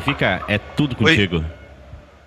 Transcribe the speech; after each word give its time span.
Benfica, 0.00 0.42
é 0.48 0.56
tudo 0.56 0.96
contigo. 0.96 1.36
Oi. 1.36 1.46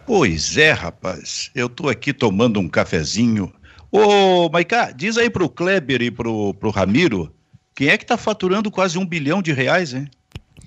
Pois 0.06 0.58
é, 0.58 0.72
rapaz. 0.72 1.50
Eu 1.56 1.68
tô 1.68 1.90
aqui 1.90 2.14
tomando 2.14 2.60
um 2.60 2.70
cafezinho. 2.70 3.52
Ô, 3.92 4.48
Maiká, 4.48 4.92
diz 4.92 5.18
aí 5.18 5.28
pro 5.28 5.50
Kleber 5.50 6.04
e 6.04 6.12
pro, 6.12 6.54
pro 6.54 6.70
Ramiro, 6.70 7.34
quem 7.74 7.88
é 7.88 7.98
que 7.98 8.06
tá 8.06 8.16
faturando 8.16 8.70
quase 8.70 9.00
um 9.00 9.06
bilhão 9.06 9.42
de 9.42 9.52
reais, 9.52 9.92
hein? 9.92 10.08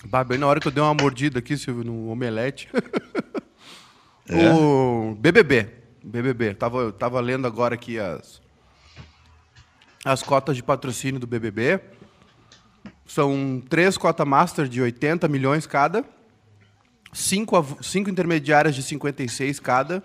Bah, 0.07 0.25
bem 0.25 0.37
na 0.37 0.49
hora 0.49 0.59
que 0.59 0.67
eu 0.67 0.73
dei 0.73 0.83
uma 0.83 0.95
mordida 0.95 1.39
aqui, 1.39 1.57
Silvio, 1.57 1.85
no 1.85 2.09
omelete. 2.09 2.69
é? 4.29 4.53
O 4.53 5.17
BBB. 5.17 5.69
BBB. 6.03 6.55
Tava, 6.55 6.79
eu 6.79 6.93
tava 6.93 7.21
lendo 7.21 7.47
agora 7.47 7.77
aqui 7.77 8.01
as, 8.01 8.43
as 10.05 10.25
cotas 10.25 10.57
de 10.57 10.63
patrocínio 10.63 11.21
do 11.21 11.27
BBB. 11.27 11.79
São 13.07 13.63
três 13.69 13.97
cotas 13.97 14.27
master 14.27 14.67
de 14.67 14.83
80 14.83 15.29
milhões 15.29 15.69
cada 15.69 16.05
cinco, 17.17 17.79
cinco 17.83 18.11
intermediárias 18.11 18.75
de 18.75 18.83
56 18.83 19.59
cada 19.59 20.03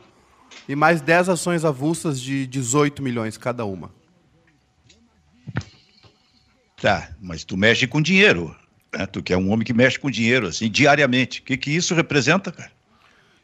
e 0.67 0.75
mais 0.75 1.01
10 1.01 1.29
ações 1.29 1.65
avulsas 1.65 2.19
de 2.19 2.47
18 2.47 3.03
milhões 3.03 3.37
cada 3.37 3.65
uma. 3.65 3.91
Tá, 6.81 7.11
mas 7.21 7.43
tu 7.43 7.57
mexe 7.57 7.85
com 7.85 8.01
dinheiro. 8.01 8.55
Né? 8.93 9.05
Tu 9.05 9.21
que 9.21 9.33
é 9.33 9.37
um 9.37 9.51
homem 9.51 9.65
que 9.65 9.73
mexe 9.73 9.99
com 9.99 10.09
dinheiro, 10.09 10.47
assim, 10.47 10.69
diariamente. 10.69 11.41
O 11.41 11.43
que, 11.43 11.57
que 11.57 11.69
isso 11.69 11.93
representa, 11.93 12.51
cara? 12.51 12.71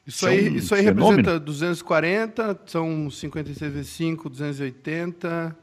Isso, 0.05 0.17
isso 0.17 0.25
aí, 0.25 0.47
é 0.47 0.49
um 0.49 0.55
isso 0.55 0.73
aí 0.73 0.81
representa 0.81 1.39
240, 1.39 2.61
são 2.65 3.11
56 3.11 3.73
vezes 3.73 3.91
5, 3.91 4.29
280. 4.29 5.55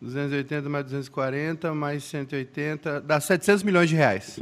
280 0.00 0.68
mais 0.68 0.84
240 0.84 1.74
mais 1.74 2.04
180, 2.04 3.00
dá 3.00 3.18
700 3.18 3.62
milhões 3.62 3.88
de 3.88 3.96
reais. 3.96 4.38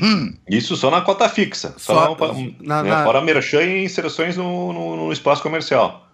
Hum. 0.00 0.34
Isso 0.48 0.76
só 0.76 0.90
na 0.90 1.00
cota 1.00 1.28
fixa. 1.28 1.74
Só, 1.76 2.16
só 2.16 2.34
na, 2.60 2.82
né, 2.82 2.90
na... 2.90 3.04
Fora 3.04 3.20
merchan 3.20 3.62
e 3.62 3.84
inserções 3.84 4.36
no, 4.36 4.72
no, 4.72 4.96
no 4.96 5.12
espaço 5.12 5.42
comercial. 5.42 6.08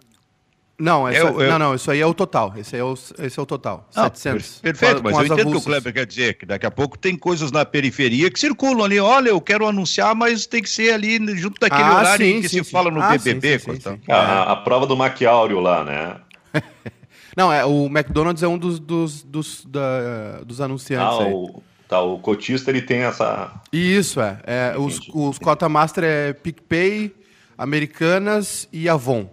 Não, 0.77 1.07
essa, 1.07 1.19
eu, 1.19 1.41
eu... 1.41 1.51
não, 1.51 1.59
não, 1.59 1.75
isso 1.75 1.89
aí 1.89 2.01
é 2.01 2.05
o 2.05 2.13
total. 2.13 2.53
Esse, 2.57 2.75
é 2.75 2.83
o, 2.83 2.93
esse 2.93 3.39
é 3.39 3.41
o 3.41 3.45
total. 3.45 3.87
Não, 3.95 4.03
700. 4.03 4.59
Perfeito, 4.59 5.01
mas 5.01 5.17
eu 5.17 5.25
entendo 5.25 5.47
o 5.47 5.51
que 5.51 5.57
o 5.57 5.61
Kleber 5.61 5.93
quer 5.93 6.05
dizer, 6.05 6.37
que 6.37 6.45
daqui 6.45 6.65
a 6.65 6.71
pouco 6.71 6.97
tem 6.97 7.15
coisas 7.15 7.49
na 7.49 7.63
periferia 7.63 8.29
que 8.29 8.37
circulam 8.37 8.83
ali. 8.83 8.99
Olha, 8.99 9.29
eu 9.29 9.39
quero 9.39 9.65
anunciar, 9.65 10.13
mas 10.13 10.45
tem 10.45 10.61
que 10.61 10.69
ser 10.69 10.93
ali 10.93 11.17
junto 11.37 11.61
daquele 11.61 11.81
ah, 11.81 11.99
horário 11.99 12.25
sim, 12.25 12.41
que 12.41 12.49
sim, 12.49 12.57
se 12.57 12.63
sim. 12.65 12.71
fala 12.71 12.91
no 12.91 13.01
ah, 13.01 13.17
BBB. 13.17 13.59
Sim, 13.59 14.01
a, 14.09 14.51
a, 14.51 14.55
prova 14.57 14.85
do 14.85 14.97
Maquiáureo 14.97 15.61
lá, 15.61 15.83
né? 15.85 16.17
não, 17.37 17.53
é, 17.53 17.63
o 17.63 17.85
McDonald's 17.85 18.43
é 18.43 18.47
um 18.47 18.57
dos, 18.57 18.77
dos, 18.77 19.23
dos, 19.23 19.65
da, 19.65 20.41
dos 20.45 20.59
anunciantes 20.59 21.19
ah, 21.19 21.23
aí. 21.23 21.33
O... 21.33 21.63
Tá, 21.87 22.01
o 22.01 22.17
cotista 22.19 22.71
ele 22.71 22.81
tem 22.81 22.99
essa. 23.01 23.53
Isso, 23.71 24.19
é. 24.19 24.39
é 24.45 24.75
os, 24.77 24.99
os 25.13 25.37
Cota 25.37 25.69
Master 25.69 26.03
é 26.03 26.33
PicPay, 26.33 27.13
Americanas 27.57 28.67
e 28.73 28.89
Avon. 28.89 29.29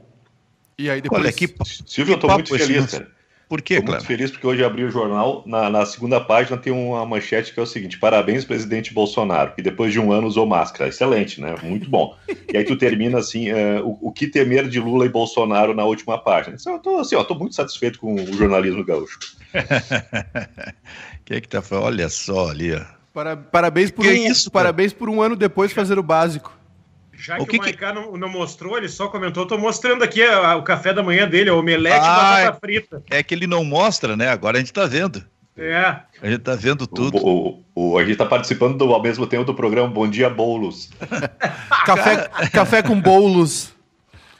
E 0.78 0.90
aí 0.90 1.00
depois. 1.00 1.22
Olha, 1.22 1.32
que, 1.32 1.48
Silvio, 1.86 2.18
que 2.18 2.24
eu 2.24 2.28
tô 2.28 2.34
muito 2.34 2.56
feliz, 2.56 2.90
cara. 2.90 3.10
Por 3.52 3.60
quê, 3.60 3.74
Estou 3.74 3.92
muito 3.92 4.06
feliz 4.06 4.30
porque 4.30 4.46
hoje 4.46 4.64
abri 4.64 4.82
o 4.82 4.90
jornal. 4.90 5.42
Na, 5.44 5.68
na, 5.68 5.84
segunda 5.84 6.18
página 6.18 6.56
tem 6.56 6.72
uma 6.72 7.04
manchete 7.04 7.52
que 7.52 7.60
é 7.60 7.62
o 7.62 7.66
seguinte: 7.66 7.98
parabéns, 7.98 8.46
presidente 8.46 8.94
Bolsonaro, 8.94 9.54
que 9.54 9.60
depois 9.60 9.92
de 9.92 10.00
um 10.00 10.10
ano 10.10 10.26
usou 10.26 10.46
máscara. 10.46 10.88
Excelente, 10.88 11.38
né? 11.38 11.54
Muito 11.62 11.90
bom. 11.90 12.16
e 12.50 12.56
aí 12.56 12.64
tu 12.64 12.76
termina 12.76 13.18
assim: 13.18 13.52
uh, 13.52 13.86
o, 13.86 14.08
o, 14.08 14.10
que 14.10 14.26
temer 14.26 14.68
de 14.68 14.80
Lula 14.80 15.04
e 15.04 15.10
Bolsonaro 15.10 15.74
na 15.74 15.84
última 15.84 16.16
página. 16.16 16.56
Então, 16.58 16.72
eu 16.72 16.78
tô, 16.78 16.98
assim, 16.98 17.14
ó, 17.14 17.22
tô 17.24 17.34
muito 17.34 17.54
satisfeito 17.54 17.98
com 17.98 18.14
o 18.14 18.32
jornalismo 18.32 18.82
gaúcho. 18.82 19.18
Quem 21.24 21.36
é 21.36 21.40
que 21.40 21.48
tá 21.48 21.62
falando? 21.62 21.86
Olha 21.86 22.08
só 22.08 22.50
ali, 22.50 22.74
ó. 22.74 22.82
Para, 23.12 23.36
parabéns 23.36 23.90
por, 23.90 24.06
um, 24.06 24.10
isso, 24.10 24.50
parabéns 24.50 24.92
por 24.92 25.08
um 25.08 25.20
ano 25.20 25.36
depois 25.36 25.72
fazer 25.72 25.98
o 25.98 26.02
básico. 26.02 26.52
Já 27.12 27.36
que 27.36 27.42
o, 27.42 27.46
que 27.46 27.56
o 27.58 27.60
Maiká 27.60 27.88
que... 27.88 27.94
não, 27.94 28.16
não, 28.16 28.28
mostrou, 28.28 28.76
ele 28.76 28.88
só 28.88 29.06
comentou, 29.08 29.46
tô 29.46 29.58
mostrando 29.58 30.02
aqui 30.02 30.22
a, 30.22 30.52
a, 30.52 30.56
o 30.56 30.62
café 30.62 30.92
da 30.94 31.02
manhã 31.02 31.28
dele, 31.28 31.50
o 31.50 31.58
omelete 31.58 32.00
ah, 32.00 32.40
e 32.40 32.44
batata 32.44 32.58
frita. 32.58 33.02
É 33.10 33.22
que 33.22 33.34
ele 33.34 33.46
não 33.46 33.62
mostra, 33.62 34.16
né? 34.16 34.28
Agora 34.28 34.56
a 34.56 34.60
gente 34.60 34.72
tá 34.72 34.86
vendo. 34.86 35.22
É. 35.56 35.96
A 36.22 36.30
gente 36.30 36.38
tá 36.38 36.54
vendo 36.54 36.86
tudo. 36.86 37.18
O, 37.18 37.62
o, 37.74 37.90
o 37.92 37.98
a 37.98 38.04
gente 38.04 38.16
tá 38.16 38.24
participando 38.24 38.78
do, 38.78 38.92
ao 38.92 39.02
mesmo 39.02 39.26
tempo 39.26 39.44
do 39.44 39.54
programa 39.54 39.88
Bom 39.88 40.08
Dia 40.08 40.30
Boulos. 40.30 40.90
café, 41.84 42.28
café 42.50 42.82
com 42.82 42.98
bolos. 42.98 43.74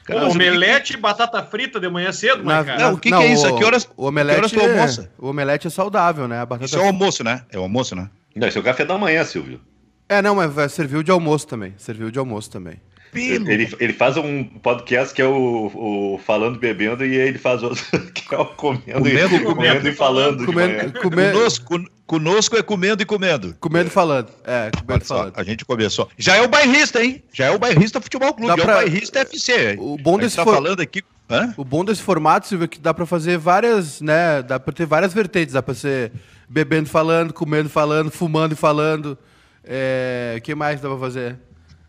Cara, 0.03 0.27
omelete 0.27 0.93
e 0.93 0.97
batata 0.97 1.41
frita 1.43 1.79
de 1.79 1.89
manhã 1.89 2.11
cedo, 2.11 2.43
na, 2.43 2.63
cara. 2.63 2.79
Não, 2.79 2.93
o 2.93 2.97
que, 2.97 3.09
não, 3.09 3.19
que 3.19 3.25
é 3.25 3.33
isso? 3.33 3.47
O, 3.47 3.57
que 3.57 3.63
horas, 3.63 3.89
o 3.95 4.05
omelete 4.05 4.35
que 4.35 4.39
horas 4.39 4.51
tu 4.51 4.59
almoça? 4.59 5.01
É, 5.03 5.07
o 5.17 5.27
omelete 5.29 5.67
é 5.67 5.69
saudável, 5.69 6.27
né? 6.27 6.39
A 6.39 6.45
batata 6.45 6.65
isso 6.65 6.77
é 6.77 6.81
o 6.81 6.85
almoço, 6.85 7.23
né? 7.23 7.43
É 7.49 7.57
o 7.57 7.61
almoço, 7.61 7.95
né? 7.95 8.09
Não, 8.35 8.47
isso 8.47 8.57
é 8.57 8.61
o 8.61 8.63
café 8.63 8.83
da 8.83 8.97
manhã, 8.97 9.23
Silvio. 9.23 9.61
É, 10.09 10.21
não, 10.21 10.35
mas 10.35 10.71
serviu 10.73 11.01
de 11.01 11.11
almoço 11.11 11.47
também. 11.47 11.73
Serviu 11.77 12.11
de 12.11 12.19
almoço 12.19 12.51
também. 12.51 12.81
Ele, 13.21 13.75
ele 13.79 13.93
faz 13.93 14.17
um 14.17 14.43
podcast 14.43 15.13
que 15.13 15.21
é 15.21 15.25
o, 15.25 15.71
o 16.15 16.19
Falando 16.25 16.59
Bebendo 16.59 17.05
e 17.05 17.15
ele 17.15 17.37
faz 17.37 17.63
outro 17.63 17.83
que 18.13 18.33
é 18.33 18.37
o 18.37 18.45
Comendo, 18.45 18.99
comendo, 18.99 19.35
e, 19.35 19.39
comendo, 19.39 19.45
comendo 19.45 19.89
e 19.89 19.93
Falando. 19.93 20.45
Comendo, 20.45 20.99
comendo. 20.99 21.37
Conosco, 21.37 21.85
conosco 22.05 22.57
é 22.57 22.63
comendo 22.63 23.01
e 23.01 23.05
comendo. 23.05 23.55
Comendo 23.59 23.87
e 23.87 23.91
falando. 23.91 24.29
É, 24.43 24.71
comendo 24.71 25.03
e 25.03 25.07
falando. 25.07 25.33
A 25.35 25.43
gente 25.43 25.65
começou. 25.65 26.09
Já 26.17 26.35
é 26.35 26.41
o 26.41 26.47
bairrista, 26.47 27.03
hein? 27.03 27.23
Já 27.33 27.45
é 27.45 27.51
o 27.51 27.59
bairrista 27.59 28.01
Futebol 28.01 28.33
Clube. 28.33 28.55
Dá 28.55 28.61
é 28.61 28.65
pra... 28.65 28.73
o 28.73 28.77
bairrista 28.77 29.19
FC. 29.19 29.75
O 29.79 29.97
bom 29.97 30.17
desse 30.17 30.35
tá 30.35 30.43
for... 30.43 30.53
falando 30.53 30.81
aqui. 30.81 31.03
Hã? 31.29 31.53
O 31.57 31.63
bom 31.63 31.85
desse 31.85 32.01
formato, 32.01 32.47
Silvio, 32.47 32.65
é 32.65 32.67
que 32.67 32.79
dá 32.79 32.93
pra 32.93 33.05
fazer 33.05 33.37
várias, 33.37 34.01
né? 34.01 34.41
Dá 34.41 34.59
pra 34.59 34.73
ter 34.73 34.85
várias 34.85 35.13
vertentes. 35.13 35.53
Dá 35.53 35.63
pra 35.63 35.73
ser 35.73 36.11
bebendo 36.49 36.89
falando, 36.89 37.33
comendo 37.33 37.69
falando, 37.69 38.11
fumando 38.11 38.53
e 38.53 38.57
falando. 38.57 39.17
É... 39.63 40.35
O 40.37 40.41
que 40.41 40.53
mais 40.53 40.81
dá 40.81 40.89
pra 40.89 40.99
fazer? 40.99 41.37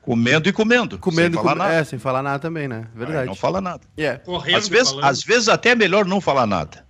Comendo 0.04 0.48
e 0.48 0.52
comendo. 0.52 0.98
Comendo 0.98 1.36
sem 1.36 1.42
falar 1.42 1.52
com... 1.52 1.58
nada. 1.58 1.74
É, 1.74 1.84
sem 1.84 1.98
falar 1.98 2.22
nada 2.22 2.38
também, 2.38 2.68
né? 2.68 2.86
Verdade. 2.94 3.20
Aí 3.20 3.26
não 3.26 3.34
fala 3.34 3.60
nada. 3.60 3.80
Yeah. 3.98 4.20
Correndo 4.20 4.58
às, 4.58 4.68
vezes, 4.68 4.94
às 5.02 5.22
vezes 5.22 5.48
até 5.48 5.70
é 5.70 5.74
melhor 5.74 6.04
não 6.04 6.20
falar 6.20 6.46
nada. 6.46 6.84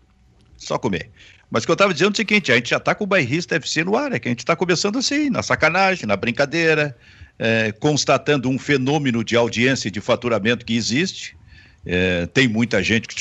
Só 0.56 0.78
comer. 0.78 1.10
Mas 1.48 1.62
o 1.62 1.66
que 1.66 1.70
eu 1.70 1.74
estava 1.74 1.92
dizendo 1.92 2.10
é 2.10 2.12
o 2.14 2.16
seguinte: 2.16 2.50
a 2.50 2.56
gente 2.56 2.70
já 2.70 2.78
está 2.78 2.92
com 2.92 3.04
o 3.04 3.06
bairrista 3.06 3.54
FC 3.54 3.84
no 3.84 3.96
ar, 3.96 4.12
é 4.12 4.18
que 4.18 4.26
a 4.26 4.30
gente 4.32 4.40
está 4.40 4.56
começando 4.56 4.98
assim, 4.98 5.30
na 5.30 5.42
sacanagem, 5.42 6.06
na 6.06 6.16
brincadeira, 6.16 6.96
é, 7.38 7.70
constatando 7.70 8.48
um 8.48 8.58
fenômeno 8.58 9.22
de 9.22 9.36
audiência 9.36 9.86
e 9.86 9.90
de 9.90 10.00
faturamento 10.00 10.66
que 10.66 10.76
existe. 10.76 11.36
É, 11.86 12.26
tem 12.26 12.48
muita 12.48 12.82
gente 12.82 13.06
que 13.06 13.14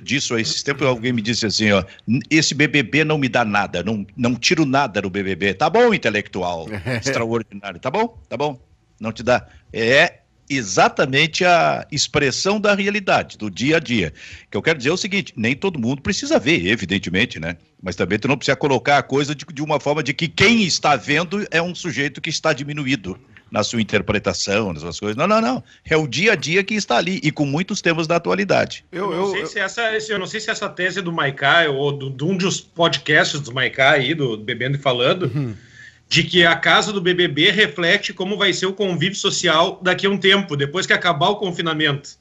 disso 0.00 0.38
esses 0.38 0.62
tempos 0.62 0.86
alguém 0.86 1.14
me 1.14 1.22
disse 1.22 1.46
assim 1.46 1.72
ó 1.72 1.82
esse 2.28 2.54
BBB 2.54 3.04
não 3.04 3.16
me 3.16 3.26
dá 3.26 3.42
nada 3.42 3.82
não, 3.82 4.06
não 4.14 4.34
tiro 4.34 4.66
nada 4.66 5.00
do 5.00 5.08
BBB 5.08 5.54
tá 5.54 5.70
bom 5.70 5.94
intelectual 5.94 6.68
extraordinário 7.00 7.80
tá 7.80 7.90
bom 7.90 8.18
tá 8.28 8.36
bom 8.36 8.60
não 9.02 9.12
te 9.12 9.22
dá. 9.22 9.46
É 9.72 10.20
exatamente 10.48 11.44
a 11.44 11.86
expressão 11.90 12.60
da 12.60 12.74
realidade, 12.74 13.36
do 13.36 13.50
dia 13.50 13.76
a 13.76 13.80
dia. 13.80 14.12
Que 14.50 14.56
eu 14.56 14.62
quero 14.62 14.78
dizer 14.78 14.90
é 14.90 14.92
o 14.92 14.96
seguinte: 14.96 15.32
nem 15.36 15.54
todo 15.56 15.78
mundo 15.78 16.00
precisa 16.00 16.38
ver, 16.38 16.66
evidentemente, 16.66 17.40
né? 17.40 17.56
Mas 17.82 17.96
também 17.96 18.18
tu 18.18 18.28
não 18.28 18.36
precisa 18.36 18.56
colocar 18.56 18.98
a 18.98 19.02
coisa 19.02 19.34
de, 19.34 19.44
de 19.52 19.62
uma 19.62 19.80
forma 19.80 20.02
de 20.02 20.14
que 20.14 20.28
quem 20.28 20.62
está 20.62 20.94
vendo 20.94 21.44
é 21.50 21.60
um 21.60 21.74
sujeito 21.74 22.20
que 22.20 22.30
está 22.30 22.52
diminuído 22.52 23.18
na 23.50 23.62
sua 23.62 23.82
interpretação, 23.82 24.72
nas 24.72 24.82
suas 24.82 24.98
coisas. 24.98 25.16
Não, 25.16 25.26
não, 25.26 25.40
não. 25.40 25.62
É 25.84 25.96
o 25.96 26.06
dia 26.06 26.32
a 26.32 26.36
dia 26.36 26.64
que 26.64 26.74
está 26.74 26.96
ali 26.96 27.20
e 27.22 27.30
com 27.30 27.44
muitos 27.44 27.82
temas 27.82 28.06
da 28.06 28.16
atualidade. 28.16 28.84
Eu, 28.90 29.12
eu, 29.12 29.18
não, 29.18 29.30
sei 29.30 29.42
eu, 29.42 29.46
se 29.46 29.58
essa, 29.58 29.82
eu 30.08 30.18
não 30.18 30.26
sei 30.26 30.40
se 30.40 30.50
essa 30.50 30.68
tese 30.70 31.02
do 31.02 31.12
Maiká 31.12 31.68
ou 31.68 31.92
do, 31.92 32.08
de 32.08 32.24
um 32.24 32.36
dos 32.36 32.60
podcasts 32.60 33.40
do 33.40 33.52
Maiká 33.52 33.90
aí, 33.90 34.14
do 34.14 34.38
Bebendo 34.38 34.78
e 34.78 34.80
Falando. 34.80 35.24
Uhum 35.24 35.54
de 36.12 36.24
que 36.24 36.44
a 36.44 36.54
casa 36.54 36.92
do 36.92 37.00
BBB 37.00 37.50
reflete 37.50 38.12
como 38.12 38.36
vai 38.36 38.52
ser 38.52 38.66
o 38.66 38.74
convívio 38.74 39.16
social 39.16 39.80
daqui 39.80 40.06
a 40.06 40.10
um 40.10 40.18
tempo, 40.18 40.54
depois 40.58 40.84
que 40.84 40.92
acabar 40.92 41.30
o 41.30 41.36
confinamento. 41.36 42.18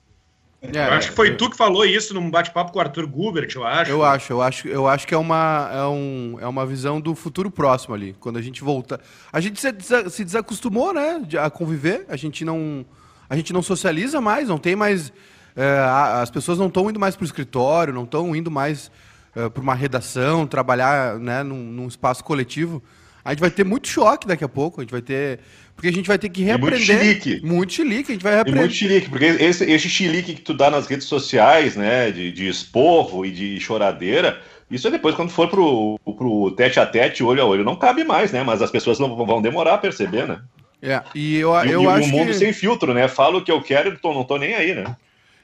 É, 0.62 0.88
eu 0.88 0.94
acho 0.94 1.10
que 1.10 1.16
foi 1.16 1.36
tu 1.36 1.50
que 1.50 1.58
falou 1.58 1.84
isso 1.84 2.14
num 2.14 2.32
bate-papo 2.32 2.72
com 2.72 2.80
o 2.80 2.82
Arthur 2.82 3.06
Gubert, 3.06 3.52
eu 3.54 3.66
acho. 3.66 3.92
Eu 3.92 4.02
acho, 4.02 4.32
eu 4.32 4.42
acho, 4.42 4.68
eu 4.70 4.88
acho 4.88 5.06
que 5.06 5.14
é 5.14 5.18
uma, 5.18 5.70
é, 5.74 5.84
um, 5.84 6.38
é 6.40 6.48
uma 6.48 6.66
visão 6.66 7.02
do 7.02 7.14
futuro 7.14 7.52
próximo 7.52 7.94
ali, 7.94 8.16
quando 8.18 8.38
a 8.38 8.42
gente 8.42 8.64
volta. 8.64 8.98
A 9.30 9.42
gente 9.42 9.60
se, 9.60 9.74
se 10.10 10.24
desacostumou, 10.24 10.94
né, 10.94 11.22
a 11.38 11.50
conviver, 11.50 12.06
a 12.08 12.16
gente 12.16 12.46
não, 12.46 12.86
a 13.30 13.36
gente 13.36 13.52
não 13.52 13.62
socializa 13.62 14.22
mais, 14.22 14.48
não 14.48 14.58
tem 14.58 14.74
mais. 14.74 15.12
É, 15.54 15.80
as 16.22 16.32
pessoas 16.32 16.58
não 16.58 16.68
estão 16.68 16.90
indo 16.90 16.98
mais 16.98 17.18
para 17.18 17.24
o 17.24 17.26
escritório, 17.26 17.94
não 17.94 18.06
estão 18.06 18.34
indo 18.34 18.50
mais 18.50 18.90
é, 19.36 19.50
para 19.50 19.62
uma 19.62 19.76
redação, 19.76 20.48
trabalhar 20.48 21.20
né, 21.20 21.44
num, 21.44 21.62
num 21.62 21.90
espaço 21.90 22.24
coletivo. 22.24 22.82
A 23.24 23.32
gente 23.32 23.40
vai 23.40 23.52
ter 23.52 23.64
muito 23.64 23.88
choque 23.88 24.28
daqui 24.28 24.44
a 24.44 24.50
pouco, 24.50 24.82
a 24.82 24.84
gente 24.84 24.92
vai 24.92 25.02
ter. 25.02 25.40
Porque 25.76 25.88
a 25.88 25.94
gente 25.94 26.08
vai 26.08 26.18
ter 26.18 26.30
que 26.30 26.44
reaprender. 26.44 26.82
E 26.82 26.94
muito 26.94 27.24
chilique. 27.24 27.46
Muito 27.46 27.74
chilique, 27.74 28.12
a 28.12 28.14
gente 28.14 28.24
vai 28.24 28.36
reaprender. 28.36 28.62
E 28.62 28.66
muito 28.66 28.76
chilique, 28.76 29.10
porque 29.10 29.26
esse, 29.26 29.64
esse 29.64 29.90
chilique 29.90 30.34
que 30.34 30.42
tu 30.42 30.54
dá 30.54 30.70
nas 30.70 30.88
redes 30.88 31.08
sociais, 31.08 31.76
né, 31.76 32.12
de, 32.12 32.32
de 32.32 32.48
esporro 32.48 33.26
e 33.26 33.32
de 33.32 33.60
choradeira, 33.60 34.42
isso 34.70 34.88
é 34.88 34.92
depois, 34.92 35.16
quando 35.16 35.30
for 35.30 35.50
pro, 35.50 36.00
pro 36.04 36.52
tete 36.52 36.80
a 36.80 36.86
tete, 36.86 37.24
olho 37.24 37.42
a 37.42 37.46
olho, 37.46 37.64
não 37.64 37.76
cabe 37.76 38.04
mais, 38.04 38.32
né? 38.32 38.44
Mas 38.44 38.62
as 38.62 38.72
pessoas 38.72 39.00
não 39.00 39.16
vão 39.26 39.42
demorar 39.42 39.76
a 39.76 39.78
perceber, 39.78 40.28
né? 40.28 40.42
É, 40.82 41.02
e 41.14 41.38
eu, 41.38 41.54
eu 41.54 41.84
e, 41.84 41.88
acho. 41.88 42.08
E 42.08 42.12
um 42.12 42.18
mundo 42.18 42.28
que... 42.28 42.34
sem 42.34 42.54
filtro, 42.54 42.94
né? 42.94 43.08
Falo 43.08 43.40
o 43.40 43.44
que 43.44 43.52
eu 43.52 43.62
quero 43.62 43.90
e 43.90 43.98
tô, 43.98 44.14
não 44.14 44.24
tô 44.24 44.38
nem 44.38 44.56
aí, 44.56 44.74
né? 44.74 44.96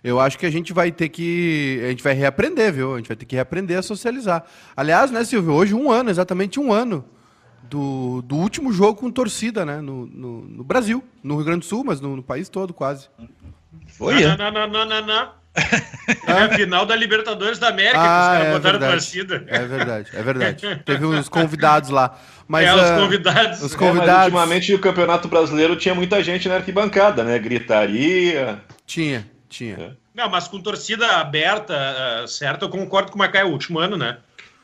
Eu 0.04 0.20
acho 0.20 0.38
que 0.38 0.46
a 0.46 0.50
gente 0.50 0.72
vai 0.72 0.92
ter 0.92 1.10
que. 1.10 1.82
A 1.84 1.90
gente 1.90 2.04
vai 2.04 2.14
reaprender, 2.14 2.72
viu? 2.72 2.94
A 2.94 2.98
gente 2.98 3.08
vai 3.08 3.18
ter 3.18 3.26
que 3.26 3.36
reaprender 3.36 3.78
a 3.78 3.82
socializar. 3.82 4.46
Aliás, 4.76 5.12
né, 5.12 5.24
Silvio? 5.24 5.54
Hoje, 5.54 5.74
um 5.74 5.92
ano, 5.92 6.10
exatamente 6.10 6.60
um 6.60 6.72
ano 6.72 7.04
do, 7.70 8.22
do 8.24 8.36
último 8.36 8.72
jogo 8.72 9.00
com 9.00 9.12
torcida, 9.12 9.66
né? 9.66 9.82
No, 9.82 10.06
no, 10.06 10.42
no 10.44 10.64
Brasil, 10.64 11.04
no 11.24 11.36
Rio 11.36 11.46
Grande 11.46 11.60
do 11.60 11.66
Sul, 11.66 11.84
mas 11.84 12.00
no, 12.02 12.16
no 12.16 12.24
país 12.24 12.50
todo, 12.50 12.74
quase. 12.74 13.08
Foi, 13.98 14.24
é? 14.24 14.38
Não, 14.38 14.52
não, 14.52 14.68
não, 14.68 14.86
não, 14.86 15.06
não. 15.06 15.30
É 16.26 16.32
a 16.32 16.50
final 16.50 16.86
da 16.86 16.96
Libertadores 16.96 17.60
da 17.60 17.68
América 17.70 17.98
Ah, 18.00 18.02
que 18.02 18.08
os 18.08 18.08
é 18.08 18.38
caras 18.38 18.54
botaram 18.54 18.80
verdade. 18.80 18.92
torcida. 18.94 19.44
É 19.48 19.66
verdade, 19.66 20.10
é 20.14 20.24
verdade. 20.24 20.82
Teve 20.86 21.06
uns 21.06 21.28
convidados 21.28 21.90
lá. 21.90 22.18
Mas, 22.48 22.68
é, 22.68 22.74
os 22.76 22.82
ah, 22.82 22.98
convidados. 22.98 23.62
os 23.62 23.74
É, 23.74 23.76
mas 23.76 23.76
convidados. 23.76 24.24
ultimamente 24.26 24.74
o 24.74 24.80
Campeonato 24.80 25.28
Brasileiro 25.28 25.76
tinha 25.76 25.94
muita 25.94 26.24
gente 26.24 26.48
na 26.48 26.56
arquibancada, 26.56 27.24
né? 27.24 27.38
Gritaria. 27.40 28.62
Tinha, 28.86 29.28
tinha. 29.50 29.76
É. 29.78 29.92
Não, 30.16 30.30
mas 30.30 30.48
com 30.48 30.62
torcida 30.62 31.18
aberta, 31.18 31.76
ah, 31.76 32.28
certo, 32.28 32.64
eu 32.66 32.70
concordo 32.70 33.12
com 33.12 33.16
o 33.18 33.20
Macaé, 33.20 33.44
o 33.44 33.50
último 33.50 33.80
ano, 33.80 33.98
né? 33.98 34.18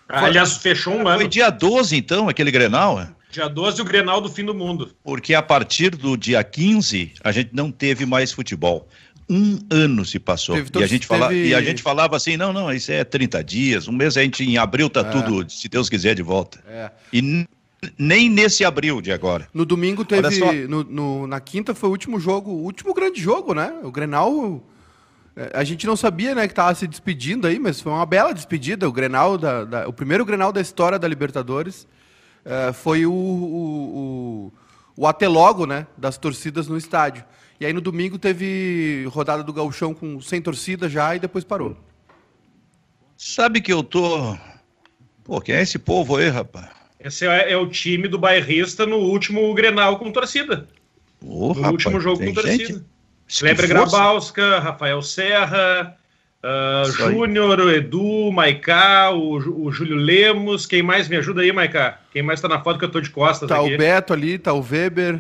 Aliás, 0.08 0.58
fechou 0.58 0.94
um 0.94 1.08
ano. 1.08 1.20
Foi 1.20 1.28
dia 1.28 1.50
12, 1.50 1.96
então, 1.96 2.30
aquele 2.30 2.52
Grenal, 2.52 3.00
é? 3.00 3.10
Dia 3.32 3.48
12, 3.48 3.82
o 3.82 3.86
Grenal 3.86 4.22
do 4.22 4.30
fim 4.30 4.46
do 4.46 4.54
mundo. 4.54 4.92
porque 5.04 5.34
a 5.34 5.42
partir 5.42 5.90
do 5.96 6.16
dia 6.16 6.44
15 6.44 7.14
a 7.24 7.32
gente 7.32 7.50
não 7.54 7.72
teve 7.72 8.06
mais 8.06 8.32
futebol. 8.32 8.88
Um 9.30 9.58
ano 9.72 10.04
se 10.06 10.20
passou. 10.20 10.56
Teve 10.56 10.70
e, 10.80 10.84
a 10.84 10.88
gente 10.88 11.08
fala, 11.08 11.30
teve- 11.30 11.48
e 11.48 11.56
a 11.56 11.62
gente 11.62 11.82
falava 11.82 12.16
assim: 12.16 12.36
não, 12.38 12.52
não, 12.54 12.72
isso 12.72 12.92
é 12.92 13.04
30 13.04 13.44
dias, 13.44 13.88
um 13.88 13.92
mês 13.94 14.18
a 14.18 14.22
gente 14.22 14.44
em 14.44 14.58
abril 14.58 14.90
tá 14.90 15.04
tudo, 15.04 15.50
se 15.50 15.68
Deus 15.70 15.90
quiser, 15.90 16.14
de 16.14 16.22
volta. 16.22 16.60
É. 16.68 16.92
E 17.12 17.48
nem 17.98 18.30
nesse 18.30 18.64
abril 18.66 19.02
de 19.02 19.12
agora. 19.12 19.48
No 19.54 19.66
domingo 19.66 20.06
Olha 20.12 20.30
teve. 20.30 20.40
só. 20.40 20.52
No, 20.68 20.84
no- 20.84 21.26
na 21.28 21.40
quinta 21.40 21.74
foi 21.74 21.90
o 21.90 21.92
último 21.92 22.20
jogo, 22.20 22.52
o 22.52 22.64
último 22.64 22.94
grande 22.94 23.20
jogo, 23.22 23.54
né? 23.54 23.74
O 23.84 23.92
Grenal. 23.92 24.62
A 25.54 25.64
gente 25.64 25.88
não 25.88 25.96
sabia, 25.96 26.36
né, 26.36 26.48
que 26.48 26.54
tava 26.54 26.76
se 26.76 26.86
despedindo 26.88 27.48
aí, 27.48 27.58
mas 27.58 27.82
foi 27.82 27.92
uma 27.92 28.06
bela 28.06 28.34
despedida. 28.34 28.88
O 28.88 28.92
Grenal, 28.92 29.38
da, 29.38 29.66
da- 29.66 29.88
o 29.88 29.94
primeiro 29.94 30.24
Grenal 30.24 30.52
da 30.54 30.62
história 30.62 31.00
da 31.00 31.08
Libertadores 31.08 31.88
é, 32.46 32.72
foi 32.72 33.06
o, 33.06 33.12
o, 33.12 34.52
o, 34.98 35.02
o 35.02 35.08
até 35.08 35.28
logo, 35.28 35.66
né, 35.66 35.88
das 35.98 36.18
torcidas 36.18 36.68
no 36.68 36.78
estádio. 36.78 37.24
E 37.60 37.66
aí 37.66 37.74
no 37.74 37.82
domingo 37.82 38.20
teve 38.20 39.06
rodada 39.10 39.44
do 39.44 39.52
Gauchão 39.54 39.94
com 39.94 40.22
sem 40.22 40.42
torcida 40.42 40.88
já 40.88 41.16
e 41.16 41.20
depois 41.20 41.44
parou. 41.44 41.78
Sabe 43.18 43.62
que 43.62 43.72
eu 43.72 43.84
tô. 43.84 44.38
Pô, 45.24 45.40
quem 45.40 45.56
é 45.56 45.62
esse 45.62 45.80
povo 45.80 46.18
aí, 46.18 46.30
rapaz? 46.30 46.68
Esse 47.00 47.26
é, 47.26 47.52
é 47.52 47.58
o 47.58 47.68
time 47.68 48.08
do 48.08 48.20
bairrista 48.20 48.86
no 48.86 48.98
último 48.98 49.54
Grenal 49.54 49.98
com 49.98 50.12
torcida. 50.12 50.68
Ô, 51.22 51.48
No 51.50 51.54
rapaz, 51.54 51.72
último 51.72 52.00
jogo 52.00 52.20
tem 52.20 52.34
com 52.34 52.42
torcida. 52.42 52.66
gente- 52.66 52.80
Que 52.80 52.86
Kleber. 53.40 53.68
Grabowska, 53.68 54.60
Rafael 54.60 55.02
Serra, 55.02 55.96
aí. 56.44 56.92
Júnior, 56.92 57.60
o 57.60 57.72
Edu, 57.72 58.32
Maiká, 58.32 59.12
o, 59.12 59.66
o 59.66 59.72
Júlio 59.72 59.96
Lemos. 59.96 60.66
Quem 60.66 60.84
mais 60.84 61.08
me 61.08 61.16
ajuda 61.18 61.42
aí, 61.42 61.52
Maiká? 61.52 62.00
Quem 62.12 62.22
mais 62.22 62.40
tá 62.42 62.48
na 62.48 62.62
foto 62.62 62.80
que 62.80 62.86
eu 62.86 62.92
tô 62.92 63.00
de 63.02 63.10
costas 63.10 63.48
Tá 63.50 63.60
aqui? 63.60 63.76
o 63.76 63.78
Beto 63.78 64.14
ali, 64.14 64.38
tá 64.38 64.54
o 64.54 64.60
Weber, 64.62 65.20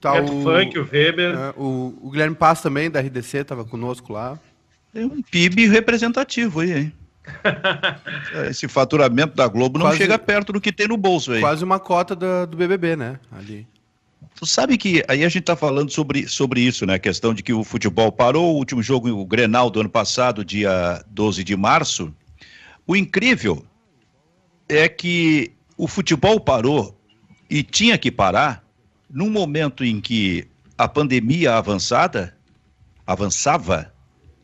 tá 0.00 0.12
Beto 0.12 0.32
o, 0.36 0.42
Funk, 0.42 0.78
o 0.78 0.88
Weber. 0.90 1.34
é, 1.34 1.54
o, 1.56 1.98
o 2.02 2.10
Guilherme 2.10 2.34
Paz 2.36 2.60
também, 2.60 2.90
da 2.90 3.00
RDC, 3.00 3.44
tava 3.44 3.64
conosco 3.64 4.12
lá. 4.12 4.38
Tem 4.92 5.04
um 5.04 5.22
PIB 5.22 5.66
representativo 5.66 6.60
aí, 6.60 6.72
hein? 6.72 6.92
Esse 8.48 8.66
faturamento 8.68 9.36
da 9.36 9.46
Globo 9.46 9.78
não 9.78 9.86
Quase- 9.86 9.98
chega 9.98 10.18
perto 10.18 10.50
do 10.52 10.60
que 10.60 10.72
tem 10.72 10.88
no 10.88 10.96
bolso 10.96 11.32
aí. 11.32 11.40
Quase 11.40 11.62
uma 11.62 11.78
cota 11.78 12.16
da- 12.16 12.46
do 12.46 12.56
BBB, 12.56 12.96
né? 12.96 13.20
Ali. 13.30 13.66
Tu 14.34 14.46
sabe 14.46 14.78
que 14.78 15.02
aí 15.08 15.24
a 15.24 15.28
gente 15.28 15.42
tá 15.42 15.56
falando 15.56 15.90
sobre, 15.90 16.28
sobre 16.28 16.60
isso, 16.60 16.86
né? 16.86 16.94
A 16.94 16.98
questão 16.98 17.34
de 17.34 17.42
que 17.42 17.52
o 17.52 17.64
futebol 17.64 18.12
parou, 18.12 18.54
o 18.54 18.58
último 18.58 18.82
jogo, 18.82 19.08
o 19.08 19.26
Grenal 19.26 19.68
do 19.68 19.80
ano 19.80 19.88
passado, 19.88 20.44
dia 20.44 21.04
12 21.08 21.42
de 21.42 21.56
março. 21.56 22.14
O 22.86 22.94
incrível 22.94 23.64
é 24.68 24.88
que 24.88 25.52
o 25.76 25.88
futebol 25.88 26.38
parou 26.38 26.96
e 27.50 27.62
tinha 27.62 27.98
que 27.98 28.10
parar 28.10 28.64
num 29.10 29.30
momento 29.30 29.84
em 29.84 30.00
que 30.00 30.46
a 30.76 30.86
pandemia 30.86 31.54
avançada 31.54 32.36
avançava, 33.06 33.92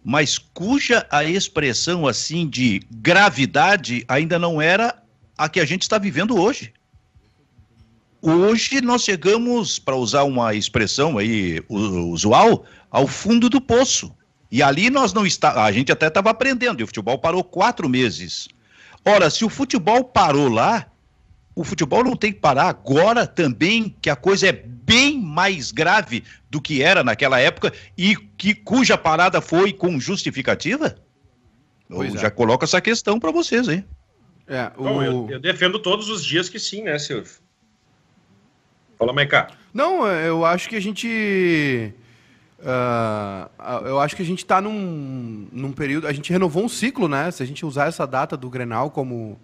mas 0.02 0.38
cuja 0.38 1.06
a 1.10 1.22
expressão 1.22 2.06
assim 2.06 2.48
de 2.48 2.80
gravidade 2.90 4.04
ainda 4.08 4.38
não 4.38 4.60
era 4.60 5.02
a 5.36 5.48
que 5.48 5.60
a 5.60 5.64
gente 5.64 5.82
está 5.82 5.98
vivendo 5.98 6.36
hoje. 6.36 6.72
Hoje 8.26 8.80
nós 8.80 9.02
chegamos, 9.02 9.78
para 9.78 9.96
usar 9.96 10.22
uma 10.22 10.54
expressão 10.54 11.18
aí 11.18 11.62
usual, 11.68 12.64
ao 12.90 13.06
fundo 13.06 13.50
do 13.50 13.60
poço. 13.60 14.16
E 14.50 14.62
ali 14.62 14.88
nós 14.88 15.12
não 15.12 15.26
está, 15.26 15.62
a 15.62 15.70
gente 15.70 15.92
até 15.92 16.06
estava 16.06 16.30
aprendendo. 16.30 16.80
E 16.80 16.84
o 16.84 16.86
futebol 16.86 17.18
parou 17.18 17.44
quatro 17.44 17.86
meses. 17.86 18.48
Ora, 19.04 19.28
se 19.28 19.44
o 19.44 19.50
futebol 19.50 20.04
parou 20.04 20.48
lá, 20.48 20.86
o 21.54 21.62
futebol 21.62 22.02
não 22.02 22.16
tem 22.16 22.32
que 22.32 22.40
parar 22.40 22.68
agora 22.70 23.26
também, 23.26 23.94
que 24.00 24.08
a 24.08 24.16
coisa 24.16 24.46
é 24.48 24.52
bem 24.52 25.20
mais 25.20 25.70
grave 25.70 26.24
do 26.48 26.62
que 26.62 26.82
era 26.82 27.04
naquela 27.04 27.38
época 27.38 27.74
e 27.94 28.16
que 28.16 28.54
cuja 28.54 28.96
parada 28.96 29.42
foi 29.42 29.70
com 29.70 30.00
justificativa? 30.00 30.96
Eu 31.90 31.96
Pois 31.96 32.14
é. 32.14 32.18
já 32.20 32.30
coloco 32.30 32.64
essa 32.64 32.80
questão 32.80 33.20
para 33.20 33.30
vocês, 33.30 33.68
hein? 33.68 33.84
É, 34.46 34.72
o... 34.78 34.84
Bom, 34.84 35.02
eu, 35.02 35.28
eu 35.30 35.38
defendo 35.38 35.78
todos 35.78 36.08
os 36.08 36.24
dias 36.24 36.48
que 36.48 36.58
sim, 36.58 36.84
né, 36.84 36.98
Silvio? 36.98 37.43
Fala, 38.98 39.12
Maiká. 39.12 39.48
Não, 39.72 40.06
eu 40.06 40.44
acho 40.44 40.68
que 40.68 40.76
a 40.76 40.80
gente. 40.80 41.92
ah, 42.64 43.48
eu 43.84 44.00
acho 44.00 44.14
que 44.16 44.22
a 44.22 44.24
gente 44.24 44.38
está 44.38 44.60
num, 44.60 45.46
num 45.52 45.72
período. 45.72 46.06
A 46.06 46.12
gente 46.12 46.32
renovou 46.32 46.64
um 46.64 46.68
ciclo, 46.68 47.08
né? 47.08 47.30
Se 47.30 47.42
a 47.42 47.46
gente 47.46 47.64
usar 47.66 47.86
essa 47.88 48.06
data 48.06 48.36
do 48.36 48.48
Grenal 48.48 48.90
como, 48.90 49.38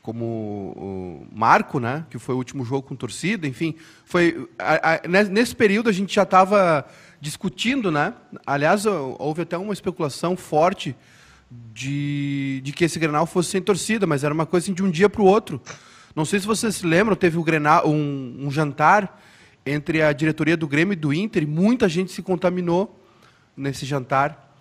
como 0.00 1.26
marco, 1.32 1.78
né? 1.80 2.04
Que 2.10 2.18
foi 2.18 2.34
o 2.34 2.38
último 2.38 2.64
jogo 2.64 2.82
com 2.88 2.94
torcida, 2.96 3.46
enfim. 3.46 3.74
Foi, 4.04 4.48
a- 4.58 4.94
a- 5.04 5.08
nes- 5.08 5.28
nesse 5.28 5.54
período 5.54 5.88
a 5.88 5.92
gente 5.92 6.14
já 6.14 6.22
estava 6.22 6.84
discutindo, 7.20 7.90
né? 7.90 8.14
Aliás, 8.46 8.84
houve 8.86 9.42
até 9.42 9.56
uma 9.56 9.72
especulação 9.72 10.36
forte 10.36 10.94
de, 11.72 12.60
de 12.64 12.72
que 12.72 12.84
esse 12.84 12.98
Grenal 12.98 13.26
fosse 13.26 13.50
sem 13.50 13.60
torcida, 13.62 14.06
mas 14.06 14.24
era 14.24 14.32
uma 14.32 14.46
coisa 14.46 14.64
assim, 14.66 14.74
de 14.74 14.82
um 14.82 14.90
dia 14.90 15.08
para 15.08 15.22
o 15.22 15.26
outro. 15.26 15.60
Não 16.14 16.24
sei 16.24 16.40
se 16.40 16.46
vocês 16.46 16.76
se 16.76 16.86
lembram, 16.86 17.16
teve 17.16 17.42
Grenal, 17.42 17.88
um, 17.88 18.36
um 18.40 18.50
jantar 18.50 19.20
entre 19.64 20.02
a 20.02 20.12
diretoria 20.12 20.56
do 20.56 20.66
Grêmio 20.66 20.92
e 20.92 20.96
do 20.96 21.12
Inter, 21.12 21.42
e 21.42 21.46
muita 21.46 21.88
gente 21.88 22.12
se 22.12 22.22
contaminou 22.22 23.00
nesse 23.56 23.86
jantar. 23.86 24.56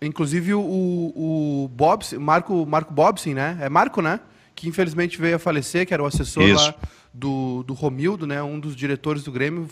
Inclusive 0.00 0.54
o, 0.54 0.60
o 0.60 1.70
Bobson, 1.72 2.18
Marco, 2.18 2.66
Marco 2.66 2.92
Bobson, 2.92 3.30
né? 3.30 3.58
É 3.60 3.68
Marco, 3.68 4.02
né? 4.02 4.20
Que 4.54 4.68
infelizmente 4.68 5.18
veio 5.20 5.36
a 5.36 5.38
falecer, 5.38 5.86
que 5.86 5.94
era 5.94 6.02
o 6.02 6.06
assessor 6.06 6.42
Isso. 6.42 6.66
lá 6.66 6.74
do, 7.12 7.62
do 7.62 7.74
Romildo, 7.74 8.26
né? 8.26 8.42
Um 8.42 8.58
dos 8.58 8.74
diretores 8.74 9.22
do 9.22 9.32
Grêmio, 9.32 9.68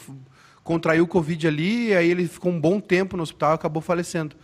contraiu 0.62 1.04
o 1.04 1.08
Covid 1.08 1.46
ali, 1.46 1.88
e 1.88 1.94
aí 1.94 2.10
ele 2.10 2.26
ficou 2.26 2.50
um 2.52 2.60
bom 2.60 2.80
tempo 2.80 3.16
no 3.16 3.22
hospital 3.22 3.52
e 3.52 3.54
acabou 3.54 3.82
falecendo. 3.82 4.34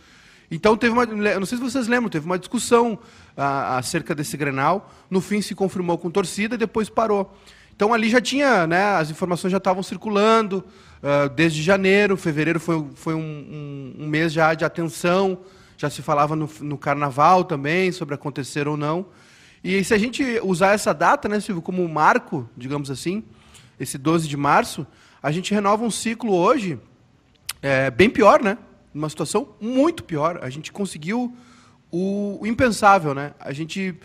Então 0.51 0.75
teve 0.75 0.91
uma, 0.93 1.05
não 1.05 1.45
sei 1.45 1.57
se 1.57 1.63
vocês 1.63 1.87
lembram, 1.87 2.09
teve 2.09 2.25
uma 2.25 2.37
discussão 2.37 2.99
ah, 3.37 3.77
acerca 3.77 4.13
desse 4.13 4.35
Grenal. 4.35 4.91
No 5.09 5.21
fim 5.21 5.41
se 5.41 5.55
confirmou 5.55 5.97
com 5.97 6.11
torcida 6.11 6.55
e 6.55 6.57
depois 6.57 6.89
parou. 6.89 7.33
Então 7.73 7.93
ali 7.93 8.09
já 8.09 8.19
tinha, 8.19 8.67
né? 8.67 8.83
As 8.95 9.09
informações 9.09 9.49
já 9.51 9.57
estavam 9.57 9.81
circulando 9.81 10.61
ah, 11.01 11.27
desde 11.29 11.63
janeiro, 11.63 12.17
fevereiro 12.17 12.59
foi, 12.59 12.85
foi 12.95 13.13
um, 13.13 13.19
um- 13.19 14.03
um 14.03 14.07
mês 14.07 14.33
já 14.33 14.53
de 14.53 14.65
atenção. 14.65 15.39
Já 15.77 15.89
se 15.89 16.01
falava 16.01 16.35
no, 16.35 16.47
no 16.59 16.77
Carnaval 16.77 17.43
também 17.45 17.91
sobre 17.91 18.13
acontecer 18.13 18.67
ou 18.67 18.75
não. 18.77 19.05
E 19.63 19.83
se 19.83 19.93
a 19.93 19.97
gente 19.97 20.39
usar 20.43 20.73
essa 20.73 20.93
data, 20.93 21.29
né, 21.29 21.39
Silvio, 21.39 21.61
como 21.61 21.81
um 21.83 21.87
marco, 21.87 22.47
digamos 22.57 22.91
assim, 22.91 23.23
esse 23.79 23.97
12 23.97 24.27
de 24.27 24.35
março, 24.37 24.85
a 25.23 25.31
gente 25.31 25.53
renova 25.53 25.83
um 25.83 25.89
ciclo 25.89 26.33
hoje 26.35 26.77
é, 27.61 27.89
bem 27.89 28.09
pior, 28.09 28.43
né? 28.43 28.57
Uma 28.93 29.09
situação 29.09 29.55
muito 29.59 30.03
pior. 30.03 30.39
A 30.41 30.49
gente 30.49 30.71
conseguiu 30.71 31.35
o, 31.91 32.37
o 32.41 32.47
impensável, 32.47 33.13
né? 33.13 33.33
A 33.39 33.53
gente 33.53 33.95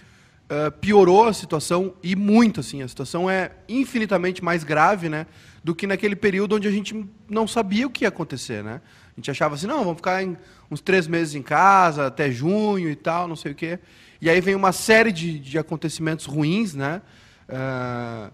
eh, 0.49 0.71
piorou 0.71 1.26
a 1.26 1.33
situação 1.33 1.95
e 2.02 2.14
muito, 2.14 2.61
assim. 2.61 2.83
A 2.83 2.88
situação 2.88 3.28
é 3.28 3.52
infinitamente 3.69 4.45
mais 4.45 4.62
grave, 4.62 5.09
né? 5.09 5.26
Do 5.64 5.75
que 5.75 5.87
naquele 5.87 6.14
período 6.14 6.55
onde 6.57 6.69
a 6.69 6.71
gente 6.71 7.05
não 7.28 7.49
sabia 7.49 7.87
o 7.87 7.90
que 7.90 8.05
ia 8.05 8.09
acontecer, 8.09 8.62
né? 8.62 8.81
A 9.16 9.21
gente 9.21 9.31
achava 9.31 9.55
assim, 9.57 9.66
não, 9.66 9.78
vamos 9.78 9.97
ficar 9.97 10.23
em 10.23 10.37
uns 10.71 10.81
três 10.81 11.09
meses 11.09 11.35
em 11.35 11.43
casa, 11.43 12.07
até 12.07 12.31
junho 12.31 12.88
e 12.88 12.95
tal, 12.95 13.26
não 13.26 13.37
sei 13.37 13.52
o 13.52 13.55
quê. 13.55 13.78
E 14.21 14.31
aí 14.31 14.40
vem 14.40 14.55
uma 14.55 14.73
série 14.73 15.11
de, 15.11 15.38
de 15.38 15.59
acontecimentos 15.59 16.26
ruins, 16.26 16.75
né? 16.75 17.02
Ah, 17.49 18.31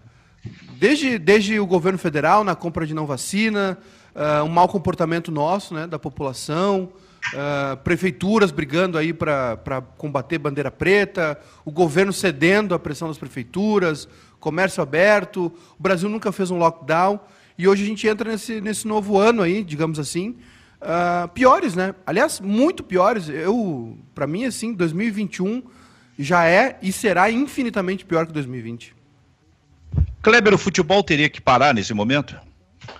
Desde, 0.77 1.17
desde 1.17 1.59
o 1.59 1.65
governo 1.65 1.97
federal 1.97 2.43
na 2.43 2.55
compra 2.55 2.85
de 2.85 2.93
não 2.93 3.05
vacina, 3.05 3.77
ah, 4.15 4.43
um 4.43 4.49
mau 4.49 4.67
comportamento 4.67 5.31
nosso, 5.31 5.73
né, 5.73 5.87
da 5.87 5.97
população, 5.97 6.89
ah, 7.35 7.77
prefeituras 7.83 8.51
brigando 8.51 8.97
aí 8.97 9.13
para 9.13 9.81
combater 9.97 10.37
bandeira 10.37 10.71
preta, 10.71 11.39
o 11.65 11.71
governo 11.71 12.13
cedendo 12.13 12.75
à 12.75 12.79
pressão 12.79 13.07
das 13.07 13.17
prefeituras, 13.17 14.07
comércio 14.39 14.83
aberto. 14.83 15.51
O 15.79 15.81
Brasil 15.81 16.09
nunca 16.09 16.31
fez 16.31 16.51
um 16.51 16.57
lockdown 16.57 17.19
e 17.57 17.67
hoje 17.67 17.83
a 17.83 17.87
gente 17.87 18.07
entra 18.07 18.31
nesse, 18.31 18.59
nesse 18.61 18.87
novo 18.87 19.17
ano 19.17 19.41
aí, 19.41 19.63
digamos 19.63 19.99
assim, 19.99 20.35
ah, 20.81 21.29
piores, 21.33 21.75
né? 21.75 21.95
Aliás, 22.05 22.39
muito 22.39 22.83
piores. 22.83 23.29
Eu, 23.29 23.97
para 24.13 24.27
mim, 24.27 24.45
assim, 24.45 24.73
2021 24.73 25.63
já 26.19 26.45
é 26.45 26.77
e 26.81 26.91
será 26.91 27.31
infinitamente 27.31 28.05
pior 28.05 28.27
que 28.27 28.33
2020. 28.33 28.95
Kleber, 30.21 30.53
o 30.53 30.57
futebol 30.57 31.03
teria 31.03 31.29
que 31.29 31.41
parar 31.41 31.73
nesse 31.73 31.93
momento? 31.93 32.35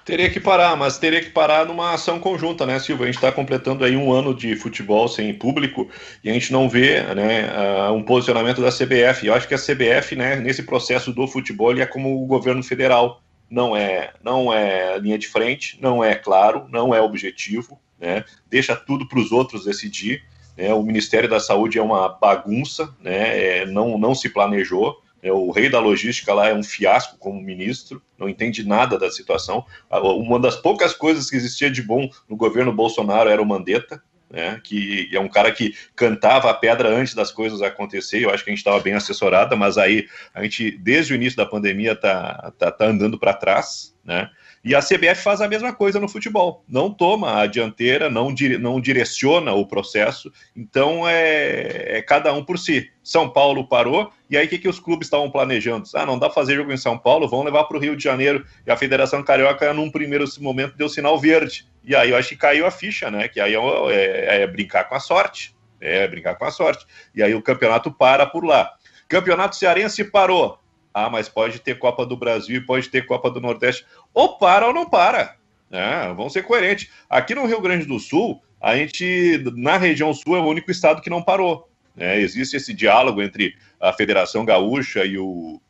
Teria 0.05 0.29
que 0.29 0.39
parar, 0.39 0.75
mas 0.75 0.97
teria 0.97 1.21
que 1.21 1.29
parar 1.29 1.65
numa 1.65 1.93
ação 1.93 2.19
conjunta, 2.19 2.65
né, 2.65 2.77
Silvio? 2.79 3.03
A 3.03 3.05
gente 3.05 3.15
está 3.15 3.31
completando 3.31 3.85
aí 3.85 3.95
um 3.95 4.11
ano 4.11 4.33
de 4.33 4.55
futebol 4.55 5.07
sem 5.07 5.33
público 5.33 5.89
e 6.23 6.29
a 6.29 6.33
gente 6.33 6.51
não 6.51 6.67
vê 6.67 7.01
né, 7.13 7.49
uh, 7.89 7.93
um 7.93 8.03
posicionamento 8.03 8.61
da 8.61 8.69
CBF. 8.69 9.25
Eu 9.25 9.33
acho 9.33 9.47
que 9.47 9.53
a 9.53 9.57
CBF, 9.57 10.15
né, 10.15 10.35
nesse 10.35 10.63
processo 10.63 11.13
do 11.13 11.25
futebol, 11.27 11.77
é 11.77 11.85
como 11.85 12.21
o 12.21 12.25
governo 12.25 12.61
federal. 12.61 13.21
Não 13.49 13.77
é, 13.77 14.11
não 14.23 14.51
é 14.51 14.97
linha 14.99 15.17
de 15.17 15.27
frente, 15.27 15.77
não 15.81 16.03
é 16.03 16.15
claro, 16.15 16.65
não 16.69 16.93
é 16.93 16.99
objetivo, 16.99 17.79
né? 17.99 18.25
Deixa 18.49 18.75
tudo 18.75 19.07
para 19.07 19.19
os 19.19 19.31
outros 19.31 19.65
decidir. 19.65 20.23
Né? 20.57 20.73
O 20.73 20.81
Ministério 20.81 21.29
da 21.29 21.39
Saúde 21.39 21.77
é 21.77 21.81
uma 21.81 22.09
bagunça, 22.09 22.93
né? 22.99 23.59
É, 23.59 23.65
não, 23.65 23.97
não 23.97 24.15
se 24.15 24.29
planejou. 24.29 25.02
É, 25.23 25.31
o 25.31 25.51
rei 25.51 25.69
da 25.69 25.79
logística 25.79 26.33
lá 26.33 26.49
é 26.49 26.53
um 26.53 26.61
fiasco 26.61 27.17
como 27.17 27.41
ministro, 27.41 28.03
não 28.19 28.27
entende 28.27 28.67
nada 28.67 28.99
da 28.99 29.09
situação. 29.09 29.65
Uma 29.89 30.37
das 30.37 30.57
poucas 30.57 30.93
coisas 30.93 31.29
que 31.29 31.37
existia 31.37 31.71
de 31.71 31.81
bom 31.81 32.09
no 32.29 32.35
governo 32.35 32.73
Bolsonaro 32.73 33.29
era 33.29 33.41
o 33.41 33.45
Mandetta, 33.45 34.03
né, 34.29 34.59
que 34.61 35.09
é 35.13 35.19
um 35.19 35.29
cara 35.29 35.51
que 35.51 35.75
cantava 35.95 36.49
a 36.49 36.53
pedra 36.53 36.89
antes 36.89 37.13
das 37.13 37.31
coisas 37.31 37.61
acontecerem. 37.61 38.25
Eu 38.25 38.33
acho 38.33 38.43
que 38.43 38.49
a 38.49 38.53
gente 38.53 38.59
estava 38.59 38.81
bem 38.81 38.95
assessorada, 38.95 39.55
mas 39.55 39.77
aí 39.77 40.07
a 40.33 40.43
gente, 40.43 40.71
desde 40.71 41.13
o 41.13 41.15
início 41.15 41.37
da 41.37 41.45
pandemia, 41.45 41.93
está 41.93 42.51
tá, 42.57 42.69
tá 42.69 42.85
andando 42.85 43.17
para 43.17 43.33
trás. 43.33 43.95
Né? 44.03 44.29
E 44.63 44.73
a 44.73 44.79
CBF 44.79 45.21
faz 45.21 45.41
a 45.41 45.47
mesma 45.47 45.73
coisa 45.73 45.99
no 45.99 46.07
futebol. 46.07 46.63
Não 46.69 46.89
toma 46.89 47.41
a 47.41 47.45
dianteira, 47.45 48.09
não, 48.09 48.33
dire, 48.33 48.57
não 48.57 48.79
direciona 48.79 49.51
o 49.51 49.67
processo. 49.67 50.31
Então 50.55 51.07
é, 51.07 51.97
é, 51.97 52.01
cada 52.01 52.31
um 52.31 52.45
por 52.45 52.57
si. 52.57 52.89
São 53.03 53.29
Paulo 53.29 53.67
parou, 53.67 54.09
e 54.29 54.37
aí 54.37 54.45
o 54.45 54.49
que, 54.49 54.57
que 54.57 54.69
os 54.69 54.79
clubes 54.79 55.07
estavam 55.07 55.29
planejando? 55.29 55.85
Ah, 55.93 56.05
não 56.05 56.17
dá 56.17 56.27
para 56.27 56.35
fazer 56.35 56.55
jogo 56.55 56.71
em 56.71 56.77
São 56.77 56.97
Paulo, 56.97 57.27
vão 57.27 57.43
levar 57.43 57.65
para 57.65 57.75
o 57.75 57.79
Rio 57.79 57.97
de 57.97 58.03
Janeiro. 58.03 58.45
E 58.65 58.71
a 58.71 58.77
Federação 58.77 59.21
Carioca, 59.21 59.73
num 59.73 59.91
primeiro 59.91 60.23
momento, 60.39 60.77
deu 60.77 60.87
sinal 60.87 61.19
verde. 61.19 61.67
E 61.83 61.93
aí 61.93 62.11
eu 62.11 62.15
acho 62.15 62.29
que 62.29 62.37
caiu 62.37 62.65
a 62.65 62.71
ficha, 62.71 63.11
né? 63.11 63.27
Que 63.27 63.41
aí 63.41 63.53
é, 63.53 63.57
é, 63.57 64.41
é 64.43 64.47
brincar 64.47 64.85
com 64.85 64.95
a 64.95 64.99
sorte. 64.99 65.53
É 65.81 66.07
brincar 66.07 66.35
com 66.35 66.45
a 66.45 66.51
sorte. 66.51 66.85
E 67.13 67.21
aí 67.21 67.35
o 67.35 67.41
campeonato 67.41 67.91
para 67.91 68.25
por 68.25 68.45
lá. 68.45 68.71
Campeonato 69.09 69.57
Cearense 69.57 70.05
parou. 70.05 70.57
Ah, 70.93 71.09
mas 71.09 71.27
pode 71.27 71.59
ter 71.59 71.79
Copa 71.79 72.05
do 72.05 72.15
Brasil 72.15 72.57
e 72.57 72.65
pode 72.65 72.87
ter 72.87 73.07
Copa 73.07 73.29
do 73.31 73.41
Nordeste. 73.41 73.83
Ou 74.13 74.37
para 74.37 74.67
ou 74.67 74.73
não 74.73 74.89
para. 74.89 75.35
É, 75.71 76.07
vamos 76.13 76.33
ser 76.33 76.43
coerentes. 76.43 76.89
Aqui 77.09 77.33
no 77.33 77.45
Rio 77.45 77.59
Grande 77.59 77.85
do 77.85 77.99
Sul, 77.99 78.41
a 78.61 78.75
gente, 78.75 79.43
na 79.55 79.77
região 79.77 80.13
sul, 80.13 80.35
é 80.35 80.39
o 80.39 80.45
único 80.45 80.69
estado 80.69 81.01
que 81.01 81.09
não 81.09 81.21
parou. 81.21 81.67
É, 81.97 82.19
existe 82.19 82.57
esse 82.57 82.73
diálogo 82.73 83.21
entre 83.21 83.55
a 83.79 83.91
Federação 83.91 84.45
Gaúcha 84.45 85.03
e 85.05 85.17
o, 85.17 85.61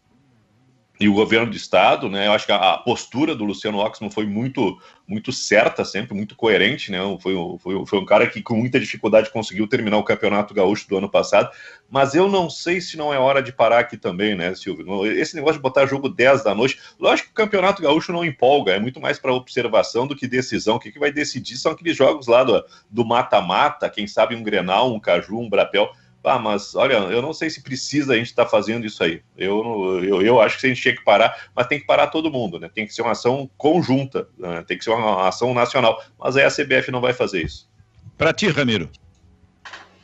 e 0.99 1.09
o 1.09 1.13
governo 1.13 1.49
do 1.49 1.57
estado, 1.57 2.07
né? 2.07 2.27
Eu 2.27 2.33
acho 2.33 2.45
que 2.45 2.51
a, 2.51 2.77
postura 2.77 3.35
do 3.35 3.43
Luciano 3.43 3.79
Oxman 3.79 4.11
foi 4.11 4.27
muito, 4.27 4.79
muito 5.07 5.31
certa, 5.31 5.83
sempre 5.83 6.15
muito 6.15 6.35
coerente, 6.35 6.91
né? 6.91 6.99
Foi, 7.19 7.33
foi, 7.59 7.85
foi 7.85 7.99
um 7.99 8.05
cara 8.05 8.27
que 8.27 8.41
com 8.43 8.55
muita 8.55 8.79
dificuldade 8.79 9.31
conseguiu 9.31 9.67
terminar 9.67 9.97
o 9.97 10.03
campeonato 10.03 10.53
gaúcho 10.53 10.87
do 10.87 10.97
ano 10.97 11.09
passado. 11.09 11.49
Mas 11.89 12.13
eu 12.13 12.29
não 12.29 12.47
sei 12.47 12.79
se 12.79 12.95
não 12.95 13.11
é 13.11 13.17
hora 13.17 13.41
de 13.41 13.51
parar 13.51 13.79
aqui 13.79 13.97
também, 13.97 14.35
né, 14.35 14.53
Silvio? 14.53 15.05
Esse 15.07 15.35
negócio 15.35 15.57
de 15.57 15.63
botar 15.63 15.87
jogo 15.87 16.07
10 16.07 16.43
da 16.43 16.53
noite, 16.53 16.79
lógico 16.99 17.29
que 17.29 17.33
o 17.33 17.43
campeonato 17.43 17.81
gaúcho 17.81 18.13
não 18.13 18.23
empolga, 18.23 18.73
é 18.73 18.79
muito 18.79 19.01
mais 19.01 19.17
para 19.17 19.33
observação 19.33 20.05
do 20.05 20.15
que 20.15 20.27
decisão. 20.27 20.75
O 20.75 20.79
que, 20.79 20.91
que 20.91 20.99
vai 20.99 21.11
decidir 21.11 21.57
são 21.57 21.71
aqueles 21.71 21.97
jogos 21.97 22.27
lá 22.27 22.43
do 22.89 23.05
mata-mata, 23.05 23.89
quem 23.89 24.05
sabe 24.05 24.35
um 24.35 24.43
Grenal, 24.43 24.93
um 24.93 24.99
Caju, 24.99 25.39
um 25.39 25.49
Brapel 25.49 25.91
ah, 26.23 26.39
mas 26.39 26.75
olha, 26.75 26.93
eu 26.93 27.21
não 27.21 27.33
sei 27.33 27.49
se 27.49 27.61
precisa 27.61 28.13
a 28.13 28.15
gente 28.15 28.27
estar 28.27 28.45
tá 28.45 28.49
fazendo 28.49 28.85
isso 28.85 29.03
aí. 29.03 29.21
Eu, 29.37 30.01
eu, 30.03 30.21
eu 30.21 30.41
acho 30.41 30.59
que 30.59 30.65
a 30.65 30.69
gente 30.69 30.81
tinha 30.81 30.95
que 30.95 31.03
parar, 31.03 31.49
mas 31.55 31.67
tem 31.67 31.79
que 31.79 31.85
parar 31.85 32.07
todo 32.07 32.31
mundo, 32.31 32.59
né? 32.59 32.69
Tem 32.73 32.87
que 32.87 32.93
ser 32.93 33.01
uma 33.01 33.11
ação 33.11 33.49
conjunta, 33.57 34.27
né? 34.37 34.63
tem 34.67 34.77
que 34.77 34.83
ser 34.83 34.91
uma 34.91 35.27
ação 35.27 35.53
nacional. 35.53 36.01
Mas 36.19 36.37
aí 36.37 36.43
a 36.43 36.51
CBF 36.51 36.91
não 36.91 37.01
vai 37.01 37.13
fazer 37.13 37.43
isso. 37.43 37.69
Para 38.17 38.31
ti, 38.31 38.47
Ramiro. 38.47 38.89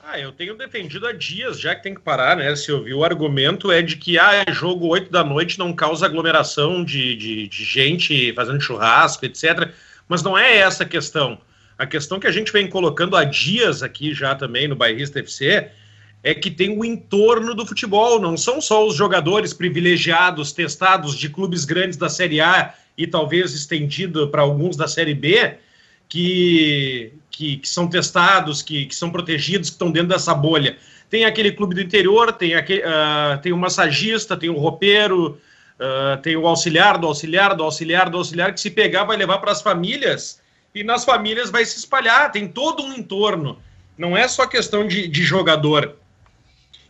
Ah, 0.03 0.19
eu 0.19 0.31
tenho 0.31 0.57
defendido 0.57 1.05
há 1.05 1.13
dias, 1.13 1.59
já 1.59 1.75
que 1.75 1.83
tem 1.83 1.93
que 1.93 2.01
parar, 2.01 2.35
né? 2.35 2.55
Se 2.55 2.71
eu 2.71 2.83
vi 2.83 2.93
o 2.93 3.03
argumento 3.03 3.71
é 3.71 3.81
de 3.81 3.95
que 3.95 4.17
ah, 4.17 4.43
é 4.47 4.51
jogo 4.51 4.87
8 4.87 5.11
da 5.11 5.23
noite 5.23 5.59
não 5.59 5.71
causa 5.71 6.05
aglomeração 6.05 6.83
de, 6.83 7.15
de, 7.15 7.47
de 7.47 7.63
gente 7.63 8.33
fazendo 8.33 8.59
churrasco, 8.59 9.23
etc. 9.25 9.71
Mas 10.07 10.23
não 10.23 10.35
é 10.35 10.57
essa 10.57 10.83
a 10.83 10.87
questão. 10.87 11.39
A 11.77 11.85
questão 11.85 12.19
que 12.19 12.27
a 12.27 12.31
gente 12.31 12.51
vem 12.51 12.67
colocando 12.67 13.15
há 13.15 13.23
dias 13.23 13.83
aqui 13.83 14.13
já 14.13 14.33
também 14.33 14.67
no 14.67 14.75
Bairrista 14.75 15.19
FC 15.19 15.69
é 16.23 16.33
que 16.33 16.51
tem 16.51 16.77
o 16.77 16.83
entorno 16.83 17.55
do 17.55 17.65
futebol, 17.65 18.19
não 18.19 18.35
são 18.35 18.59
só 18.59 18.85
os 18.85 18.95
jogadores 18.95 19.53
privilegiados, 19.53 20.51
testados 20.51 21.17
de 21.17 21.29
clubes 21.29 21.63
grandes 21.63 21.97
da 21.97 22.09
Série 22.09 22.41
A 22.41 22.73
e 22.97 23.07
talvez 23.07 23.53
estendido 23.53 24.27
para 24.27 24.41
alguns 24.41 24.75
da 24.75 24.87
Série 24.87 25.13
B, 25.13 25.55
que, 26.09 27.13
que, 27.31 27.57
que 27.57 27.69
são 27.69 27.87
testados, 27.87 28.61
que, 28.61 28.85
que, 28.87 28.95
são 28.95 29.09
protegidos, 29.09 29.69
que 29.69 29.75
estão 29.75 29.91
dentro 29.91 30.09
dessa 30.09 30.33
bolha. 30.33 30.77
Tem 31.09 31.23
aquele 31.23 31.51
clube 31.51 31.73
do 31.73 31.81
interior, 31.81 32.33
tem, 32.33 32.55
aquele, 32.55 32.81
uh, 32.81 33.39
tem 33.41 33.53
o 33.53 33.57
massagista, 33.57 34.35
tem 34.35 34.49
o 34.49 34.57
roupeiro, 34.57 35.39
uh, 35.79 36.21
tem 36.21 36.35
o 36.35 36.45
auxiliar 36.45 36.97
do 36.97 37.07
auxiliar, 37.07 37.55
do 37.55 37.63
auxiliar, 37.63 38.09
do 38.09 38.17
auxiliar, 38.17 38.53
que 38.53 38.59
se 38.59 38.69
pegar 38.69 39.05
vai 39.05 39.15
levar 39.15 39.37
para 39.37 39.51
as 39.51 39.61
famílias 39.61 40.41
e 40.75 40.83
nas 40.83 41.05
famílias 41.05 41.49
vai 41.49 41.63
se 41.63 41.77
espalhar. 41.77 42.31
Tem 42.31 42.47
todo 42.47 42.83
um 42.83 42.93
entorno. 42.93 43.57
Não 43.97 44.17
é 44.17 44.27
só 44.27 44.45
questão 44.45 44.85
de, 44.85 45.07
de 45.07 45.23
jogador 45.23 45.95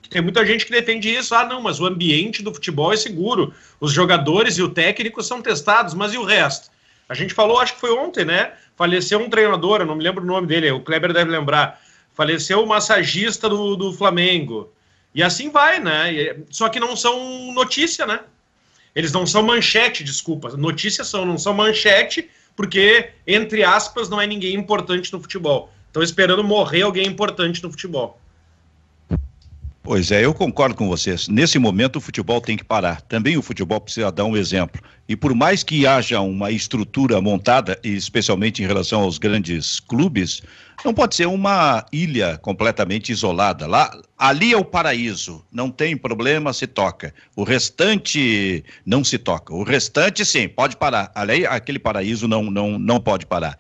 tem 0.09 0.21
muita 0.21 0.45
gente 0.45 0.65
que 0.65 0.71
defende 0.71 1.13
isso. 1.13 1.35
Ah, 1.35 1.45
não, 1.45 1.61
mas 1.61 1.79
o 1.79 1.85
ambiente 1.85 2.41
do 2.41 2.53
futebol 2.53 2.91
é 2.91 2.97
seguro. 2.97 3.53
Os 3.79 3.93
jogadores 3.93 4.57
e 4.57 4.63
o 4.63 4.69
técnico 4.69 5.21
são 5.21 5.41
testados, 5.41 5.93
mas 5.93 6.13
e 6.13 6.17
o 6.17 6.23
resto? 6.23 6.71
A 7.07 7.13
gente 7.13 7.33
falou, 7.33 7.59
acho 7.59 7.75
que 7.75 7.79
foi 7.79 7.91
ontem, 7.91 8.25
né? 8.25 8.53
Faleceu 8.75 9.19
um 9.19 9.29
treinador, 9.29 9.81
eu 9.81 9.85
não 9.85 9.95
me 9.95 10.03
lembro 10.03 10.23
o 10.23 10.27
nome 10.27 10.47
dele, 10.47 10.71
o 10.71 10.81
Kleber 10.81 11.13
deve 11.13 11.31
lembrar. 11.31 11.81
Faleceu 12.13 12.63
o 12.63 12.67
massagista 12.67 13.47
do, 13.47 13.75
do 13.75 13.93
Flamengo. 13.93 14.71
E 15.13 15.23
assim 15.23 15.49
vai, 15.49 15.79
né? 15.79 16.37
Só 16.49 16.69
que 16.69 16.79
não 16.79 16.95
são 16.95 17.51
notícia, 17.53 18.05
né? 18.05 18.19
Eles 18.95 19.11
não 19.11 19.25
são 19.25 19.43
manchete, 19.43 20.03
desculpa. 20.03 20.55
Notícias 20.57 21.07
são, 21.07 21.25
não 21.25 21.37
são 21.37 21.53
manchete, 21.53 22.29
porque, 22.55 23.11
entre 23.25 23.63
aspas, 23.63 24.09
não 24.09 24.19
é 24.19 24.27
ninguém 24.27 24.55
importante 24.55 25.11
no 25.13 25.21
futebol. 25.21 25.71
Estão 25.87 26.03
esperando 26.03 26.43
morrer 26.43 26.81
alguém 26.81 27.07
importante 27.07 27.63
no 27.63 27.71
futebol. 27.71 28.19
Pois 29.81 30.12
é, 30.12 30.25
eu 30.25 30.33
concordo 30.33 30.75
com 30.75 30.88
vocês. 30.88 31.27
Nesse 31.29 31.57
momento 31.57 31.95
o 31.95 32.01
futebol 32.01 32.41
tem 32.41 32.57
que 32.57 32.63
parar. 32.63 33.01
Também 33.01 33.38
o 33.38 33.41
futebol 33.41 33.79
precisa 33.79 34.12
dar 34.12 34.25
um 34.25 34.36
exemplo. 34.36 34.81
E 35.07 35.15
por 35.15 35.33
mais 35.33 35.63
que 35.63 35.88
haja 35.88 36.19
uma 36.19 36.51
estrutura 36.51 37.21
montada, 37.21 37.79
especialmente 37.83 38.62
em 38.62 38.67
relação 38.67 39.01
aos 39.01 39.17
grandes 39.17 39.79
clubes, 39.79 40.43
não 40.83 40.93
pode 40.93 41.15
ser 41.15 41.27
uma 41.27 41.86
ilha 41.91 42.38
completamente 42.38 43.12
isolada. 43.12 43.65
Lá, 43.65 43.89
ali 44.17 44.53
é 44.53 44.57
o 44.57 44.65
paraíso. 44.65 45.43
Não 45.51 45.71
tem 45.71 45.98
problema, 45.98 46.53
se 46.53 46.67
toca. 46.67 47.13
O 47.36 47.43
restante 47.43 48.63
não 48.86 49.03
se 49.03 49.17
toca. 49.17 49.53
O 49.53 49.63
restante, 49.63 50.25
sim, 50.25 50.48
pode 50.48 50.77
parar. 50.77 51.09
Ali, 51.15 51.45
aquele 51.45 51.79
paraíso 51.79 52.27
não, 52.27 52.43
não, 52.43 52.77
não 52.77 53.00
pode 53.00 53.25
parar. 53.25 53.57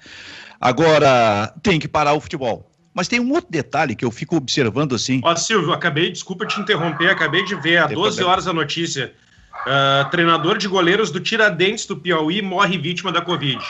Agora, 0.61 1.53
tem 1.63 1.79
que 1.79 1.87
parar 1.87 2.13
o 2.13 2.19
futebol. 2.19 2.68
Mas 2.93 3.07
tem 3.07 3.19
um 3.19 3.31
outro 3.31 3.49
detalhe 3.49 3.95
que 3.95 4.03
eu 4.03 4.11
fico 4.11 4.35
observando 4.35 4.95
assim. 4.95 5.21
Ó, 5.23 5.35
Silvio, 5.35 5.71
acabei, 5.71 6.11
desculpa 6.11 6.45
te 6.45 6.59
interromper, 6.59 7.09
acabei 7.09 7.43
de 7.45 7.55
ver 7.55 7.77
há 7.77 7.87
12 7.87 7.95
problema. 7.95 8.31
horas 8.31 8.47
a 8.47 8.53
notícia. 8.53 9.13
Uh, 9.61 10.09
treinador 10.09 10.57
de 10.57 10.67
goleiros 10.67 11.11
do 11.11 11.19
Tiradentes 11.19 11.85
do 11.85 11.97
Piauí 11.97 12.41
morre 12.41 12.77
vítima 12.77 13.11
da 13.11 13.21
Covid. 13.21 13.63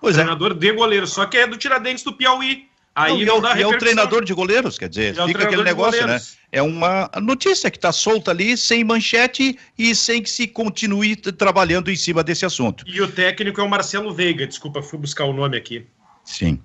Pois 0.00 0.16
é. 0.16 0.20
treinador 0.20 0.50
é. 0.50 0.54
de 0.54 0.72
goleiros, 0.72 1.12
só 1.12 1.24
que 1.26 1.36
é 1.38 1.46
do 1.46 1.56
Tiradentes 1.56 2.02
do 2.02 2.12
Piauí. 2.12 2.68
Aí 2.94 3.24
não, 3.24 3.40
não 3.40 3.48
é, 3.48 3.54
o, 3.54 3.60
é 3.60 3.66
o 3.66 3.78
treinador 3.78 4.22
de 4.22 4.34
goleiros, 4.34 4.76
quer 4.76 4.88
dizer, 4.88 5.18
é 5.18 5.26
fica 5.26 5.44
aquele 5.44 5.62
negócio, 5.62 6.06
né? 6.06 6.20
É 6.50 6.60
uma 6.60 7.10
notícia 7.22 7.70
que 7.70 7.78
está 7.78 7.90
solta 7.90 8.30
ali, 8.30 8.54
sem 8.54 8.84
manchete 8.84 9.58
e 9.78 9.94
sem 9.94 10.22
que 10.22 10.28
se 10.28 10.46
continue 10.46 11.16
trabalhando 11.16 11.90
em 11.90 11.96
cima 11.96 12.22
desse 12.22 12.44
assunto. 12.44 12.84
E 12.86 13.00
o 13.00 13.10
técnico 13.10 13.62
é 13.62 13.64
o 13.64 13.70
Marcelo 13.70 14.12
Veiga, 14.12 14.46
desculpa, 14.46 14.82
fui 14.82 14.98
buscar 14.98 15.24
o 15.24 15.32
nome 15.32 15.56
aqui. 15.56 15.86
Sim. 16.22 16.60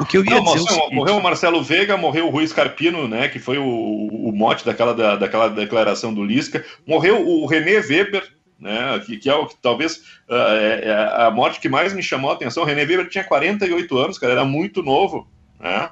O 0.00 0.04
que 0.06 0.16
eu 0.16 0.24
ia 0.24 0.40
não, 0.40 0.54
dizer. 0.54 0.78
É 0.90 0.94
morreu 0.94 1.16
o 1.16 1.22
Marcelo 1.22 1.62
Veiga, 1.62 1.96
morreu 1.96 2.26
o 2.26 2.30
Rui 2.30 2.46
Scarpino, 2.46 3.06
né? 3.06 3.28
Que 3.28 3.38
foi 3.38 3.58
o, 3.58 3.64
o 3.64 4.32
mote 4.32 4.64
daquela, 4.64 4.94
da, 4.94 5.16
daquela 5.16 5.48
declaração 5.48 6.14
do 6.14 6.24
Lisca. 6.24 6.64
Morreu 6.86 7.26
o 7.26 7.46
René 7.46 7.78
Weber, 7.78 8.26
né? 8.58 8.98
Que, 9.04 9.18
que 9.18 9.28
é 9.28 9.34
o 9.34 9.46
que 9.46 9.56
talvez 9.60 9.96
uh, 10.28 10.34
é, 10.82 11.26
a 11.26 11.30
morte 11.30 11.60
que 11.60 11.68
mais 11.68 11.92
me 11.92 12.02
chamou 12.02 12.30
a 12.30 12.34
atenção. 12.34 12.62
O 12.62 12.66
René 12.66 12.82
Weber 12.82 13.08
tinha 13.08 13.24
48 13.24 13.98
anos, 13.98 14.18
cara, 14.18 14.32
era 14.32 14.44
muito 14.44 14.82
novo, 14.82 15.28
né? 15.60 15.90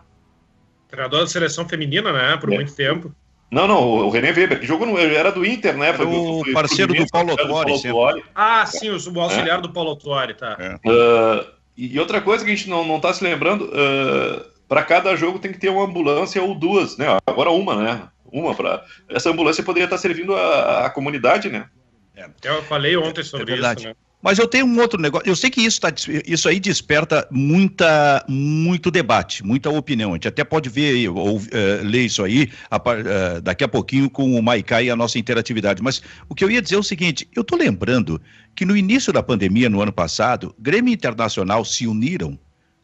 Treinador 0.88 1.20
da 1.20 1.26
seleção 1.26 1.68
feminina, 1.68 2.12
né? 2.12 2.36
Por 2.38 2.52
é. 2.52 2.56
muito 2.56 2.74
tempo. 2.74 3.14
Não, 3.50 3.66
não, 3.66 3.82
o 3.82 4.10
René 4.10 4.30
Weber, 4.30 4.60
que 4.60 4.66
jogou 4.66 4.86
no, 4.86 4.96
era 4.96 5.32
do 5.32 5.44
Inter, 5.44 5.76
né? 5.76 5.92
Foi, 5.92 6.06
o 6.06 6.40
foi, 6.44 6.52
parceiro 6.52 6.94
do 6.94 7.06
Paulo 7.08 7.36
Tuori. 7.36 8.24
Ah, 8.32 8.64
sim, 8.64 8.88
o 8.88 9.20
auxiliar 9.20 9.58
é. 9.58 9.60
do 9.60 9.72
Paulo 9.72 9.96
Tuori, 9.96 10.34
tá. 10.34 10.56
É. 10.58 10.74
Uh, 10.88 11.59
e 11.76 11.98
outra 11.98 12.20
coisa 12.20 12.44
que 12.44 12.50
a 12.50 12.54
gente 12.54 12.68
não, 12.68 12.84
não 12.84 13.00
tá 13.00 13.12
se 13.12 13.24
lembrando, 13.24 13.64
uh, 13.64 14.44
para 14.68 14.82
cada 14.82 15.16
jogo 15.16 15.38
tem 15.38 15.52
que 15.52 15.58
ter 15.58 15.68
uma 15.68 15.84
ambulância 15.84 16.42
ou 16.42 16.54
duas, 16.54 16.96
né? 16.96 17.06
Agora 17.26 17.50
uma, 17.50 17.76
né? 17.76 18.08
Uma 18.32 18.54
para 18.54 18.84
essa 19.08 19.30
ambulância 19.30 19.64
poderia 19.64 19.86
estar 19.86 19.96
tá 19.96 20.02
servindo 20.02 20.36
a, 20.36 20.86
a 20.86 20.90
comunidade, 20.90 21.48
né? 21.48 21.68
É. 22.14 22.28
Eu 22.44 22.62
falei 22.62 22.96
ontem 22.96 23.24
sobre 23.24 23.54
é 23.54 23.56
isso, 23.56 23.88
né? 23.88 23.94
Mas 24.22 24.38
eu 24.38 24.46
tenho 24.46 24.66
um 24.66 24.78
outro 24.78 25.00
negócio. 25.00 25.26
Eu 25.26 25.34
sei 25.34 25.48
que 25.48 25.62
isso, 25.62 25.80
tá, 25.80 25.92
isso 26.26 26.48
aí 26.48 26.60
desperta 26.60 27.26
muita, 27.30 28.24
muito 28.28 28.90
debate, 28.90 29.44
muita 29.44 29.70
opinião. 29.70 30.10
A 30.10 30.14
gente 30.14 30.28
até 30.28 30.44
pode 30.44 30.68
ver 30.68 31.08
ou 31.08 31.38
uh, 31.38 31.42
ler 31.82 32.04
isso 32.04 32.22
aí 32.22 32.50
a, 32.70 32.76
uh, 32.76 33.40
daqui 33.42 33.64
a 33.64 33.68
pouquinho 33.68 34.10
com 34.10 34.34
o 34.34 34.42
Maikai 34.42 34.86
e 34.86 34.90
a 34.90 34.96
nossa 34.96 35.18
interatividade. 35.18 35.82
Mas 35.82 36.02
o 36.28 36.34
que 36.34 36.44
eu 36.44 36.50
ia 36.50 36.60
dizer 36.60 36.74
é 36.74 36.78
o 36.78 36.82
seguinte: 36.82 37.26
eu 37.34 37.40
estou 37.40 37.58
lembrando 37.58 38.20
que 38.54 38.66
no 38.66 38.76
início 38.76 39.12
da 39.12 39.22
pandemia, 39.22 39.70
no 39.70 39.80
ano 39.80 39.92
passado, 39.92 40.54
Grêmio 40.58 40.92
Internacional 40.92 41.64
se 41.64 41.86
uniram 41.86 42.38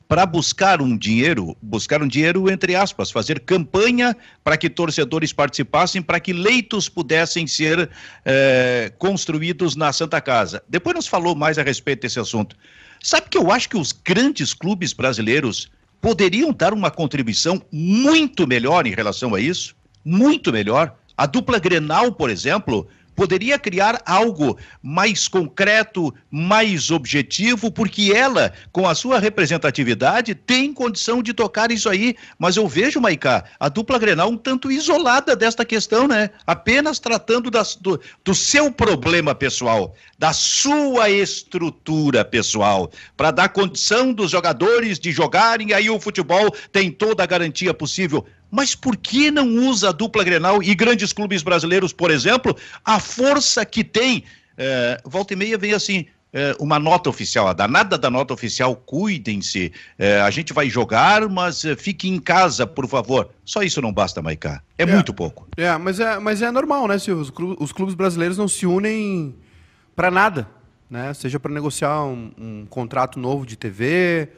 para 0.08 0.24
buscar 0.24 0.80
um 0.80 0.96
dinheiro, 0.96 1.56
buscar 1.60 2.02
um 2.02 2.06
dinheiro 2.06 2.50
entre 2.50 2.76
aspas, 2.76 3.10
fazer 3.10 3.40
campanha 3.40 4.16
para 4.44 4.56
que 4.56 4.70
torcedores 4.70 5.32
participassem, 5.32 6.00
para 6.00 6.20
que 6.20 6.32
leitos 6.32 6.88
pudessem 6.88 7.46
ser 7.46 7.90
é, 8.24 8.92
construídos 8.98 9.74
na 9.74 9.92
Santa 9.92 10.20
Casa. 10.20 10.62
Depois 10.68 10.94
nos 10.94 11.06
falou 11.08 11.34
mais 11.34 11.58
a 11.58 11.62
respeito 11.62 12.02
desse 12.02 12.20
assunto. 12.20 12.56
Sabe 13.02 13.28
que 13.28 13.38
eu 13.38 13.50
acho 13.50 13.68
que 13.68 13.76
os 13.76 13.92
grandes 13.92 14.54
clubes 14.54 14.92
brasileiros 14.92 15.70
poderiam 16.00 16.52
dar 16.52 16.72
uma 16.72 16.90
contribuição 16.90 17.60
muito 17.72 18.46
melhor 18.46 18.86
em 18.86 18.94
relação 18.94 19.34
a 19.34 19.40
isso? 19.40 19.74
Muito 20.04 20.52
melhor. 20.52 20.94
A 21.16 21.26
dupla 21.26 21.58
Grenal, 21.58 22.12
por 22.12 22.30
exemplo, 22.30 22.86
poderia 23.16 23.58
criar 23.58 24.02
algo 24.04 24.58
mais 24.82 25.26
concreto, 25.26 26.14
mais 26.30 26.90
objetivo, 26.90 27.70
porque 27.70 28.12
ela, 28.14 28.52
com 28.70 28.86
a 28.86 28.94
sua 28.94 29.18
representatividade, 29.18 30.34
tem 30.34 30.72
condição 30.72 31.22
de 31.22 31.32
tocar 31.32 31.72
isso 31.72 31.88
aí. 31.88 32.14
Mas 32.38 32.56
eu 32.56 32.68
vejo, 32.68 33.00
Maicá, 33.00 33.44
a 33.58 33.68
dupla 33.70 33.98
Grenal 33.98 34.28
um 34.28 34.36
tanto 34.36 34.70
isolada 34.70 35.34
desta 35.34 35.64
questão, 35.64 36.06
né? 36.06 36.30
Apenas 36.46 36.98
tratando 36.98 37.50
das, 37.50 37.74
do, 37.74 37.98
do 38.22 38.34
seu 38.34 38.70
problema 38.70 39.34
pessoal, 39.34 39.94
da 40.18 40.32
sua 40.32 41.08
estrutura 41.08 42.24
pessoal, 42.24 42.90
para 43.16 43.30
dar 43.30 43.48
condição 43.48 44.12
dos 44.12 44.30
jogadores 44.30 44.98
de 44.98 45.10
jogarem, 45.10 45.72
aí 45.72 45.88
o 45.88 45.98
futebol 45.98 46.54
tem 46.70 46.90
toda 46.90 47.22
a 47.22 47.26
garantia 47.26 47.72
possível. 47.72 48.26
Mas 48.50 48.74
por 48.74 48.96
que 48.96 49.30
não 49.30 49.68
usa 49.68 49.90
a 49.90 49.92
dupla 49.92 50.24
Grenal 50.24 50.62
e 50.62 50.74
grandes 50.74 51.12
clubes 51.12 51.42
brasileiros, 51.42 51.92
por 51.92 52.10
exemplo, 52.10 52.56
a 52.84 53.00
força 53.00 53.64
que 53.64 53.82
tem? 53.82 54.24
É, 54.56 55.00
volta 55.04 55.32
e 55.32 55.36
meia 55.36 55.58
vem 55.58 55.72
assim, 55.72 56.06
é, 56.32 56.54
uma 56.60 56.78
nota 56.78 57.08
oficial, 57.08 57.48
a 57.48 57.52
danada 57.52 57.96
da 57.96 58.10
nota 58.10 58.34
oficial, 58.34 58.76
cuidem-se, 58.76 59.72
é, 59.98 60.20
a 60.20 60.30
gente 60.30 60.52
vai 60.52 60.68
jogar, 60.68 61.28
mas 61.28 61.62
fique 61.78 62.08
em 62.08 62.18
casa, 62.18 62.66
por 62.66 62.86
favor. 62.86 63.30
Só 63.44 63.62
isso 63.62 63.80
não 63.80 63.92
basta, 63.92 64.20
Maicá. 64.20 64.62
É, 64.76 64.82
é, 64.82 64.86
muito 64.86 65.14
pouco. 65.14 65.48
É, 65.56 65.76
mas 65.78 65.98
é, 65.98 66.18
mas 66.18 66.42
é 66.42 66.50
normal, 66.50 66.86
né, 66.88 66.98
Silvio? 66.98 67.22
Os 67.22 67.30
clubes, 67.30 67.56
os 67.58 67.72
clubes 67.72 67.94
brasileiros 67.94 68.36
não 68.36 68.48
se 68.48 68.66
unem 68.66 69.34
para 69.94 70.10
nada, 70.10 70.48
né? 70.90 71.14
Seja 71.14 71.40
para 71.40 71.52
negociar 71.52 72.04
um, 72.04 72.30
um 72.38 72.66
contrato 72.68 73.18
novo 73.18 73.46
de 73.46 73.56
TV, 73.56 74.28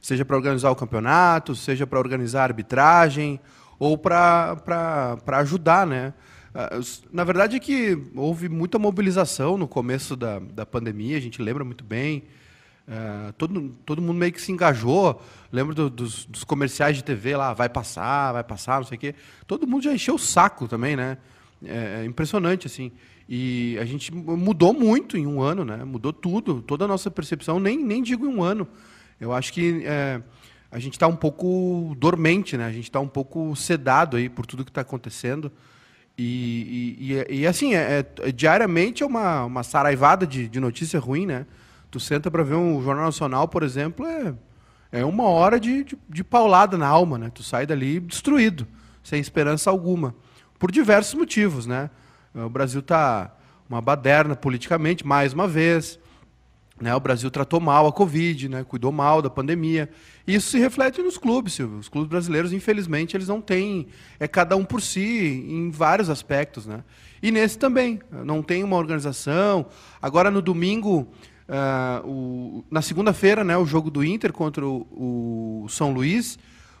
seja 0.00 0.24
para 0.24 0.36
organizar 0.36 0.70
o 0.70 0.76
campeonato, 0.76 1.56
seja 1.56 1.86
para 1.86 1.98
organizar 1.98 2.42
a 2.42 2.44
arbitragem 2.44 3.40
ou 3.78 3.96
para 3.96 4.56
ajudar, 5.26 5.86
né? 5.86 6.12
Ah, 6.54 6.80
na 7.12 7.24
verdade 7.24 7.56
é 7.56 7.60
que 7.60 7.96
houve 8.14 8.48
muita 8.48 8.78
mobilização 8.78 9.56
no 9.56 9.68
começo 9.68 10.16
da, 10.16 10.38
da 10.38 10.66
pandemia, 10.66 11.16
a 11.16 11.20
gente 11.20 11.40
lembra 11.40 11.64
muito 11.64 11.84
bem. 11.84 12.24
Uh, 12.88 13.32
todo, 13.34 13.68
todo 13.84 14.00
mundo 14.00 14.16
meio 14.16 14.32
que 14.32 14.40
se 14.40 14.50
engajou. 14.50 15.22
Lembro 15.52 15.74
do, 15.74 15.90
dos, 15.90 16.24
dos, 16.24 16.42
comerciais 16.42 16.96
de 16.96 17.04
TV 17.04 17.36
lá, 17.36 17.52
vai 17.52 17.68
passar, 17.68 18.32
vai 18.32 18.42
passar, 18.42 18.78
não 18.78 18.86
sei 18.86 18.96
o 18.96 19.00
quê. 19.00 19.14
Todo 19.46 19.66
mundo 19.66 19.84
já 19.84 19.92
encheu 19.92 20.14
o 20.14 20.18
saco 20.18 20.66
também, 20.66 20.96
né? 20.96 21.18
É, 21.62 22.00
é 22.00 22.04
impressionante, 22.06 22.66
assim. 22.66 22.90
E 23.28 23.76
a 23.78 23.84
gente 23.84 24.10
mudou 24.10 24.72
muito 24.72 25.18
em 25.18 25.26
um 25.26 25.42
ano, 25.42 25.66
né? 25.66 25.84
Mudou 25.84 26.14
tudo, 26.14 26.62
toda 26.62 26.86
a 26.86 26.88
nossa 26.88 27.10
percepção, 27.10 27.60
nem, 27.60 27.76
nem 27.76 28.02
digo 28.02 28.24
em 28.24 28.34
um 28.34 28.42
ano. 28.42 28.66
Eu 29.20 29.34
acho 29.34 29.52
que 29.52 29.82
é, 29.84 30.22
a 30.70 30.78
gente 30.78 30.94
está 30.94 31.06
um 31.06 31.16
pouco 31.16 31.94
dormente, 31.98 32.56
né? 32.56 32.66
A 32.66 32.72
gente 32.72 32.84
está 32.84 33.00
um 33.00 33.08
pouco 33.08 33.56
sedado 33.56 34.16
aí 34.16 34.28
por 34.28 34.44
tudo 34.44 34.64
que 34.64 34.70
está 34.70 34.82
acontecendo. 34.82 35.50
E, 36.16 36.96
e, 37.28 37.40
e, 37.40 37.46
assim, 37.46 37.74
é, 37.74 38.04
é, 38.20 38.32
diariamente 38.32 39.02
é 39.02 39.06
uma, 39.06 39.44
uma 39.44 39.62
saraivada 39.62 40.26
de, 40.26 40.48
de 40.48 40.60
notícia 40.60 40.98
ruim, 40.98 41.26
né? 41.26 41.46
Tu 41.90 41.98
senta 41.98 42.30
para 42.30 42.42
ver 42.42 42.56
um 42.56 42.82
Jornal 42.82 43.06
Nacional, 43.06 43.48
por 43.48 43.62
exemplo, 43.62 44.04
é, 44.04 44.34
é 44.90 45.04
uma 45.04 45.24
hora 45.24 45.58
de, 45.58 45.84
de, 45.84 45.98
de, 46.08 46.24
paulada 46.24 46.76
na 46.76 46.86
alma, 46.86 47.16
né? 47.16 47.30
Tu 47.32 47.42
sai 47.42 47.64
dali 47.64 48.00
destruído, 48.00 48.66
sem 49.02 49.20
esperança 49.20 49.70
alguma. 49.70 50.14
Por 50.58 50.70
diversos 50.70 51.14
motivos, 51.14 51.66
né? 51.66 51.88
O 52.34 52.50
Brasil 52.50 52.80
está 52.80 53.34
uma 53.70 53.80
baderna 53.80 54.34
politicamente, 54.34 55.06
mais 55.06 55.32
uma 55.32 55.46
vez. 55.46 55.98
Né, 56.80 56.94
o 56.94 57.00
Brasil 57.00 57.28
tratou 57.28 57.58
mal 57.58 57.88
a 57.88 57.92
Covid, 57.92 58.48
né, 58.48 58.64
cuidou 58.64 58.92
mal 58.92 59.20
da 59.20 59.28
pandemia. 59.28 59.90
Isso 60.26 60.50
se 60.50 60.58
reflete 60.58 61.02
nos 61.02 61.18
clubes, 61.18 61.54
Silvio. 61.54 61.78
Os 61.78 61.88
clubes 61.88 62.08
brasileiros, 62.08 62.52
infelizmente, 62.52 63.16
eles 63.16 63.26
não 63.26 63.40
têm. 63.40 63.88
É 64.20 64.28
cada 64.28 64.56
um 64.56 64.64
por 64.64 64.80
si, 64.80 65.44
em 65.48 65.70
vários 65.70 66.08
aspectos. 66.08 66.66
Né? 66.66 66.84
E 67.20 67.32
nesse 67.32 67.58
também. 67.58 68.00
Não 68.24 68.42
tem 68.42 68.62
uma 68.62 68.76
organização. 68.76 69.66
Agora, 70.00 70.30
no 70.30 70.40
domingo, 70.40 71.08
uh, 71.48 72.06
o, 72.06 72.64
na 72.70 72.82
segunda-feira, 72.82 73.42
né, 73.42 73.56
o 73.56 73.66
jogo 73.66 73.90
do 73.90 74.04
Inter 74.04 74.32
contra 74.32 74.64
o, 74.64 75.64
o, 75.64 75.68
São 75.68 75.92
Luís. 75.92 76.38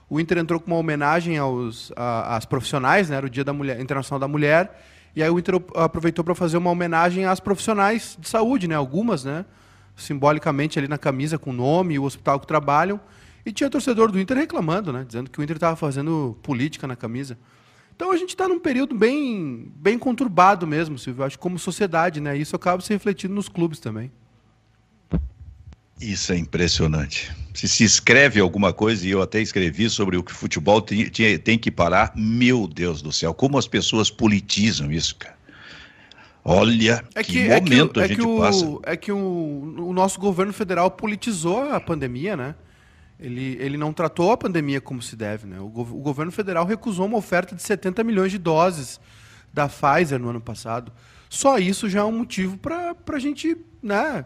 O 0.08 0.20
Inter 0.20 0.38
entrou 0.38 0.60
com 0.60 0.70
uma 0.70 0.78
homenagem 0.78 1.36
aos, 1.38 1.92
às 1.96 2.46
profissionais, 2.46 3.10
né, 3.10 3.16
era 3.16 3.26
o 3.26 3.30
Dia 3.30 3.44
da 3.44 3.52
Mulher, 3.52 3.80
Internacional 3.80 4.20
da 4.20 4.28
Mulher. 4.28 4.80
E 5.14 5.22
aí 5.22 5.28
o 5.28 5.38
Inter 5.38 5.56
aproveitou 5.74 6.24
para 6.24 6.34
fazer 6.34 6.56
uma 6.56 6.70
homenagem 6.70 7.24
às 7.24 7.40
profissionais 7.40 8.16
de 8.18 8.28
saúde, 8.28 8.68
né, 8.68 8.74
algumas, 8.74 9.24
né? 9.24 9.44
Simbolicamente 9.98 10.78
ali 10.78 10.88
na 10.88 10.96
camisa 10.96 11.38
com 11.38 11.50
o 11.50 11.52
nome 11.52 11.94
e 11.94 11.98
o 11.98 12.04
hospital 12.04 12.40
que 12.40 12.46
trabalham. 12.46 13.00
E 13.44 13.52
tinha 13.52 13.68
torcedor 13.68 14.10
do 14.10 14.20
Inter 14.20 14.36
reclamando, 14.36 14.92
né? 14.92 15.04
Dizendo 15.06 15.30
que 15.30 15.40
o 15.40 15.42
Inter 15.42 15.56
estava 15.56 15.76
fazendo 15.76 16.38
política 16.42 16.86
na 16.86 16.96
camisa. 16.96 17.38
Então 17.94 18.12
a 18.12 18.16
gente 18.16 18.30
está 18.30 18.46
num 18.46 18.60
período 18.60 18.94
bem, 18.94 19.72
bem 19.74 19.98
conturbado 19.98 20.66
mesmo, 20.66 20.98
Silvio. 20.98 21.24
Acho 21.24 21.36
que 21.36 21.42
como 21.42 21.58
sociedade, 21.58 22.20
né? 22.20 22.36
Isso 22.36 22.54
acaba 22.54 22.80
se 22.80 22.92
refletindo 22.92 23.34
nos 23.34 23.48
clubes 23.48 23.80
também. 23.80 24.10
Isso 26.00 26.32
é 26.32 26.38
impressionante. 26.38 27.32
Se 27.52 27.66
se 27.66 27.82
escreve 27.82 28.38
alguma 28.38 28.72
coisa, 28.72 29.04
e 29.04 29.10
eu 29.10 29.20
até 29.20 29.40
escrevi 29.40 29.90
sobre 29.90 30.16
o 30.16 30.22
que 30.22 30.30
o 30.30 30.34
futebol 30.34 30.80
tem, 30.80 31.10
tem 31.10 31.58
que 31.58 31.72
parar, 31.72 32.12
meu 32.14 32.68
Deus 32.68 33.02
do 33.02 33.10
céu, 33.10 33.34
como 33.34 33.58
as 33.58 33.66
pessoas 33.66 34.10
politizam 34.10 34.92
isso, 34.92 35.16
cara. 35.16 35.37
Olha, 36.50 37.04
é 37.14 37.22
que, 37.22 37.32
que 37.32 37.48
momento 37.48 38.00
é 38.00 38.08
que, 38.08 38.14
a 38.14 38.16
gente 38.16 38.20
é 38.22 38.24
que 38.24 38.38
passa. 38.38 38.66
O, 38.66 38.82
é 38.84 38.96
que 38.96 39.12
o, 39.12 39.74
o 39.78 39.92
nosso 39.92 40.18
governo 40.18 40.52
federal 40.52 40.90
politizou 40.90 41.70
a 41.70 41.78
pandemia, 41.78 42.38
né? 42.38 42.54
Ele, 43.20 43.58
ele 43.60 43.76
não 43.76 43.92
tratou 43.92 44.32
a 44.32 44.36
pandemia 44.36 44.80
como 44.80 45.02
se 45.02 45.14
deve, 45.14 45.46
né? 45.46 45.60
O, 45.60 45.66
o 45.66 46.00
governo 46.00 46.32
federal 46.32 46.64
recusou 46.64 47.04
uma 47.04 47.18
oferta 47.18 47.54
de 47.54 47.62
70 47.62 48.02
milhões 48.02 48.32
de 48.32 48.38
doses 48.38 48.98
da 49.52 49.68
Pfizer 49.68 50.18
no 50.18 50.30
ano 50.30 50.40
passado. 50.40 50.90
Só 51.28 51.58
isso 51.58 51.86
já 51.86 52.00
é 52.00 52.04
um 52.04 52.12
motivo 52.12 52.56
para 52.56 52.94
a 53.12 53.18
gente 53.18 53.54
né, 53.82 54.24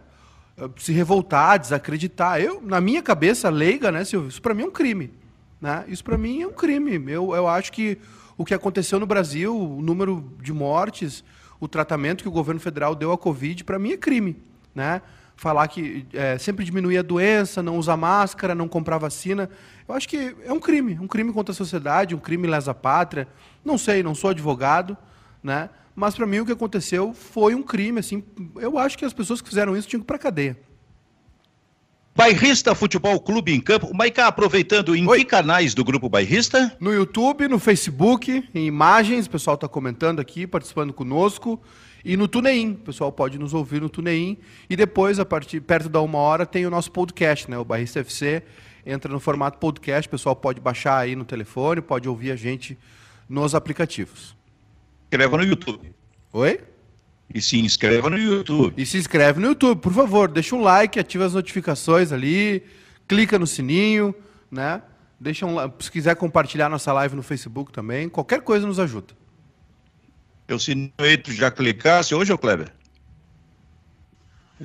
se 0.77 0.93
revoltar, 0.93 1.59
desacreditar. 1.59 2.41
Eu, 2.41 2.63
na 2.63 2.81
minha 2.81 3.03
cabeça, 3.03 3.51
leiga, 3.51 3.91
né, 3.91 4.05
Silvio? 4.05 4.29
Isso 4.29 4.41
para 4.41 4.55
mim 4.55 4.63
é 4.63 4.67
um 4.67 4.71
crime. 4.71 5.13
Né? 5.61 5.85
Isso 5.89 6.05
para 6.05 6.17
mim 6.17 6.43
é 6.43 6.47
um 6.47 6.53
crime. 6.53 7.03
Eu, 7.11 7.35
eu 7.35 7.49
acho 7.49 7.73
que 7.73 7.99
o 8.37 8.45
que 8.45 8.55
aconteceu 8.55 9.01
no 9.01 9.07
Brasil, 9.07 9.57
o 9.57 9.83
número 9.83 10.33
de 10.41 10.53
mortes, 10.53 11.25
o 11.63 11.69
tratamento 11.69 12.25
que 12.25 12.29
o 12.29 12.33
governo 12.33 12.61
federal 12.61 12.93
deu 12.93 13.13
à 13.13 13.17
Covid, 13.17 13.63
para 13.63 13.79
mim 13.79 13.93
é 13.93 13.97
crime. 13.97 14.37
Né? 14.75 15.01
Falar 15.37 15.69
que 15.69 16.05
é, 16.13 16.37
sempre 16.37 16.65
diminuir 16.65 16.99
a 16.99 17.03
doença, 17.03 17.63
não 17.63 17.77
usar 17.79 17.97
máscara, 17.97 18.53
não 18.53 18.67
comprar 18.67 18.99
vacina. 18.99 19.49
Eu 19.87 19.95
acho 19.95 20.09
que 20.09 20.35
é 20.45 20.53
um 20.53 20.59
crime, 20.59 20.99
um 21.01 21.07
crime 21.07 21.33
contra 21.33 21.53
a 21.53 21.55
sociedade, 21.55 22.17
um 22.17 22.19
crime 22.19 22.49
lesa 22.49 22.75
pátria. 22.75 23.29
Não 23.65 23.79
sei, 23.79 24.03
não 24.03 24.13
sou 24.13 24.31
advogado, 24.31 24.99
né? 25.41 25.71
mas 25.95 26.17
para 26.17 26.27
mim 26.27 26.41
o 26.41 26.47
que 26.47 26.51
aconteceu 26.51 27.15
foi 27.15 27.55
um 27.55 27.63
crime. 27.63 28.01
Assim, 28.01 28.25
eu 28.57 28.77
acho 28.77 28.99
que 28.99 29.05
as 29.05 29.13
pessoas 29.13 29.41
que 29.41 29.49
fizeram 29.49 29.77
isso 29.77 29.87
tinham 29.87 30.01
que 30.01 30.05
ir 30.05 30.09
para 30.09 30.19
cadeia. 30.19 30.59
Bairrista 32.15 32.75
Futebol 32.75 33.19
Clube 33.21 33.55
em 33.55 33.61
Campo. 33.61 33.93
Maiká, 33.95 34.27
aproveitando, 34.27 34.95
em 34.95 35.09
Oi. 35.09 35.21
que 35.21 35.25
canais 35.25 35.73
do 35.73 35.83
Grupo 35.83 36.11
Bairrista? 36.11 36.77
No 36.79 36.93
YouTube, 36.93 37.49
no 37.49 37.59
Facebook, 37.59 38.47
em 38.55 38.67
imagens, 38.67 39.25
o 39.25 39.31
pessoal 39.31 39.55
está 39.55 39.67
comentando 39.67 40.21
aqui, 40.21 40.47
participando 40.47 40.93
conosco. 40.93 41.61
E 42.05 42.15
no 42.15 42.29
TuneIn, 42.29 42.73
o 42.73 42.77
pessoal 42.77 43.11
pode 43.11 43.39
nos 43.39 43.55
ouvir 43.55 43.81
no 43.81 43.89
TuneIn. 43.89 44.37
E 44.69 44.77
depois, 44.77 45.19
a 45.19 45.25
partir 45.25 45.61
perto 45.63 45.89
da 45.89 46.03
uma 46.03 46.19
hora, 46.19 46.45
tem 46.45 46.67
o 46.67 46.71
nosso 46.71 46.93
podcast, 46.93 47.51
né? 47.51 47.57
O 47.57 47.65
Bairrista 47.65 48.01
FC. 48.01 48.43
Entra 48.85 49.11
no 49.11 49.21
formato 49.21 49.59
podcast, 49.59 50.07
o 50.07 50.11
pessoal 50.11 50.37
pode 50.37 50.61
baixar 50.61 50.99
aí 50.99 51.17
no 51.17 51.25
telefone, 51.25 51.81
pode 51.81 52.09
ouvir 52.09 52.33
a 52.33 52.37
gente 52.37 52.77
nos 53.29 53.55
aplicativos. 53.55 54.37
Escreva 55.05 55.39
no 55.39 55.45
YouTube. 55.45 55.95
Oi? 56.33 56.61
E 57.35 57.41
se 57.41 57.59
inscreva 57.59 58.11
no 58.11 58.19
YouTube. 58.19 58.75
E 58.77 58.85
se 58.85 58.99
inscreve 58.99 59.41
no 59.41 59.49
YouTube, 59.49 59.81
por 59.81 59.93
favor. 59.93 60.29
Deixa 60.29 60.55
um 60.55 60.61
like, 60.61 60.99
ativa 60.99 61.25
as 61.25 61.35
notificações 61.35 62.13
ali, 62.13 62.63
clica 63.09 63.39
no 63.39 63.47
sininho, 63.47 64.15
né? 64.51 64.83
Deixa 65.19 65.47
um, 65.47 65.57
se 65.79 65.91
quiser 65.91 66.17
compartilhar 66.17 66.69
nossa 66.69 66.93
live 66.93 67.15
no 67.15 67.23
Facebook 67.23 67.73
também, 67.73 68.09
qualquer 68.09 68.41
coisa 68.43 68.67
nos 68.67 68.79
ajuda. 68.79 69.15
Eu 70.49 70.59
aí, 70.99 71.17
tu 71.17 71.33
já 71.33 71.51
clicasse 71.51 72.15
hoje, 72.15 72.33
ô 72.33 72.37
Kleber? 72.37 72.73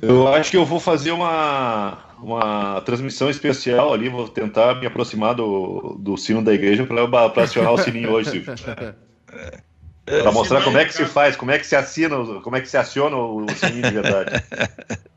Eu 0.00 0.28
acho 0.28 0.50
que 0.50 0.56
eu 0.56 0.64
vou 0.64 0.78
fazer 0.78 1.12
uma, 1.12 1.98
uma 2.20 2.80
transmissão 2.82 3.30
especial 3.30 3.92
ali, 3.92 4.08
vou 4.08 4.28
tentar 4.28 4.74
me 4.74 4.86
aproximar 4.86 5.34
do, 5.34 5.96
do 5.98 6.16
sino 6.16 6.42
da 6.42 6.52
igreja 6.52 6.86
para 6.86 7.42
acionar 7.42 7.72
o 7.72 7.78
sininho 7.78 8.10
hoje, 8.10 8.30
Silvio. 8.30 8.54
Para 10.08 10.32
mostrar 10.32 10.62
como 10.62 10.78
é 10.78 10.84
que 10.84 10.94
se 10.94 11.04
faz, 11.04 11.36
como 11.36 11.50
é 11.50 11.58
que 11.58 11.66
se 11.66 11.76
assina, 11.76 12.16
como 12.40 12.56
é 12.56 12.60
que 12.60 12.68
se 12.68 12.76
aciona 12.76 13.16
o 13.16 13.46
sininho 13.54 13.82
de 13.82 13.90
verdade. 13.90 14.42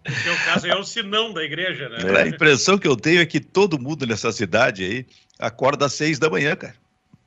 No 0.08 0.16
seu 0.16 0.36
caso 0.46 0.68
é 0.68 0.76
o 0.76 0.84
sinão 0.84 1.34
da 1.34 1.44
igreja, 1.44 1.90
né? 1.90 1.98
É. 2.04 2.22
A 2.24 2.28
impressão 2.28 2.78
que 2.78 2.88
eu 2.88 2.96
tenho 2.96 3.22
é 3.22 3.26
que 3.26 3.40
todo 3.40 3.80
mundo 3.80 4.06
nessa 4.06 4.32
cidade 4.32 4.84
aí 4.84 5.06
acorda 5.40 5.86
às 5.86 5.94
seis 5.94 6.20
da 6.20 6.30
manhã, 6.30 6.56
cara. 6.56 6.76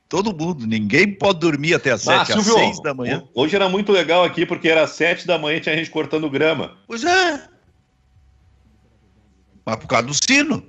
Todo 0.07 0.35
mundo, 0.35 0.67
ninguém 0.67 1.11
pode 1.11 1.39
dormir 1.39 1.73
até 1.73 1.91
às 1.91 2.03
sete, 2.03 2.33
às 2.33 2.45
seis 2.45 2.81
da 2.81 2.93
manhã. 2.93 3.23
Hoje 3.33 3.55
era 3.55 3.67
muito 3.67 3.91
legal 3.91 4.23
aqui, 4.23 4.45
porque 4.45 4.69
era 4.69 4.83
às 4.83 4.91
sete 4.91 5.25
da 5.25 5.37
manhã 5.37 5.59
tinha 5.59 5.75
gente 5.75 5.89
cortando 5.89 6.29
grama. 6.29 6.77
Pois 6.87 7.03
é. 7.03 7.41
Mas 9.65 9.75
por 9.77 9.87
causa 9.87 10.05
do 10.05 10.13
sino. 10.13 10.63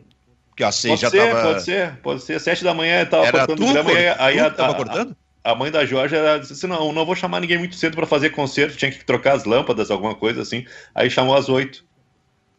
Que 0.57 0.65
às 0.65 0.77
seis 0.77 0.99
pode 0.99 1.03
já 1.03 1.11
ser, 1.11 1.35
tava... 1.35 1.43
Pode 1.43 1.63
ser, 1.63 1.97
pode 1.99 2.23
ser. 2.23 2.41
Sete 2.41 2.65
da 2.65 2.73
manhã 2.73 3.05
tava 3.05 3.27
era 3.27 3.47
cortando 3.47 3.67
tu, 3.67 3.73
grama 3.73 3.93
e 3.93 4.09
aí 4.09 4.41
a, 4.41 4.51
tava 4.51 4.73
a, 4.73 4.75
cortando? 4.75 5.17
A, 5.47 5.55
mãe 5.55 5.71
da 5.71 5.87
Jorge 5.87 6.17
disse 6.41 6.53
assim, 6.53 6.67
não, 6.67 6.93
não 6.93 7.07
vou 7.07 7.15
chamar 7.15 7.41
ninguém 7.41 7.59
muito 7.59 7.77
cedo 7.77 7.97
para 7.97 8.07
fazer 8.07 8.31
concerto, 8.31 8.77
tinha 8.77 8.91
que 8.91 9.05
trocar 9.05 9.35
as 9.35 9.45
lâmpadas, 9.45 9.91
alguma 9.91 10.15
coisa 10.15 10.43
assim. 10.43 10.67
Aí 10.95 11.09
chamou 11.09 11.35
às 11.35 11.49
oito. 11.49 11.85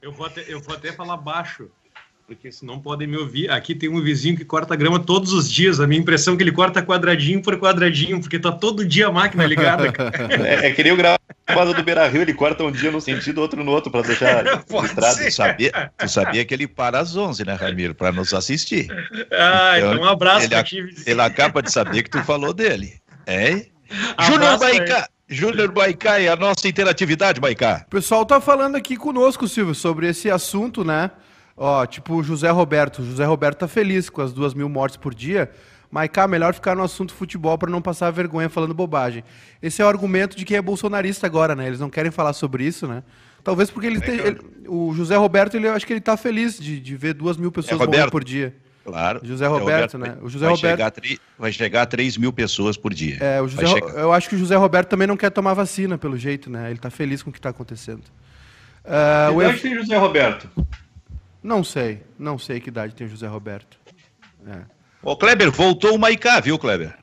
Eu 0.02 0.14
eu 0.48 0.62
vou 0.62 0.76
até 0.76 0.92
falar 0.94 1.18
baixo 1.18 1.70
porque 2.28 2.52
senão 2.52 2.78
podem 2.78 3.08
me 3.08 3.16
ouvir. 3.16 3.50
Aqui 3.50 3.74
tem 3.74 3.88
um 3.88 4.02
vizinho 4.02 4.36
que 4.36 4.44
corta 4.44 4.76
grama 4.76 5.00
todos 5.00 5.32
os 5.32 5.50
dias. 5.50 5.80
A 5.80 5.88
minha 5.88 6.02
impressão 6.02 6.34
é 6.34 6.38
que 6.38 6.44
ele 6.44 6.52
corta 6.52 6.84
quadradinho 6.84 7.42
por 7.42 7.58
quadradinho, 7.58 8.20
porque 8.20 8.38
tá 8.38 8.52
todo 8.52 8.86
dia 8.86 9.08
a 9.08 9.12
máquina 9.12 9.46
ligada. 9.46 9.88
é, 10.46 10.68
é 10.68 10.72
que 10.72 10.84
nem 10.84 10.92
o 10.92 10.98
gravado 10.98 11.74
do 11.74 11.84
Beira 11.84 12.06
Rio, 12.10 12.22
ele 12.22 12.34
corta 12.34 12.66
um 12.66 12.72
dia 12.72 12.92
no 12.92 13.00
sentido, 13.00 13.40
outro 13.40 13.64
no 13.64 13.72
outro, 13.72 13.90
para 13.90 14.02
deixar 14.02 14.44
registrado. 14.70 15.24
Tu 15.24 15.32
sabia, 15.32 15.92
tu 15.98 16.10
sabia 16.10 16.44
que 16.44 16.54
ele 16.54 16.68
para 16.68 17.00
às 17.00 17.16
11, 17.16 17.46
né, 17.46 17.54
Ramiro, 17.54 17.96
para 17.96 18.12
nos 18.12 18.34
assistir. 18.34 18.88
Ah, 19.32 19.76
então, 19.78 19.94
então 19.94 20.04
um 20.04 20.10
abraço 20.10 20.48
ele, 20.48 20.64
ti, 20.64 20.86
ele 21.06 21.22
acaba 21.22 21.64
de 21.64 21.72
saber 21.72 22.04
que 22.04 22.10
tu 22.10 22.22
falou 22.26 22.54
dele. 22.54 22.96
É? 23.26 23.68
Júnior 24.20 24.60
Baicá. 24.60 25.08
Júnior 25.30 25.72
Baicá 25.72 26.20
e 26.20 26.28
a 26.28 26.36
nossa 26.36 26.68
interatividade, 26.68 27.40
Baicá. 27.40 27.86
O 27.88 27.90
pessoal 27.90 28.26
tá 28.26 28.42
falando 28.42 28.76
aqui 28.76 28.98
conosco, 28.98 29.48
Silvio, 29.48 29.74
sobre 29.74 30.10
esse 30.10 30.30
assunto, 30.30 30.84
né? 30.84 31.10
Ó, 31.58 31.86
tipo 31.88 32.14
o 32.14 32.24
José 32.24 32.50
Roberto. 32.52 33.02
O 33.02 33.06
José 33.06 33.26
Roberto 33.26 33.58
tá 33.58 33.68
feliz 33.68 34.10
com 34.10 34.22
as 34.22 34.32
duas 34.32 34.54
mil 34.54 34.70
mortes 34.70 34.96
por 34.96 35.16
dia. 35.16 35.50
Maiká, 35.90 36.28
melhor 36.28 36.54
ficar 36.54 36.76
no 36.76 36.84
assunto 36.84 37.14
futebol 37.14 37.58
para 37.58 37.72
não 37.72 37.82
passar 37.82 38.12
vergonha 38.12 38.50
falando 38.50 38.74
bobagem. 38.74 39.24
Esse 39.62 39.82
é 39.82 39.86
o 39.86 39.88
argumento 39.88 40.38
de 40.38 40.46
quem 40.46 40.58
é 40.58 40.62
bolsonarista 40.62 41.26
agora, 41.26 41.56
né? 41.56 41.66
Eles 41.66 41.80
não 41.80 41.90
querem 41.90 42.12
falar 42.12 42.34
sobre 42.34 42.64
isso, 42.66 42.86
né? 42.88 43.02
Talvez 43.44 43.72
porque 43.72 43.88
ele, 43.88 43.98
é 43.98 44.02
tem, 44.02 44.20
ele 44.20 44.40
o 44.68 44.94
José 44.94 45.16
Roberto, 45.16 45.56
ele, 45.56 45.68
eu 45.68 45.74
acho 45.74 45.88
que 45.88 45.94
ele 45.94 46.02
tá 46.02 46.18
feliz 46.18 46.60
de, 46.60 46.80
de 46.80 46.96
ver 46.98 47.14
duas 47.14 47.38
mil 47.38 47.52
pessoas 47.52 47.80
é 47.80 47.86
morrendo 47.86 48.12
por 48.12 48.24
dia. 48.24 48.54
Claro. 48.84 49.20
José 49.24 49.48
Roberto, 49.48 49.98
né? 49.98 50.18
O 50.22 50.30
José 50.30 50.46
vai 50.46 50.56
Roberto 50.56 50.78
chegar 50.78 50.92
tri, 50.92 51.20
vai 51.38 51.52
chegar 51.52 51.82
a 51.82 51.86
3 51.86 52.18
mil 52.18 52.32
pessoas 52.32 52.78
por 52.78 52.94
dia. 52.94 53.18
É, 53.20 53.42
o 53.42 53.48
José, 53.48 53.66
eu 53.96 54.14
acho 54.14 54.30
que 54.30 54.36
o 54.36 54.38
José 54.38 54.56
Roberto 54.56 54.88
também 54.90 55.08
não 55.08 55.18
quer 55.18 55.30
tomar 55.30 55.54
vacina, 55.54 55.98
pelo 55.98 56.18
jeito, 56.18 56.50
né? 56.50 56.70
Ele 56.70 56.80
tá 56.80 56.90
feliz 56.90 57.22
com 57.22 57.30
o 57.30 57.34
que 57.34 57.42
tá 57.42 57.50
acontecendo. 57.50 58.04
Uh, 58.86 59.36
que 59.38 59.44
idade 59.44 59.60
tem 59.60 59.76
José 59.76 59.98
Roberto? 59.98 60.50
Não 61.48 61.64
sei, 61.64 62.04
não 62.20 62.38
sei 62.38 62.60
que 62.60 62.68
idade 62.68 62.94
tem 62.94 63.08
o 63.08 63.10
José 63.10 63.26
Roberto. 63.26 63.80
É. 64.46 64.64
Ô, 65.02 65.16
Kleber, 65.16 65.50
voltou 65.50 65.96
o 65.96 65.98
Maicá, 65.98 66.42
viu, 66.42 66.60
Kleber? 66.60 66.94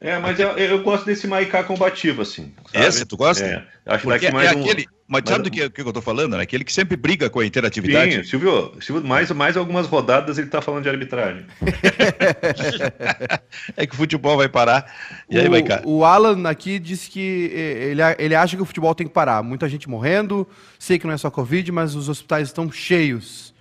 É, 0.00 0.18
mas 0.18 0.40
eu, 0.40 0.56
eu 0.56 0.82
gosto 0.82 1.04
desse 1.04 1.26
Maicá 1.26 1.62
combativo, 1.62 2.22
assim. 2.22 2.54
Sabe? 2.72 2.86
Esse, 2.86 3.04
tu 3.04 3.14
gosta? 3.14 3.44
É, 3.44 3.66
acho 3.84 4.04
Porque 4.04 4.30
mais 4.30 4.50
é 4.50 4.56
um, 4.56 4.62
aquele, 4.62 4.86
mas 5.08 5.22
sabe 5.24 5.44
do 5.44 5.50
que, 5.50 5.70
que 5.70 5.80
eu 5.80 5.92
tô 5.92 6.02
falando? 6.02 6.36
Né? 6.36 6.42
Aquele 6.42 6.64
que 6.64 6.72
sempre 6.72 6.96
briga 6.96 7.30
com 7.30 7.38
a 7.38 7.46
interatividade. 7.46 8.16
Sim, 8.16 8.24
Silvio, 8.24 8.72
Silvio 8.80 9.06
mais, 9.06 9.30
mais 9.30 9.56
algumas 9.56 9.86
rodadas 9.86 10.36
ele 10.36 10.48
tá 10.48 10.60
falando 10.60 10.82
de 10.82 10.88
arbitragem. 10.88 11.46
é 13.76 13.86
que 13.86 13.94
o 13.94 13.96
futebol 13.96 14.36
vai 14.36 14.48
parar. 14.48 14.92
E 15.30 15.38
o, 15.38 15.40
aí, 15.40 15.48
Maicá? 15.48 15.80
O 15.84 16.04
Alan 16.04 16.48
aqui 16.48 16.80
disse 16.80 17.08
que 17.08 17.20
ele, 17.20 18.02
ele 18.18 18.34
acha 18.34 18.56
que 18.56 18.62
o 18.62 18.66
futebol 18.66 18.92
tem 18.96 19.06
que 19.06 19.12
parar. 19.12 19.44
Muita 19.44 19.68
gente 19.68 19.88
morrendo, 19.88 20.46
sei 20.76 20.98
que 20.98 21.06
não 21.06 21.14
é 21.14 21.18
só 21.18 21.30
Covid, 21.30 21.70
mas 21.70 21.94
os 21.94 22.08
hospitais 22.08 22.48
estão 22.48 22.70
cheios. 22.72 23.54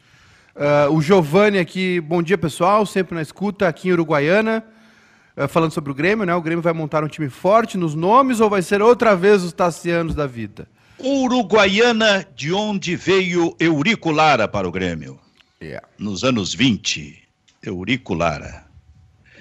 Uh, 0.55 0.91
o 0.93 1.01
Giovanni 1.01 1.59
aqui, 1.59 1.99
bom 1.99 2.23
dia 2.23 2.39
pessoal, 2.39 2.87
sempre 2.87 3.13
na 3.13 3.21
escuta 3.21 3.67
aqui 3.67 3.89
em 3.89 3.91
Uruguaiana, 3.91 4.63
uh, 5.37 5.47
falando 5.47 5.71
sobre 5.71 5.91
o 5.91 5.93
Grêmio, 5.93 6.25
né? 6.25 6.33
O 6.33 6.41
Grêmio 6.41 6.63
vai 6.63 6.73
montar 6.73 7.03
um 7.03 7.07
time 7.07 7.29
forte 7.29 7.77
nos 7.77 7.93
nomes 7.93 8.39
ou 8.39 8.49
vai 8.49 8.63
ser 8.63 8.81
outra 8.81 9.15
vez 9.15 9.43
os 9.43 9.53
tassianos 9.53 10.15
da 10.15 10.25
vida? 10.25 10.67
Uruguaiana, 10.99 12.25
de 12.35 12.53
onde 12.53 12.95
veio 12.95 13.55
Eurico 13.59 14.11
Lara 14.11 14.47
para 14.47 14.67
o 14.67 14.71
Grêmio. 14.71 15.19
Yeah. 15.61 15.85
Nos 15.97 16.23
anos 16.23 16.53
20, 16.53 17.21
Eurico 17.63 18.13
Lara. 18.13 18.65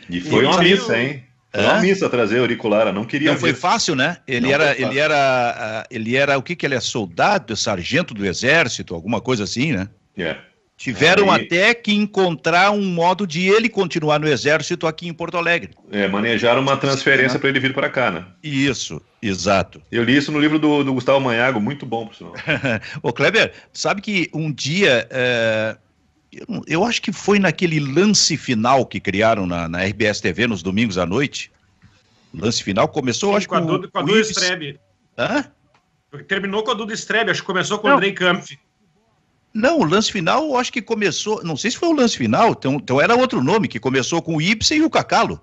E 0.09 0.21
foi 0.21 0.45
e 0.45 0.47
uma 0.47 0.63
missa, 0.63 0.99
hein? 0.99 1.25
Foi 1.53 1.65
uma 1.65 1.81
missa 1.81 2.09
trazer 2.09 2.39
Eurico 2.39 2.67
Lara, 2.67 2.93
não 2.93 3.05
queria. 3.05 3.33
Não 3.33 3.39
foi 3.39 3.55
fácil, 3.55 3.95
né? 3.95 4.19
Ele 4.27 4.47
não 4.47 4.51
era, 4.51 4.81
ele 4.81 4.99
era, 4.99 5.87
ele 5.91 6.17
era 6.17 6.37
o 6.37 6.43
que 6.43 6.57
que 6.57 6.67
ele 6.67 6.75
é 6.75 6.81
soldado, 6.81 7.57
sargento 7.57 8.13
do 8.13 8.27
exército, 8.27 8.95
alguma 8.95 9.21
coisa 9.21 9.45
assim, 9.45 9.73
né? 9.73 9.89
É. 10.17 10.23
Yeah. 10.23 10.45
Tiveram 10.85 11.31
Aí... 11.31 11.47
até 11.47 11.73
que 11.73 11.95
encontrar 11.95 12.71
um 12.71 12.85
modo 12.85 13.27
de 13.27 13.49
ele 13.49 13.71
continuar 13.71 14.21
no 14.21 14.29
exército 14.29 14.87
aqui 14.87 15.09
em 15.09 15.15
Porto 15.15 15.39
Alegre. 15.39 15.71
É, 15.91 16.07
manejaram 16.07 16.61
uma 16.61 16.77
transferência 16.77 17.39
para 17.39 17.49
ele 17.49 17.59
vir 17.59 17.73
para 17.73 17.89
cá, 17.89 18.11
né? 18.11 18.27
Isso, 18.43 19.01
exato. 19.23 19.81
Eu 19.91 20.05
li 20.05 20.15
isso 20.15 20.31
no 20.31 20.39
livro 20.39 20.59
do, 20.59 20.85
do 20.85 20.93
Gustavo 20.93 21.19
Manhago, 21.23 21.59
muito 21.59 21.87
bom, 21.87 22.07
por 22.07 22.15
sinal. 22.15 22.35
Ô, 23.03 23.15
Kleber, 23.15 23.55
sabe 23.73 24.03
que 24.03 24.29
um 24.35 24.53
dia. 24.53 25.09
É... 25.09 25.75
Eu, 26.31 26.63
eu, 26.67 26.85
acho 26.85 27.01
que 27.01 27.13
foi 27.15 27.39
naquele 27.39 27.81
lance 27.81 28.37
final 28.37 28.85
que 28.85 29.01
criaram 29.01 29.47
na, 29.47 29.67
na 29.67 29.83
RBS 29.85 30.21
TV 30.21 30.47
nos 30.47 30.63
domingos 30.63 30.99
à 30.99 31.07
noite. 31.07 31.51
lance 32.35 32.63
final 32.63 32.89
começou, 32.89 33.31
Sim, 33.31 33.37
acho 33.39 33.49
com, 33.49 33.55
a 33.55 33.63
com 33.63 33.99
a 34.01 34.03
Duda 34.03 34.21
Strebe. 34.21 34.79
Hã? 35.17 35.47
Terminou 36.29 36.63
com 36.63 36.73
a 36.73 36.75
Duda 36.75 36.93
Strebe, 36.93 37.31
acho 37.31 37.41
que 37.41 37.47
começou 37.47 37.79
com 37.79 37.89
o 37.89 37.91
Andrei 37.91 38.13
Kampf. 38.13 38.59
Não, 39.55 39.79
o 39.79 39.85
lance 39.85 40.11
final, 40.11 40.45
eu 40.45 40.57
acho 40.57 40.73
que 40.73 40.83
começou. 40.83 41.45
Não 41.45 41.57
sei 41.57 41.71
se 41.71 41.79
foi 41.79 41.89
o 41.89 41.93
lance 41.93 42.17
final, 42.17 42.51
então, 42.51 42.75
então 42.75 43.01
era 43.01 43.15
outro 43.15 43.43
nome, 43.43 43.69
que 43.69 43.79
começou 43.79 44.21
com 44.21 44.37
o 44.37 44.43
Ibsen 44.43 44.79
e 44.79 44.83
o 44.83 44.91
Cacalo. 44.91 45.41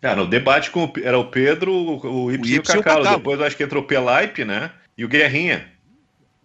É, 0.00 0.14
no 0.14 0.26
debate 0.26 0.70
com 0.70 0.86
o, 0.86 0.92
era 1.02 1.18
o 1.18 1.26
Pedro, 1.26 1.72
o 1.72 2.32
Ibsen, 2.32 2.54
o 2.54 2.56
e 2.56 2.58
o 2.58 2.62
Cacalo. 2.62 3.18
Depois 3.18 3.38
eu 3.38 3.46
acho 3.46 3.56
que 3.56 3.62
entrou 3.62 3.82
o 3.82 3.86
Pelaipe, 3.86 4.44
né? 4.44 4.70
E 4.96 5.04
o 5.04 5.08
Guerrinha. 5.08 5.70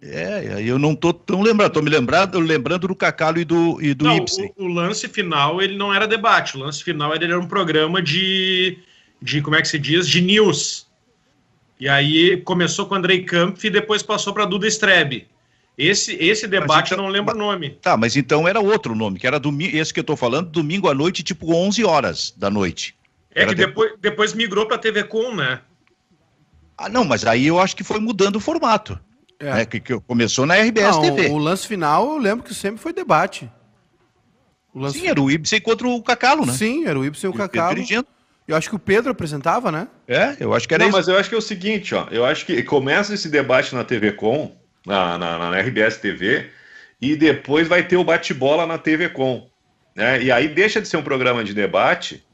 É, 0.00 0.62
eu 0.62 0.78
não 0.78 0.94
tô 0.94 1.12
tão 1.12 1.42
lembrando, 1.42 1.72
tô 1.72 1.82
me 1.82 1.90
lembrando, 1.90 2.38
lembrando 2.38 2.86
do 2.86 2.94
Cacalo 2.94 3.38
e 3.38 3.44
do, 3.44 3.82
e 3.82 3.94
do 3.94 4.04
não, 4.04 4.16
Ibsen. 4.16 4.52
O, 4.56 4.64
o, 4.64 4.68
lance 4.68 5.08
final, 5.08 5.60
ele 5.60 5.76
não 5.76 5.92
era 5.92 6.06
debate, 6.06 6.56
o 6.56 6.60
lance 6.60 6.84
final 6.84 7.12
ele 7.14 7.24
era 7.24 7.40
um 7.40 7.48
programa 7.48 8.00
de, 8.00 8.78
de 9.20 9.40
como 9.42 9.56
é 9.56 9.62
que 9.62 9.66
se 9.66 9.78
diz, 9.78 10.06
de 10.06 10.20
news. 10.20 10.86
E 11.80 11.88
aí 11.88 12.36
começou 12.42 12.86
com 12.86 12.94
o 12.94 12.98
Andrei 12.98 13.24
Kampf 13.24 13.66
e 13.66 13.70
depois 13.70 14.02
passou 14.02 14.32
para 14.32 14.44
Duda 14.44 14.68
Strebe. 14.68 15.26
Esse, 15.78 16.14
esse 16.14 16.48
debate 16.48 16.92
então, 16.92 16.98
eu 16.98 17.06
não 17.06 17.12
lembro 17.12 17.36
o 17.36 17.38
nome. 17.38 17.78
Tá, 17.80 17.96
mas 17.96 18.16
então 18.16 18.48
era 18.48 18.58
outro 18.58 18.96
nome, 18.96 19.16
que 19.16 19.26
era 19.28 19.38
domingo, 19.38 19.76
esse 19.76 19.94
que 19.94 20.00
eu 20.00 20.04
tô 20.04 20.16
falando, 20.16 20.50
domingo 20.50 20.88
à 20.88 20.94
noite, 20.94 21.22
tipo 21.22 21.54
11 21.54 21.84
horas 21.84 22.34
da 22.36 22.50
noite. 22.50 22.96
É 23.32 23.42
era 23.42 23.50
que 23.50 23.54
depois, 23.54 23.92
depois 24.00 24.34
migrou 24.34 24.66
para 24.66 24.76
TV 24.76 25.04
Com, 25.04 25.36
né? 25.36 25.60
Ah, 26.76 26.88
não, 26.88 27.04
mas 27.04 27.24
aí 27.24 27.46
eu 27.46 27.60
acho 27.60 27.76
que 27.76 27.84
foi 27.84 28.00
mudando 28.00 28.36
o 28.36 28.40
formato. 28.40 28.98
É. 29.38 29.54
Né, 29.54 29.64
que, 29.64 29.78
que 29.78 30.00
começou 30.00 30.44
na 30.44 30.56
RBS 30.56 30.96
não, 30.96 31.02
TV. 31.02 31.28
O, 31.28 31.34
o 31.34 31.38
lance 31.38 31.64
final, 31.64 32.12
eu 32.12 32.18
lembro 32.18 32.44
que 32.44 32.52
sempre 32.52 32.82
foi 32.82 32.92
debate. 32.92 33.48
Sim, 34.92 35.06
era 35.06 35.20
o 35.20 35.30
Ibsen 35.30 35.60
contra 35.60 35.86
o 35.86 36.02
Cacalo, 36.02 36.44
né? 36.44 36.52
Sim, 36.52 36.86
era 36.86 36.98
o 36.98 37.04
Ibsen 37.04 37.30
e 37.30 37.32
o 37.32 37.36
Cacalo. 37.36 37.78
Eu 38.46 38.56
acho 38.56 38.68
que 38.68 38.76
o 38.76 38.78
Pedro 38.78 39.12
apresentava, 39.12 39.70
né? 39.70 39.86
É, 40.08 40.36
eu 40.40 40.54
acho 40.54 40.66
que 40.66 40.74
era 40.74 40.82
Não, 40.82 40.88
isso. 40.88 40.98
mas 40.98 41.08
eu 41.08 41.18
acho 41.18 41.28
que 41.28 41.34
é 41.34 41.38
o 41.38 41.42
seguinte, 41.42 41.94
ó. 41.94 42.08
Eu 42.10 42.24
acho 42.24 42.46
que 42.46 42.62
começa 42.62 43.14
esse 43.14 43.28
debate 43.28 43.74
na 43.74 43.84
TV 43.84 44.12
Com, 44.12 44.56
na, 44.86 45.18
na, 45.18 45.50
na 45.50 45.60
RBS 45.60 45.98
TV, 45.98 46.50
e 47.00 47.14
depois 47.16 47.68
vai 47.68 47.86
ter 47.86 47.96
o 47.96 48.04
bate-bola 48.04 48.66
na 48.66 48.78
TV 48.78 49.08
Com. 49.08 49.48
Né? 49.94 50.22
E 50.22 50.32
aí 50.32 50.48
deixa 50.48 50.80
de 50.80 50.88
ser 50.88 50.96
um 50.96 51.02
programa 51.02 51.44
de 51.44 51.54
debate, 51.54 52.24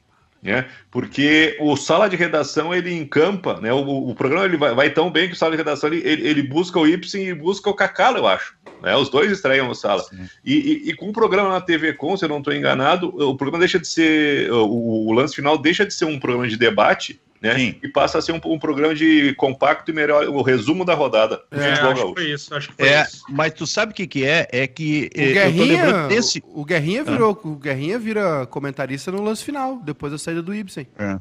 né? 0.43 0.67
porque 0.91 1.57
o 1.61 1.77
sala 1.77 2.09
de 2.09 2.17
redação 2.17 2.75
ele 2.75 2.93
encampa, 2.95 3.61
né? 3.61 3.73
o, 3.73 4.11
o 4.11 4.15
programa 4.15 4.45
ele 4.45 4.57
vai, 4.57 4.75
vai, 4.75 4.91
tão 4.91 5.11
bem 5.11 5.29
que 5.29 5.35
o 5.35 5.37
sala 5.37 5.53
de 5.53 5.57
redação 5.57 5.89
ele, 5.93 6.07
ele, 6.07 6.29
ele 6.29 6.43
busca 6.43 6.79
o 6.79 6.87
Ibsen 6.87 7.29
e 7.29 7.35
busca 7.35 7.71
o 7.71 7.75
Cacalo, 7.75 8.19
eu 8.19 8.27
acho. 8.27 8.55
Né? 8.83 8.95
Os 8.95 9.09
dois 9.09 9.31
estreiam 9.31 9.71
o 9.71 9.75
sala. 9.75 10.05
E, 10.45 10.55
e, 10.55 10.91
e, 10.91 10.95
com 10.95 11.09
o 11.09 11.13
programa 11.13 11.49
na 11.49 11.61
TV 11.61 11.95
Com, 11.95 12.17
se 12.17 12.27
eu 12.27 12.29
não 12.29 12.39
estou 12.39 12.53
enganado, 12.53 13.09
o 13.09 13.35
programa 13.35 13.61
deixa 13.61 13.79
de 13.79 13.89
ser. 13.89 14.53
O, 14.53 15.09
o 15.09 15.13
lance 15.13 15.35
final 15.35 15.57
deixa 15.57 15.87
de 15.87 15.95
ser 15.95 16.05
um 16.05 16.21
programa 16.21 16.47
de 16.47 16.59
debate 16.59 17.19
né? 17.45 17.55
Sim. 17.59 17.75
E 17.83 17.89
passa 17.89 18.17
a 18.17 18.23
ser 18.23 18.33
um, 18.33 18.41
um, 18.47 18.59
programa 18.59 18.95
de 18.95 19.35
compacto 19.35 19.91
e 19.91 19.95
melhor, 19.95 20.27
o 20.29 20.41
resumo 20.41 20.83
da 20.83 20.95
rodada. 20.95 21.43
É, 21.51 21.73
acho 21.73 22.07
que 22.07 22.15
foi 22.15 22.31
isso, 22.33 22.55
acho 22.55 22.69
que 22.71 22.75
foi 22.77 22.89
é, 22.89 23.03
isso. 23.03 23.23
Mas 23.29 23.53
tu 23.53 23.67
sabe 23.67 23.93
o 23.93 23.95
que, 23.95 24.07
que 24.07 24.25
é? 24.25 24.49
É 24.51 24.67
que 24.67 25.11
o 25.15 25.19
Guerrinha, 25.19 26.09
desse... 26.09 26.43
o, 26.47 26.63
o 26.63 26.65
Guerrinha 26.65 27.05
virou, 27.05 27.39
ah. 27.45 27.49
o 27.49 27.57
Guerrinha 27.57 27.99
vira 27.99 28.47
comentarista 28.47 29.13
no 29.13 29.23
lance 29.23 29.45
final, 29.45 29.77
depois 29.85 30.11
da 30.11 30.19
saída 30.19 30.41
do 30.41 30.55
Ibsen. 30.55 30.87
É. 30.99 31.19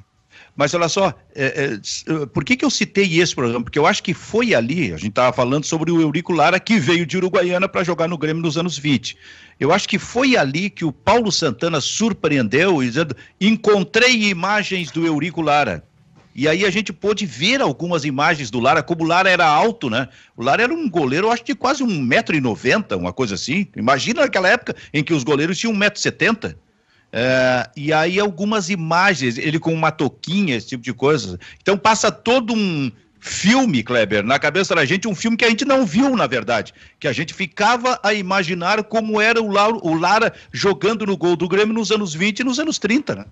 Mas 0.55 0.73
olha 0.73 0.87
só, 0.87 1.13
é, 1.35 1.77
é, 1.77 2.25
por 2.27 2.43
que, 2.43 2.55
que 2.55 2.63
eu 2.63 2.69
citei 2.69 3.19
esse 3.19 3.33
programa? 3.33 3.63
Porque 3.63 3.79
eu 3.79 3.85
acho 3.85 4.03
que 4.03 4.13
foi 4.13 4.53
ali, 4.53 4.93
a 4.93 4.97
gente 4.97 5.09
estava 5.09 5.33
falando 5.33 5.65
sobre 5.65 5.91
o 5.91 5.99
Eurico 5.99 6.31
Lara, 6.31 6.59
que 6.59 6.79
veio 6.79 7.05
de 7.05 7.17
Uruguaiana 7.17 7.67
para 7.67 7.83
jogar 7.83 8.07
no 8.07 8.17
Grêmio 8.17 8.41
nos 8.41 8.57
anos 8.57 8.77
20. 8.77 9.17
Eu 9.59 9.71
acho 9.71 9.87
que 9.87 9.97
foi 9.97 10.35
ali 10.35 10.69
que 10.69 10.85
o 10.85 10.91
Paulo 10.91 11.31
Santana 11.31 11.81
surpreendeu, 11.81 12.81
dizendo: 12.81 13.15
encontrei 13.39 14.29
imagens 14.29 14.91
do 14.91 15.05
Eurico 15.05 15.41
Lara. 15.41 15.83
E 16.35 16.47
aí 16.47 16.65
a 16.65 16.69
gente 16.69 16.91
pôde 16.91 17.25
ver 17.25 17.61
algumas 17.61 18.05
imagens 18.05 18.49
do 18.49 18.59
Lara, 18.59 18.81
como 18.81 19.03
o 19.03 19.07
Lara 19.07 19.29
era 19.29 19.45
alto, 19.45 19.89
né? 19.89 20.07
O 20.35 20.43
Lara 20.43 20.63
era 20.63 20.73
um 20.73 20.89
goleiro, 20.89 21.29
acho, 21.29 21.43
de 21.43 21.53
quase 21.53 21.83
1,90m, 21.83 22.97
uma 22.97 23.13
coisa 23.13 23.35
assim. 23.35 23.67
Imagina 23.75 24.21
naquela 24.21 24.49
época 24.49 24.75
em 24.93 25.03
que 25.03 25.13
os 25.13 25.23
goleiros 25.23 25.57
tinham 25.57 25.73
1,70m. 25.73 26.55
É, 27.15 27.69
e 27.77 27.93
aí 27.93 28.19
algumas 28.19 28.71
imagens, 28.71 29.37
ele 29.37 29.59
com 29.59 29.71
uma 29.71 29.91
toquinha, 29.91 30.55
esse 30.55 30.67
tipo 30.69 30.83
de 30.83 30.93
coisa. 30.93 31.39
Então 31.61 31.77
passa 31.77 32.11
todo 32.11 32.53
um 32.53 32.91
filme, 33.19 33.83
Kleber, 33.83 34.23
na 34.23 34.37
cabeça 34.37 34.75
da 34.75 34.83
gente, 34.83 35.07
um 35.07 35.15
filme 35.15 35.37
que 35.37 35.45
a 35.45 35.49
gente 35.49 35.63
não 35.63 35.85
viu, 35.85 36.15
na 36.15 36.27
verdade. 36.27 36.73
Que 36.99 37.07
a 37.07 37.13
gente 37.13 37.33
ficava 37.33 37.99
a 38.03 38.13
imaginar 38.13 38.83
como 38.83 39.21
era 39.21 39.41
o 39.41 39.49
Lara, 39.49 39.75
o 39.75 39.93
Lara 39.93 40.33
jogando 40.51 41.05
no 41.05 41.15
gol 41.15 41.35
do 41.35 41.47
Grêmio 41.47 41.73
nos 41.73 41.91
anos 41.91 42.13
20 42.13 42.39
e 42.39 42.43
nos 42.43 42.59
anos 42.59 42.79
30, 42.79 43.15
né? 43.15 43.25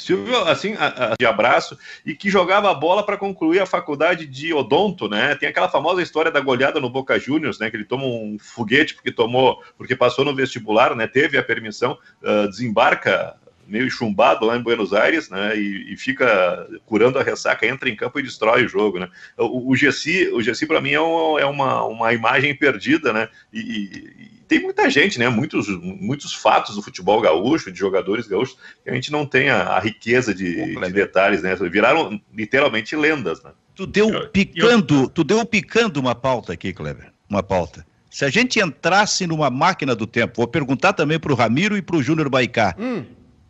Silvio, 0.00 0.36
assim, 0.48 0.74
de 1.18 1.26
abraço, 1.26 1.78
e 2.04 2.14
que 2.14 2.30
jogava 2.30 2.70
a 2.70 2.74
bola 2.74 3.04
para 3.04 3.16
concluir 3.16 3.60
a 3.60 3.66
faculdade 3.66 4.26
de 4.26 4.52
odonto, 4.54 5.08
né? 5.08 5.34
Tem 5.34 5.48
aquela 5.48 5.68
famosa 5.68 6.02
história 6.02 6.30
da 6.30 6.40
goleada 6.40 6.80
no 6.80 6.88
Boca 6.88 7.18
Juniors, 7.18 7.58
né? 7.58 7.70
Que 7.70 7.76
ele 7.76 7.84
toma 7.84 8.04
um 8.04 8.36
foguete 8.38 8.94
porque 8.94 9.12
tomou, 9.12 9.62
porque 9.76 9.94
passou 9.94 10.24
no 10.24 10.34
vestibular, 10.34 10.96
né? 10.96 11.06
Teve 11.06 11.36
a 11.36 11.42
permissão, 11.42 11.98
uh, 12.22 12.48
desembarca 12.48 13.36
meio 13.70 13.90
chumbado 13.90 14.44
lá 14.44 14.56
em 14.56 14.62
Buenos 14.62 14.92
Aires, 14.92 15.30
né? 15.30 15.56
E, 15.56 15.92
e, 15.92 15.96
fica 15.96 16.68
curando 16.84 17.18
a 17.18 17.22
ressaca, 17.22 17.66
entra 17.66 17.88
em 17.88 17.94
campo 17.94 18.18
e 18.18 18.22
destrói 18.22 18.64
o 18.64 18.68
jogo, 18.68 18.98
né? 18.98 19.08
O, 19.38 19.70
o 19.70 19.76
Gessi, 19.76 20.28
o 20.32 20.42
Gessi 20.42 20.66
para 20.66 20.80
mim 20.80 20.90
é, 20.90 21.00
um, 21.00 21.38
é, 21.38 21.46
uma, 21.46 21.84
uma 21.84 22.12
imagem 22.12 22.54
perdida, 22.54 23.12
né? 23.12 23.28
E, 23.52 23.60
e, 23.60 24.40
tem 24.48 24.60
muita 24.60 24.90
gente, 24.90 25.18
né? 25.18 25.28
Muitos, 25.28 25.68
muitos 25.68 26.34
fatos 26.34 26.74
do 26.74 26.82
futebol 26.82 27.20
gaúcho, 27.20 27.70
de 27.70 27.78
jogadores 27.78 28.26
gaúchos, 28.26 28.58
que 28.82 28.90
a 28.90 28.94
gente 28.94 29.12
não 29.12 29.24
tem 29.24 29.48
a, 29.48 29.62
a 29.68 29.78
riqueza 29.78 30.34
de, 30.34 30.74
de, 30.74 30.92
detalhes, 30.92 31.42
né? 31.42 31.54
Viraram 31.54 32.20
literalmente 32.34 32.96
lendas, 32.96 33.40
né? 33.44 33.52
Tu 33.76 33.86
deu 33.86 34.28
picando, 34.30 35.08
tu 35.08 35.22
deu 35.22 35.46
picando 35.46 36.00
uma 36.00 36.14
pauta 36.14 36.52
aqui, 36.52 36.72
Kleber. 36.72 37.12
Uma 37.28 37.42
pauta. 37.42 37.86
Se 38.10 38.24
a 38.24 38.28
gente 38.28 38.58
entrasse 38.58 39.24
numa 39.24 39.48
máquina 39.48 39.94
do 39.94 40.04
tempo, 40.04 40.38
vou 40.38 40.48
perguntar 40.48 40.92
também 40.92 41.20
para 41.20 41.32
o 41.32 41.36
Ramiro 41.36 41.76
e 41.76 41.82
para 41.82 41.94
o 41.94 42.02
Júnior 42.02 42.28
Baicá. 42.28 42.74
Hum. 42.76 43.04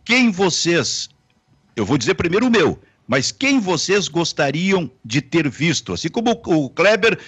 Quem 0.05 0.31
vocês, 0.31 1.09
eu 1.77 1.85
vou 1.85 1.99
dizer 1.99 2.15
primeiro 2.15 2.47
o 2.47 2.51
meu, 2.51 2.81
mas 3.11 3.33
quem 3.33 3.59
vocês 3.59 4.07
gostariam 4.07 4.89
de 5.05 5.21
ter 5.21 5.49
visto? 5.49 5.93
Assim 5.93 6.09
como 6.09 6.31
o, 6.31 6.71
Kleber 6.71 7.19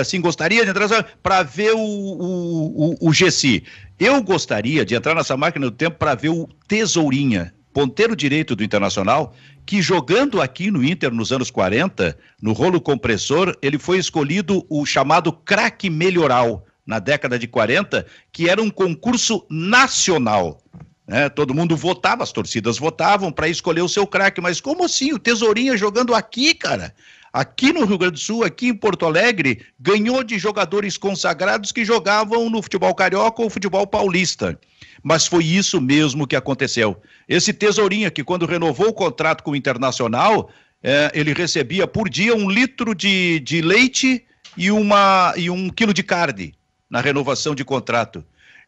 assim, 0.00 0.20
gostaria 0.20 0.64
de 0.64 0.70
entrar 0.70 1.04
para 1.20 1.42
ver 1.42 1.72
o, 1.72 1.80
o, 1.80 2.90
o, 2.92 3.08
o 3.08 3.12
Gessi. 3.12 3.64
Eu 3.98 4.22
gostaria 4.22 4.84
de 4.84 4.94
entrar 4.94 5.16
nessa 5.16 5.36
máquina 5.36 5.66
do 5.66 5.76
tempo 5.76 5.98
para 5.98 6.14
ver 6.14 6.28
o 6.28 6.48
Tesourinha, 6.68 7.52
ponteiro 7.72 8.14
direito 8.14 8.54
do 8.54 8.62
Internacional, 8.62 9.34
que 9.66 9.82
jogando 9.82 10.40
aqui 10.40 10.70
no 10.70 10.84
Inter 10.84 11.12
nos 11.12 11.32
anos 11.32 11.50
40, 11.50 12.16
no 12.40 12.52
rolo 12.52 12.80
compressor, 12.80 13.56
ele 13.60 13.78
foi 13.80 13.98
escolhido 13.98 14.64
o 14.68 14.86
chamado 14.86 15.32
craque 15.32 15.90
melhoral 15.90 16.64
na 16.86 16.98
década 16.98 17.36
de 17.38 17.46
40, 17.46 18.06
que 18.32 18.48
era 18.48 18.62
um 18.62 18.70
concurso 18.70 19.44
nacional. 19.50 20.60
Né? 21.06 21.28
Todo 21.28 21.54
mundo 21.54 21.76
votava, 21.76 22.22
as 22.22 22.32
torcidas 22.32 22.78
votavam 22.78 23.32
para 23.32 23.48
escolher 23.48 23.82
o 23.82 23.88
seu 23.88 24.06
craque, 24.06 24.40
mas 24.40 24.60
como 24.60 24.84
assim? 24.84 25.12
O 25.12 25.18
Tesourinha 25.18 25.76
jogando 25.76 26.14
aqui, 26.14 26.54
cara? 26.54 26.94
Aqui 27.32 27.72
no 27.72 27.86
Rio 27.86 27.96
Grande 27.96 28.14
do 28.14 28.20
Sul, 28.20 28.44
aqui 28.44 28.68
em 28.68 28.74
Porto 28.74 29.06
Alegre, 29.06 29.64
ganhou 29.80 30.22
de 30.22 30.38
jogadores 30.38 30.98
consagrados 30.98 31.72
que 31.72 31.84
jogavam 31.84 32.50
no 32.50 32.60
futebol 32.60 32.94
carioca 32.94 33.40
ou 33.40 33.48
futebol 33.48 33.86
paulista. 33.86 34.58
Mas 35.02 35.26
foi 35.26 35.44
isso 35.44 35.80
mesmo 35.80 36.26
que 36.26 36.36
aconteceu. 36.36 37.00
Esse 37.26 37.52
Tesourinha, 37.52 38.10
que 38.10 38.22
quando 38.22 38.44
renovou 38.44 38.88
o 38.88 38.92
contrato 38.92 39.42
com 39.42 39.52
o 39.52 39.56
Internacional, 39.56 40.50
é, 40.82 41.10
ele 41.14 41.32
recebia 41.32 41.86
por 41.86 42.08
dia 42.10 42.34
um 42.34 42.50
litro 42.50 42.94
de, 42.94 43.40
de 43.40 43.62
leite 43.62 44.24
e, 44.56 44.70
uma, 44.70 45.32
e 45.36 45.48
um 45.48 45.70
quilo 45.70 45.94
de 45.94 46.02
carne 46.02 46.54
na 46.90 47.00
renovação 47.00 47.54
de 47.54 47.64
contrato. 47.64 48.22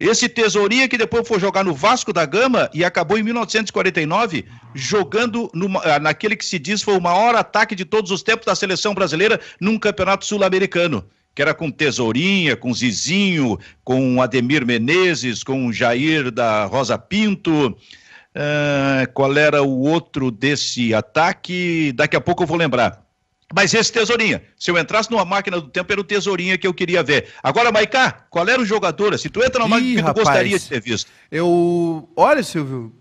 Esse 0.04 0.28
Tesourinha 0.28 0.86
que 0.86 0.98
depois 0.98 1.26
foi 1.26 1.40
jogar 1.40 1.64
no 1.64 1.72
Vasco 1.72 2.12
da 2.12 2.26
Gama 2.26 2.68
e 2.74 2.84
acabou 2.84 3.16
em 3.16 3.22
1949 3.22 4.44
jogando 4.74 5.50
numa, 5.54 5.80
ah, 5.82 5.98
naquele 5.98 6.36
que 6.36 6.44
se 6.44 6.58
diz 6.58 6.82
foi 6.82 6.94
o 6.94 7.00
maior 7.00 7.34
ataque 7.34 7.74
de 7.74 7.86
todos 7.86 8.10
os 8.10 8.22
tempos 8.22 8.44
da 8.44 8.54
seleção 8.54 8.92
brasileira 8.92 9.40
num 9.58 9.78
campeonato 9.78 10.26
sul-americano. 10.26 11.06
Que 11.34 11.40
era 11.40 11.54
com 11.54 11.70
Tesourinha, 11.70 12.54
com 12.54 12.72
Zizinho, 12.74 13.58
com 13.82 14.20
Ademir 14.20 14.66
Menezes, 14.66 15.42
com 15.42 15.72
Jair 15.72 16.30
da 16.30 16.66
Rosa 16.66 16.98
Pinto. 16.98 17.68
Uh, 17.68 19.10
qual 19.14 19.34
era 19.38 19.62
o 19.62 19.80
outro 19.80 20.30
desse 20.30 20.92
ataque? 20.92 21.92
Daqui 21.92 22.14
a 22.14 22.20
pouco 22.20 22.42
eu 22.42 22.46
vou 22.46 22.58
lembrar. 22.58 23.03
Mas 23.52 23.74
esse 23.74 23.92
Tesourinha, 23.92 24.42
se 24.58 24.70
eu 24.70 24.78
entrasse 24.78 25.10
numa 25.10 25.24
máquina 25.24 25.60
do 25.60 25.68
tempo, 25.68 25.92
era 25.92 26.00
o 26.00 26.04
Tesourinha 26.04 26.56
que 26.56 26.66
eu 26.66 26.72
queria 26.72 27.02
ver. 27.02 27.28
Agora, 27.42 27.70
Maicá, 27.70 28.26
qual 28.30 28.48
era 28.48 28.60
o 28.60 28.64
jogador? 28.64 29.18
Se 29.18 29.28
tu 29.28 29.42
entra 29.42 29.60
numa 29.60 29.76
máquina 29.76 29.94
que 29.94 30.02
tu 30.02 30.06
rapaz, 30.06 30.26
gostaria 30.26 30.58
de 30.58 30.68
ter 30.68 30.80
visto? 30.80 31.10
Eu. 31.30 32.08
Olha, 32.16 32.42
Silvio. 32.42 32.92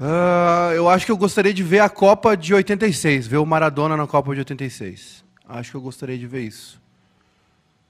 Uh, 0.00 0.72
eu 0.74 0.88
acho 0.88 1.04
que 1.04 1.10
eu 1.10 1.16
gostaria 1.16 1.52
de 1.52 1.62
ver 1.62 1.80
a 1.80 1.88
Copa 1.88 2.36
de 2.36 2.54
86, 2.54 3.26
ver 3.26 3.38
o 3.38 3.46
Maradona 3.46 3.96
na 3.96 4.06
Copa 4.06 4.32
de 4.32 4.40
86. 4.40 5.24
Acho 5.48 5.72
que 5.72 5.76
eu 5.76 5.80
gostaria 5.80 6.16
de 6.16 6.26
ver 6.26 6.42
isso. 6.42 6.80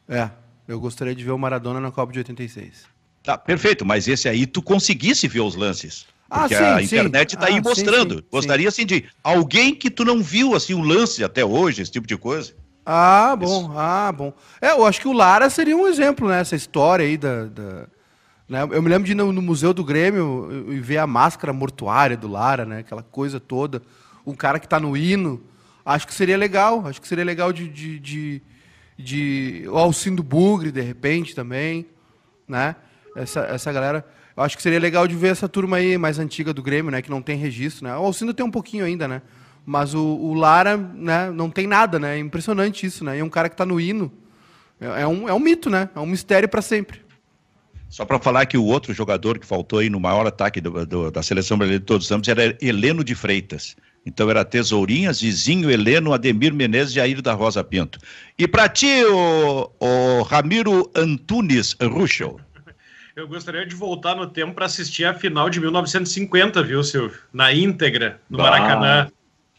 É, 0.08 0.30
eu 0.66 0.80
gostaria 0.80 1.14
de 1.14 1.22
ver 1.22 1.32
o 1.32 1.38
Maradona 1.38 1.80
na 1.80 1.90
Copa 1.90 2.12
de 2.12 2.20
86. 2.20 2.86
Tá, 3.22 3.36
perfeito, 3.36 3.84
mas 3.84 4.08
esse 4.08 4.26
aí 4.26 4.46
tu 4.46 4.62
conseguisse 4.62 5.28
ver 5.28 5.40
os 5.40 5.54
lances. 5.54 6.06
Ah, 6.30 6.40
Porque 6.40 6.54
ah, 6.54 6.58
sim, 6.58 6.64
a 6.64 6.82
internet 6.82 7.34
está 7.34 7.46
ah, 7.46 7.48
aí 7.48 7.60
mostrando. 7.60 8.16
Sim, 8.16 8.20
sim, 8.20 8.26
Gostaria, 8.30 8.68
assim, 8.68 8.84
de 8.84 9.04
alguém 9.24 9.74
que 9.74 9.90
tu 9.90 10.04
não 10.04 10.22
viu, 10.22 10.54
assim, 10.54 10.74
o 10.74 10.80
lance 10.80 11.24
até 11.24 11.44
hoje, 11.44 11.80
esse 11.80 11.90
tipo 11.90 12.06
de 12.06 12.16
coisa. 12.16 12.54
Ah, 12.84 13.36
bom, 13.36 13.62
Isso. 13.62 13.72
ah, 13.78 14.12
bom. 14.12 14.32
É, 14.62 14.70
eu 14.70 14.86
acho 14.86 15.00
que 15.00 15.08
o 15.08 15.12
Lara 15.12 15.50
seria 15.50 15.76
um 15.76 15.86
exemplo, 15.86 16.28
né? 16.28 16.40
Essa 16.40 16.56
história 16.56 17.04
aí 17.04 17.18
da... 17.18 17.44
da 17.44 17.86
né? 18.48 18.62
Eu 18.62 18.82
me 18.82 18.88
lembro 18.88 19.04
de 19.04 19.12
ir 19.12 19.14
no, 19.14 19.30
no, 19.30 19.42
Museu 19.42 19.74
do 19.74 19.84
Grêmio 19.84 20.72
e 20.72 20.80
ver 20.80 20.96
a 20.96 21.06
máscara 21.06 21.52
mortuária 21.52 22.16
do 22.16 22.26
Lara, 22.26 22.64
né? 22.64 22.78
Aquela 22.78 23.02
coisa 23.02 23.38
toda. 23.38 23.82
Um 24.26 24.34
cara 24.34 24.58
que 24.58 24.64
está 24.64 24.80
no 24.80 24.96
hino. 24.96 25.42
Acho 25.84 26.06
que 26.06 26.14
seria 26.14 26.36
legal. 26.36 26.86
Acho 26.86 26.98
que 26.98 27.06
seria 27.06 27.24
legal 27.24 27.52
de... 27.52 27.68
de, 27.68 27.98
de, 27.98 28.42
de... 28.98 29.64
O 29.68 29.76
Alcindo 29.76 30.22
Bugre, 30.22 30.72
de 30.72 30.80
repente, 30.80 31.34
também, 31.34 31.86
né? 32.46 32.74
Essa, 33.14 33.40
essa 33.40 33.70
galera... 33.70 34.04
Acho 34.38 34.56
que 34.56 34.62
seria 34.62 34.78
legal 34.78 35.06
de 35.06 35.14
ver 35.14 35.28
essa 35.28 35.48
turma 35.48 35.78
aí 35.78 35.98
mais 35.98 36.18
antiga 36.18 36.52
do 36.52 36.62
Grêmio, 36.62 36.90
né? 36.90 37.02
Que 37.02 37.10
não 37.10 37.20
tem 37.20 37.36
registro, 37.36 37.84
né? 37.84 37.96
O 37.96 38.04
Alcindo 38.04 38.32
tem 38.32 38.44
um 38.44 38.50
pouquinho 38.50 38.84
ainda, 38.84 39.08
né? 39.08 39.22
Mas 39.66 39.94
o, 39.94 40.00
o 40.00 40.34
Lara, 40.34 40.76
né? 40.76 41.30
Não 41.30 41.50
tem 41.50 41.66
nada, 41.66 41.98
né? 41.98 42.16
É 42.16 42.18
impressionante 42.18 42.86
isso, 42.86 43.04
né? 43.04 43.16
E 43.16 43.20
é 43.20 43.24
um 43.24 43.28
cara 43.28 43.48
que 43.48 43.54
está 43.54 43.66
no 43.66 43.80
hino. 43.80 44.12
É, 44.80 45.02
é, 45.02 45.06
um, 45.06 45.28
é 45.28 45.34
um 45.34 45.40
mito, 45.40 45.68
né? 45.68 45.90
É 45.94 46.00
um 46.00 46.06
mistério 46.06 46.48
para 46.48 46.62
sempre. 46.62 47.00
Só 47.88 48.04
para 48.04 48.18
falar 48.18 48.46
que 48.46 48.58
o 48.58 48.64
outro 48.64 48.92
jogador 48.92 49.38
que 49.38 49.46
faltou 49.46 49.78
aí 49.78 49.88
no 49.88 49.98
maior 49.98 50.26
ataque 50.26 50.60
do, 50.60 50.84
do, 50.84 51.10
da 51.10 51.22
seleção 51.22 51.56
brasileira 51.56 51.80
de 51.80 51.86
todos 51.86 52.06
os 52.06 52.12
anos 52.12 52.28
era 52.28 52.56
Heleno 52.60 53.02
de 53.02 53.14
Freitas. 53.14 53.76
Então 54.04 54.30
era 54.30 54.44
Tesourinha, 54.44 55.12
Zizinho, 55.12 55.70
Heleno, 55.70 56.12
Ademir 56.12 56.54
Menezes 56.54 56.96
e 56.96 57.00
Air 57.00 57.20
da 57.20 57.32
Rosa 57.32 57.64
Pinto. 57.64 57.98
E 58.38 58.46
para 58.46 58.68
ti, 58.68 59.04
o, 59.04 59.70
o 59.80 60.22
Ramiro 60.22 60.90
Antunes 60.94 61.76
Ruschel. 61.82 62.40
Eu 63.18 63.26
gostaria 63.26 63.66
de 63.66 63.74
voltar 63.74 64.14
no 64.14 64.28
tempo 64.28 64.54
para 64.54 64.66
assistir 64.66 65.04
a 65.04 65.12
final 65.12 65.50
de 65.50 65.58
1950, 65.58 66.62
viu, 66.62 66.84
Silvio? 66.84 67.18
Na 67.32 67.52
íntegra, 67.52 68.20
no 68.30 68.38
Maracanã. 68.38 69.10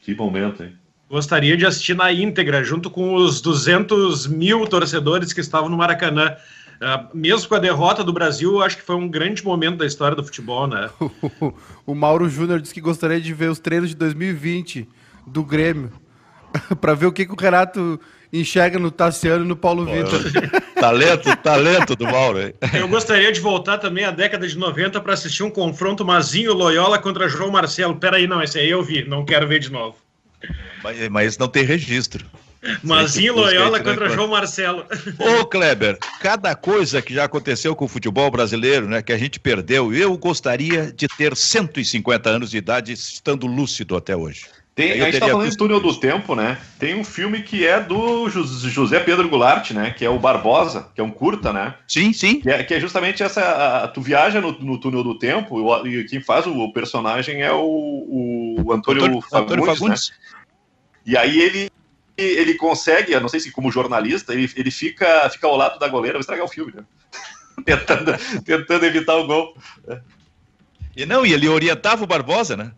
Que 0.01 0.15
momento, 0.15 0.63
hein? 0.63 0.77
Gostaria 1.09 1.57
de 1.57 1.65
assistir 1.65 1.93
na 1.93 2.09
íntegra, 2.09 2.63
junto 2.63 2.89
com 2.89 3.15
os 3.15 3.41
200 3.41 4.27
mil 4.27 4.65
torcedores 4.65 5.33
que 5.33 5.41
estavam 5.41 5.67
no 5.67 5.75
Maracanã. 5.75 6.37
Uh, 6.77 7.17
mesmo 7.17 7.49
com 7.49 7.55
a 7.55 7.59
derrota 7.59 8.01
do 8.01 8.13
Brasil, 8.13 8.63
acho 8.63 8.77
que 8.77 8.83
foi 8.83 8.95
um 8.95 9.09
grande 9.09 9.43
momento 9.43 9.79
da 9.79 9.85
história 9.85 10.15
do 10.15 10.23
futebol, 10.23 10.65
né? 10.65 10.89
o 11.85 11.93
Mauro 11.93 12.29
Júnior 12.29 12.61
disse 12.61 12.73
que 12.73 12.79
gostaria 12.79 13.19
de 13.19 13.33
ver 13.33 13.51
os 13.51 13.59
treinos 13.59 13.89
de 13.89 13.95
2020 13.97 14.87
do 15.27 15.43
Grêmio, 15.43 15.91
para 16.79 16.93
ver 16.93 17.07
o 17.07 17.11
que, 17.11 17.25
que 17.25 17.33
o 17.33 17.35
Renato 17.35 17.99
enxerga 18.31 18.77
no 18.77 18.91
Tassiano 18.91 19.43
e 19.43 19.47
no 19.47 19.55
Paulo 19.55 19.85
Pô, 19.85 19.91
Vitor. 19.91 20.21
Talento, 20.79 21.35
talento 21.37 21.95
do 21.95 22.05
Mauro. 22.05 22.39
Hein? 22.39 22.53
Eu 22.73 22.87
gostaria 22.87 23.31
de 23.33 23.39
voltar 23.41 23.77
também 23.77 24.05
à 24.05 24.11
década 24.11 24.47
de 24.47 24.57
90 24.57 25.01
para 25.01 25.13
assistir 25.13 25.43
um 25.43 25.49
confronto 25.49 26.05
Mazinho 26.05 26.53
Loyola 26.53 26.97
contra 26.97 27.27
João 27.27 27.51
Marcelo. 27.51 27.97
Peraí, 27.97 28.27
não, 28.27 28.41
esse 28.41 28.57
aí 28.57 28.69
eu 28.69 28.81
vi, 28.81 29.03
não 29.03 29.25
quero 29.25 29.45
ver 29.45 29.59
de 29.59 29.69
novo. 29.69 29.97
Mas, 30.81 31.09
mas 31.09 31.37
não 31.37 31.49
tem 31.49 31.63
registro. 31.63 32.25
Mazinho 32.83 33.35
Loyola 33.35 33.79
contra 33.81 34.09
João 34.09 34.29
Marcelo. 34.29 34.85
Ô, 35.17 35.45
Kleber, 35.45 35.97
cada 36.21 36.55
coisa 36.55 37.01
que 37.01 37.13
já 37.13 37.25
aconteceu 37.25 37.75
com 37.75 37.85
o 37.85 37.89
futebol 37.89 38.29
brasileiro, 38.29 38.87
né, 38.87 39.01
que 39.01 39.11
a 39.11 39.17
gente 39.17 39.39
perdeu, 39.39 39.93
eu 39.93 40.17
gostaria 40.17 40.91
de 40.91 41.07
ter 41.07 41.35
150 41.35 42.29
anos 42.29 42.51
de 42.51 42.57
idade 42.57 42.93
estando 42.93 43.47
lúcido 43.47 43.95
até 43.95 44.15
hoje. 44.15 44.45
Tem, 44.79 44.93
a 44.93 45.11
gente 45.11 45.19
tá 45.19 45.27
falando 45.27 45.49
de 45.49 45.57
Túnel 45.57 45.81
do 45.81 45.99
Tempo, 45.99 46.35
né? 46.35 46.57
Tem 46.79 46.95
um 46.95 47.03
filme 47.03 47.43
que 47.43 47.67
é 47.67 47.81
do 47.81 48.29
José 48.29 48.97
Pedro 49.01 49.27
Goulart, 49.27 49.71
né? 49.71 49.91
Que 49.91 50.05
é 50.05 50.09
o 50.09 50.17
Barbosa, 50.17 50.89
que 50.95 51.01
é 51.01 51.03
um 51.03 51.11
curta, 51.11 51.51
né? 51.51 51.75
Sim, 51.85 52.13
sim. 52.13 52.39
Que 52.39 52.49
é, 52.49 52.63
que 52.63 52.73
é 52.73 52.79
justamente 52.79 53.21
essa. 53.21 53.41
A, 53.41 53.87
tu 53.89 53.99
viaja 53.99 54.39
no, 54.39 54.53
no, 54.53 54.79
Túnel 54.79 55.03
do 55.03 55.19
Tempo 55.19 55.85
e 55.85 56.05
quem 56.05 56.21
faz 56.21 56.47
o, 56.47 56.71
personagem 56.71 57.41
é 57.41 57.51
o, 57.51 57.59
o 57.59 58.71
Antônio, 58.71 59.03
Antônio, 59.03 59.21
Fagundes, 59.21 59.33
Antônio 59.33 59.65
Fagundes. 59.65 60.09
Né? 60.11 60.15
E 61.05 61.17
aí 61.17 61.41
ele 61.41 61.69
ele 62.17 62.53
consegue, 62.55 63.11
eu 63.11 63.19
não 63.19 63.27
sei 63.27 63.41
se 63.41 63.51
como 63.51 63.71
jornalista, 63.71 64.33
ele, 64.33 64.49
ele 64.55 64.71
fica, 64.71 65.29
fica 65.29 65.47
ao 65.47 65.57
lado 65.57 65.77
da 65.77 65.89
goleira, 65.89 66.13
vai 66.13 66.21
estragar 66.21 66.45
o 66.45 66.49
filme, 66.49 66.73
né? 66.73 66.83
tentando, 67.65 68.13
tentando 68.43 68.85
evitar 68.85 69.15
o 69.17 69.27
gol. 69.27 69.57
E 70.99 71.05
não, 71.05 71.25
e 71.25 71.31
ele 71.31 71.47
orientava 71.47 72.03
o 72.03 72.07
Barbosa, 72.07 72.57
né? 72.57 72.73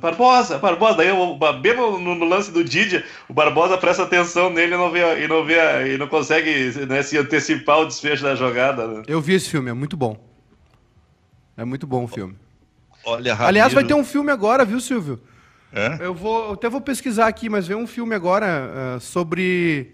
Barbosa, 0.00 0.58
Barbosa, 0.58 0.96
daí 0.96 1.08
eu, 1.08 1.38
mesmo 1.60 1.98
no, 1.98 2.14
no, 2.14 2.24
lance 2.24 2.50
do 2.50 2.64
Didi, 2.64 3.04
o 3.28 3.34
Barbosa 3.34 3.76
presta 3.76 4.02
atenção 4.02 4.48
nele 4.48 4.74
e 4.74 4.78
não 4.78 4.90
vê, 4.90 5.22
e 5.22 5.28
não, 5.28 5.44
vê, 5.44 5.92
e 5.92 5.98
não 5.98 6.08
consegue 6.08 6.70
né, 6.86 7.02
se 7.02 7.18
antecipar 7.18 7.80
o 7.80 7.84
desfecho 7.84 8.22
da 8.22 8.34
jogada. 8.34 8.88
Né? 8.88 9.02
Eu 9.06 9.20
vi 9.20 9.34
esse 9.34 9.50
filme, 9.50 9.68
é 9.68 9.74
muito 9.74 9.94
bom. 9.94 10.16
É 11.54 11.66
muito 11.66 11.86
bom 11.86 12.04
o 12.04 12.08
filme. 12.08 12.34
Olha, 13.04 13.34
Ramiro... 13.34 13.48
Aliás, 13.48 13.74
vai 13.74 13.84
ter 13.84 13.92
um 13.92 14.04
filme 14.04 14.32
agora, 14.32 14.64
viu, 14.64 14.80
Silvio? 14.80 15.20
É? 15.70 15.98
Eu 16.00 16.14
vou, 16.14 16.46
eu 16.46 16.52
até 16.52 16.70
vou 16.70 16.80
pesquisar 16.80 17.26
aqui, 17.26 17.50
mas 17.50 17.66
veio 17.66 17.78
um 17.78 17.86
filme 17.86 18.14
agora 18.14 18.96
uh, 18.96 19.00
sobre. 19.00 19.92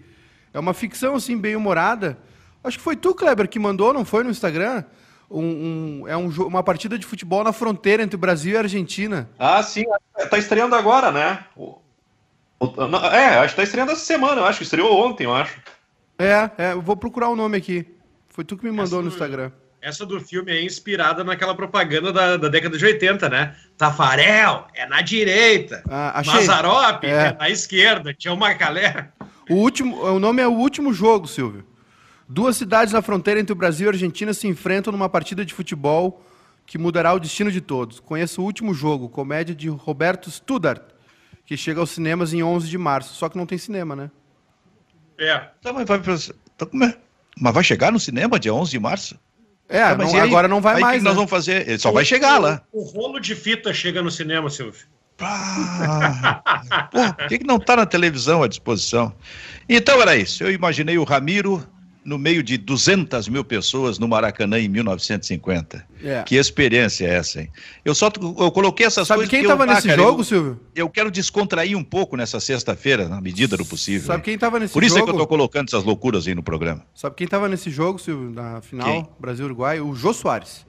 É 0.53 0.59
uma 0.59 0.73
ficção 0.73 1.15
assim, 1.15 1.37
bem 1.37 1.57
humorada. 1.57 2.17
Acho 2.63 2.77
que 2.77 2.83
foi 2.83 2.95
tu, 2.95 3.13
Kleber, 3.13 3.49
que 3.49 3.59
mandou, 3.59 3.93
não 3.93 4.05
foi 4.05 4.23
no 4.23 4.29
Instagram? 4.29 4.85
Um, 5.33 6.03
um, 6.03 6.07
é 6.07 6.15
um, 6.15 6.29
uma 6.45 6.61
partida 6.61 6.97
de 6.97 7.07
futebol 7.07 7.43
na 7.43 7.51
fronteira 7.51 8.03
entre 8.03 8.15
Brasil 8.15 8.53
e 8.53 8.57
Argentina. 8.57 9.27
Ah, 9.39 9.63
sim. 9.63 9.83
Tá 10.29 10.37
estreando 10.37 10.75
agora, 10.75 11.11
né? 11.11 11.43
É, 13.11 13.39
acho 13.39 13.55
que 13.55 13.55
tá 13.55 13.63
estreando 13.63 13.91
essa 13.91 14.05
semana, 14.05 14.41
eu 14.41 14.45
acho. 14.45 14.59
que 14.59 14.63
Estreou 14.63 14.95
ontem, 14.95 15.23
eu 15.23 15.33
acho. 15.33 15.59
É, 16.19 16.51
é, 16.57 16.73
eu 16.73 16.81
vou 16.81 16.95
procurar 16.95 17.29
o 17.29 17.35
nome 17.35 17.57
aqui. 17.57 17.83
Foi 18.29 18.43
tu 18.43 18.55
que 18.55 18.63
me 18.63 18.71
mandou 18.71 18.99
essa 18.99 19.01
no 19.01 19.07
Instagram. 19.07 19.51
Essa 19.81 20.05
do 20.05 20.19
filme 20.21 20.51
é 20.51 20.63
inspirada 20.63 21.23
naquela 21.23 21.55
propaganda 21.55 22.13
da, 22.13 22.37
da 22.37 22.47
década 22.47 22.77
de 22.77 22.85
80, 22.85 23.27
né? 23.27 23.55
Tafarel 23.75 24.67
é 24.75 24.85
na 24.85 25.01
direita, 25.01 25.83
ah, 25.89 26.19
achei. 26.19 26.33
Mazarop 26.35 27.03
é. 27.03 27.09
é. 27.09 27.37
na 27.37 27.49
esquerda, 27.49 28.13
tinha 28.13 28.33
o 28.33 28.37
Macalé. 28.37 29.09
O, 29.49 29.55
último, 29.55 30.01
o 30.01 30.19
nome 30.19 30.41
é 30.41 30.47
O 30.47 30.53
Último 30.53 30.93
Jogo, 30.93 31.27
Silvio. 31.27 31.65
Duas 32.33 32.57
cidades 32.57 32.91
na 32.91 33.01
fronteira 33.03 33.39
entre 33.39 33.53
o 33.53 33.55
Brasil 33.55 33.85
e 33.85 33.89
a 33.89 33.91
Argentina 33.91 34.33
se 34.33 34.47
enfrentam 34.47 34.91
numa 34.91 35.07
partida 35.07 35.45
de 35.45 35.53
futebol 35.53 36.19
que 36.65 36.79
mudará 36.79 37.13
o 37.13 37.19
destino 37.19 37.51
de 37.51 37.61
todos. 37.61 37.99
Conheça 37.99 38.41
o 38.41 38.43
último 38.43 38.73
jogo, 38.73 39.07
comédia 39.07 39.53
de 39.53 39.69
Roberto 39.69 40.31
Studart, 40.31 40.81
que 41.45 41.55
chega 41.55 41.79
aos 41.79 41.91
cinemas 41.91 42.33
em 42.33 42.41
11 42.41 42.67
de 42.67 42.75
março. 42.75 43.13
Só 43.13 43.29
que 43.29 43.37
não 43.37 43.45
tem 43.45 43.59
cinema, 43.59 43.95
né? 43.95 44.09
É. 45.15 45.37
Tá, 45.61 45.71
mas, 45.71 45.87
vai, 45.87 45.99
tá, 46.57 46.67
mas 46.73 47.53
vai 47.53 47.63
chegar 47.63 47.91
no 47.91 47.99
cinema 47.99 48.39
dia 48.39 48.51
11 48.51 48.71
de 48.71 48.79
março? 48.79 49.19
É, 49.69 49.83
ah, 49.83 49.95
não, 49.95 50.19
agora 50.19 50.47
não 50.47 50.59
vai 50.59 50.77
aí 50.77 50.81
mais. 50.81 50.95
O 50.95 50.97
que 50.97 51.03
né? 51.03 51.09
nós 51.09 51.15
vamos 51.15 51.29
fazer? 51.29 51.69
Ele 51.69 51.77
só 51.77 51.91
o, 51.91 51.93
vai 51.93 52.03
chegar 52.03 52.39
lá. 52.39 52.63
O 52.71 52.81
rolo 52.81 53.19
de 53.19 53.35
fita 53.35 53.71
chega 53.71 54.01
no 54.01 54.09
cinema, 54.09 54.49
Silvio. 54.49 54.87
Ah, 55.19 56.41
por 57.15 57.27
que, 57.27 57.37
que 57.37 57.45
não 57.45 57.57
está 57.57 57.75
na 57.75 57.85
televisão 57.85 58.41
à 58.41 58.47
disposição? 58.47 59.15
Então 59.69 60.01
era 60.01 60.15
isso. 60.15 60.43
Eu 60.43 60.51
imaginei 60.51 60.97
o 60.97 61.03
Ramiro 61.03 61.63
no 62.05 62.17
meio 62.17 62.43
de 62.43 62.57
200 62.57 63.27
mil 63.27 63.43
pessoas 63.43 63.97
no 63.97 64.07
Maracanã 64.07 64.59
em 64.59 64.67
1950. 64.67 65.85
É. 66.03 66.23
Que 66.23 66.35
experiência 66.35 67.05
é 67.05 67.15
essa, 67.15 67.41
hein? 67.41 67.49
Eu 67.83 67.95
só 67.95 68.11
eu 68.39 68.51
coloquei 68.51 68.85
essas 68.85 69.07
Sabe 69.07 69.19
coisas. 69.19 69.31
Sabe 69.31 69.41
quem 69.41 69.41
estava 69.41 69.65
nesse 69.65 69.91
ah, 69.91 69.95
jogo, 69.95 70.21
eu, 70.21 70.23
Silvio? 70.23 70.59
Eu 70.75 70.89
quero 70.89 71.09
descontrair 71.09 71.77
um 71.77 71.83
pouco 71.83 72.17
nessa 72.17 72.39
sexta-feira, 72.39 73.07
na 73.07 73.21
medida 73.21 73.55
do 73.55 73.65
possível. 73.65 74.07
Sabe 74.07 74.23
quem 74.23 74.35
estava 74.35 74.59
nesse 74.59 74.73
jogo? 74.73 74.79
Por 74.79 74.83
isso 74.83 74.95
jogo? 74.95 75.01
é 75.01 75.05
que 75.05 75.09
eu 75.11 75.15
estou 75.15 75.27
colocando 75.27 75.67
essas 75.67 75.83
loucuras 75.83 76.27
aí 76.27 76.35
no 76.35 76.43
programa. 76.43 76.85
Sabe 76.93 77.15
quem 77.15 77.25
estava 77.25 77.47
nesse 77.47 77.69
jogo, 77.69 77.99
Silvio, 77.99 78.29
na 78.29 78.61
final 78.61 79.15
Brasil-Uruguai? 79.19 79.79
O 79.79 79.95
Jô 79.95 80.13
Soares. 80.13 80.65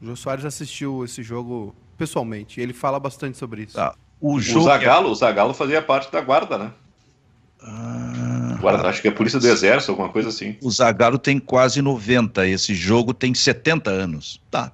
O 0.00 0.06
Jô 0.06 0.16
Soares 0.16 0.44
assistiu 0.44 1.04
esse 1.04 1.22
jogo 1.22 1.74
pessoalmente. 1.96 2.60
Ele 2.60 2.72
fala 2.72 2.98
bastante 2.98 3.38
sobre 3.38 3.62
isso. 3.62 3.80
Ah, 3.80 3.94
o, 4.20 4.34
o 4.34 4.40
Zagalo, 4.40 5.08
é... 5.08 5.10
o 5.10 5.14
Zagalo 5.14 5.54
fazia 5.54 5.82
parte 5.82 6.10
da 6.10 6.20
guarda, 6.20 6.58
né? 6.58 6.72
Ah, 7.64 8.56
Guarda, 8.60 8.88
acho 8.88 9.00
que 9.00 9.08
é 9.08 9.10
Polícia 9.10 9.38
do 9.38 9.46
Exército, 9.46 9.92
alguma 9.92 10.08
coisa 10.08 10.28
assim. 10.28 10.56
O 10.62 10.70
Zagallo 10.70 11.18
tem 11.18 11.38
quase 11.38 11.80
90, 11.80 12.46
esse 12.46 12.74
jogo 12.74 13.14
tem 13.14 13.34
70 13.34 13.90
anos. 13.90 14.40
Tá, 14.50 14.72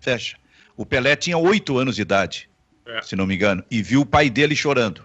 fecha. 0.00 0.36
O 0.76 0.86
Pelé 0.86 1.14
tinha 1.16 1.36
8 1.36 1.78
anos 1.78 1.96
de 1.96 2.02
idade, 2.02 2.48
é. 2.86 3.02
se 3.02 3.14
não 3.14 3.26
me 3.26 3.34
engano, 3.34 3.62
e 3.70 3.82
viu 3.82 4.00
o 4.02 4.06
pai 4.06 4.30
dele 4.30 4.56
chorando. 4.56 5.02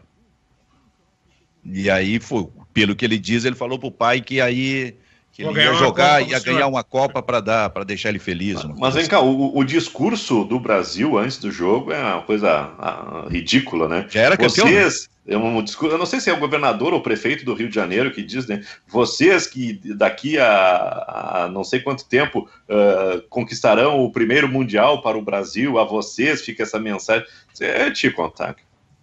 E 1.65 1.89
aí, 1.89 2.19
foi, 2.19 2.47
pelo 2.73 2.95
que 2.95 3.03
ele 3.03 3.17
diz, 3.17 3.43
ele 3.43 3.55
falou 3.55 3.79
pro 3.79 3.91
pai 3.91 4.21
que 4.21 4.39
aí 4.39 4.95
que 5.35 5.43
ele 5.43 5.59
ia 5.59 5.73
jogar, 5.73 6.25
ia 6.25 6.39
ganhar 6.39 6.67
uma 6.67 6.81
Copa 6.81 7.21
para 7.21 7.41
dar, 7.41 7.69
para 7.69 7.83
deixar 7.83 8.07
ele 8.07 8.19
feliz. 8.19 8.63
Mas 8.79 8.93
vem 8.95 9.05
cá, 9.05 9.19
o, 9.19 9.57
o, 9.57 9.65
discurso 9.65 10.45
do 10.45 10.57
Brasil 10.57 11.17
antes 11.17 11.37
do 11.39 11.51
jogo 11.51 11.91
é 11.91 12.01
uma 12.01 12.21
coisa 12.21 12.49
a, 12.49 13.25
a, 13.25 13.29
ridícula, 13.29 13.89
né? 13.89 14.05
Já 14.09 14.21
era 14.21 14.37
campeão. 14.37 14.65
Né? 14.65 14.83
Vocês, 14.83 15.09
é 15.27 15.37
um 15.37 15.63
discurso, 15.63 15.95
eu 15.95 15.97
não 15.97 16.05
sei 16.05 16.19
se 16.19 16.29
é 16.29 16.33
o 16.33 16.39
governador 16.39 16.93
ou 16.93 16.99
o 16.99 17.03
prefeito 17.03 17.43
do 17.43 17.55
Rio 17.55 17.67
de 17.67 17.73
Janeiro 17.73 18.11
que 18.11 18.21
diz, 18.21 18.45
né? 18.45 18.63
Vocês 18.87 19.47
que 19.47 19.73
daqui 19.95 20.37
a, 20.37 21.45
a 21.45 21.49
não 21.51 21.63
sei 21.63 21.79
quanto 21.79 22.05
tempo 22.05 22.47
uh, 22.69 23.21
conquistarão 23.27 24.01
o 24.01 24.11
primeiro 24.11 24.47
mundial 24.47 25.01
para 25.01 25.17
o 25.17 25.23
Brasil, 25.23 25.79
a 25.79 25.83
vocês 25.83 26.43
fica 26.43 26.61
essa 26.61 26.79
mensagem. 26.79 27.25
É 27.59 27.89
te 27.89 28.11
contar. 28.11 28.55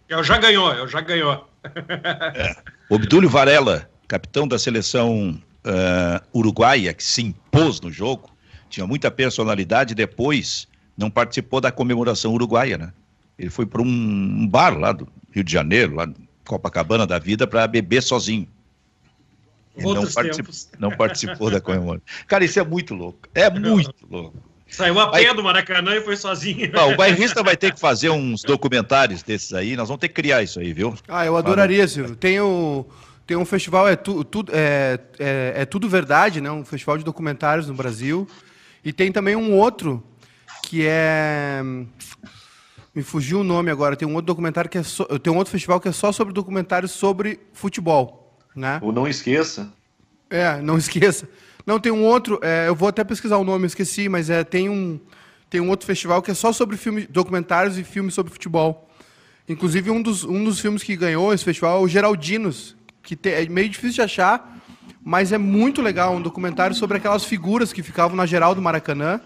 Eu 0.09 0.23
já 0.23 0.39
ganhou, 0.39 0.73
eu 0.73 0.87
já 0.87 1.01
ganhou. 1.01 1.49
É. 2.35 2.55
Obdúlio 2.89 3.29
Varela, 3.29 3.89
capitão 4.07 4.47
da 4.47 4.59
seleção 4.59 5.41
uh, 5.65 6.39
uruguaia, 6.39 6.93
que 6.93 7.03
se 7.03 7.23
impôs 7.23 7.81
no 7.81 7.91
jogo, 7.91 8.31
tinha 8.69 8.87
muita 8.87 9.11
personalidade, 9.11 9.95
depois 9.95 10.69
não 10.97 11.11
participou 11.11 11.61
da 11.61 11.73
comemoração 11.73 12.33
uruguaia, 12.33 12.79
né? 12.79 12.93
Ele 13.39 13.51
foi 13.51 13.67
para 13.67 13.83
um 13.83 14.47
bar 14.47 14.79
lá 14.79 14.93
do 14.93 15.09
Rio 15.33 15.43
de 15.43 15.53
Janeiro, 15.53 15.95
lá 15.95 16.09
Copacabana 16.45 17.07
da 17.07 17.19
vida, 17.19 17.47
para 17.47 17.67
beber 17.67 18.03
sozinho. 18.03 18.49
Não 19.77 20.07
participou, 20.11 20.55
não 20.79 20.91
participou 20.91 21.51
da 21.51 21.61
comemoração. 21.61 22.03
Cara, 22.27 22.45
isso 22.45 22.61
é 22.61 22.65
muito 22.65 22.95
louco. 22.95 23.21
É 23.35 23.49
muito 23.49 23.95
louco. 24.11 24.37
Saiu 24.69 24.99
a 24.99 25.11
pé 25.11 25.35
do 25.35 25.43
Maracanã 25.43 25.95
e 25.97 26.01
foi 26.01 26.17
sozinho. 26.17 26.71
Não, 26.73 26.93
o 26.93 26.97
bairrista 26.97 27.43
vai 27.43 27.57
ter 27.57 27.75
que 27.75 27.81
fazer 27.81 28.09
uns 28.09 28.43
documentários 28.43 29.23
desses 29.23 29.53
aí. 29.53 29.77
Nós 29.77 29.89
vamos 29.89 30.01
ter 30.01 30.09
que 30.09 30.15
criar 30.15 30.43
isso 30.43 30.61
aí, 30.61 30.73
viu? 30.73 30.95
Ah, 31.07 31.27
eu 31.27 31.37
adoraria, 31.37 31.87
Silvio. 31.87 32.17
Tem 32.17 32.41
o, 32.41 32.87
tem 33.27 33.37
um 33.37 33.45
festival, 33.45 33.87
é, 33.87 33.97
tu, 33.97 34.25
tu, 34.25 34.45
é, 34.51 34.99
é, 35.19 35.53
é, 35.57 35.65
Tudo 35.67 35.89
Verdade, 35.89 36.41
né? 36.41 36.51
um 36.51 36.65
festival 36.65 36.97
de 36.97 37.05
documentários 37.05 37.67
no 37.67 37.75
Brasil. 37.75 38.27
E 38.83 38.93
tem 38.95 39.13
também 39.13 39.37
um 39.37 39.53
outro 39.53 40.03
que 40.65 40.87
é. 40.87 41.63
Me 42.95 43.03
fugiu 43.03 43.41
o 43.41 43.45
nome 43.45 43.71
agora. 43.71 43.97
Tem 43.97 44.07
um 44.07 44.15
outro 44.15 44.27
documentário 44.27 44.69
que 44.69 44.79
é. 44.79 44.83
So... 44.83 45.05
Tem 45.19 45.33
um 45.33 45.37
outro 45.37 45.51
festival 45.51 45.81
que 45.81 45.89
é 45.89 45.93
só 45.93 46.13
sobre 46.13 46.33
documentários 46.33 46.93
sobre 46.93 47.41
futebol. 47.53 48.39
Né? 48.55 48.79
Ou 48.83 48.93
não 48.93 49.09
esqueça. 49.09 49.73
É, 50.29 50.61
não 50.61 50.77
esqueça. 50.77 51.29
Não, 51.67 51.79
tem 51.79 51.93
um 51.93 52.05
outro. 52.05 52.39
É, 52.43 52.69
eu 52.69 52.75
vou 52.75 52.89
até 52.89 53.05
pesquisar 53.05 53.37
o 53.37 53.45
nome, 53.45 53.67
esqueci, 53.67 54.09
mas 54.09 54.29
é, 54.29 54.45
tem, 54.45 54.69
um, 54.69 55.01
tem 55.49 55.61
um 55.61 55.69
outro 55.69 55.87
festival 55.87 56.21
que 56.21 56.31
é 56.31 56.35
só 56.35 56.53
sobre 56.53 56.77
filme, 56.77 57.07
documentários 57.07 57.79
e 57.79 57.85
filmes 57.85 58.15
sobre 58.15 58.33
futebol. 58.33 58.89
Inclusive, 59.49 59.91
um 59.91 60.03
dos, 60.03 60.25
um 60.25 60.43
dos 60.45 60.61
filmes 60.61 60.83
que 60.83 60.97
ganhou 60.97 61.33
esse 61.33 61.45
festival 61.45 61.81
é 61.81 61.85
o 61.85 61.89
Geraldinos, 61.89 62.77
que 63.03 63.17
te, 63.17 63.31
é 63.31 63.49
meio 63.49 63.69
difícil 63.69 63.95
de 63.95 64.03
achar, 64.03 64.59
mas 65.03 65.33
é 65.33 65.39
muito 65.39 65.83
legal, 65.83 66.15
um 66.15 66.23
documentário 66.23 66.75
sobre 66.75 66.97
aquelas 66.97 67.25
figuras 67.25 67.73
que 67.73 67.83
ficavam 67.83 68.17
na 68.17 68.27
geral 68.27 68.55
do 68.55 68.63
Maracanã. 68.63 69.21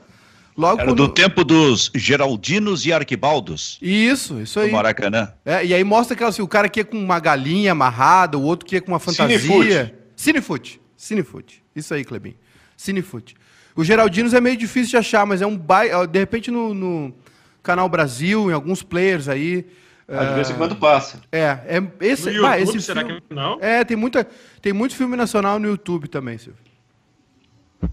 Logo 0.56 0.80
Era 0.80 0.90
quando... 0.90 1.06
do 1.06 1.12
tempo 1.12 1.44
dos 1.44 1.90
Geraldinos 1.94 2.86
e 2.86 2.92
Arquibaldos. 2.92 3.78
Isso, 3.82 4.40
isso 4.40 4.58
aí. 4.58 4.68
Do 4.68 4.72
Maracanã. 4.72 5.32
É, 5.44 5.64
e 5.64 5.74
aí 5.74 5.84
mostra 5.84 6.14
aquela, 6.14 6.30
assim, 6.30 6.40
o 6.40 6.48
cara 6.48 6.68
que 6.68 6.80
ia 6.80 6.84
com 6.84 6.96
uma 6.98 7.20
galinha 7.20 7.72
amarrada, 7.72 8.38
o 8.38 8.42
outro 8.42 8.64
que 8.64 8.76
ia 8.76 8.80
com 8.80 8.92
uma 8.92 8.98
fantasia. 8.98 9.38
Cinefoot. 9.38 9.94
Cinefoot. 10.16 10.80
Cinefoot. 10.96 11.62
Isso 11.74 11.92
aí, 11.92 12.04
Clebinho. 12.04 12.36
Cinefoot. 12.76 13.36
O 13.74 13.84
Geraldinos 13.84 14.32
é 14.32 14.40
meio 14.40 14.56
difícil 14.56 14.90
de 14.90 14.96
achar, 14.96 15.26
mas 15.26 15.42
é 15.42 15.46
um 15.46 15.56
bairro. 15.56 16.06
De 16.06 16.18
repente 16.18 16.50
no, 16.50 16.72
no 16.72 17.14
Canal 17.62 17.88
Brasil, 17.88 18.50
em 18.50 18.54
alguns 18.54 18.82
players 18.82 19.28
aí. 19.28 19.66
Às 20.08 20.34
vezes 20.36 20.56
quando 20.56 20.76
passa. 20.76 21.20
É, 21.30 21.58
é 21.66 21.82
esse, 22.00 22.26
no 22.26 22.30
YouTube, 22.30 22.48
bah, 22.48 22.60
esse 22.60 22.80
será 22.80 23.04
filme, 23.04 23.20
que 23.20 23.34
não? 23.34 23.58
É, 23.60 23.84
tem 23.84 23.96
muita, 23.96 24.26
tem 24.62 24.72
muito 24.72 24.94
filme 24.94 25.16
nacional 25.16 25.58
no 25.58 25.66
YouTube 25.66 26.08
também, 26.08 26.38
Silvio. 26.38 26.62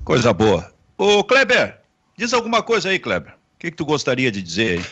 Coisa 0.03 0.31
boa. 0.31 0.71
Ô, 0.95 1.23
Kleber, 1.23 1.81
diz 2.17 2.33
alguma 2.33 2.61
coisa 2.61 2.89
aí, 2.89 2.99
Kleber. 2.99 3.31
O 3.31 3.59
que, 3.59 3.71
que 3.71 3.77
tu 3.77 3.85
gostaria 3.85 4.31
de 4.31 4.41
dizer 4.41 4.79
aí? 4.79 4.85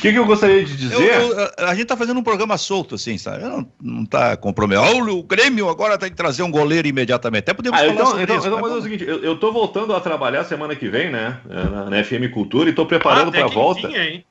que, 0.00 0.12
que 0.12 0.18
eu 0.18 0.24
gostaria 0.24 0.64
de 0.64 0.76
dizer? 0.76 0.96
Eu, 0.96 1.38
eu, 1.38 1.50
a 1.58 1.74
gente 1.74 1.86
tá 1.86 1.96
fazendo 1.96 2.18
um 2.18 2.22
programa 2.22 2.56
solto, 2.56 2.94
assim, 2.94 3.18
sabe? 3.18 3.44
Não, 3.44 3.66
não 3.80 4.06
tá 4.06 4.36
comprometido. 4.36 4.96
Olha, 4.96 5.12
o 5.12 5.22
Grêmio 5.22 5.68
agora 5.68 5.98
tem 5.98 6.10
que 6.10 6.16
trazer 6.16 6.42
um 6.42 6.50
goleiro 6.50 6.88
imediatamente. 6.88 7.42
Até 7.42 7.54
podemos 7.54 7.78
ah, 7.78 7.82
falar 7.82 7.94
então, 7.94 8.06
sobre 8.06 8.22
então, 8.22 8.36
isso. 8.36 8.46
Então, 8.46 8.60
mas 8.60 8.72
é 8.72 8.74
o 8.74 8.82
seguinte, 8.82 9.04
eu, 9.04 9.22
eu 9.22 9.36
tô 9.36 9.52
voltando 9.52 9.94
a 9.94 10.00
trabalhar 10.00 10.44
semana 10.44 10.74
que 10.74 10.88
vem, 10.88 11.10
né? 11.10 11.38
Na, 11.44 11.90
na 11.90 12.04
FM 12.04 12.32
Cultura 12.32 12.70
e 12.70 12.72
tô 12.72 12.86
preparando 12.86 13.28
ah, 13.28 13.32
para 13.32 13.44
a 13.44 13.48
volta. 13.48 13.88
Hein? 13.88 14.24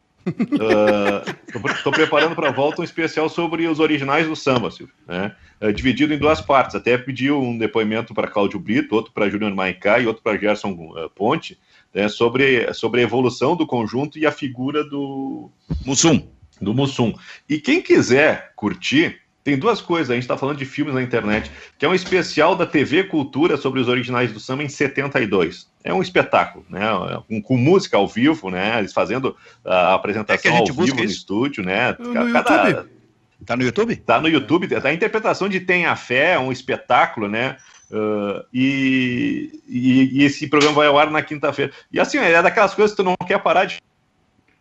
Estou 1.78 1.92
uh, 1.92 1.96
preparando 1.96 2.36
para 2.36 2.50
a 2.50 2.52
volta 2.52 2.82
um 2.82 2.84
especial 2.84 3.30
sobre 3.30 3.68
os 3.68 3.80
originais 3.80 4.28
do 4.28 4.36
samba, 4.36 4.72
Silvio, 4.72 4.94
né? 5.08 5.36
Uh, 5.62 5.74
dividido 5.74 6.14
em 6.14 6.18
duas 6.18 6.42
partes. 6.42 6.76
Até 6.76 6.98
pedi 6.98 7.32
um 7.32 7.58
depoimento 7.58 8.14
para 8.14 8.28
Cláudio 8.28 8.60
Brito, 8.60 8.96
outro 8.96 9.12
para 9.12 9.30
Júnior 9.30 9.54
Maicá 9.54 10.00
e 10.00 10.08
outro 10.08 10.24
para 10.24 10.38
Gerson 10.38 10.72
uh, 10.72 11.10
Ponte, 11.10 11.60
né? 11.94 12.08
sobre, 12.08 12.74
sobre 12.74 13.02
a 13.02 13.04
evolução 13.04 13.56
do 13.56 13.68
conjunto 13.68 14.18
e 14.18 14.26
a 14.26 14.32
figura 14.32 14.84
do 14.84 15.52
Mussum. 15.86 16.28
Do 16.62 16.74
Mussum. 16.74 17.14
E 17.48 17.60
quem 17.60 17.82
quiser 17.82 18.52
curtir, 18.56 19.22
tem 19.50 19.58
duas 19.58 19.82
coisas, 19.82 20.12
a 20.12 20.14
gente 20.14 20.24
está 20.24 20.38
falando 20.38 20.58
de 20.58 20.66
filmes 20.66 20.94
na 20.94 21.02
internet, 21.02 21.52
que 21.76 21.84
é 21.84 21.90
um 21.90 21.96
especial 21.96 22.56
da 22.56 22.68
TV 22.68 23.06
Cultura 23.06 23.58
sobre 23.58 23.80
os 23.80 23.88
originais 23.88 24.32
do 24.32 24.40
samba 24.40 24.62
em 24.62 24.70
72. 24.70 25.68
É 25.84 25.92
um 25.92 26.04
espetáculo, 26.04 26.64
né? 26.70 26.88
Com, 27.28 27.42
com 27.42 27.58
música 27.58 27.98
ao 27.98 28.08
vivo, 28.08 28.52
né? 28.52 28.78
Eles 28.78 28.94
fazendo 28.94 29.36
a 29.66 29.96
apresentação 29.96 30.52
é 30.52 30.56
a 30.56 30.60
ao 30.60 30.66
vivo 30.68 30.98
no 30.98 31.04
estúdio, 31.04 31.64
né? 31.64 31.96
No 31.98 32.14
Cada... 32.32 32.70
YouTube. 32.70 32.90
Tá 33.44 33.58
no 33.58 33.64
YouTube? 33.64 33.96
Tá 33.96 34.22
no 34.22 34.28
YouTube. 34.28 34.68
Tá 34.68 34.90
a 34.90 34.94
interpretação 34.94 35.50
de 35.50 35.60
Tem 35.60 35.88
a 35.88 35.96
Fé, 35.96 36.34
é 36.34 36.40
um 36.40 36.52
espetáculo, 36.52 37.28
né? 37.28 37.58
Uh, 37.90 38.46
e, 38.54 39.64
e, 39.68 40.20
e, 40.20 40.24
esse 40.24 40.48
programa 40.48 40.76
vai 40.76 40.88
ao 40.88 41.00
ar 41.00 41.10
na 41.10 41.24
quinta-feira. 41.24 41.72
E 41.92 42.00
assim, 42.00 42.20
é 42.20 42.40
daquelas 42.40 42.76
coisas 42.76 42.96
que 42.96 43.02
tu 43.02 43.04
não 43.04 43.16
quer 43.26 43.40
parar 43.40 43.66
de 43.66 43.80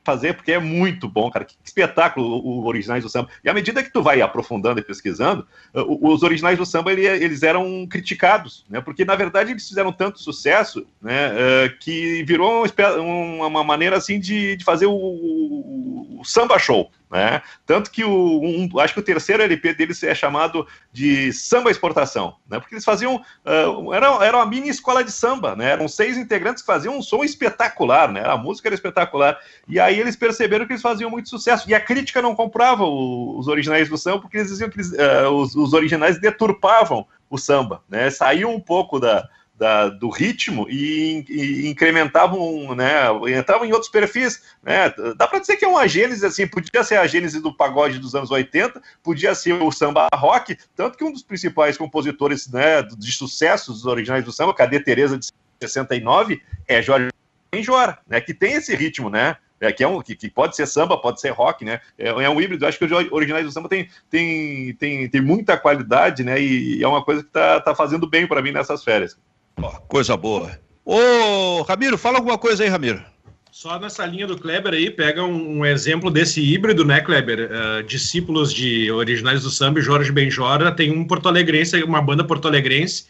fazer, 0.09 0.33
porque 0.33 0.53
é 0.53 0.59
muito 0.59 1.07
bom, 1.07 1.31
cara. 1.31 1.45
Que 1.45 1.55
espetáculo 1.63 2.61
os 2.61 2.65
originais 2.65 3.03
do 3.03 3.11
samba. 3.11 3.29
E 3.45 3.51
à 3.51 3.53
medida 3.53 3.83
que 3.83 3.93
tu 3.93 4.03
vai 4.03 4.23
aprofundando 4.23 4.81
e 4.81 4.83
pesquisando, 4.83 5.47
os 5.75 6.23
originais 6.23 6.57
do 6.57 6.65
samba 6.65 6.91
eles 6.93 7.43
eram 7.43 7.87
criticados, 7.87 8.65
né? 8.71 8.81
Porque 8.81 9.05
na 9.05 9.15
verdade 9.15 9.51
eles 9.51 9.69
fizeram 9.69 9.93
tanto 9.93 10.19
sucesso, 10.19 10.87
né? 11.03 11.33
Que 11.81 12.25
virou 12.25 12.65
uma 12.99 13.63
maneira 13.63 13.99
assim 13.99 14.19
de, 14.19 14.57
fazer 14.65 14.87
o 14.87 16.23
samba 16.25 16.59
show. 16.59 16.91
Né? 17.11 17.41
Tanto 17.65 17.91
que 17.91 18.05
o, 18.05 18.41
um, 18.43 18.69
acho 18.79 18.93
que 18.93 19.01
o 19.01 19.03
terceiro 19.03 19.43
LP 19.43 19.73
deles 19.73 20.03
é 20.03 20.15
chamado 20.15 20.67
de 20.93 21.33
Samba 21.33 21.71
Exportação, 21.71 22.37
né? 22.49 22.61
porque 22.61 22.75
eles 22.75 22.85
faziam. 22.85 23.17
Uh, 23.17 23.95
era, 23.95 24.25
era 24.25 24.37
uma 24.37 24.45
mini 24.45 24.69
escola 24.69 25.03
de 25.03 25.11
samba, 25.11 25.57
né? 25.57 25.71
eram 25.71 25.89
seis 25.89 26.19
integrantes 26.19 26.63
que 26.63 26.67
faziam 26.67 26.99
um 26.99 27.03
som 27.03 27.25
espetacular, 27.25 28.13
né? 28.13 28.23
a 28.27 28.37
música 28.37 28.69
era 28.69 28.75
espetacular. 28.75 29.39
E 29.67 29.81
aí 29.81 29.99
eles 29.99 30.17
perceberam 30.17 30.67
que 30.67 30.73
eles 30.73 30.83
faziam 30.83 31.11
muito 31.11 31.31
sucesso. 31.31 31.69
E 31.69 31.75
a 31.75 31.81
crítica 31.81 32.21
não 32.21 32.35
comprava 32.35 32.85
o, 32.85 33.39
os 33.39 33.49
originais 33.49 33.89
do 33.89 33.97
samba, 33.97 34.21
porque 34.21 34.37
eles 34.37 34.49
diziam 34.49 34.69
que 34.69 34.77
eles, 34.77 34.93
uh, 34.93 35.31
os, 35.31 35.55
os 35.55 35.73
originais 35.73 36.21
deturpavam 36.21 37.07
o 37.31 37.39
samba, 37.39 37.83
né? 37.89 38.11
saíam 38.11 38.55
um 38.55 38.61
pouco 38.61 38.99
da, 38.99 39.27
da, 39.59 39.89
do 39.89 40.09
ritmo 40.09 40.67
e, 40.71 41.25
e, 41.29 41.69
incrementavam, 41.69 42.75
né, 42.75 43.07
entravam 43.37 43.67
em 43.67 43.73
outros 43.73 43.91
perfis, 43.91 44.43
né, 44.63 44.93
dá 45.17 45.27
para 45.27 45.41
dizer 45.41 45.57
que 45.57 45.65
é 45.65 45.69
uma 45.69 45.89
gênese, 45.89 46.25
assim, 46.25 46.47
podia 46.47 46.85
ser 46.85 46.97
a 46.97 47.07
gênese 47.07 47.41
do 47.41 47.53
pagode 47.53 47.99
dos 47.99 48.15
anos 48.15 48.31
80, 48.31 48.81
podia 49.03 49.35
ser 49.35 49.55
o 49.55 49.73
samba 49.73 50.09
rock, 50.15 50.57
tanto 50.77 50.97
que 50.97 51.05
um 51.05 51.13
dos 51.13 51.23
principais 51.23 51.77
compositores, 51.77 52.49
né, 52.49 52.83
de 52.83 53.13
sucessos 53.13 53.85
originais 53.85 54.25
do 54.25 54.33
samba, 54.33 54.55
Cadê 54.55 54.79
Teresa 54.79 55.19
de 55.19 55.27
69, 55.61 56.41
é 56.69 56.81
Jorge 56.81 57.09
Benjor, 57.51 57.99
né, 58.07 58.21
que 58.21 58.33
tem 58.33 58.53
esse 58.53 58.77
ritmo, 58.77 59.11
né, 59.11 59.37
é, 59.61 59.73
que, 59.73 59.83
é 59.83 59.89
um, 59.89 60.01
que, 60.01 60.15
que, 60.15 60.31
pode 60.31 60.55
ser 60.55 60.67
samba, 60.67 60.97
pode 60.97 61.21
ser 61.21 61.31
rock, 61.31 61.65
né? 61.65 61.81
É, 61.99 62.11
é, 62.11 62.31
um 62.31 62.41
híbrido. 62.41 62.65
Acho 62.65 62.79
que 62.79 62.85
os 62.85 62.93
originais 63.11 63.45
do 63.45 63.51
samba 63.51 63.69
tem, 63.69 63.89
tem, 64.09 64.73
tem, 64.75 65.09
tem 65.09 65.21
muita 65.21 65.59
qualidade, 65.59 66.23
né? 66.23 66.41
E, 66.41 66.79
e 66.79 66.85
é 66.85 66.87
uma 66.87 67.05
coisa 67.05 67.25
que 67.25 67.31
tá, 67.31 67.61
tá 67.61 67.75
fazendo 67.75 68.09
bem 68.09 68.25
para 68.25 68.41
mim 68.41 68.53
nessas 68.53 68.85
férias. 68.85 69.19
Oh, 69.61 69.81
coisa 69.89 70.17
boa. 70.17 70.59
Ô, 70.85 71.63
Ramiro, 71.63 71.99
fala 71.99 72.19
alguma 72.19 72.39
coisa 72.39 72.63
aí, 72.63 72.69
Ramiro. 72.69 73.03
Só 73.51 73.79
nessa 73.79 74.07
linha 74.07 74.27
do 74.27 74.39
Kleber 74.39 74.73
aí, 74.73 74.91
pega 74.91 75.25
um, 75.25 75.59
um 75.59 75.67
exemplo 75.67 76.11
desse 76.11 76.41
híbrido, 76.41 76.85
né, 76.85 77.01
Kleber? 77.01 77.51
Uh, 77.51 77.83
discípulos 77.83 78.55
de 78.55 78.91
originais 78.91 79.43
do 79.43 79.51
samba, 79.51 79.81
Jorge 79.81 80.13
Benjora, 80.13 80.71
tem 80.71 80.93
um 80.93 81.05
porto-alegrense, 81.05 81.83
uma 81.83 82.01
banda 82.01 82.23
porto-alegrense 82.23 83.07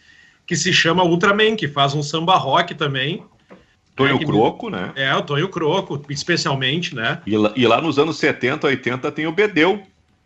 que 0.47 0.57
se 0.57 0.73
chama 0.73 1.05
Ultraman, 1.05 1.55
que 1.55 1.69
faz 1.69 1.95
um 1.95 2.03
samba 2.03 2.37
rock 2.37 2.75
também. 2.75 3.23
Tonho 3.95 4.17
é, 4.17 4.25
Croco, 4.25 4.71
né? 4.71 4.93
É, 4.97 5.15
o 5.15 5.21
Tonho 5.21 5.49
Croco, 5.51 6.03
especialmente, 6.09 6.95
né? 6.95 7.21
E 7.27 7.37
lá, 7.37 7.53
e 7.55 7.67
lá, 7.67 7.83
nos 7.83 7.99
anos 7.99 8.17
70, 8.17 8.67
80 8.67 9.13
tem 9.13 9.27
o 9.27 9.33
Bedeu, 9.33 9.83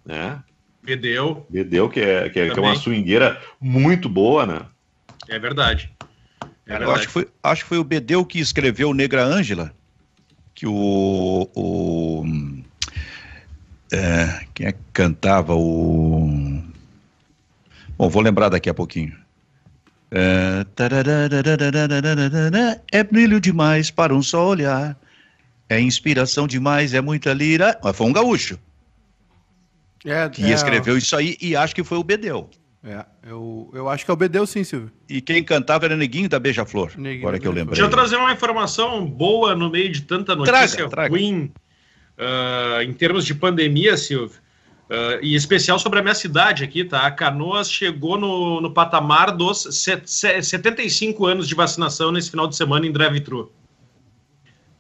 né? 0.07 0.39
Bedeu. 0.81 1.45
Bedeu, 1.51 1.89
que 1.89 2.01
é, 2.01 2.29
que 2.29 2.39
é, 2.39 2.51
que 2.51 2.59
é 2.59 2.63
uma 2.63 2.77
swingueira 2.77 3.41
muito 3.61 4.09
boa, 4.09 4.47
né? 4.47 4.61
É 5.29 5.39
verdade. 5.39 5.91
É 6.67 6.77
eu 6.77 6.91
acho 6.93 7.07
que, 7.07 7.13
foi, 7.13 7.29
acho 7.43 7.63
que 7.63 7.69
foi 7.69 7.79
o 7.79 7.85
Bedeu 7.85 8.25
que 8.25 8.39
escreveu 8.39 8.95
Negra 8.95 9.25
Ângela, 9.25 9.75
que 10.55 10.67
o. 10.67 11.49
o 11.55 12.25
é, 13.93 14.47
quem 14.55 14.67
é 14.67 14.73
que 14.73 14.79
cantava 14.93 15.55
o. 15.55 16.63
Bom, 17.97 18.09
vou 18.09 18.23
lembrar 18.23 18.49
daqui 18.49 18.71
a 18.71 18.75
pouquinho. 18.75 19.15
É, 20.11 20.65
é 22.99 23.05
brilho 23.05 23.41
demais 23.41 23.91
para 23.91 24.15
um 24.15 24.23
só 24.23 24.47
olhar. 24.47 24.97
É 25.69 25.81
inspiração 25.81 26.47
demais, 26.47 26.93
é 26.93 27.01
muita 27.01 27.33
lira. 27.33 27.79
Mas 27.83 27.97
foi 27.97 28.07
um 28.07 28.13
gaúcho. 28.13 28.59
É, 30.05 30.29
que 30.29 30.51
escreveu 30.51 30.99
isso 30.99 31.17
aí 31.17 31.37
e 31.41 31.55
acho 31.55 31.75
que 31.75 31.85
foi 31.85 31.97
o 31.97 32.03
Bedeu. 32.03 32.51
É, 32.85 33.05
eu, 33.29 33.71
eu 33.73 33.89
acho 33.89 34.05
que 34.05 34.11
é 34.11 34.15
o 34.15 34.17
Bedeu 34.17 34.45
sim, 34.45 34.65
Silvio. 34.65 34.91
E 35.09 35.21
quem 35.21 35.45
cantava 35.45 35.85
era 35.85 35.97
Neguinho 35.97 36.29
da 36.29 36.41
Beija-Flor, 36.41 36.93
agora 37.19 37.39
que 37.39 37.47
eu 37.47 37.53
lembro. 37.53 37.75
Deixa 37.75 37.87
eu 37.87 37.91
trazer 37.91 38.17
uma 38.17 38.33
informação 38.33 39.07
boa 39.07 39.55
no 39.55 39.71
meio 39.71 39.91
de 39.91 40.03
tanta 40.03 40.35
notícia 40.35 40.69
traga, 40.69 40.89
traga. 40.89 41.11
ruim 41.11 41.53
uh, 42.19 42.83
em 42.83 42.93
termos 42.93 43.25
de 43.25 43.35
pandemia, 43.35 43.97
Silvio. 43.97 44.43
Uh, 44.91 45.23
e 45.23 45.35
especial 45.35 45.79
sobre 45.79 46.01
a 46.01 46.03
minha 46.03 46.15
cidade 46.15 46.65
aqui, 46.65 46.85
tá? 46.85 47.07
A 47.07 47.11
Canoas 47.11 47.71
chegou 47.71 48.19
no, 48.19 48.61
no 48.61 48.75
patamar 48.75 49.31
dos 49.31 49.67
75 49.71 51.25
anos 51.25 51.49
de 51.49 51.55
vacinação 51.55 52.13
nesse 52.13 52.31
final 52.31 52.47
de 52.47 52.57
semana 52.57 52.85
em 52.85 52.93
drive-thru. 52.93 53.51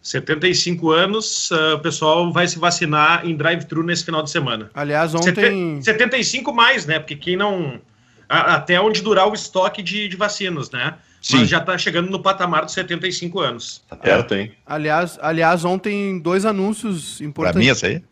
75 0.02 0.90
anos, 0.90 1.50
uh, 1.52 1.76
o 1.76 1.78
pessoal 1.78 2.32
vai 2.32 2.48
se 2.48 2.58
vacinar 2.58 3.24
em 3.24 3.36
drive-thru 3.36 3.84
nesse 3.84 4.04
final 4.04 4.22
de 4.22 4.30
semana. 4.30 4.70
Aliás, 4.74 5.14
ontem. 5.14 5.80
75 5.80 6.52
mais, 6.52 6.84
né? 6.84 6.98
Porque 6.98 7.14
quem 7.14 7.36
não. 7.36 7.80
A, 8.32 8.54
até 8.54 8.80
onde 8.80 9.02
durar 9.02 9.28
o 9.28 9.34
estoque 9.34 9.82
de, 9.82 10.08
de 10.08 10.16
vacinas, 10.16 10.70
né? 10.70 10.94
Sim. 11.20 11.40
Mas 11.40 11.48
já 11.50 11.58
está 11.58 11.76
chegando 11.76 12.10
no 12.10 12.22
patamar 12.22 12.64
dos 12.64 12.72
75 12.72 13.38
anos. 13.40 13.84
Tá 13.86 13.94
perto, 13.94 14.34
hein? 14.34 14.52
Aliás, 14.64 15.18
aliás, 15.20 15.66
ontem 15.66 16.18
dois 16.18 16.46
anúncios 16.46 17.20
importantes. 17.20 17.52
Pra 17.52 17.60
mim, 17.60 17.68
essa 17.68 17.86
aí? 17.88 18.02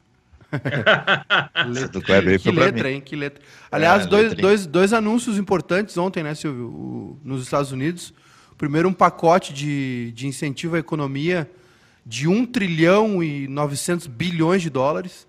do 1.90 2.02
Kleber 2.02 2.38
que 2.38 2.50
letra, 2.50 2.90
hein? 2.90 3.00
Que 3.00 3.16
letra. 3.16 3.42
Aliás, 3.72 4.04
é, 4.04 4.06
dois, 4.06 4.34
dois, 4.34 4.66
dois 4.66 4.92
anúncios 4.92 5.38
importantes 5.38 5.96
ontem, 5.96 6.22
né, 6.22 6.34
Silvio? 6.34 6.66
O, 6.66 7.18
nos 7.24 7.42
Estados 7.42 7.72
Unidos. 7.72 8.12
Primeiro, 8.58 8.90
um 8.90 8.92
pacote 8.92 9.54
de, 9.54 10.12
de 10.12 10.26
incentivo 10.26 10.76
à 10.76 10.78
economia 10.78 11.50
de 12.04 12.28
1 12.28 12.44
trilhão 12.44 13.22
e 13.22 13.48
900 13.48 14.06
bilhões 14.06 14.60
de 14.60 14.68
dólares. 14.68 15.26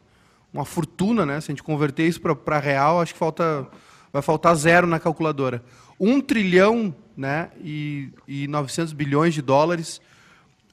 Uma 0.54 0.66
fortuna, 0.66 1.26
né? 1.26 1.40
Se 1.40 1.50
a 1.50 1.54
gente 1.54 1.64
converter 1.64 2.06
isso 2.06 2.20
para 2.20 2.60
real, 2.60 3.00
acho 3.00 3.14
que 3.14 3.20
falta, 3.20 3.68
vai 4.12 4.22
faltar 4.22 4.56
zero 4.56 4.88
na 4.88 5.00
calculadora. 5.00 5.64
1 6.00 6.22
trilhão 6.22 6.94
né, 7.16 7.50
e, 7.64 8.10
e 8.28 8.48
900 8.48 8.94
bilhões 8.94 9.34
de 9.34 9.42
dólares 9.42 10.02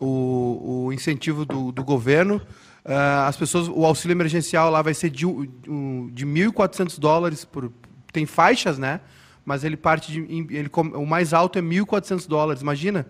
o, 0.00 0.86
o 0.86 0.92
incentivo 0.92 1.44
do, 1.44 1.72
do 1.72 1.84
governo. 1.84 2.40
Uh, 2.84 3.26
as 3.26 3.36
pessoas, 3.36 3.68
o 3.68 3.84
auxílio 3.84 4.14
emergencial 4.14 4.70
lá 4.70 4.80
vai 4.80 4.94
ser 4.94 5.10
de, 5.10 5.26
de 5.26 6.26
1.400 6.26 6.98
dólares 6.98 7.44
por 7.44 7.70
tem 8.12 8.24
faixas, 8.24 8.78
né? 8.78 9.00
Mas 9.44 9.64
ele 9.64 9.76
parte 9.76 10.10
de 10.12 10.20
ele 10.56 10.70
o 10.72 11.06
mais 11.06 11.32
alto 11.34 11.58
é 11.58 11.62
1.400 11.62 12.26
dólares. 12.26 12.62
Imagina, 12.62 13.06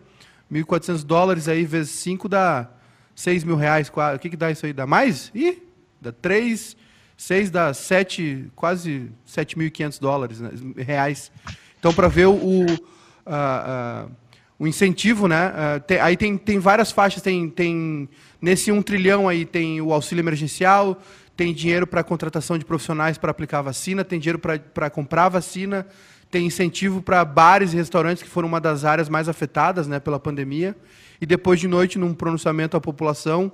1.400 0.53 1.05
dólares 1.05 1.49
aí 1.49 1.65
vezes 1.65 1.93
5 1.93 2.29
dá 2.29 2.69
6 3.15 3.45
mil 3.45 3.57
reais, 3.57 3.89
o 3.89 4.19
que, 4.19 4.31
que 4.31 4.37
dá 4.37 4.51
isso 4.51 4.67
aí? 4.67 4.73
Dá 4.73 4.87
mais? 4.87 5.31
Ih, 5.35 5.63
dá 6.01 6.13
3, 6.13 6.77
6 7.19 7.51
dá 7.51 7.75
7, 7.75 8.51
quase 8.55 9.11
7.500 9.27 10.01
dólares, 10.01 10.41
né, 10.41 10.51
reais. 10.79 11.31
Então, 11.79 11.93
para 11.93 12.09
ver 12.09 12.27
o, 12.27 12.65
uh, 12.65 14.11
o 14.59 14.67
incentivo, 14.67 15.29
né? 15.29 15.53
Tem, 15.87 15.99
aí 16.01 16.17
tem, 16.17 16.39
tem 16.39 16.59
várias 16.59 16.91
faixas, 16.91 17.21
tem, 17.21 17.51
tem 17.51 18.09
nesse 18.41 18.73
1 18.73 18.81
trilhão 18.83 19.29
aí 19.29 19.45
tem 19.45 19.81
o 19.81 19.93
auxílio 19.93 20.23
emergencial, 20.23 21.01
tem 21.37 21.53
dinheiro 21.53 21.87
para 21.87 22.03
contratação 22.03 22.57
de 22.57 22.65
profissionais 22.65 23.19
para 23.19 23.31
aplicar 23.31 23.63
vacina, 23.63 24.05
tem 24.05 24.19
dinheiro 24.19 24.39
para 24.39 24.89
comprar 24.89 25.29
vacina, 25.29 25.87
tem 26.31 26.47
incentivo 26.47 27.03
para 27.03 27.25
bares 27.25 27.73
e 27.73 27.77
restaurantes, 27.77 28.23
que 28.23 28.29
foram 28.29 28.49
uma 28.49 28.61
das 28.61 28.85
áreas 28.85 29.09
mais 29.09 29.29
afetadas 29.29 29.87
né, 29.87 30.01
pela 30.01 30.19
pandemia 30.19 30.77
e 31.21 31.27
depois 31.27 31.59
de 31.59 31.67
noite, 31.67 31.99
num 31.99 32.15
pronunciamento 32.15 32.77
à 32.77 32.81
população, 32.81 33.51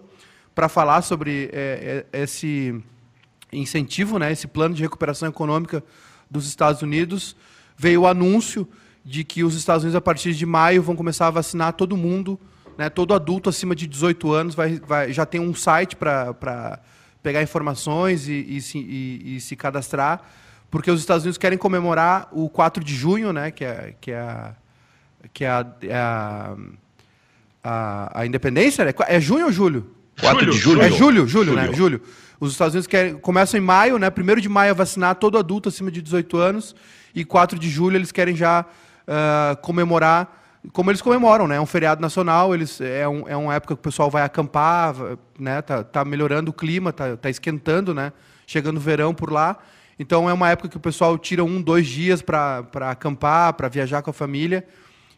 para 0.55 0.69
falar 0.69 1.03
sobre 1.03 1.51
é, 1.53 2.07
é, 2.13 2.23
esse 2.23 2.83
incentivo, 3.55 4.19
né, 4.19 4.33
esse 4.33 4.47
plano 4.47 4.75
de 4.75 4.83
recuperação 4.83 5.29
econômica 5.29 5.83
dos 6.31 6.47
Estados 6.47 6.83
Unidos. 6.83 7.37
Veio 7.77 8.03
o 8.03 8.07
anúncio 8.07 8.69
de 9.05 9.25
que 9.25 9.45
os 9.45 9.55
Estados 9.55 9.85
Unidos, 9.85 9.97
a 9.97 10.01
partir 10.01 10.35
de 10.35 10.47
maio, 10.47 10.83
vão 10.83 10.97
começar 10.97 11.27
a 11.27 11.31
vacinar 11.31 11.73
todo 11.75 11.97
mundo, 11.97 12.39
né, 12.79 12.89
todo 12.89 13.15
adulto 13.15 13.49
acima 13.49 13.75
de 13.75 13.87
18 13.87 14.33
anos 14.33 14.55
vai, 14.55 14.81
vai 14.81 15.13
já 15.13 15.25
tem 15.25 15.41
um 15.41 15.55
site 15.55 15.95
para 15.95 16.81
pegar 17.23 17.43
informações 17.43 18.29
e, 18.29 18.57
e, 18.57 18.61
se, 18.61 18.79
e, 18.79 19.37
e, 19.37 19.41
se 19.41 19.55
cadastrar, 19.57 20.23
porque 20.71 20.91
os 20.91 21.01
Estados 21.01 21.25
Unidos 21.25 21.39
querem 21.39 21.57
comemorar 21.57 22.29
o 22.33 22.49
4 22.49 22.83
de 22.83 22.95
junho, 22.95 23.33
né, 23.33 23.51
que 23.51 23.65
é, 23.65 23.95
que 24.01 24.11
é 24.11 24.19
a, 24.19 24.55
que 25.33 25.45
é 25.45 25.49
a, 25.49 25.67
é 25.83 25.95
a, 25.95 26.57
a, 27.63 28.21
a 28.21 28.27
independência, 28.27 28.85
né? 28.85 28.93
É 29.09 29.21
junho 29.21 29.47
ou 29.47 29.53
julho? 29.53 29.91
4 30.21 30.51
de 30.51 30.59
julho. 30.59 30.83
É 30.83 30.91
julho, 30.91 30.99
julho, 30.99 31.29
julho, 31.29 31.55
né? 31.55 31.73
Julho. 31.73 32.03
Os 32.41 32.53
Estados 32.53 32.75
Unidos 32.75 32.87
querem, 32.87 33.15
começam 33.17 33.59
em 33.59 33.63
maio, 33.63 33.99
né? 33.99 34.11
Primeiro 34.11 34.41
de 34.41 34.49
maio 34.49 34.73
a 34.73 34.75
vacinar 34.75 35.15
todo 35.17 35.39
adulto 35.39 35.69
acima 35.69 35.91
de 35.91 36.03
18 36.03 36.37
anos 36.37 36.75
e 37.15 37.25
4 37.25 37.59
de 37.59 37.69
julho 37.71 37.97
eles 37.97 38.13
querem 38.13 38.35
já 38.35 38.65
uh, 39.07 39.57
comemorar 39.61 40.43
como 40.73 40.91
eles 40.91 41.03
comemoram, 41.03 41.47
né? 41.47 41.57
É 41.57 41.61
um 41.61 41.67
feriado 41.67 42.01
nacional, 42.01 42.55
eles 42.55 42.81
é, 42.81 43.07
um, 43.07 43.29
é 43.29 43.37
uma 43.37 43.55
época 43.55 43.75
que 43.75 43.81
o 43.81 43.83
pessoal 43.83 44.11
vai 44.11 44.23
acampar, 44.23 44.95
né? 45.39 45.61
Tá, 45.61 45.85
tá 45.85 46.05
melhorando 46.05 46.51
o 46.51 46.55
clima, 46.55 46.93
tá, 46.93 47.17
tá 47.17 47.29
esquentando, 47.29 47.93
né? 47.93 48.13
Chegando 48.47 48.79
o 48.79 48.81
verão 48.81 49.13
por 49.15 49.31
lá. 49.31 49.59
Então 49.99 50.29
é 50.29 50.33
uma 50.33 50.51
época 50.51 50.69
que 50.69 50.77
o 50.77 50.81
pessoal 50.81 51.17
tira 51.19 51.45
um, 51.45 51.61
dois 51.61 51.87
dias 51.87 52.23
para 52.23 52.67
acampar, 52.91 53.53
para 53.53 53.69
viajar 53.69 54.03
com 54.03 54.11
a 54.11 54.13
família. 54.13 54.67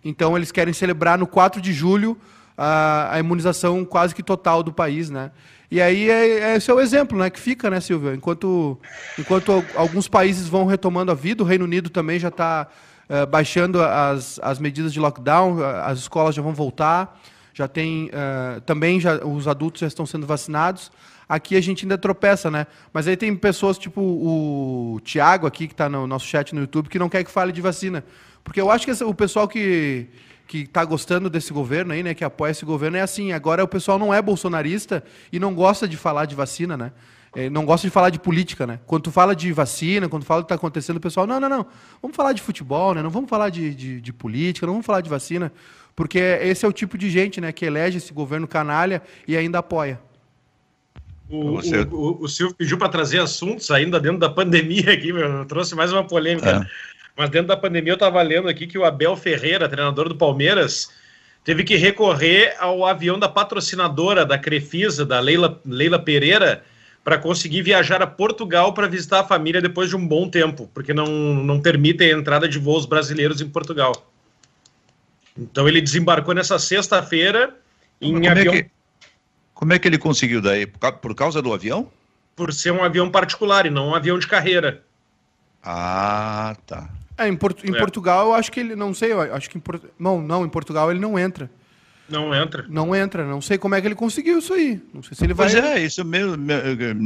Então 0.05 0.37
eles 0.37 0.51
querem 0.51 0.75
celebrar 0.75 1.17
no 1.17 1.27
4 1.27 1.61
de 1.61 1.73
julho 1.73 2.19
a, 2.57 3.14
a 3.14 3.19
imunização 3.19 3.85
quase 3.85 4.14
que 4.14 4.23
total 4.23 4.62
do 4.62 4.73
país, 4.73 5.11
né? 5.11 5.31
E 5.71 5.81
aí 5.81 6.09
é, 6.09 6.53
é, 6.53 6.57
esse 6.57 6.71
é 6.71 6.75
o 6.75 6.81
exemplo, 6.81 7.19
né, 7.19 7.29
que 7.29 7.41
fica, 7.41 7.69
né, 7.69 7.81
Silvio? 7.81 8.14
Enquanto, 8.14 8.79
enquanto 9.19 9.64
alguns 9.75 10.07
países 10.07 10.49
vão 10.49 10.64
retomando 10.64 11.11
a 11.11 11.14
vida, 11.14 11.43
o 11.43 11.47
Reino 11.47 11.64
Unido 11.64 11.91
também 11.91 12.19
já 12.19 12.29
está 12.29 12.69
eh, 13.09 13.25
baixando 13.25 13.81
as, 13.81 14.41
as 14.43 14.59
medidas 14.59 14.93
de 14.93 14.99
lockdown, 14.99 15.62
as 15.62 16.01
escolas 16.01 16.35
já 16.35 16.43
vão 16.43 16.53
voltar, 16.53 17.21
já 17.55 17.69
tem 17.69 18.07
uh, 18.07 18.61
também 18.62 18.99
já 19.01 19.25
os 19.25 19.47
adultos 19.47 19.81
já 19.81 19.87
estão 19.87 20.05
sendo 20.05 20.27
vacinados. 20.27 20.91
Aqui 21.29 21.57
a 21.57 21.61
gente 21.61 21.85
ainda 21.85 21.97
tropeça, 21.97 22.51
né? 22.51 22.67
Mas 22.93 23.07
aí 23.07 23.17
tem 23.17 23.35
pessoas 23.35 23.79
tipo 23.79 24.01
o 24.01 25.01
Tiago 25.05 25.47
aqui 25.47 25.69
que 25.69 25.73
está 25.73 25.89
no 25.89 26.07
nosso 26.07 26.27
chat 26.27 26.53
no 26.53 26.62
YouTube 26.62 26.89
que 26.89 26.99
não 26.99 27.09
quer 27.09 27.23
que 27.23 27.31
fale 27.31 27.53
de 27.53 27.61
vacina, 27.61 28.05
porque 28.43 28.61
eu 28.61 28.71
acho 28.73 28.85
que 28.85 29.05
o 29.05 29.14
pessoal 29.14 29.47
que 29.47 30.09
que 30.47 30.59
está 30.59 30.85
gostando 30.85 31.29
desse 31.29 31.53
governo 31.53 31.93
aí, 31.93 32.03
né, 32.03 32.15
que 32.15 32.25
apoia 32.25 32.51
esse 32.51 32.65
governo, 32.65 32.97
é 32.97 33.01
assim, 33.01 33.33
agora 33.33 33.65
o 33.65 33.69
pessoal 33.69 33.99
não 33.99 34.15
é 34.15 34.23
bolsonarista 34.23 35.03
e 35.33 35.39
não 35.39 35.55
gosta 35.55 35.89
de 35.89 35.97
falar 35.97 36.25
de 36.25 36.35
vacina, 36.35 36.77
né? 36.77 36.93
É, 37.35 37.51
não 37.51 37.67
gosta 37.67 37.87
de 37.87 37.91
falar 37.91 38.09
de 38.09 38.19
política, 38.19 38.67
né? 38.67 38.81
Quando 38.87 39.03
tu 39.03 39.11
fala 39.11 39.37
de 39.37 39.53
vacina, 39.53 40.09
quando 40.09 40.23
tu 40.23 40.27
fala 40.27 40.41
do 40.41 40.45
que 40.45 40.47
está 40.47 40.55
acontecendo, 40.55 40.97
o 40.97 41.01
pessoal, 41.01 41.27
não, 41.27 41.39
não, 41.39 41.49
não, 41.51 41.67
vamos 42.01 42.17
falar 42.17 42.33
de 42.33 42.41
futebol, 42.41 42.95
né? 42.95 43.03
Não 43.03 43.11
vamos 43.11 43.29
falar 43.29 43.51
de, 43.51 43.75
de, 43.75 44.01
de, 44.01 44.13
política, 44.13 44.67
não 44.67 44.73
vamos 44.73 44.87
falar 44.87 45.03
de 45.03 45.11
vacina, 45.11 45.53
porque 45.95 46.19
esse 46.19 46.65
é 46.65 46.69
o 46.69 46.73
tipo 46.73 46.97
de 46.97 47.11
gente, 47.11 47.39
né, 47.39 47.53
que 47.53 47.67
elege 47.67 47.99
esse 47.99 48.13
governo 48.13 48.49
canalha 48.49 49.03
e 49.29 49.37
ainda 49.37 49.59
apoia. 49.59 50.01
O, 51.29 51.59
o, 51.59 52.23
o, 52.23 52.29
Silvio 52.29 52.55
pediu 52.55 52.79
para 52.79 52.89
trazer 52.89 53.21
assuntos 53.21 53.71
ainda 53.71 53.99
dentro 54.01 54.19
da 54.19 54.31
pandemia 54.31 54.93
aqui, 54.93 55.13
meu, 55.13 55.27
eu 55.27 55.45
trouxe 55.45 55.75
mais 55.75 55.93
uma 55.93 56.05
polêmica. 56.05 56.63
É. 56.65 56.96
Mas 57.17 57.31
dentro 57.31 57.49
da 57.49 57.57
pandemia 57.57 57.93
eu 57.93 57.95
estava 57.95 58.21
lendo 58.21 58.49
aqui 58.49 58.67
que 58.67 58.77
o 58.77 58.85
Abel 58.85 59.17
Ferreira, 59.17 59.69
treinador 59.69 60.09
do 60.09 60.17
Palmeiras, 60.17 60.91
teve 61.43 61.64
que 61.64 61.77
recorrer 61.77 62.55
ao 62.59 62.85
avião 62.85 63.19
da 63.19 63.29
patrocinadora 63.29 64.27
da 64.27 64.39
Crefisa, 64.39 65.07
da 65.07 65.19
Leila, 65.19 65.61
Leila 65.64 65.99
Pereira, 65.99 66.62
para 67.03 67.17
conseguir 67.17 67.62
viajar 67.62 68.03
a 68.03 68.07
Portugal 68.07 68.75
para 68.75 68.89
visitar 68.89 69.21
a 69.21 69.25
família 69.25 69.62
depois 69.62 69.89
de 69.89 69.97
um 69.97 70.07
bom 70.07 70.29
tempo, 70.29 70.69
porque 70.75 70.93
não, 70.93 71.07
não 71.07 71.61
permitem 71.61 72.12
a 72.12 72.19
entrada 72.19 72.49
de 72.49 72.59
voos 72.59 72.85
brasileiros 72.85 73.41
em 73.41 73.49
Portugal. 73.49 74.12
Então 75.39 75.69
ele 75.69 75.81
desembarcou 75.81 76.35
nessa 76.35 76.59
sexta-feira 76.59 77.55
em 78.01 78.12
como 78.12 78.29
avião. 78.29 78.55
É 78.55 78.62
que, 78.62 78.71
como 79.55 79.73
é 79.73 79.79
que 79.79 79.87
ele 79.87 79.99
conseguiu 79.99 80.43
daí? 80.43 80.67
Por 80.67 81.14
causa 81.14 81.41
do 81.41 81.55
avião? 81.55 81.91
Por 82.35 82.53
ser 82.53 82.73
um 82.73 82.83
avião 82.83 83.11
particular 83.11 83.64
e 83.67 83.71
não 83.71 83.89
um 83.89 83.95
avião 83.95 84.19
de 84.19 84.27
carreira. 84.27 84.83
Ah, 85.62 86.57
tá. 86.67 86.91
É, 87.19 87.29
em, 87.29 87.37
Port 87.37 87.64
em 87.64 87.75
é. 87.75 87.79
Portugal, 87.79 88.27
eu 88.27 88.35
acho 88.35 88.53
que 88.53 88.61
ele. 88.61 88.77
Não 88.77 88.93
sei, 88.93 89.12
eu 89.12 89.35
acho 89.35 89.49
que 89.49 89.57
em 89.57 89.61
Port... 89.61 89.83
Não, 89.99 90.21
não, 90.21 90.45
em 90.45 90.49
Portugal 90.49 90.91
ele 90.91 91.01
não 91.01 91.19
entra. 91.19 91.51
Não 92.09 92.35
entra. 92.35 92.64
Não 92.69 92.95
entra. 92.95 93.25
Não 93.25 93.41
sei 93.41 93.59
como 93.59 93.75
é 93.75 93.81
que 93.81 93.87
ele 93.87 93.95
conseguiu 93.95 94.39
isso 94.39 94.55
aí. 94.55 94.81
Não 94.95 95.03
sei 95.03 95.17
se 95.17 95.25
ele 95.25 95.35
vai. 95.35 95.51
Pois 95.51 95.64
é, 95.64 95.81
isso 95.81 96.05
mesmo. 96.05 96.37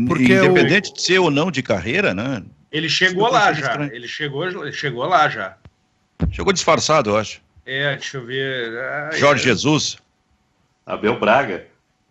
Porque 0.06 0.34
independente 0.34 0.90
o... 0.90 0.94
de 0.94 1.02
ser 1.02 1.18
ou 1.18 1.30
não 1.30 1.50
de 1.50 1.62
carreira, 1.62 2.12
né? 2.12 2.42
Ele 2.70 2.88
chegou 2.88 3.28
lá 3.30 3.52
já. 3.52 3.88
Ele 3.92 4.06
chegou, 4.06 4.72
chegou 4.72 5.04
lá 5.06 5.28
já. 5.28 5.56
Chegou 6.30 6.52
disfarçado, 6.52 7.10
eu 7.10 7.16
acho. 7.16 7.40
É, 7.64 7.96
deixa 7.96 8.18
eu 8.18 8.26
ver. 8.26 8.78
Ai, 8.78 9.18
Jorge 9.18 9.42
é... 9.42 9.46
Jesus. 9.46 9.96
Abel 10.84 11.18
Braga. 11.18 11.66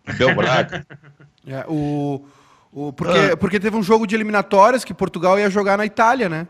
Abel 0.06 0.34
Braga. 0.34 0.86
é, 1.46 1.64
o, 1.68 2.24
o, 2.72 2.92
porque, 2.92 3.18
ah. 3.32 3.36
porque 3.36 3.60
teve 3.60 3.76
um 3.76 3.82
jogo 3.82 4.06
de 4.06 4.14
eliminatórias 4.14 4.84
que 4.84 4.92
Portugal 4.92 5.38
ia 5.38 5.48
jogar 5.48 5.78
na 5.78 5.86
Itália, 5.86 6.28
né? 6.28 6.48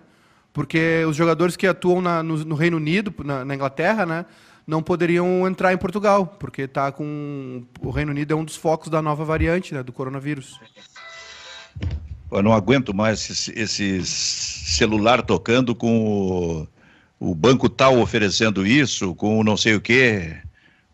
Porque 0.52 1.04
os 1.04 1.16
jogadores 1.16 1.56
que 1.56 1.66
atuam 1.66 2.00
na, 2.00 2.22
no, 2.22 2.44
no, 2.44 2.54
Reino 2.54 2.76
Unido, 2.76 3.14
na, 3.24 3.44
na, 3.44 3.54
Inglaterra, 3.54 4.04
né, 4.04 4.26
não 4.66 4.82
poderiam 4.82 5.46
entrar 5.46 5.72
em 5.72 5.78
Portugal, 5.78 6.26
porque 6.26 6.66
tá 6.66 6.90
com 6.90 7.62
o 7.80 7.90
Reino 7.90 8.10
Unido 8.10 8.32
é 8.32 8.36
um 8.36 8.44
dos 8.44 8.56
focos 8.56 8.88
da 8.88 9.00
nova 9.00 9.24
variante, 9.24 9.74
né, 9.74 9.82
do 9.82 9.92
coronavírus. 9.92 10.60
Eu 12.30 12.42
não 12.42 12.52
aguento 12.52 12.94
mais 12.94 13.28
esse, 13.28 13.58
esse 13.58 14.04
celular 14.04 15.22
tocando 15.22 15.74
com 15.74 16.66
o, 17.18 17.30
o, 17.30 17.34
banco 17.34 17.68
tal 17.68 17.98
oferecendo 17.98 18.64
isso, 18.64 19.14
com 19.16 19.40
o 19.40 19.44
não 19.44 19.56
sei 19.56 19.74
o 19.74 19.80
quê. 19.80 20.36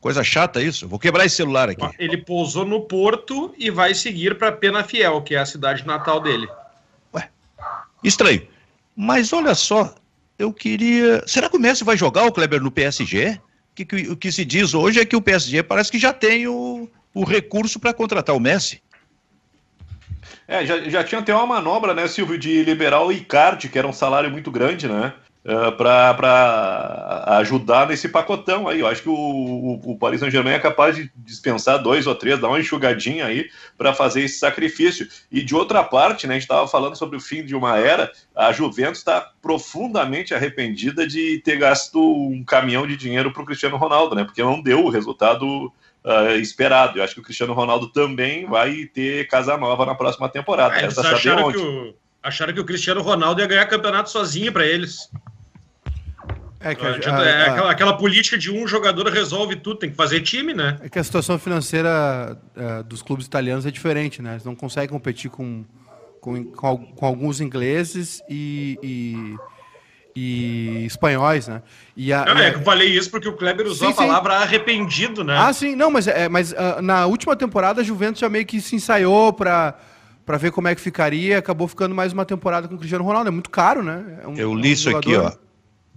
Coisa 0.01 0.23
chata 0.25 0.63
isso. 0.63 0.89
Vou 0.89 0.99
quebrar 0.99 1.27
esse 1.27 1.37
celular 1.37 1.69
aqui. 1.69 1.87
Ele 1.99 2.17
pousou 2.17 2.65
no 2.65 2.83
Porto 2.83 3.55
e 3.59 3.71
vai 3.71 3.93
seguir 3.93 4.39
para 4.39 4.53
Penafiel, 4.53 5.21
que 5.21 5.35
é 5.35 5.39
a 5.39 5.45
cidade 5.45 5.87
natal 5.87 6.21
dele. 6.21 6.49
Ué, 7.13 7.29
estranho. 8.03 8.47
Mas 8.97 9.33
olha 9.33 9.55
só, 9.55 9.95
eu 10.39 10.53
queria. 10.53 11.23
Será 11.27 11.51
que 11.51 11.57
o 11.57 11.61
Messi 11.61 11.85
vai 11.85 11.97
jogar 11.97 12.25
o 12.25 12.33
Kleber 12.33 12.63
no 12.63 12.71
PSG? 12.71 13.39
Que, 13.75 13.85
que, 13.85 13.97
o 14.09 14.17
que 14.17 14.33
se 14.33 14.43
diz 14.43 14.73
hoje 14.73 14.99
é 14.99 15.05
que 15.05 15.15
o 15.15 15.21
PSG 15.21 15.63
parece 15.63 15.93
que 15.93 15.99
já 15.99 16.13
tem 16.13 16.49
o, 16.49 16.89
o 17.13 17.25
recurso 17.25 17.79
para 17.79 17.93
contratar 17.93 18.35
o 18.35 18.41
Messi. 18.41 18.83
É, 20.49 20.65
já, 20.65 20.81
já 20.89 21.05
tinha 21.05 21.21
até 21.21 21.35
uma 21.35 21.47
manobra, 21.47 21.93
né, 21.93 22.07
Silvio, 22.09 22.39
de 22.39 22.63
liberar 22.63 23.03
o 23.03 23.13
Icardi, 23.13 23.69
que 23.69 23.79
era 23.79 23.87
um 23.87 23.93
salário 23.93 24.31
muito 24.31 24.51
grande, 24.51 24.89
né? 24.89 25.13
Uh, 25.47 25.73
para 25.77 27.39
ajudar 27.39 27.87
nesse 27.87 28.09
pacotão 28.09 28.69
aí. 28.69 28.81
Eu 28.81 28.87
acho 28.87 29.03
que 29.03 29.09
o, 29.09 29.15
o, 29.15 29.93
o 29.93 29.99
Paris 29.99 30.21
Saint-Germain 30.21 30.55
é 30.55 30.59
capaz 30.59 30.97
de 30.97 31.11
dispensar 31.17 31.81
dois 31.81 32.07
ou 32.07 32.15
três, 32.15 32.41
dar 32.41 32.49
uma 32.49 32.61
enxugadinha 32.61 33.27
aí 33.27 33.49
para 33.79 33.95
fazer 33.95 34.23
esse 34.23 34.39
sacrifício. 34.39 35.09
E 35.31 35.43
de 35.43 35.55
outra 35.55 35.85
parte, 35.85 36.27
né, 36.27 36.35
a 36.35 36.37
gente 36.37 36.43
estava 36.43 36.67
falando 36.67 36.97
sobre 36.97 37.17
o 37.17 37.21
fim 37.21 37.45
de 37.45 37.55
uma 37.55 37.79
era, 37.79 38.11
a 38.35 38.53
Juventus 38.53 38.99
está 38.99 39.33
profundamente 39.41 40.35
arrependida 40.35 41.07
de 41.07 41.41
ter 41.45 41.57
gasto 41.57 42.01
um 42.01 42.45
caminhão 42.45 42.87
de 42.87 42.97
dinheiro 42.97 43.33
para 43.33 43.43
o 43.43 43.47
Cristiano 43.47 43.77
Ronaldo, 43.77 44.15
né? 44.15 44.25
Porque 44.25 44.43
não 44.43 44.61
deu 44.61 44.85
o 44.85 44.91
resultado 44.91 45.73
Uh, 46.09 46.39
esperado. 46.39 47.01
Eu 47.01 47.03
acho 47.03 47.15
que 47.15 47.21
o 47.21 47.25
Cristiano 47.25 47.53
Ronaldo 47.53 47.89
também 47.89 48.47
vai 48.47 48.85
ter 48.85 49.27
casa 49.27 49.57
nova 49.57 49.85
na 49.85 49.93
próxima 49.93 50.29
temporada. 50.29 50.77
É, 50.77 50.85
eles 50.85 50.97
acharam 50.97 51.51
que, 51.51 51.59
o, 51.59 51.97
acharam 52.23 52.55
que 52.55 52.61
o 52.61 52.65
Cristiano 52.65 53.03
Ronaldo 53.03 53.41
ia 53.41 53.47
ganhar 53.49 53.67
campeonato 53.67 54.09
sozinho 54.09 54.53
para 54.53 54.65
eles. 54.65 55.11
É, 56.71 56.75
que 56.75 56.85
a, 56.85 57.17
a, 57.17 57.25
é 57.25 57.49
aquela, 57.49 57.71
aquela, 57.71 57.97
política 57.97 58.37
de 58.37 58.51
um 58.51 58.67
jogador 58.67 59.07
resolve 59.07 59.55
tudo, 59.55 59.79
tem 59.79 59.91
que 59.91 59.97
fazer 59.97 60.21
time, 60.21 60.53
né? 60.53 60.79
É 60.83 60.89
que 60.89 60.99
a 60.99 61.05
situação 61.05 61.39
financeira 61.39 62.37
é, 62.57 62.83
dos 62.83 63.03
clubes 63.03 63.25
italianos 63.25 63.65
é 63.65 63.71
diferente, 63.71 64.21
né? 64.21 64.33
Eles 64.33 64.45
não 64.45 64.57
conseguem 64.57 64.89
competir 64.89 65.31
com, 65.31 65.65
com, 66.21 66.45
com, 66.45 66.77
com 66.79 67.07
alguns 67.07 67.41
ingleses 67.41 68.21
e, 68.29 68.79
e, 68.83 69.37
e, 70.17 70.87
espanhóis, 70.87 71.47
né? 71.47 71.63
E 71.97 72.13
a, 72.13 72.25
não, 72.25 72.39
é 72.39 72.51
que 72.51 72.59
eu 72.59 72.63
falei 72.63 72.89
isso 72.89 73.11
porque 73.13 73.29
o 73.29 73.35
Kleber 73.35 73.67
usou 73.67 73.89
sim, 73.89 73.95
a 73.95 73.97
palavra 73.97 74.39
sim. 74.39 74.43
arrependido, 74.43 75.23
né? 75.23 75.37
Ah, 75.39 75.53
sim, 75.53 75.77
não, 75.77 75.89
mas, 75.89 76.09
é, 76.09 76.29
mas 76.29 76.51
uh, 76.51 76.83
na 76.83 77.07
última 77.07 77.37
temporada 77.37 77.81
a 77.81 77.85
Juventus 77.85 78.21
já 78.21 78.29
meio 78.29 78.45
que 78.45 78.61
se 78.61 78.75
ensaiou 78.75 79.33
para 79.33 79.75
para 80.25 80.39
ver 80.39 80.51
como 80.51 80.67
é 80.67 80.75
que 80.75 80.81
ficaria, 80.81 81.39
acabou 81.39 81.69
ficando 81.69 81.95
mais 81.95 82.13
uma 82.13 82.25
temporada 82.25 82.67
com 82.67 82.75
o 82.75 82.79
Cristiano 82.79 83.05
Ronaldo. 83.05 83.29
É 83.29 83.31
muito 83.31 83.49
caro, 83.49 83.81
né? 83.81 84.19
É 84.25 84.27
um, 84.27 84.35
eu 84.35 84.53
li 84.53 84.71
um 84.71 84.73
isso 84.73 84.97
aqui, 84.97 85.15
ó 85.15 85.31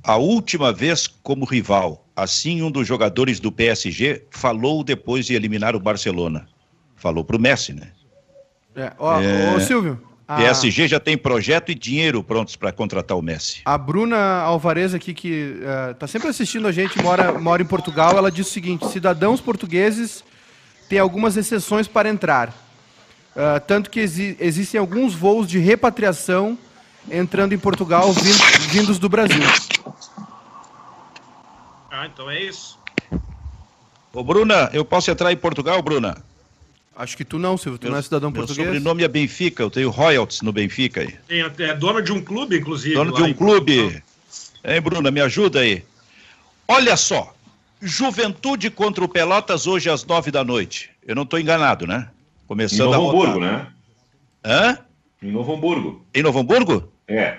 a 0.04 0.18
última 0.18 0.72
vez 0.72 1.08
como 1.08 1.46
rival. 1.46 2.06
Assim, 2.16 2.62
um 2.62 2.72
dos 2.72 2.88
jogadores 2.88 3.40
do 3.40 3.52
PSG 3.52 4.24
falou 4.30 4.84
depois 4.84 5.26
de 5.26 5.34
eliminar 5.34 5.76
o 5.76 5.80
Barcelona. 5.80 6.48
Falou 6.96 7.24
para 7.24 7.38
o 7.38 7.40
Messi, 7.40 7.74
né? 7.74 7.92
É. 8.76 8.92
Ó, 8.98 9.22
é... 9.22 9.56
Ô, 9.56 9.60
Silvio. 9.60 10.02
A... 10.28 10.36
PSG 10.36 10.88
já 10.88 11.00
tem 11.00 11.18
projeto 11.18 11.72
e 11.72 11.76
dinheiro 11.76 12.24
prontos 12.24 12.56
para 12.56 12.72
contratar 12.72 13.18
o 13.18 13.22
Messi. 13.22 13.62
A 13.66 13.78
Bruna 13.78 14.42
Alvarez 14.42 14.94
aqui, 14.94 15.12
que 15.12 15.56
está 15.92 16.06
uh, 16.06 16.10
sempre 16.10 16.28
assistindo 16.28 16.68
a 16.68 16.72
gente, 16.72 17.02
mora, 17.02 17.32
mora 17.40 17.64
em 17.64 17.66
Portugal, 17.66 18.16
ela 18.16 18.30
diz 18.30 18.48
o 18.48 18.52
seguinte: 18.52 18.88
cidadãos 18.90 19.42
portugueses 19.42 20.24
têm 20.88 21.00
algumas 21.00 21.36
exceções 21.36 21.88
para 21.88 22.10
entrar. 22.10 22.50
Uh, 23.30 23.60
tanto 23.66 23.90
que 23.90 24.02
exi 24.02 24.38
existem 24.40 24.80
alguns 24.80 25.16
voos 25.16 25.48
de 25.48 25.58
repatriação 25.58 26.58
entrando 27.10 27.54
em 27.54 27.58
Portugal 27.58 28.12
vindo, 28.14 28.70
vindos 28.70 29.00
do 29.00 29.08
Brasil. 29.10 29.44
Ah, 31.92 32.06
então 32.06 32.30
é 32.30 32.42
isso. 32.42 32.80
Ô, 34.14 34.24
Bruna, 34.24 34.70
eu 34.74 34.84
posso 34.84 35.12
entrar 35.12 35.32
em 35.32 35.38
Portugal, 35.38 35.82
Bruna? 35.82 36.18
Acho 36.96 37.16
que 37.16 37.24
tu 37.24 37.40
não, 37.40 37.58
Silvio. 37.58 37.80
Tu 37.80 37.84
meu, 37.84 37.92
não 37.94 38.00
é 38.00 38.02
cidadão 38.02 38.30
meu 38.30 38.42
português. 38.42 38.68
Meu 38.68 38.76
sobrenome 38.76 39.04
é 39.04 39.08
Benfica, 39.08 39.64
eu 39.64 39.70
tenho 39.70 39.90
royalties 39.90 40.42
no 40.42 40.52
Benfica 40.52 41.02
aí. 41.02 41.16
Tem, 41.28 41.42
é 41.42 41.74
dono 41.74 42.02
de 42.02 42.12
um 42.12 42.22
clube, 42.22 42.58
inclusive. 42.58 42.96
Dono 42.96 43.14
de 43.14 43.24
um 43.24 43.34
clube. 43.34 44.04
Hein, 44.64 44.82
Bruna, 44.82 45.10
me 45.10 45.22
ajuda 45.22 45.62
aí. 45.62 45.86
Olha 46.68 46.98
só, 46.98 47.34
Juventude 47.82 48.70
contra 48.70 49.04
o 49.04 49.08
Pelotas 49.08 49.66
hoje 49.66 49.90
às 49.90 50.06
nove 50.06 50.32
da 50.32 50.44
noite. 50.44 50.90
Eu 51.08 51.16
não 51.16 51.24
estou 51.24 51.40
enganado, 51.40 51.88
né? 51.88 52.10
Começando 52.48 52.90
em 52.90 52.92
Novo 52.92 53.10
Hamburgo, 53.10 53.40
né? 53.40 53.68
Hã? 54.44 54.78
Em 55.22 55.32
Novo 55.32 55.54
Hamburgo. 55.54 56.06
Em 56.14 56.24
Novo 56.24 56.40
Hamburgo? 56.40 56.92
É. 57.08 57.38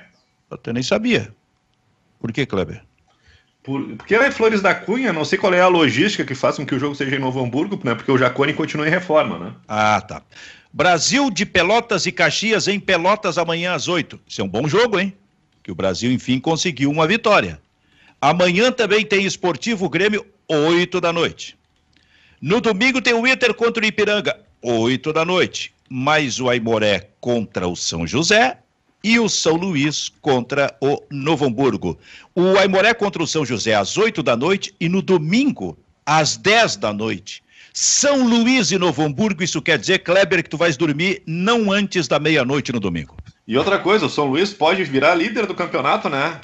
Eu 0.50 0.56
até 0.56 0.72
nem 0.72 0.82
sabia. 0.82 1.34
Por 2.18 2.32
que, 2.32 2.44
Kleber? 2.44 2.82
Por, 3.62 3.96
porque 3.96 4.14
é 4.14 4.30
Flores 4.30 4.62
da 4.62 4.74
Cunha, 4.74 5.12
não 5.12 5.24
sei 5.24 5.38
qual 5.38 5.52
é 5.52 5.60
a 5.60 5.68
logística 5.68 6.24
que 6.24 6.34
faz 6.34 6.56
com 6.56 6.66
que 6.66 6.74
o 6.74 6.78
jogo 6.78 6.94
seja 6.94 7.16
em 7.16 7.20
Novo 7.20 7.42
Hamburgo, 7.42 7.78
né? 7.84 7.94
Porque 7.94 8.10
o 8.10 8.18
Jacone 8.18 8.54
continua 8.54 8.86
em 8.86 8.90
reforma, 8.90 9.38
né? 9.38 9.54
Ah, 9.68 10.00
tá. 10.00 10.22
Brasil 10.72 11.30
de 11.30 11.44
Pelotas 11.44 12.06
e 12.06 12.12
Caxias 12.12 12.68
em 12.68 12.78
Pelotas 12.78 13.38
amanhã 13.38 13.74
às 13.74 13.88
oito. 13.88 14.20
Isso 14.26 14.40
é 14.40 14.44
um 14.44 14.48
bom 14.48 14.68
jogo, 14.68 14.98
hein? 14.98 15.14
Que 15.62 15.70
o 15.70 15.74
Brasil, 15.74 16.10
enfim, 16.10 16.38
conseguiu 16.38 16.90
uma 16.90 17.06
vitória. 17.06 17.60
Amanhã 18.20 18.70
também 18.70 19.04
tem 19.04 19.24
Esportivo 19.24 19.88
Grêmio, 19.88 20.24
8 20.48 21.00
da 21.00 21.12
noite. 21.12 21.56
No 22.40 22.60
domingo 22.60 23.02
tem 23.02 23.14
o 23.14 23.26
Inter 23.26 23.52
contra 23.54 23.82
o 23.82 23.86
Ipiranga, 23.86 24.38
8 24.62 25.12
da 25.12 25.24
noite. 25.24 25.74
Mais 25.90 26.38
o 26.38 26.48
Aimoré 26.48 27.10
contra 27.20 27.66
o 27.66 27.74
São 27.74 28.06
José 28.06 28.58
e 29.02 29.18
o 29.18 29.28
São 29.28 29.56
Luís 29.56 30.08
contra 30.20 30.74
o 30.80 31.02
Novo 31.10 31.44
Hamburgo. 31.44 31.98
O 32.34 32.56
Aimoré 32.58 32.94
contra 32.94 33.22
o 33.22 33.26
São 33.26 33.44
José 33.44 33.74
às 33.74 33.98
8 33.98 34.22
da 34.22 34.36
noite 34.36 34.74
e 34.80 34.88
no 34.88 35.02
domingo 35.02 35.76
às 36.06 36.36
10 36.36 36.76
da 36.76 36.92
noite. 36.92 37.42
São 37.72 38.26
Luís 38.26 38.70
e 38.72 38.78
Novo 38.78 39.02
Hamburgo, 39.02 39.42
isso 39.42 39.62
quer 39.62 39.78
dizer, 39.78 40.00
Kleber, 40.00 40.42
que 40.42 40.50
tu 40.50 40.56
vais 40.56 40.76
dormir 40.76 41.22
não 41.26 41.70
antes 41.70 42.08
da 42.08 42.18
meia-noite 42.18 42.72
no 42.72 42.80
domingo. 42.80 43.16
E 43.46 43.56
outra 43.56 43.78
coisa, 43.78 44.06
o 44.06 44.10
São 44.10 44.26
Luís 44.26 44.52
pode 44.52 44.84
virar 44.84 45.14
líder 45.14 45.46
do 45.46 45.54
campeonato, 45.54 46.08
né? 46.08 46.40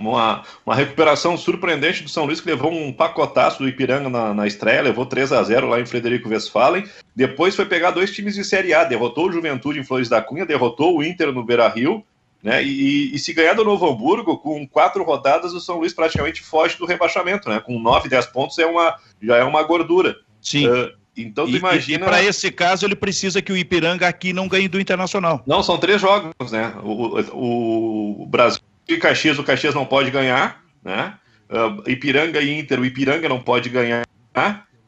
Uma, 0.00 0.42
uma 0.64 0.74
recuperação 0.74 1.36
surpreendente 1.36 2.02
do 2.02 2.08
São 2.08 2.24
Luís, 2.24 2.40
que 2.40 2.48
levou 2.48 2.72
um 2.72 2.90
pacotaço 2.90 3.58
do 3.58 3.68
Ipiranga 3.68 4.08
na, 4.08 4.32
na 4.32 4.46
estreia, 4.46 4.80
levou 4.80 5.04
3 5.04 5.30
a 5.32 5.42
0 5.42 5.68
lá 5.68 5.78
em 5.78 5.84
Frederico 5.84 6.30
Westphalen. 6.30 6.84
Depois 7.14 7.54
foi 7.54 7.66
pegar 7.66 7.90
dois 7.90 8.10
times 8.10 8.34
de 8.34 8.42
Série 8.42 8.72
A, 8.72 8.84
derrotou 8.84 9.28
o 9.28 9.32
Juventude 9.32 9.78
em 9.78 9.84
Flores 9.84 10.08
da 10.08 10.22
Cunha, 10.22 10.46
derrotou 10.46 10.96
o 10.96 11.04
Inter 11.04 11.30
no 11.32 11.44
Beira 11.44 11.68
Rio. 11.68 12.02
Né? 12.42 12.64
E, 12.64 13.14
e, 13.14 13.18
se 13.18 13.34
ganhar 13.34 13.52
do 13.52 13.64
Novo 13.64 13.86
Hamburgo, 13.86 14.38
com 14.38 14.66
quatro 14.66 15.04
rodadas, 15.04 15.52
o 15.52 15.60
São 15.60 15.78
Luís 15.78 15.92
praticamente 15.92 16.40
foge 16.40 16.78
do 16.78 16.86
rebaixamento. 16.86 17.50
Né? 17.50 17.60
Com 17.60 17.78
9, 17.78 18.08
10 18.08 18.26
pontos 18.26 18.58
é 18.58 18.64
uma, 18.64 18.96
já 19.22 19.36
é 19.36 19.44
uma 19.44 19.62
gordura. 19.62 20.16
Sim. 20.40 20.66
Uh, 20.66 20.90
então 21.14 21.44
tu 21.44 21.52
e, 21.52 21.58
imagina. 21.58 22.06
para 22.06 22.22
esse 22.22 22.50
caso, 22.50 22.86
ele 22.86 22.96
precisa 22.96 23.42
que 23.42 23.52
o 23.52 23.56
Ipiranga 23.56 24.08
aqui 24.08 24.32
não 24.32 24.48
ganhe 24.48 24.68
do 24.68 24.80
Internacional. 24.80 25.42
Não, 25.46 25.62
são 25.62 25.76
três 25.76 26.00
jogos, 26.00 26.50
né? 26.50 26.72
O, 26.82 27.20
o, 27.34 28.22
o 28.22 28.26
Brasil 28.26 28.62
e 28.94 28.98
Caxias, 28.98 29.38
o 29.38 29.44
Caxias 29.44 29.74
não 29.74 29.86
pode 29.86 30.10
ganhar, 30.10 30.62
né? 30.82 31.14
Uh, 31.48 31.88
Ipiranga 31.90 32.40
e 32.40 32.58
Inter, 32.58 32.80
o 32.80 32.84
Ipiranga 32.84 33.28
não 33.28 33.40
pode 33.40 33.68
ganhar. 33.68 34.06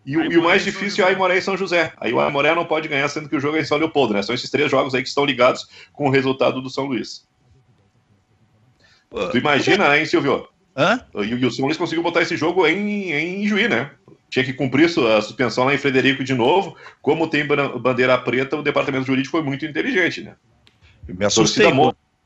E, 0.05 0.16
o, 0.16 0.32
e 0.32 0.36
o 0.36 0.42
mais 0.42 0.64
difícil 0.64 1.05
é 1.05 1.09
o 1.09 1.11
Aimoré 1.11 1.38
e 1.38 1.42
São 1.42 1.57
José. 1.57 1.92
Aí 1.98 2.12
o 2.12 2.20
Aimoré 2.20 2.55
não 2.55 2.64
pode 2.64 2.88
ganhar, 2.88 3.09
sendo 3.09 3.28
que 3.28 3.36
o 3.36 3.40
jogo 3.40 3.57
é 3.57 3.61
em 3.61 3.64
São 3.64 3.78
Leopoldo, 3.78 4.14
né? 4.14 4.22
São 4.22 4.34
esses 4.34 4.50
três 4.50 4.70
jogos 4.70 4.94
aí 4.94 5.03
que 5.03 5.09
estão 5.09 5.24
ligados 5.24 5.66
com 5.92 6.07
o 6.07 6.11
resultado 6.11 6.61
do 6.61 6.70
São 6.70 6.86
Luís. 6.86 7.26
Tu 9.30 9.38
imagina, 9.38 9.96
hein, 9.96 10.07
Silvio? 10.07 10.48
Hã? 10.76 11.05
E, 11.14 11.26
e 11.26 11.46
o 11.46 11.50
São 11.50 11.66
Luís 11.66 11.76
conseguiu 11.76 12.03
botar 12.03 12.22
esse 12.22 12.36
jogo 12.36 12.66
em, 12.66 13.12
em 13.12 13.46
Juí, 13.46 13.68
né? 13.68 13.90
Tinha 14.30 14.44
que 14.44 14.55
cumprir 14.55 14.86
a 14.86 15.20
suspensão 15.20 15.64
lá 15.64 15.74
em 15.74 15.78
Frederico 15.78 16.24
de 16.24 16.34
novo. 16.34 16.74
Como 17.03 17.28
tem 17.28 17.46
bandeira 17.46 18.16
preta, 18.16 18.57
o 18.57 18.62
departamento 18.62 19.07
jurídico 19.07 19.36
foi 19.36 19.42
muito 19.42 19.66
inteligente, 19.66 20.22
né? 20.22 20.34
Eu 21.07 21.14
me 21.14 21.26
assustei 21.26 21.70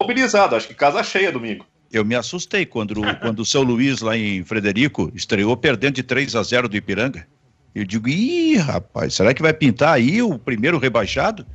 mobilizado, 0.01 0.57
acho 0.57 0.68
que 0.68 0.74
casa 0.74 1.03
cheia 1.03 1.32
domingo. 1.32 1.66
Eu 1.92 2.05
me 2.05 2.14
assustei 2.14 2.66
quando, 2.66 2.94
quando 3.20 3.40
o 3.40 3.44
São 3.44 3.62
Luís, 3.62 4.01
lá 4.01 4.16
em 4.16 4.44
Frederico, 4.44 5.11
estreou 5.14 5.57
perdendo 5.57 5.94
de 5.94 6.03
3 6.03 6.34
a 6.34 6.42
0 6.42 6.68
do 6.68 6.76
Ipiranga. 6.76 7.26
Eu 7.74 7.84
digo, 7.84 8.09
ih, 8.09 8.57
rapaz, 8.57 9.14
será 9.14 9.32
que 9.32 9.42
vai 9.42 9.53
pintar 9.53 9.94
aí 9.94 10.22
o 10.22 10.38
primeiro 10.38 10.78
rebaixado? 10.78 11.47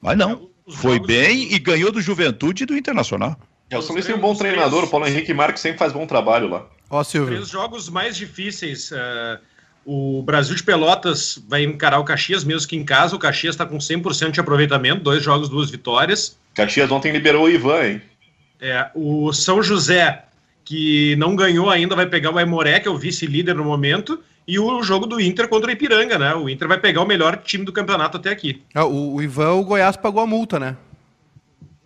Mas 0.00 0.16
não, 0.16 0.50
foi 0.68 1.00
bem 1.00 1.52
e 1.52 1.58
ganhou 1.58 1.90
do 1.90 2.00
Juventude 2.00 2.62
e 2.62 2.66
do 2.66 2.76
Internacional. 2.76 3.36
É, 3.70 3.78
o 3.78 3.82
São 3.82 3.94
Luís 3.94 4.06
tem 4.06 4.14
um 4.14 4.20
bom 4.20 4.34
treinador, 4.34 4.84
o 4.84 4.88
Paulo 4.88 5.06
Henrique 5.06 5.32
Marques 5.32 5.62
sempre 5.62 5.78
faz 5.78 5.92
bom 5.92 6.06
trabalho 6.06 6.48
lá. 6.48 6.66
Ó, 6.90 7.04
Silvio. 7.04 7.38
Os 7.40 7.48
jogos 7.48 7.88
mais 7.88 8.16
difíceis, 8.16 8.90
uh, 8.90 9.38
o 9.84 10.22
Brasil 10.22 10.54
de 10.54 10.62
Pelotas 10.62 11.42
vai 11.48 11.64
encarar 11.64 11.98
o 11.98 12.04
Caxias, 12.04 12.44
mesmo 12.44 12.68
que 12.68 12.76
em 12.76 12.84
casa, 12.84 13.16
o 13.16 13.18
Caxias 13.18 13.54
está 13.54 13.64
com 13.64 13.78
100% 13.78 14.30
de 14.30 14.40
aproveitamento, 14.40 15.02
dois 15.02 15.22
jogos, 15.22 15.48
duas 15.48 15.70
vitórias. 15.70 16.38
Caxias 16.54 16.90
ontem 16.90 17.12
liberou 17.12 17.44
o 17.44 17.50
Ivan, 17.50 17.84
hein? 17.84 18.02
É, 18.60 18.90
o 18.94 19.32
São 19.32 19.62
José, 19.62 20.24
que 20.64 21.16
não 21.16 21.34
ganhou 21.34 21.70
ainda, 21.70 21.96
vai 21.96 22.06
pegar 22.06 22.30
o 22.30 22.38
Aimoré, 22.38 22.78
que 22.78 22.88
é 22.88 22.90
o 22.90 22.98
vice-líder 22.98 23.54
no 23.54 23.64
momento, 23.64 24.20
e 24.46 24.58
o 24.58 24.82
jogo 24.82 25.06
do 25.06 25.20
Inter 25.20 25.48
contra 25.48 25.68
o 25.68 25.72
Ipiranga, 25.72 26.18
né? 26.18 26.34
O 26.34 26.48
Inter 26.48 26.68
vai 26.68 26.78
pegar 26.78 27.02
o 27.02 27.06
melhor 27.06 27.38
time 27.38 27.64
do 27.64 27.72
campeonato 27.72 28.16
até 28.16 28.30
aqui. 28.30 28.62
É, 28.74 28.82
o, 28.82 29.14
o 29.14 29.22
Ivan, 29.22 29.52
o 29.52 29.64
Goiás 29.64 29.96
pagou 29.96 30.22
a 30.22 30.26
multa, 30.26 30.58
né? 30.58 30.76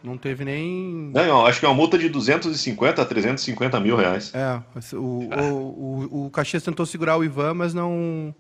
Não 0.05 0.19
teve 0.19 0.45
nem. 0.45 1.11
Não, 1.15 1.27
não, 1.27 1.47
acho 1.47 1.59
que 1.59 1.65
é 1.65 1.69
uma 1.69 1.75
multa 1.75 1.97
de 1.97 2.11
250 2.11 3.01
a 3.01 3.05
350 3.07 3.81
mil 3.81 3.97
reais. 3.97 4.31
É, 4.35 4.61
o, 4.95 4.99
o, 4.99 6.09
o, 6.13 6.27
o 6.27 6.31
Caxias 6.31 6.63
tentou 6.63 6.85
segurar 6.85 7.17
o 7.17 7.25
Ivan, 7.25 7.55
mas 7.55 7.73
não, 7.73 8.35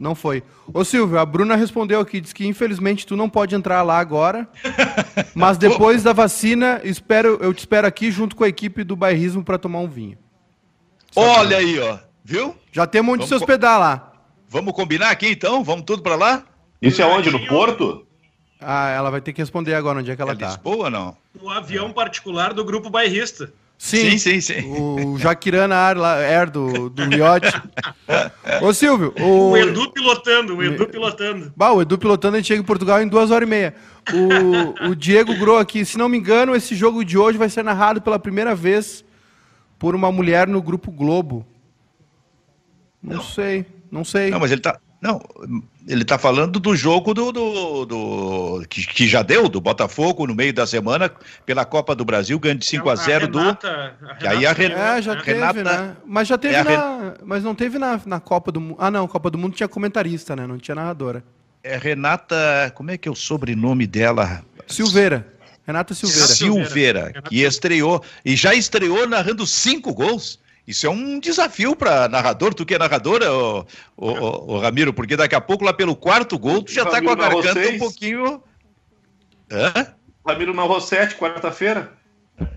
não 0.00 0.14
foi. 0.14 0.42
Ô 0.72 0.82
Silvio, 0.82 1.18
a 1.18 1.26
Bruna 1.26 1.56
respondeu 1.56 2.00
aqui, 2.00 2.22
diz 2.22 2.32
que 2.32 2.46
infelizmente 2.46 3.06
tu 3.06 3.16
não 3.16 3.28
pode 3.28 3.54
entrar 3.54 3.82
lá 3.82 3.98
agora, 3.98 4.48
mas 5.36 5.58
depois 5.58 6.02
da 6.02 6.14
vacina, 6.14 6.80
espero, 6.82 7.38
eu 7.42 7.52
te 7.52 7.58
espero 7.58 7.86
aqui 7.86 8.10
junto 8.10 8.34
com 8.34 8.42
a 8.42 8.48
equipe 8.48 8.82
do 8.82 8.96
bairrismo 8.96 9.44
para 9.44 9.58
tomar 9.58 9.80
um 9.80 9.88
vinho. 9.88 10.16
Olha 11.14 11.58
aí, 11.58 11.78
ó, 11.80 11.98
viu? 12.24 12.56
Já 12.72 12.86
temos 12.86 13.12
onde 13.14 13.28
se 13.28 13.34
hospedar 13.34 13.78
lá. 13.78 14.10
Vamos 14.48 14.72
combinar 14.72 15.10
aqui 15.10 15.28
então? 15.28 15.62
Vamos 15.62 15.84
tudo 15.84 16.02
para 16.02 16.16
lá? 16.16 16.44
Isso 16.80 17.02
é 17.02 17.04
onde? 17.04 17.30
No 17.30 17.46
Porto? 17.46 18.06
Ah, 18.64 18.90
ela 18.90 19.10
vai 19.10 19.20
ter 19.20 19.32
que 19.32 19.40
responder 19.40 19.74
agora 19.74 19.98
onde 19.98 20.10
é 20.10 20.16
que 20.16 20.22
ela 20.22 20.32
é 20.32 20.36
tá. 20.36 20.46
Lisboa 20.48 20.84
ou 20.84 20.90
não? 20.90 21.16
No 21.40 21.50
avião 21.50 21.92
particular 21.92 22.52
do 22.52 22.64
grupo 22.64 22.90
bairrista. 22.90 23.52
Sim, 23.76 24.16
sim, 24.16 24.40
sim. 24.40 24.40
sim. 24.40 24.72
O 24.72 25.18
Jaquirana 25.18 25.76
Air 25.76 26.50
do, 26.50 26.88
do 26.88 27.06
Miote. 27.06 27.52
Ô, 28.62 28.72
Silvio. 28.72 29.12
O... 29.20 29.50
o 29.50 29.56
Edu 29.56 29.90
pilotando, 29.90 30.56
o 30.56 30.62
Edu 30.62 30.86
pilotando. 30.86 31.52
Bah, 31.56 31.72
o 31.72 31.82
Edu 31.82 31.98
pilotando, 31.98 32.36
a 32.36 32.38
gente 32.38 32.48
chega 32.48 32.62
em 32.62 32.64
Portugal 32.64 33.02
em 33.02 33.08
duas 33.08 33.30
horas 33.30 33.46
e 33.46 33.50
meia. 33.50 33.74
O, 34.12 34.90
o 34.90 34.94
Diego 34.94 35.34
Gro 35.36 35.58
aqui, 35.58 35.84
se 35.84 35.98
não 35.98 36.08
me 36.08 36.16
engano, 36.16 36.54
esse 36.54 36.74
jogo 36.74 37.04
de 37.04 37.18
hoje 37.18 37.36
vai 37.36 37.48
ser 37.48 37.62
narrado 37.62 38.00
pela 38.00 38.18
primeira 38.18 38.54
vez 38.54 39.04
por 39.78 39.94
uma 39.94 40.10
mulher 40.10 40.46
no 40.46 40.62
Grupo 40.62 40.90
Globo. 40.90 41.44
Não, 43.02 43.16
não. 43.16 43.22
sei, 43.22 43.66
não 43.90 44.04
sei. 44.04 44.30
Não, 44.30 44.40
mas 44.40 44.50
ele 44.50 44.62
tá. 44.62 44.78
Não, 45.00 45.20
ele 45.86 46.02
está 46.02 46.18
falando 46.18 46.58
do 46.58 46.74
jogo 46.74 47.12
do, 47.12 47.30
do, 47.30 47.84
do 47.84 48.66
que, 48.68 48.86
que, 48.86 49.06
já 49.06 49.22
deu, 49.22 49.48
do 49.48 49.60
Botafogo 49.60 50.26
no 50.26 50.34
meio 50.34 50.52
da 50.52 50.66
semana, 50.66 51.10
pela 51.44 51.64
Copa 51.64 51.94
do 51.94 52.04
Brasil, 52.04 52.38
ganhando 52.38 52.60
de 52.60 52.66
5 52.66 52.88
a 52.88 52.96
0 52.96 53.28
do. 53.28 53.38
Renata, 53.38 53.94
que 54.18 54.26
aí 54.26 54.46
a 54.46 54.52
Renata. 54.52 54.98
É, 54.98 55.02
já 55.02 55.16
teve, 55.16 55.32
Renata, 55.32 55.62
né? 55.62 55.96
Mas 56.06 56.28
já 56.28 56.38
teve 56.38 56.54
é 56.54 56.64
na. 56.64 57.14
Mas 57.22 57.44
não 57.44 57.54
teve 57.54 57.78
na, 57.78 58.00
na 58.06 58.18
Copa 58.18 58.50
do 58.50 58.60
Mundo. 58.60 58.76
Ah, 58.78 58.90
não, 58.90 59.06
Copa 59.06 59.30
do 59.30 59.36
Mundo 59.36 59.54
tinha 59.54 59.68
comentarista, 59.68 60.34
né? 60.34 60.46
Não 60.46 60.58
tinha 60.58 60.74
narradora. 60.74 61.22
É 61.62 61.76
Renata. 61.76 62.72
Como 62.74 62.90
é 62.90 62.96
que 62.96 63.08
é 63.08 63.12
o 63.12 63.16
sobrenome 63.16 63.86
dela? 63.86 64.42
Silveira. 64.66 65.34
Renata 65.66 65.94
Silveira. 65.94 66.26
Silveira, 66.26 66.64
Silveira 66.64 67.22
que 67.22 67.42
estreou. 67.42 68.02
E 68.24 68.36
já 68.36 68.54
estreou 68.54 69.06
narrando 69.06 69.46
cinco 69.46 69.92
gols. 69.92 70.38
Isso 70.66 70.86
é 70.86 70.90
um 70.90 71.20
desafio 71.20 71.76
para 71.76 72.08
narrador, 72.08 72.54
tu 72.54 72.64
que 72.64 72.74
é 72.74 72.78
narradora, 72.78 73.30
ô, 73.30 73.66
ô, 73.96 74.10
ô, 74.10 74.52
ô, 74.54 74.58
Ramiro, 74.58 74.94
porque 74.94 75.16
daqui 75.16 75.34
a 75.34 75.40
pouco, 75.40 75.64
lá 75.64 75.74
pelo 75.74 75.94
quarto 75.94 76.38
gol, 76.38 76.62
tu 76.62 76.72
já 76.72 76.84
está 76.84 77.02
com 77.02 77.10
a 77.10 77.14
garganta 77.14 77.68
um 77.68 77.78
pouquinho. 77.78 78.42
Hã? 79.50 79.94
Ramiro 80.26 80.54
narrou 80.54 80.80
sete, 80.80 81.16
quarta-feira. 81.16 81.92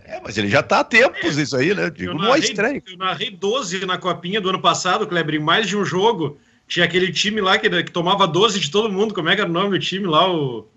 É, 0.06 0.22
mas 0.24 0.38
ele 0.38 0.48
já 0.48 0.62
está 0.62 0.80
há 0.80 0.84
tempos, 0.84 1.38
isso 1.38 1.56
aí, 1.56 1.74
né? 1.74 1.90
Digo, 1.90 2.14
não 2.14 2.34
é 2.34 2.40
estranho. 2.40 2.82
Eu 2.88 2.98
narrei 2.98 3.30
12 3.30 3.86
na 3.86 3.98
copinha 3.98 4.40
do 4.40 4.50
ano 4.50 4.62
passado, 4.62 5.06
Kleber, 5.06 5.36
em 5.36 5.40
mais 5.40 5.68
de 5.68 5.78
um 5.78 5.84
jogo. 5.84 6.40
Tinha 6.68 6.86
aquele 6.86 7.12
time 7.12 7.42
lá 7.42 7.58
que, 7.58 7.70
que 7.84 7.92
tomava 7.92 8.26
12 8.26 8.60
de 8.60 8.72
todo 8.72 8.92
mundo. 8.92 9.14
Como 9.14 9.30
é 9.30 9.36
que 9.36 9.42
era 9.42 9.50
o 9.50 9.54
nome 9.54 9.78
do 9.78 9.80
time 9.80 10.08
lá? 10.08 10.32
O, 10.32 10.68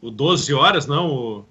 o 0.00 0.10
12 0.10 0.52
horas, 0.52 0.86
não? 0.86 1.08
O... 1.08 1.44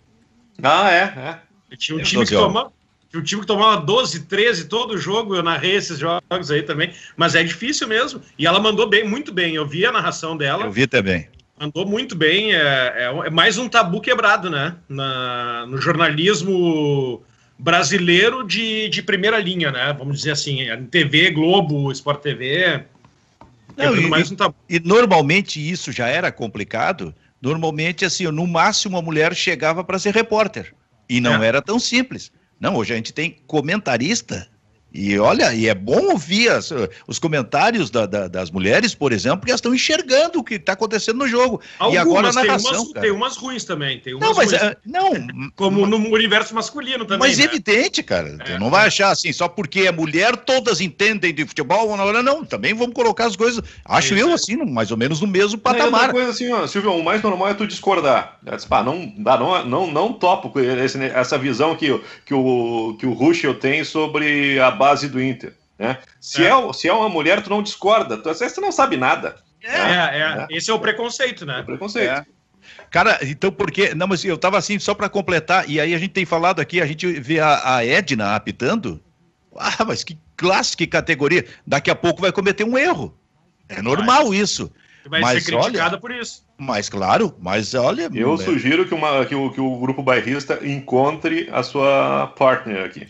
Ah, 0.62 0.92
é, 0.92 1.40
é. 1.72 1.76
Tinha 1.78 1.98
um 1.98 2.04
time 2.04 2.26
que 2.26 2.34
tomava 2.34 2.72
o 3.18 3.22
time 3.22 3.42
que 3.42 3.48
tomava 3.48 3.82
12, 3.82 4.22
13 4.22 4.66
todo 4.66 4.98
jogo, 4.98 5.36
eu 5.36 5.44
narrei 5.44 5.76
esses 5.76 6.00
jogos 6.00 6.50
aí 6.50 6.64
também, 6.64 6.94
mas 7.18 7.36
é 7.36 7.44
difícil 7.44 7.88
mesmo. 7.88 8.22
E 8.38 8.48
ela 8.48 8.60
mandou 8.60 8.88
bem, 8.88 9.08
muito 9.08 9.34
bem. 9.34 9.56
Eu 9.56 9.68
vi 9.68 9.86
a 9.86 9.92
narração 9.92 10.38
dela. 10.38 10.66
Eu 10.66 10.72
vi 10.72 10.88
também. 10.88 11.28
Andou 11.60 11.86
muito 11.86 12.16
bem. 12.16 12.54
É, 12.54 12.58
é, 12.60 13.28
é, 13.28 13.30
mais 13.30 13.58
um 13.58 13.68
tabu 13.68 14.02
quebrado, 14.02 14.50
né? 14.50 14.76
Na, 14.88 15.66
no 15.68 15.78
jornalismo 15.78 17.22
brasileiro 17.60 18.48
de, 18.48 18.90
de 18.90 19.04
primeira 19.04 19.38
linha, 19.38 19.72
né? 19.72 19.94
Vamos 19.98 20.18
dizer 20.18 20.32
assim, 20.32 20.66
TV, 20.90 21.32
Globo, 21.32 21.92
Sport 21.92 22.22
TV. 22.22 22.84
Não, 23.78 23.96
e, 23.96 24.08
mais 24.10 24.32
um 24.32 24.36
tabu. 24.36 24.56
e 24.70 24.80
normalmente 24.80 25.60
isso 25.60 25.92
já 25.92 26.08
era 26.08 26.32
complicado. 26.32 27.14
Normalmente, 27.42 28.06
assim, 28.06 28.26
no 28.26 28.48
máximo 28.48 28.98
a 28.98 29.02
mulher 29.02 29.36
chegava 29.36 29.84
para 29.84 30.00
ser 30.00 30.14
repórter. 30.14 30.74
E 31.10 31.20
não 31.20 31.44
é. 31.44 31.48
era 31.48 31.62
tão 31.62 31.78
simples. 31.78 32.32
Não, 32.62 32.76
hoje 32.76 32.94
a 32.94 32.96
gente 32.96 33.12
tem 33.12 33.42
comentarista 33.48 34.48
e 34.94 35.18
olha, 35.18 35.54
e 35.54 35.68
é 35.68 35.74
bom 35.74 36.12
ouvir 36.12 36.50
as, 36.50 36.70
os 37.08 37.18
comentários 37.18 37.90
da, 37.90 38.06
da, 38.06 38.28
das 38.28 38.52
mulheres, 38.52 38.94
por 38.94 39.14
exemplo, 39.14 39.40
porque 39.40 39.52
elas 39.52 39.60
estão 39.60 39.74
enxergando 39.74 40.40
o 40.40 40.44
que 40.44 40.56
está 40.56 40.74
acontecendo 40.74 41.20
no 41.20 41.28
jogo. 41.28 41.62
Algumas, 41.80 41.96
e 41.96 41.98
agora 41.98 42.30
a 42.30 42.34
narração. 42.34 42.72
Tem 42.72 42.82
umas, 42.82 43.02
tem 43.02 43.12
umas 43.12 43.38
ruins 43.38 43.64
também. 43.64 44.00
Tem 44.00 44.14
umas 44.14 44.28
não, 44.28 44.36
mas 44.36 44.52
ruins, 44.52 44.64
é, 44.64 44.78
não. 44.86 45.12
Como 45.56 45.88
no 45.88 45.98
universo 45.98 46.54
masculino 46.54 47.06
também. 47.06 47.30
Mas 47.30 47.38
né? 47.38 47.46
evidente, 47.46 48.04
cara. 48.04 48.38
É, 48.46 48.60
não 48.60 48.70
vai 48.70 48.88
achar 48.88 49.12
assim, 49.12 49.32
só 49.32 49.48
porque 49.48 49.82
é 49.82 49.92
mulher, 49.92 50.36
todas 50.36 50.82
entendem 50.82 51.34
de 51.34 51.46
futebol. 51.46 51.96
Não, 51.96 52.24
não, 52.24 52.44
também 52.44 52.74
vamos 52.74 52.94
colocar 52.94 53.28
as 53.28 53.38
coisas. 53.38 53.64
Acho 53.86 54.14
eu 54.16 54.34
assim, 54.34 54.58
mais 54.58 54.92
ou 54.92 54.98
menos 54.98 55.22
no 55.22 55.28
mesmo 55.28 55.58
patamar. 55.58 56.08
Não, 56.08 56.14
coisa 56.14 56.32
assim, 56.32 56.52
ó, 56.52 56.68
Silvio, 56.68 56.94
o 56.94 57.04
mais 57.04 57.22
normal 57.22 57.48
é 57.50 57.54
tu 57.54 57.66
discordar. 57.66 58.38
Disse, 58.44 58.68
pá, 58.68 58.84
não, 58.84 59.14
dá, 59.18 59.38
não, 59.38 59.66
não, 59.66 59.88
não 59.92 60.14
topo 60.14 60.52
esse, 60.60 61.02
essa 61.06 61.38
visão 61.38 61.76
que, 61.78 61.98
que 62.26 62.34
o, 62.34 62.98
que 63.00 63.06
o 63.06 63.14
Ruschel 63.14 63.54
tem 63.54 63.84
sobre 63.86 64.60
a 64.60 64.81
base 64.82 65.08
do 65.08 65.22
Inter. 65.22 65.54
Né? 65.78 66.00
Se, 66.20 66.44
é. 66.44 66.50
é. 66.50 66.74
se 66.74 66.88
é 66.88 66.94
uma 66.94 67.08
mulher, 67.08 67.44
tu 67.44 67.50
não 67.52 67.62
discorda, 67.62 68.18
tu, 68.18 68.34
você 68.34 68.60
não 68.60 68.72
sabe 68.72 68.98
nada. 68.98 69.36
É, 69.62 69.70
né? 69.70 70.10
é, 70.14 70.20
é. 70.20 70.58
Esse 70.58 70.72
é 70.72 70.74
o 70.74 70.80
preconceito, 70.80 71.46
né? 71.46 71.60
É 71.60 71.62
o 71.62 71.66
preconceito. 71.66 72.10
É. 72.10 72.26
Cara, 72.90 73.20
então 73.22 73.52
porque. 73.52 73.94
Não, 73.94 74.08
mas 74.08 74.26
eu 74.26 74.38
tava 74.38 74.58
assim, 74.58 74.80
só 74.80 74.96
para 74.96 75.08
completar, 75.08 75.70
e 75.70 75.80
aí 75.80 75.94
a 75.94 75.98
gente 76.00 76.12
tem 76.12 76.26
falado 76.26 76.60
aqui, 76.60 76.82
a 76.82 76.86
gente 76.86 77.08
vê 77.20 77.40
a, 77.40 77.78
a 77.78 77.86
Edna 77.86 78.36
apitando. 78.36 79.00
Ah, 79.56 79.86
mas 79.86 80.04
que 80.04 80.18
classe, 80.36 80.76
que 80.76 80.88
categoria. 80.88 81.46
Daqui 81.66 81.92
a 81.92 81.96
pouco 81.96 82.22
vai 82.22 82.32
cometer 82.32 82.64
um 82.64 82.78
erro. 82.78 83.16
É 83.70 83.82
normal 83.82 84.30
vai. 84.30 84.38
isso. 84.38 84.72
Vai 85.06 85.22
mas, 85.22 85.44
ser 85.44 85.52
criticada 85.52 86.00
por 86.00 86.12
isso. 86.12 86.46
Mas 86.58 86.88
claro, 86.90 87.36
mas 87.40 87.74
olha. 87.74 88.10
Eu 88.14 88.36
é... 88.36 88.38
sugiro 88.38 88.88
que, 88.88 88.94
uma, 88.94 89.26
que, 89.26 89.36
o, 89.36 89.50
que 89.52 89.60
o 89.60 89.78
grupo 89.78 90.04
bairrista 90.04 90.60
encontre 90.64 91.50
a 91.52 91.64
sua 91.64 92.28
partner 92.38 92.86
aqui. 92.86 93.08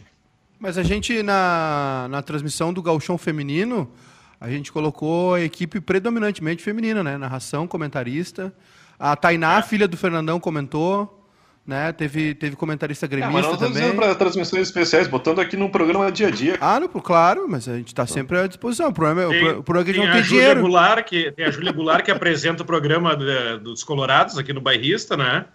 Mas 0.61 0.77
a 0.77 0.83
gente, 0.83 1.23
na, 1.23 2.05
na 2.07 2.21
transmissão 2.21 2.71
do 2.71 2.83
Galchão 2.83 3.17
Feminino, 3.17 3.91
a 4.39 4.47
gente 4.47 4.71
colocou 4.71 5.33
a 5.33 5.41
equipe 5.41 5.81
predominantemente 5.81 6.61
feminina, 6.61 7.03
né? 7.03 7.17
Narração, 7.17 7.65
comentarista. 7.65 8.53
A 8.99 9.15
Tainá, 9.15 9.57
é. 9.57 9.63
filha 9.63 9.87
do 9.87 9.97
Fernandão, 9.97 10.39
comentou. 10.39 11.17
Né? 11.65 11.91
Teve, 11.91 12.35
teve 12.35 12.55
comentarista 12.55 13.07
gremista 13.07 13.39
é, 13.39 13.41
mas 13.41 13.59
nós 13.59 13.59
também. 13.59 13.95
para 13.95 14.13
transmissões 14.13 14.67
especiais, 14.67 15.07
botando 15.07 15.39
aqui 15.39 15.57
no 15.57 15.67
programa 15.69 16.11
dia 16.11 16.27
a 16.27 16.31
dia. 16.31 16.57
Ah, 16.61 16.79
no, 16.79 16.89
claro, 16.89 17.47
mas 17.49 17.67
a 17.67 17.77
gente 17.77 17.87
está 17.87 18.05
sempre 18.05 18.37
à 18.37 18.45
disposição. 18.45 18.89
O 18.89 18.93
problema, 18.93 19.31
tem, 19.31 19.49
o 19.49 19.63
problema 19.63 19.81
é 19.81 19.83
que 19.85 19.91
a 19.91 19.93
gente 19.93 20.05
não 20.05 20.13
tem 20.13 20.23
dinheiro. 20.23 20.61
Goulart, 20.61 21.07
que, 21.07 21.31
tem 21.31 21.45
a 21.45 21.51
Júlia 21.51 21.71
Goulart 21.71 22.05
que 22.05 22.11
apresenta 22.11 22.61
o 22.61 22.65
programa 22.65 23.15
de, 23.15 23.57
dos 23.63 23.83
Colorados 23.83 24.37
aqui 24.37 24.53
no 24.53 24.61
Bairrista, 24.61 25.17
né? 25.17 25.45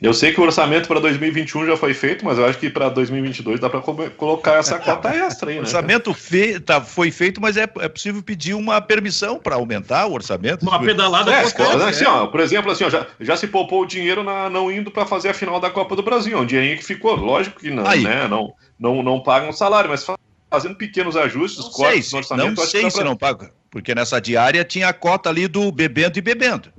Eu 0.00 0.12
sei 0.12 0.32
que 0.32 0.40
o 0.40 0.44
orçamento 0.44 0.86
para 0.86 1.00
2021 1.00 1.66
já 1.66 1.76
foi 1.76 1.94
feito, 1.94 2.24
mas 2.24 2.36
eu 2.36 2.44
acho 2.44 2.58
que 2.58 2.68
para 2.68 2.90
2022 2.90 3.58
dá 3.58 3.70
para 3.70 3.80
colocar 3.80 4.58
essa 4.58 4.78
cota 4.78 5.08
extra 5.16 5.50
aí, 5.50 5.56
né? 5.56 5.62
O 5.62 5.64
orçamento 5.64 6.12
fe 6.12 6.60
tá, 6.60 6.82
foi 6.82 7.10
feito, 7.10 7.40
mas 7.40 7.56
é, 7.56 7.62
é 7.62 7.88
possível 7.88 8.22
pedir 8.22 8.54
uma 8.54 8.80
permissão 8.80 9.38
para 9.38 9.54
aumentar 9.54 10.06
o 10.06 10.12
orçamento. 10.12 10.62
Uma 10.62 10.80
pedalada 10.80 11.32
é, 11.32 11.36
é, 11.36 11.88
assim, 11.88 12.04
ó, 12.04 12.26
Por 12.26 12.40
exemplo, 12.40 12.70
assim, 12.70 12.84
ó, 12.84 12.90
já, 12.90 13.06
já 13.18 13.36
se 13.36 13.46
poupou 13.46 13.82
o 13.82 13.86
dinheiro 13.86 14.22
na, 14.22 14.50
não 14.50 14.70
indo 14.70 14.90
para 14.90 15.06
fazer 15.06 15.30
a 15.30 15.34
final 15.34 15.58
da 15.58 15.70
Copa 15.70 15.96
do 15.96 16.02
Brasil. 16.02 16.36
É 16.36 16.40
um 16.40 16.46
dinheirinho 16.46 16.76
que 16.76 16.84
ficou. 16.84 17.16
Lógico 17.16 17.60
que 17.60 17.70
não, 17.70 17.86
aí. 17.86 18.02
né? 18.02 18.28
Não, 18.28 18.52
não, 18.78 19.02
não 19.02 19.20
pagam 19.20 19.50
salário, 19.50 19.88
mas 19.88 20.06
fazendo 20.50 20.74
pequenos 20.74 21.16
ajustes, 21.16 21.64
não 21.64 21.70
cortes 21.70 22.12
no 22.12 22.18
orçamento. 22.18 22.54
Não 22.54 22.66
sei 22.66 22.90
se 22.90 22.96
pra... 22.96 23.04
não 23.04 23.16
paga, 23.16 23.50
porque 23.70 23.94
nessa 23.94 24.20
diária 24.20 24.62
tinha 24.62 24.88
a 24.88 24.92
cota 24.92 25.30
ali 25.30 25.48
do 25.48 25.72
bebendo 25.72 26.18
e 26.18 26.22
bebendo. 26.22 26.75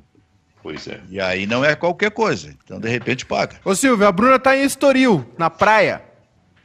Pois 0.67 0.85
é. 0.85 0.99
E 1.09 1.21
aí 1.21 1.47
não 1.47 1.63
é 1.63 1.77
qualquer 1.77 2.11
coisa. 2.11 2.53
Então, 2.61 2.77
de 2.77 2.89
repente, 2.89 3.25
paga. 3.25 3.55
Ô, 3.63 3.73
Silvio, 3.73 4.05
a 4.05 4.11
Bruna 4.11 4.37
tá 4.37 4.53
em 4.53 4.63
Estoril, 4.63 5.25
na 5.37 5.49
praia. 5.49 6.01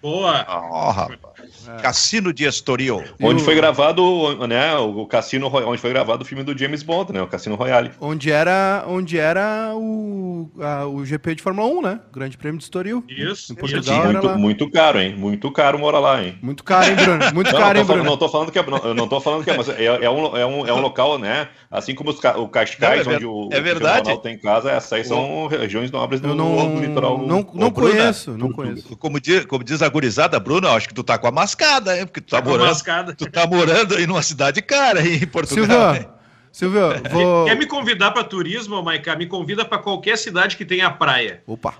Boa. 0.02 0.44
Ó, 0.48 0.88
oh, 0.88 0.90
rapaz. 0.90 1.31
É. 1.68 1.82
Cassino 1.82 2.32
de 2.32 2.44
Estoril. 2.44 3.02
Onde 3.20 3.42
foi 3.42 3.54
gravado, 3.54 4.46
né, 4.46 4.76
o 4.76 5.06
cassino, 5.06 5.48
onde 5.48 5.80
foi 5.80 5.90
gravado 5.90 6.22
o 6.22 6.26
filme 6.26 6.42
do 6.42 6.56
James 6.56 6.82
Bond, 6.82 7.12
né, 7.12 7.22
o 7.22 7.26
Cassino 7.26 7.54
Royale. 7.54 7.90
Onde 8.00 8.30
era, 8.30 8.84
onde 8.86 9.18
era 9.18 9.72
o, 9.74 10.50
a, 10.60 10.86
o 10.86 11.04
GP 11.04 11.36
de 11.36 11.42
Fórmula 11.42 11.68
1, 11.68 11.82
né, 11.82 12.00
Grande 12.12 12.36
Prêmio 12.36 12.58
de 12.58 12.64
Estoril. 12.64 13.04
Isso. 13.08 13.52
Em 13.52 13.56
Portugal 13.56 14.04
muito, 14.04 14.38
muito 14.38 14.70
caro, 14.70 15.00
hein, 15.00 15.14
muito 15.16 15.50
caro 15.50 15.78
morar 15.78 16.00
lá, 16.00 16.22
hein. 16.22 16.38
Muito 16.42 16.64
caro, 16.64 16.90
hein, 16.90 16.96
Bruno, 16.96 17.34
muito 17.34 17.52
não, 17.52 17.58
caro, 17.58 17.78
hein, 17.78 17.84
Bruno. 17.84 18.04
Não 18.04 18.16
tô 18.16 18.28
falando 18.28 18.50
que 18.50 18.58
é, 18.58 18.66
não, 18.66 18.94
não 18.94 19.08
tô 19.08 19.20
falando 19.20 19.44
que 19.44 19.50
é, 19.50 19.56
mas 19.56 19.68
é, 19.68 19.84
é, 19.84 20.10
um, 20.10 20.36
é, 20.36 20.46
um, 20.46 20.66
é 20.66 20.72
um 20.72 20.80
local, 20.80 21.18
né, 21.18 21.48
assim 21.70 21.94
como 21.94 22.10
os, 22.10 22.18
o 22.18 22.48
Cascais, 22.48 23.06
não, 23.06 23.12
é, 23.12 23.16
onde 23.16 23.26
o, 23.26 23.48
é 23.52 23.60
verdade. 23.60 24.10
o 24.10 24.18
tem 24.18 24.38
casa, 24.38 24.70
essas 24.70 24.92
aí 24.92 25.04
são 25.04 25.46
regiões 25.46 25.90
nobres 25.90 26.20
do, 26.20 26.34
não, 26.34 26.74
do 26.74 26.80
litoral. 26.80 27.18
Não, 27.18 27.46
não, 27.54 27.70
conheço, 27.70 28.36
não 28.36 28.52
conheço. 28.52 28.96
Como 28.96 29.20
diz, 29.20 29.44
como 29.46 29.64
diz 29.64 29.82
a 29.82 29.88
gurizada, 29.88 30.38
Bruno, 30.38 30.68
acho 30.68 30.88
que 30.88 30.94
tu 30.94 31.02
tá 31.02 31.18
com 31.18 31.26
a 31.26 31.30
mascada, 31.52 31.98
hein, 31.98 32.06
porque 32.06 32.20
tu 32.20 32.30
tá, 32.30 32.40
tá 32.40 32.48
morando, 32.48 33.16
tu 33.16 33.30
tá 33.30 33.46
morando 33.46 33.94
aí 33.94 34.06
numa 34.06 34.22
cidade 34.22 34.62
cara 34.62 35.00
aí 35.00 35.16
em 35.16 35.26
Portugal. 35.26 35.94
Silvio, 35.94 36.10
Silvio, 36.52 37.02
vou... 37.10 37.44
Quer 37.44 37.56
me 37.56 37.66
convidar 37.66 38.10
para 38.10 38.24
turismo, 38.24 38.82
Maica? 38.82 39.14
Me 39.14 39.26
convida 39.26 39.64
para 39.64 39.78
qualquer 39.78 40.16
cidade 40.16 40.56
que 40.56 40.64
tenha 40.64 40.90
praia. 40.90 41.42
Opa. 41.46 41.74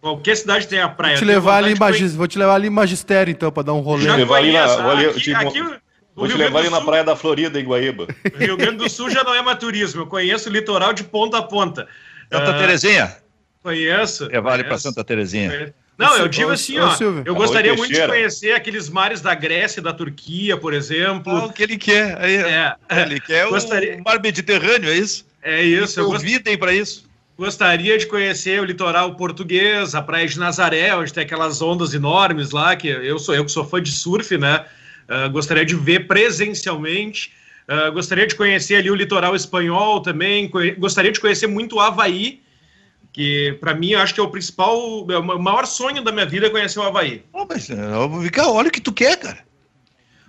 Qualquer 0.00 0.36
cidade 0.36 0.68
tem 0.68 0.80
a 0.80 0.88
praia. 0.88 1.16
Vou 1.16 1.20
te 1.20 1.24
levar 1.24 1.56
ali, 1.56 1.78
magis... 1.78 2.14
vou 2.14 2.28
te 2.28 2.38
levar 2.38 2.54
ali 2.54 2.68
em 2.68 2.70
Magistério, 2.70 3.30
então, 3.30 3.50
para 3.50 3.64
dar 3.64 3.72
um 3.72 3.80
rolê. 3.80 4.04
Já 4.04 4.14
levar 4.14 4.36
ali 4.36 4.52
na... 4.52 4.64
aqui, 4.64 5.20
tipo... 5.20 5.36
aqui, 5.36 5.62
Vou 6.14 6.28
te 6.28 6.34
levar 6.34 6.60
ali 6.60 6.70
na 6.70 6.80
praia 6.80 7.04
da 7.04 7.16
Florida, 7.16 7.60
em 7.60 7.64
Guaíba. 7.64 8.06
Rio 8.38 8.56
Grande 8.56 8.78
do 8.78 8.88
Sul 8.88 9.10
já 9.10 9.22
não 9.22 9.34
é 9.34 9.42
mais 9.42 9.58
turismo. 9.58 10.02
Eu 10.02 10.06
conheço 10.06 10.48
o 10.48 10.52
litoral 10.52 10.92
de 10.92 11.04
ponta 11.04 11.38
a 11.38 11.42
ponta. 11.42 11.86
Santa 12.32 12.52
uh, 12.52 12.58
Terezinha? 12.58 13.16
Conheço. 13.62 14.28
É, 14.30 14.40
vale 14.40 14.64
para 14.64 14.78
Santa 14.78 15.04
Terezinha. 15.04 15.74
Não, 15.98 16.16
eu 16.18 16.28
digo 16.28 16.50
assim, 16.50 16.78
ó. 16.78 16.94
Eu 17.24 17.34
gostaria 17.34 17.74
muito 17.74 17.92
de 17.92 18.06
conhecer 18.06 18.52
aqueles 18.52 18.88
mares 18.90 19.20
da 19.20 19.34
Grécia 19.34 19.80
e 19.80 19.82
da 19.82 19.92
Turquia, 19.92 20.56
por 20.56 20.74
exemplo. 20.74 21.32
Ah, 21.32 21.46
o 21.46 21.52
que 21.52 21.62
ele 21.62 21.78
quer. 21.78 22.18
Aí, 22.20 22.36
é. 22.36 22.74
Ele 22.90 23.18
quer 23.18 23.48
gostaria... 23.48 23.96
o 23.96 24.04
mar 24.04 24.20
Mediterrâneo, 24.20 24.90
é 24.90 24.94
isso? 24.94 25.26
É 25.42 25.62
isso. 25.62 25.98
Eu 25.98 26.06
convidem 26.06 26.58
para 26.58 26.74
isso. 26.74 27.06
Gostaria 27.38 27.98
de 27.98 28.06
conhecer 28.06 28.60
o 28.60 28.64
litoral 28.64 29.14
português, 29.14 29.94
a 29.94 30.02
praia 30.02 30.26
de 30.26 30.38
Nazaré, 30.38 30.94
onde 30.96 31.12
tem 31.12 31.22
aquelas 31.22 31.60
ondas 31.60 31.92
enormes 31.92 32.50
lá, 32.50 32.74
que 32.74 32.88
eu 32.88 33.18
sou 33.18 33.34
eu 33.34 33.44
que 33.44 33.52
sou 33.52 33.64
fã 33.64 33.80
de 33.80 33.92
surf, 33.92 34.36
né? 34.38 34.64
Uh, 35.08 35.30
gostaria 35.30 35.64
de 35.64 35.74
ver 35.74 36.06
presencialmente. 36.06 37.32
Uh, 37.68 37.92
gostaria 37.92 38.26
de 38.26 38.34
conhecer 38.34 38.76
ali 38.76 38.90
o 38.90 38.94
litoral 38.94 39.36
espanhol 39.36 40.00
também. 40.00 40.50
Gostaria 40.78 41.12
de 41.12 41.20
conhecer 41.20 41.46
muito 41.46 41.76
o 41.76 41.80
Havaí, 41.80 42.40
que 43.16 43.56
para 43.62 43.74
mim 43.74 43.92
eu 43.92 44.00
acho 44.00 44.12
que 44.12 44.20
é 44.20 44.22
o 44.22 44.28
principal, 44.28 44.78
é 45.10 45.16
o 45.16 45.42
maior 45.42 45.66
sonho 45.66 46.04
da 46.04 46.12
minha 46.12 46.26
vida 46.26 46.48
é 46.48 46.50
conhecer 46.50 46.78
o 46.78 46.82
Havaí. 46.82 47.24
Oh, 47.32 47.46
mas 47.48 47.66
olha 47.70 48.68
o 48.68 48.70
que 48.70 48.78
tu 48.78 48.92
quer, 48.92 49.16
cara. 49.16 49.38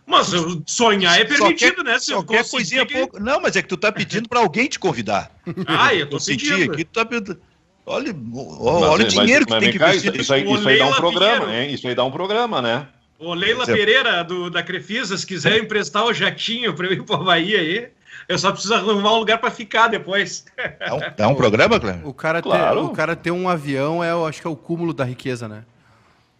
Mas 0.06 0.32
sonhar 0.66 1.20
é 1.20 1.26
permitido, 1.26 1.76
quer, 1.76 1.84
né? 1.84 2.00
Se 2.00 2.14
qualquer 2.14 2.50
coisinha 2.50 2.86
que... 2.86 2.94
pouco. 2.94 3.20
Não, 3.20 3.42
mas 3.42 3.58
é 3.58 3.62
que 3.62 3.68
tu 3.68 3.76
tá 3.76 3.92
pedindo 3.92 4.30
para 4.30 4.40
alguém 4.40 4.70
te 4.70 4.80
convidar. 4.80 5.30
Ah, 5.68 5.94
eu 5.94 6.10
tô 6.10 6.18
pedindo. 6.18 6.72
Aqui, 6.72 6.86
tu 6.86 6.94
tá 6.94 7.06
pedindo. 7.06 7.38
Olha, 7.86 8.16
olha 8.34 9.04
mas, 9.04 9.14
o 9.14 9.20
dinheiro 9.20 9.46
mas, 9.50 9.60
que 9.60 9.66
tem 9.66 9.78
que 9.78 9.84
investir. 9.84 10.12
Isso, 10.14 10.22
isso, 10.22 10.34
aí, 10.34 10.50
isso 10.50 10.70
aí 10.70 10.80
dá 10.80 10.88
um 10.88 10.94
programa, 10.94 11.54
hein? 11.54 11.74
Isso 11.74 11.88
aí 11.90 11.96
dá 11.96 12.06
um 12.06 12.12
programa, 12.12 12.62
né? 12.62 12.88
Ô, 13.20 13.34
Leila 13.34 13.66
Pereira, 13.66 14.24
do, 14.24 14.50
da 14.50 14.64
Crefisa, 14.64 15.18
se 15.18 15.28
quiser 15.28 15.58
emprestar 15.58 16.06
o 16.06 16.14
jatinho 16.14 16.74
para 16.74 16.88
eu 16.88 16.94
ir 16.94 17.04
para 17.04 17.18
Havaí 17.18 17.54
aí, 17.54 17.90
eu 18.28 18.38
só 18.38 18.52
preciso 18.52 18.74
arrumar 18.74 19.14
um 19.14 19.20
lugar 19.20 19.38
para 19.40 19.52
ficar 19.52 19.88
depois. 19.88 20.46
É 20.80 20.94
um, 20.94 21.00
é 21.18 21.28
um 21.28 21.36
programa, 21.36 21.80
Cleber? 21.80 22.08
O 22.08 22.14
cara, 22.14 22.42
claro. 22.42 22.82
ter, 22.82 22.86
o 22.86 22.90
cara 22.90 23.16
ter 23.16 23.32
um 23.32 23.50
avião 23.50 24.04
é, 24.04 24.12
eu 24.12 24.26
acho 24.26 24.42
que 24.42 24.48
é 24.48 24.50
o 24.50 24.56
cúmulo 24.56 24.94
da 24.94 25.04
riqueza, 25.04 25.48
né? 25.48 25.64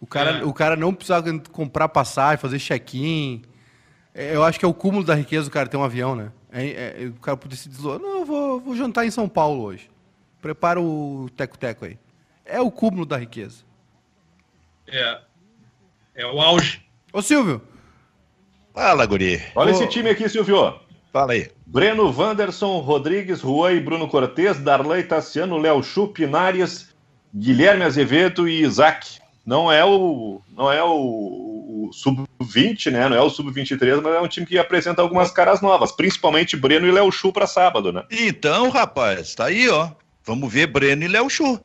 O 0.00 0.06
cara, 0.06 0.38
é. 0.38 0.44
o 0.44 0.52
cara 0.52 0.76
não 0.76 0.94
precisa 0.94 1.22
comprar 1.50 1.88
passagem, 1.88 2.38
fazer 2.38 2.58
check-in. 2.58 3.42
É, 4.14 4.34
eu 4.34 4.44
acho 4.44 4.58
que 4.58 4.64
é 4.64 4.68
o 4.68 4.74
cúmulo 4.74 5.04
da 5.04 5.14
riqueza 5.14 5.48
o 5.48 5.50
cara 5.50 5.68
ter 5.68 5.76
um 5.76 5.84
avião, 5.84 6.14
né? 6.14 6.30
É, 6.50 7.02
é, 7.02 7.06
o 7.06 7.14
cara 7.14 7.36
poder 7.36 7.56
se 7.56 7.68
deslocar. 7.68 8.00
Não, 8.00 8.20
eu 8.20 8.24
vou, 8.24 8.60
vou 8.60 8.76
jantar 8.76 9.06
em 9.06 9.10
São 9.10 9.28
Paulo 9.28 9.62
hoje. 9.62 9.90
Prepara 10.40 10.80
o 10.80 11.28
teco-teco 11.36 11.84
aí. 11.84 11.98
É 12.44 12.60
o 12.60 12.70
cúmulo 12.70 13.04
da 13.04 13.16
riqueza. 13.16 13.64
É. 14.86 15.20
É 16.14 16.26
o 16.26 16.40
auge. 16.40 16.82
Ô, 17.12 17.20
Silvio. 17.20 17.60
Fala, 18.72 19.04
guri. 19.06 19.42
Olha 19.54 19.72
Ô... 19.72 19.74
esse 19.74 19.86
time 19.88 20.10
aqui, 20.10 20.28
Silvio. 20.28 20.80
Fala 21.12 21.32
aí. 21.32 21.48
Breno 21.66 22.14
Wanderson, 22.16 22.78
Rodrigues, 22.78 23.40
Juan 23.40 23.72
e 23.72 23.80
Bruno 23.80 24.08
Cortes, 24.08 24.58
Darley 24.58 25.02
Tassiano, 25.02 25.56
Léo 25.56 25.82
Chu, 25.82 26.08
Pinares, 26.08 26.94
Guilherme 27.34 27.84
Azevedo 27.84 28.48
e 28.48 28.62
Isaac. 28.62 29.18
Não 29.44 29.72
é 29.72 29.84
o, 29.84 30.42
não 30.54 30.70
é 30.70 30.82
o 30.82 31.90
sub-20, 31.92 32.90
né? 32.90 33.08
Não 33.08 33.16
é 33.16 33.20
o 33.22 33.30
sub-23, 33.30 34.00
mas 34.02 34.14
é 34.14 34.20
um 34.20 34.28
time 34.28 34.46
que 34.46 34.58
apresenta 34.58 35.00
algumas 35.00 35.30
caras 35.30 35.62
novas, 35.62 35.92
principalmente 35.92 36.56
Breno 36.56 36.86
e 36.86 36.90
Léo 36.90 37.10
Chu 37.10 37.32
para 37.32 37.46
sábado, 37.46 37.92
né? 37.92 38.04
Então, 38.10 38.68
rapaz, 38.68 39.34
tá 39.34 39.46
aí, 39.46 39.68
ó. 39.68 39.90
Vamos 40.24 40.52
ver 40.52 40.66
Breno 40.66 41.04
e 41.04 41.08
Léo 41.08 41.30
Chu. 41.30 41.58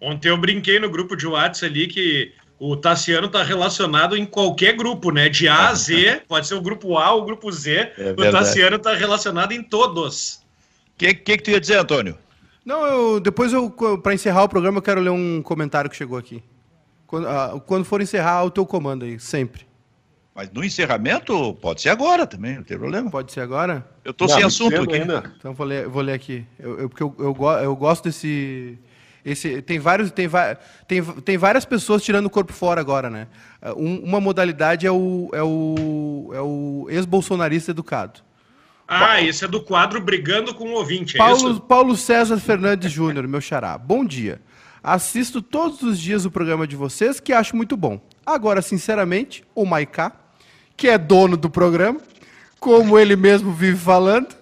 Ontem 0.00 0.28
eu 0.28 0.36
brinquei 0.36 0.78
no 0.78 0.90
grupo 0.90 1.16
de 1.16 1.26
WhatsApp 1.26 1.72
ali 1.72 1.86
que 1.86 2.32
o 2.66 2.76
Tassiano 2.76 3.28
tá 3.28 3.42
relacionado 3.42 4.16
em 4.16 4.24
qualquer 4.24 4.74
grupo, 4.74 5.10
né? 5.10 5.28
De 5.28 5.46
A 5.46 5.68
a 5.68 5.74
Z, 5.74 6.22
pode 6.26 6.46
ser 6.46 6.54
o 6.54 6.62
grupo 6.62 6.96
A 6.96 7.12
ou 7.12 7.22
o 7.22 7.24
grupo 7.26 7.52
Z. 7.52 7.92
É 7.98 8.12
o 8.12 8.30
Tassiano 8.32 8.78
tá 8.78 8.94
relacionado 8.94 9.52
em 9.52 9.62
todos. 9.62 10.36
O 10.36 10.96
que, 10.96 11.12
que, 11.12 11.36
que 11.36 11.42
tu 11.42 11.50
ia 11.50 11.60
dizer, 11.60 11.78
Antônio? 11.78 12.16
Não, 12.64 12.86
eu, 12.86 13.20
depois 13.20 13.52
eu, 13.52 13.70
para 14.02 14.14
encerrar 14.14 14.44
o 14.44 14.48
programa, 14.48 14.78
eu 14.78 14.82
quero 14.82 15.00
ler 15.02 15.10
um 15.10 15.42
comentário 15.42 15.90
que 15.90 15.96
chegou 15.96 16.16
aqui. 16.16 16.42
Quando, 17.06 17.28
ah, 17.28 17.60
quando 17.66 17.84
for 17.84 18.00
encerrar, 18.00 18.44
o 18.44 18.50
teu 18.50 18.64
comando 18.64 19.04
aí, 19.04 19.20
sempre. 19.20 19.66
Mas 20.34 20.50
no 20.50 20.64
encerramento, 20.64 21.54
pode 21.60 21.82
ser 21.82 21.90
agora 21.90 22.26
também, 22.26 22.56
não 22.56 22.64
tem 22.64 22.78
problema. 22.78 23.10
Pode 23.10 23.30
ser 23.30 23.40
agora? 23.40 23.86
Eu 24.02 24.14
tô 24.14 24.24
não, 24.24 24.34
sem 24.34 24.42
assunto 24.42 24.80
aqui. 24.80 24.94
Ainda. 24.94 25.32
Então 25.38 25.52
vou 25.52 25.66
ler, 25.66 25.86
vou 25.86 26.02
ler 26.02 26.14
aqui. 26.14 26.46
Eu, 26.58 26.80
eu, 26.80 26.88
porque 26.88 27.02
eu, 27.02 27.14
eu, 27.18 27.36
eu 27.62 27.76
gosto 27.76 28.04
desse. 28.04 28.78
Esse, 29.24 29.62
tem, 29.62 29.78
vários, 29.78 30.10
tem, 30.10 30.28
tem, 30.86 31.02
tem 31.02 31.38
várias 31.38 31.64
pessoas 31.64 32.02
tirando 32.02 32.26
o 32.26 32.30
corpo 32.30 32.52
fora 32.52 32.80
agora, 32.80 33.08
né? 33.08 33.26
Um, 33.76 34.00
uma 34.00 34.20
modalidade 34.20 34.86
é 34.86 34.92
o, 34.92 35.30
é 35.32 35.42
o, 35.42 36.30
é 36.34 36.40
o 36.40 36.86
ex-bolsonarista 36.90 37.70
educado. 37.70 38.20
Ah, 38.86 39.22
esse 39.22 39.44
é 39.44 39.48
do 39.48 39.62
quadro 39.62 39.98
Brigando 39.98 40.54
com 40.54 40.68
o 40.68 40.72
Ouvinte, 40.72 41.16
é 41.16 41.18
Paulo, 41.18 41.52
isso? 41.52 41.60
Paulo 41.60 41.96
César 41.96 42.38
Fernandes 42.38 42.92
Júnior, 42.92 43.26
meu 43.26 43.40
xará. 43.40 43.78
Bom 43.78 44.04
dia. 44.04 44.42
Assisto 44.82 45.40
todos 45.40 45.82
os 45.82 45.98
dias 45.98 46.26
o 46.26 46.30
programa 46.30 46.66
de 46.66 46.76
vocês, 46.76 47.18
que 47.18 47.32
acho 47.32 47.56
muito 47.56 47.74
bom. 47.74 47.98
Agora, 48.26 48.60
sinceramente, 48.60 49.42
o 49.54 49.64
Maiká, 49.64 50.12
que 50.76 50.88
é 50.88 50.98
dono 50.98 51.38
do 51.38 51.48
programa, 51.48 51.98
como 52.60 52.98
ele 52.98 53.16
mesmo 53.16 53.52
vive 53.52 53.78
falando, 53.78 54.36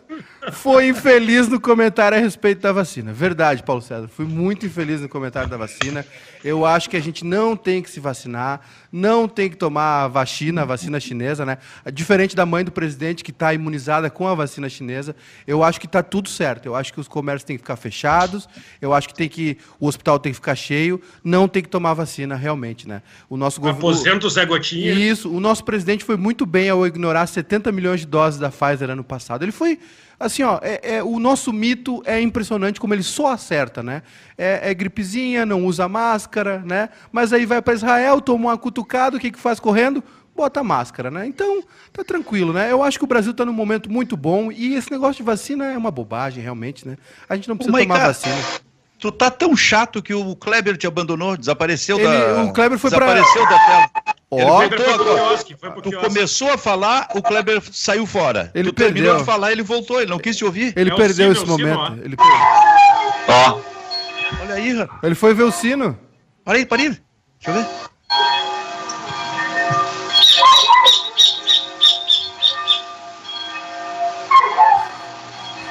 foi 0.51 0.88
infeliz 0.88 1.47
no 1.47 1.61
comentário 1.61 2.18
a 2.18 2.20
respeito 2.20 2.61
da 2.61 2.72
vacina. 2.72 3.12
Verdade, 3.12 3.62
Paulo 3.62 3.80
César. 3.80 4.09
Fui 4.09 4.24
muito 4.24 4.66
infeliz 4.66 5.01
no 5.01 5.09
comentário 5.09 5.49
da 5.49 5.57
vacina. 5.57 6.05
Eu 6.43 6.66
acho 6.66 6.90
que 6.90 6.97
a 6.97 7.01
gente 7.01 7.24
não 7.24 7.55
tem 7.55 7.80
que 7.80 7.88
se 7.88 8.01
vacinar, 8.01 8.61
não 8.90 9.28
tem 9.28 9.49
que 9.49 9.57
tomar 9.57 10.05
a 10.05 10.09
vacina, 10.09 10.62
a 10.62 10.64
vacina 10.64 10.99
chinesa, 10.99 11.47
né? 11.47 11.59
Diferente 11.93 12.34
da 12.34 12.45
mãe 12.45 12.64
do 12.64 12.72
presidente 12.72 13.22
que 13.22 13.30
está 13.30 13.55
imunizada 13.55 14.11
com 14.11 14.26
a 14.26 14.34
vacina 14.34 14.68
chinesa, 14.68 15.14
eu 15.47 15.62
acho 15.62 15.78
que 15.78 15.86
está 15.86 16.03
tudo 16.03 16.28
certo. 16.28 16.66
Eu 16.66 16.74
acho 16.74 16.93
que 16.93 16.99
os 16.99 17.07
comércios 17.07 17.45
têm 17.45 17.57
que 17.57 17.62
ficar 17.62 17.76
fechados, 17.76 18.49
eu 18.80 18.93
acho 18.93 19.09
que 19.09 19.14
tem 19.14 19.28
que 19.28 19.57
o 19.78 19.86
hospital 19.86 20.18
tem 20.18 20.32
que 20.32 20.36
ficar 20.36 20.57
cheio, 20.57 21.01
não 21.22 21.47
tem 21.47 21.62
que 21.62 21.68
tomar 21.68 21.95
vacina 21.95 22.34
realmente, 22.34 22.88
né? 22.88 23.03
O 23.30 23.36
nosso 23.36 23.61
governo. 23.61 23.78
Aposenta 23.78 24.26
o 24.26 24.30
Zé 24.30 24.45
Gotinha. 24.45 24.93
Isso. 24.93 25.30
O 25.30 25.38
nosso 25.38 25.64
presidente 25.64 26.05
foi 26.05 26.16
muito 26.16 26.45
bem 26.45 26.68
ao 26.68 26.84
ignorar 26.84 27.26
70 27.28 27.70
milhões 27.70 28.01
de 28.01 28.07
doses 28.07 28.40
da 28.40 28.51
Pfizer 28.51 28.90
ano 28.90 29.05
passado. 29.05 29.45
Ele 29.45 29.53
foi 29.53 29.78
assim, 30.22 30.42
ó, 30.42 30.58
é, 30.62 30.96
é, 30.96 31.02
o 31.02 31.18
nosso 31.18 31.52
mito 31.52 32.02
é 32.06 32.20
impressionante 32.20 32.80
como 32.80 32.94
ele 32.94 33.02
só 33.02 33.32
acerta, 33.32 33.82
né? 33.82 34.02
É, 34.38 34.70
é 34.70 34.74
gripezinha, 34.74 35.44
não 35.44 35.64
usa 35.66 35.88
máscara, 35.88 36.60
né? 36.64 36.88
Mas 37.10 37.32
aí 37.32 37.44
vai 37.44 37.60
para 37.60 37.74
Israel, 37.74 38.20
toma 38.20 38.50
uma 38.50 38.58
cutucada, 38.58 39.16
o 39.16 39.20
que, 39.20 39.30
que 39.30 39.38
faz 39.38 39.60
correndo? 39.60 40.02
Bota 40.34 40.62
máscara, 40.62 41.10
né? 41.10 41.26
Então, 41.26 41.62
tá 41.92 42.02
tranquilo, 42.02 42.52
né? 42.52 42.72
Eu 42.72 42.82
acho 42.82 42.98
que 42.98 43.04
o 43.04 43.08
Brasil 43.08 43.32
está 43.32 43.44
num 43.44 43.52
momento 43.52 43.90
muito 43.90 44.16
bom 44.16 44.50
e 44.50 44.74
esse 44.74 44.90
negócio 44.90 45.16
de 45.16 45.22
vacina 45.22 45.66
é 45.72 45.76
uma 45.76 45.90
bobagem, 45.90 46.42
realmente, 46.42 46.88
né? 46.88 46.96
A 47.28 47.34
gente 47.36 47.48
não 47.48 47.56
precisa 47.56 47.76
tomar 47.76 48.06
vacina. 48.06 48.36
Tu 48.98 49.10
tá 49.10 49.30
tão 49.30 49.56
chato 49.56 50.00
que 50.00 50.14
o 50.14 50.36
Kleber 50.36 50.76
te 50.76 50.86
abandonou, 50.86 51.36
desapareceu 51.36 51.98
ele, 51.98 52.06
da. 52.06 52.44
O 52.44 52.52
Kleber 52.52 52.78
foi 52.78 52.88
desapareceu 52.88 53.46
pra... 53.46 53.56
da 53.56 53.66
tela. 53.66 54.11
Ó, 54.35 54.66
tu 55.83 55.93
começou 55.99 56.51
a 56.51 56.57
falar, 56.57 57.07
o 57.14 57.20
Kleber 57.20 57.62
saiu 57.70 58.07
fora. 58.07 58.51
Ele 58.55 58.70
tu 58.70 58.74
perdeu. 58.74 58.95
terminou 58.95 59.18
de 59.18 59.24
falar, 59.26 59.53
ele 59.53 59.62
voltou, 59.62 60.01
ele 60.01 60.11
não 60.11 60.18
quis 60.18 60.39
te 60.39 60.45
ouvir. 60.45 60.72
Ele 60.74 60.91
é 60.91 60.97
perdeu 60.97 61.35
sino, 61.35 61.43
esse 61.43 61.45
momento. 61.45 61.85
Sino, 61.85 62.03
ele 62.03 62.16
perdeu. 62.16 62.37
Ó. 63.28 63.61
Olha 64.41 64.55
aí, 64.55 64.72
rapaz. 64.72 65.03
Ele 65.03 65.14
foi 65.14 65.35
ver 65.35 65.43
o 65.43 65.53
sino. 65.53 65.99
Para 66.43 66.57
aí, 66.57 66.64
para 66.64 66.80
aí. 66.80 66.89
Deixa 66.89 67.03
eu 67.49 67.53
ver. 67.53 67.66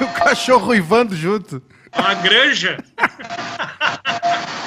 O 0.00 0.06
cachorro 0.24 0.66
ruivando 0.66 1.14
junto. 1.16 1.62
Uma 1.96 2.14
granja. 2.14 2.78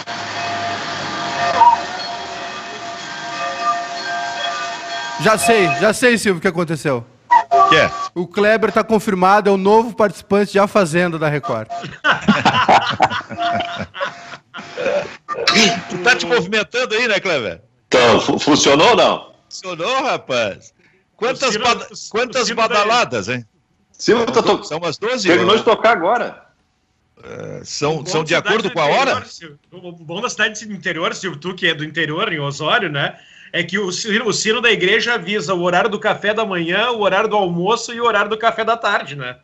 Já 5.21 5.37
sei, 5.37 5.67
já 5.79 5.93
sei, 5.93 6.17
Silvio, 6.17 6.39
o 6.39 6.41
que 6.41 6.47
aconteceu. 6.47 7.05
Que 7.69 7.75
é? 7.75 7.91
O 8.13 8.27
Kleber 8.27 8.71
tá 8.71 8.83
confirmado, 8.83 9.49
é 9.49 9.53
o 9.53 9.57
novo 9.57 9.95
participante 9.95 10.51
de 10.51 10.59
A 10.59 10.67
Fazenda 10.67 11.17
da 11.17 11.29
Record. 11.29 11.67
tu 15.89 15.97
tá 16.03 16.15
te 16.15 16.25
movimentando 16.25 16.95
aí, 16.95 17.07
né, 17.07 17.19
Kleber? 17.19 17.61
Então, 17.87 18.39
funcionou 18.39 18.89
ou 18.89 18.95
não? 18.95 19.33
Funcionou, 19.49 20.03
rapaz. 20.03 20.73
Quantas, 21.15 21.53
Ciro, 21.53 21.63
bada 21.63 21.87
quantas 22.09 22.51
badaladas, 22.51 23.29
hein? 23.29 23.45
Silvio, 23.91 24.25
tá 24.25 24.43
to... 24.43 24.63
São 24.63 24.77
umas 24.77 24.97
12 24.97 25.27
Terminou 25.27 25.57
de 25.57 25.63
tocar 25.63 25.91
agora. 25.91 26.43
Uh, 27.17 27.63
são, 27.63 28.05
são 28.05 28.23
de 28.23 28.35
acordo 28.35 28.69
com 28.69 28.79
a 28.79 28.85
hora? 28.85 29.23
o 29.71 29.91
bom 29.91 30.21
da 30.21 30.29
cidade 30.29 30.65
do 30.65 30.73
interior, 30.73 31.15
Silvio, 31.15 31.39
tu 31.39 31.55
que 31.55 31.67
é 31.67 31.73
do 31.73 31.85
interior, 31.85 32.31
em 32.31 32.39
Osório, 32.39 32.89
né? 32.89 33.17
É 33.51 33.63
que 33.63 33.79
o 33.79 33.91
sino, 33.91 34.27
o 34.27 34.33
sino 34.33 34.61
da 34.61 34.71
igreja 34.71 35.13
avisa 35.13 35.53
o 35.53 35.61
horário 35.61 35.89
do 35.89 35.99
café 35.99 36.33
da 36.33 36.45
manhã, 36.45 36.91
o 36.91 37.01
horário 37.01 37.29
do 37.29 37.35
almoço 37.35 37.93
e 37.93 37.99
o 37.99 38.05
horário 38.05 38.29
do 38.29 38.37
café 38.37 38.63
da 38.63 38.77
tarde, 38.77 39.15
né? 39.15 39.37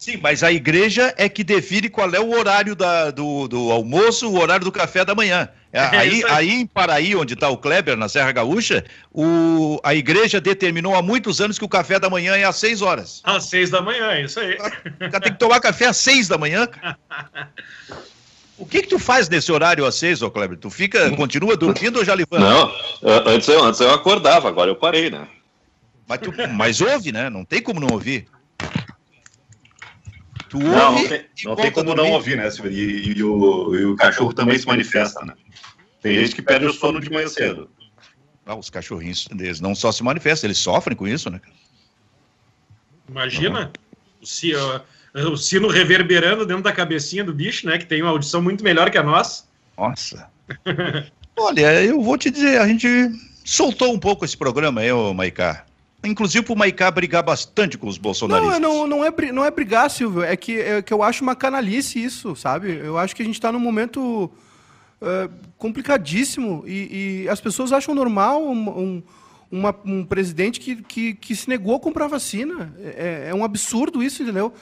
Sim, 0.00 0.18
mas 0.22 0.42
a 0.42 0.50
igreja 0.50 1.12
é 1.18 1.28
que 1.28 1.44
define 1.44 1.90
qual 1.90 2.10
é 2.14 2.18
o 2.18 2.30
horário 2.30 2.74
da, 2.74 3.10
do, 3.10 3.46
do 3.46 3.70
almoço, 3.70 4.30
o 4.30 4.40
horário 4.40 4.64
do 4.64 4.72
café 4.72 5.04
da 5.04 5.14
manhã. 5.14 5.46
É, 5.70 5.78
é 5.78 5.98
aí, 5.98 6.24
aí 6.26 6.50
em 6.50 6.66
Paraí, 6.66 7.14
onde 7.14 7.34
está 7.34 7.50
o 7.50 7.58
Kleber, 7.58 7.98
na 7.98 8.08
Serra 8.08 8.32
Gaúcha, 8.32 8.82
o, 9.12 9.78
a 9.84 9.94
igreja 9.94 10.40
determinou 10.40 10.94
há 10.94 11.02
muitos 11.02 11.38
anos 11.38 11.58
que 11.58 11.64
o 11.66 11.68
café 11.68 12.00
da 12.00 12.08
manhã 12.08 12.34
é 12.34 12.44
às 12.44 12.56
seis 12.56 12.80
horas. 12.80 13.20
Às 13.24 13.44
seis 13.44 13.68
da 13.68 13.82
manhã, 13.82 14.18
isso 14.20 14.40
aí. 14.40 14.56
Tem 14.98 15.32
que 15.32 15.38
tomar 15.38 15.60
café 15.60 15.86
às 15.86 15.98
seis 15.98 16.26
da 16.26 16.38
manhã. 16.38 16.66
O 18.60 18.66
que 18.66 18.82
que 18.82 18.88
tu 18.88 18.98
faz 18.98 19.26
nesse 19.26 19.50
horário 19.50 19.86
às 19.86 19.94
seis, 19.94 20.20
ô 20.20 20.30
Kleber? 20.30 20.58
Tu 20.58 20.68
fica, 20.68 21.10
continua 21.16 21.56
dormindo 21.56 21.98
ou 21.98 22.04
já 22.04 22.12
levanta? 22.12 22.44
Não, 22.44 22.70
antes 23.26 23.48
eu, 23.48 23.64
antes 23.64 23.80
eu 23.80 23.90
acordava, 23.90 24.48
agora 24.48 24.70
eu 24.70 24.76
parei, 24.76 25.08
né? 25.08 25.26
Mas, 26.06 26.20
tu, 26.20 26.32
mas 26.54 26.80
ouve, 26.82 27.10
né? 27.10 27.30
Não 27.30 27.42
tem 27.42 27.62
como 27.62 27.80
não 27.80 27.88
ouvir. 27.90 28.26
Tu 30.50 30.58
ouve 30.58 30.68
não, 30.68 30.92
não 30.92 31.08
tem, 31.08 31.24
não 31.44 31.56
tem 31.56 31.72
como 31.72 31.94
dormir. 31.94 32.02
não 32.02 32.12
ouvir, 32.12 32.36
né, 32.36 32.50
Silvio? 32.50 32.70
E, 32.70 33.16
e, 33.16 33.22
o, 33.22 33.74
e 33.74 33.84
o 33.86 33.96
cachorro 33.96 34.34
também 34.34 34.58
se 34.58 34.66
manifesta, 34.66 35.24
né? 35.24 35.32
Tem 36.02 36.14
gente 36.16 36.34
que 36.34 36.42
perde 36.42 36.66
o 36.66 36.72
sono 36.72 37.00
de 37.00 37.10
manhã 37.10 37.28
cedo. 37.28 37.70
Ah, 38.44 38.56
os 38.56 38.68
cachorrinhos, 38.68 39.26
eles 39.30 39.60
não 39.60 39.74
só 39.74 39.90
se 39.90 40.02
manifestam, 40.02 40.48
eles 40.48 40.58
sofrem 40.58 40.96
com 40.96 41.08
isso, 41.08 41.30
né? 41.30 41.40
Imagina. 43.08 43.72
Uhum. 44.20 44.26
Se, 44.26 44.54
uh, 44.54 44.82
o 45.14 45.36
sino 45.36 45.68
reverberando 45.68 46.46
dentro 46.46 46.62
da 46.62 46.72
cabecinha 46.72 47.24
do 47.24 47.34
bicho, 47.34 47.66
né? 47.66 47.78
Que 47.78 47.86
tem 47.86 48.02
uma 48.02 48.10
audição 48.10 48.40
muito 48.40 48.62
melhor 48.62 48.90
que 48.90 48.98
a 48.98 49.02
nossa. 49.02 49.44
Nossa. 49.76 50.28
Olha, 51.36 51.82
eu 51.82 52.00
vou 52.00 52.18
te 52.18 52.30
dizer, 52.30 52.60
a 52.60 52.66
gente 52.66 52.88
soltou 53.44 53.92
um 53.92 53.98
pouco 53.98 54.24
esse 54.24 54.36
programa 54.36 54.80
aí, 54.80 54.92
ô 54.92 55.14
Maicá. 55.14 55.64
Inclusive 56.04 56.44
pro 56.44 56.56
Maicá 56.56 56.90
brigar 56.90 57.22
bastante 57.22 57.76
com 57.76 57.86
os 57.86 57.98
bolsonaristas. 57.98 58.58
Não, 58.58 58.86
não, 58.86 58.98
não, 58.98 59.04
é, 59.04 59.32
não 59.32 59.44
é 59.44 59.50
brigar, 59.50 59.90
Silvio. 59.90 60.22
É 60.22 60.36
que, 60.36 60.58
é 60.58 60.80
que 60.80 60.92
eu 60.92 61.02
acho 61.02 61.22
uma 61.22 61.36
canalice 61.36 62.02
isso, 62.02 62.34
sabe? 62.34 62.72
Eu 62.72 62.96
acho 62.96 63.14
que 63.14 63.22
a 63.22 63.24
gente 63.24 63.34
está 63.34 63.52
num 63.52 63.58
momento 63.58 64.30
uh, 65.00 65.30
complicadíssimo 65.58 66.64
e, 66.66 67.24
e, 67.24 67.28
as 67.28 67.40
pessoas 67.40 67.70
acham 67.70 67.94
normal 67.94 68.42
um, 68.42 68.68
um, 68.70 69.02
uma, 69.50 69.74
um 69.84 70.04
presidente 70.04 70.58
que, 70.58 70.76
que, 70.76 71.14
que, 71.14 71.36
se 71.36 71.48
negou 71.48 71.76
a 71.76 71.80
comprar 71.80 72.06
vacina. 72.06 72.72
É, 72.78 73.26
é 73.28 73.34
um 73.34 73.44
absurdo 73.44 74.02
isso, 74.02 74.22
entendeu? 74.22 74.54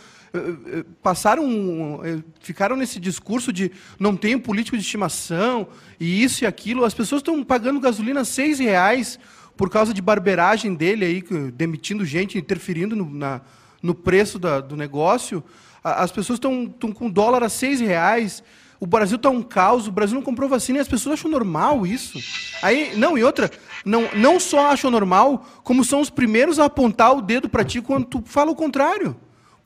Passaram, 1.03 2.01
eh, 2.05 2.19
ficaram 2.41 2.77
nesse 2.77 3.01
discurso 3.01 3.53
de 3.53 3.73
não 3.99 4.17
tenho 4.17 4.41
político 4.41 4.77
de 4.77 4.83
estimação 4.83 5.69
e 5.99 6.23
isso 6.23 6.45
e 6.45 6.47
aquilo. 6.47 6.85
As 6.85 6.95
pessoas 6.95 7.21
estão 7.21 7.43
pagando 7.43 7.81
gasolina 7.81 8.25
seis 8.25 8.59
reais 8.59 9.19
por 9.57 9.71
causa 9.71 9.93
de 9.93 10.03
barberagem 10.03 10.75
dele 10.75 11.05
aí, 11.05 11.25
demitindo 11.53 12.05
gente, 12.05 12.39
interferindo 12.39 12.95
no, 12.95 13.11
na, 13.11 13.41
no 13.83 13.95
preço 13.95 14.39
da, 14.39 14.61
do 14.61 14.77
negócio. 14.77 15.43
As 15.83 16.13
pessoas 16.13 16.37
estão 16.37 16.93
com 16.93 17.11
dólar 17.11 17.43
a 17.43 17.49
seis 17.49 17.81
reais. 17.81 18.43
O 18.81 18.87
Brasil 18.87 19.17
está 19.17 19.29
um 19.29 19.43
caos, 19.43 19.89
o 19.89 19.93
Brasil 19.93 20.15
não 20.15 20.23
comprou 20.23 20.49
vacina 20.49 20.79
e 20.79 20.81
as 20.81 20.87
pessoas 20.87 21.19
acham 21.19 21.31
normal 21.31 21.85
isso. 21.85 22.21
Aí, 22.63 22.97
não, 22.97 23.19
e 23.19 23.25
outra, 23.25 23.51
não, 23.85 24.09
não 24.15 24.39
só 24.39 24.69
acham 24.69 24.91
normal, 24.91 25.45
como 25.65 25.83
são 25.83 26.01
os 26.01 26.11
primeiros 26.11 26.61
a 26.61 26.67
apontar 26.67 27.17
o 27.17 27.23
dedo 27.23 27.49
para 27.49 27.65
ti 27.65 27.81
quando 27.81 28.05
tu 28.05 28.23
fala 28.25 28.53
o 28.53 28.57
contrário. 28.57 29.17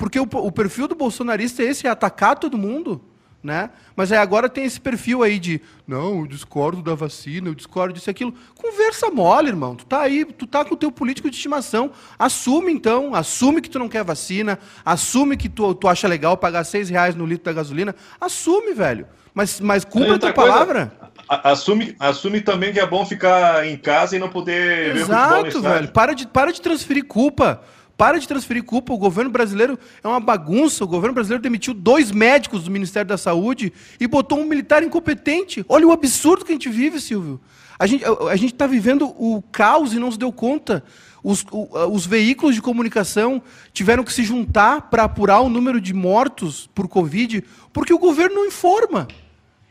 Porque 0.03 0.19
o, 0.19 0.25
o 0.25 0.51
perfil 0.51 0.89
do 0.89 0.97
bolsonarista 0.97 1.63
é 1.63 1.67
esse, 1.67 1.87
é 1.87 1.91
atacar 1.91 2.37
todo 2.37 2.59
mundo. 2.59 3.01
né? 3.41 3.71
Mas 3.95 4.11
aí 4.11 4.19
agora 4.19 4.49
tem 4.49 4.65
esse 4.65 4.81
perfil 4.81 5.23
aí 5.23 5.39
de, 5.39 5.61
não, 5.87 6.19
eu 6.19 6.27
discordo 6.27 6.83
da 6.83 6.93
vacina, 6.93 7.49
eu 7.49 7.55
discordo 7.55 7.95
disso 7.95 8.09
e 8.09 8.11
aquilo. 8.11 8.35
Conversa 8.61 9.13
mole, 9.13 9.47
irmão. 9.47 9.77
Tu 9.77 9.87
tá 9.87 10.01
aí, 10.01 10.25
tu 10.25 10.45
tá 10.45 10.65
com 10.65 10.75
o 10.75 10.77
teu 10.77 10.91
político 10.91 11.31
de 11.31 11.37
estimação. 11.37 11.93
Assume 12.19 12.73
então, 12.73 13.15
assume 13.15 13.61
que 13.61 13.71
tu 13.71 13.79
não 13.79 13.89
quer 13.89 14.03
vacina, 14.03 14.59
assume 14.85 15.37
que 15.37 15.49
tu, 15.49 15.73
tu 15.73 15.87
acha 15.87 16.09
legal 16.09 16.37
pagar 16.37 16.65
seis 16.65 16.91
reais 16.91 17.15
no 17.15 17.25
litro 17.25 17.45
da 17.45 17.53
gasolina. 17.53 17.95
Assume, 18.21 18.75
velho. 18.75 19.07
Mas, 19.33 19.61
mas 19.61 19.85
cumpra 19.85 20.17
a 20.17 20.19
tua 20.19 20.33
coisa, 20.33 20.51
palavra. 20.51 20.93
Assume, 21.29 21.95
assume 22.01 22.41
também 22.41 22.73
que 22.73 22.81
é 22.81 22.87
bom 22.87 23.07
ficar 23.07 23.65
em 23.67 23.77
casa 23.77 24.17
e 24.17 24.19
não 24.19 24.29
poder 24.29 24.97
Exato, 24.97 25.45
ver 25.45 25.57
o 25.57 25.63
velho. 25.63 25.89
Para 25.93 26.13
de, 26.13 26.27
para 26.27 26.53
de 26.53 26.61
transferir 26.61 27.05
culpa. 27.05 27.63
Para 28.03 28.19
de 28.19 28.27
transferir 28.27 28.65
culpa. 28.65 28.93
O 28.93 28.99
governo 28.99 29.31
brasileiro 29.31 29.79
é 30.03 30.09
uma 30.09 30.19
bagunça. 30.19 30.83
O 30.83 30.89
governo 30.89 31.15
brasileiro 31.15 31.41
demitiu 31.41 31.73
dois 31.73 32.11
médicos 32.11 32.65
do 32.65 32.71
Ministério 32.73 33.09
da 33.09 33.17
Saúde 33.17 33.73
e 34.01 34.09
botou 34.09 34.41
um 34.41 34.45
militar 34.45 34.83
incompetente. 34.83 35.65
Olha 35.69 35.87
o 35.87 35.93
absurdo 35.93 36.45
que 36.45 36.51
a 36.51 36.55
gente 36.57 36.69
vive, 36.69 37.01
Silvio. 37.01 37.41
A 37.79 37.87
gente 37.87 38.05
a 38.05 38.35
está 38.35 38.67
vivendo 38.67 39.07
o 39.07 39.41
caos 39.53 39.95
e 39.95 40.01
não 40.01 40.11
se 40.11 40.19
deu 40.19 40.33
conta. 40.33 40.83
Os, 41.23 41.47
os, 41.93 42.05
veículos 42.05 42.57
de 42.57 42.61
comunicação 42.61 43.41
tiveram 43.73 44.03
que 44.03 44.13
se 44.13 44.25
juntar 44.25 44.91
para 44.91 45.05
apurar 45.05 45.39
o 45.39 45.49
número 45.49 45.81
de 45.81 45.95
mortos 45.95 46.69
por 46.75 46.89
Covid, 46.89 47.45
porque 47.73 47.95
o 47.95 48.01
governo 48.01 48.35
não 48.35 48.47
informa. 48.47 49.07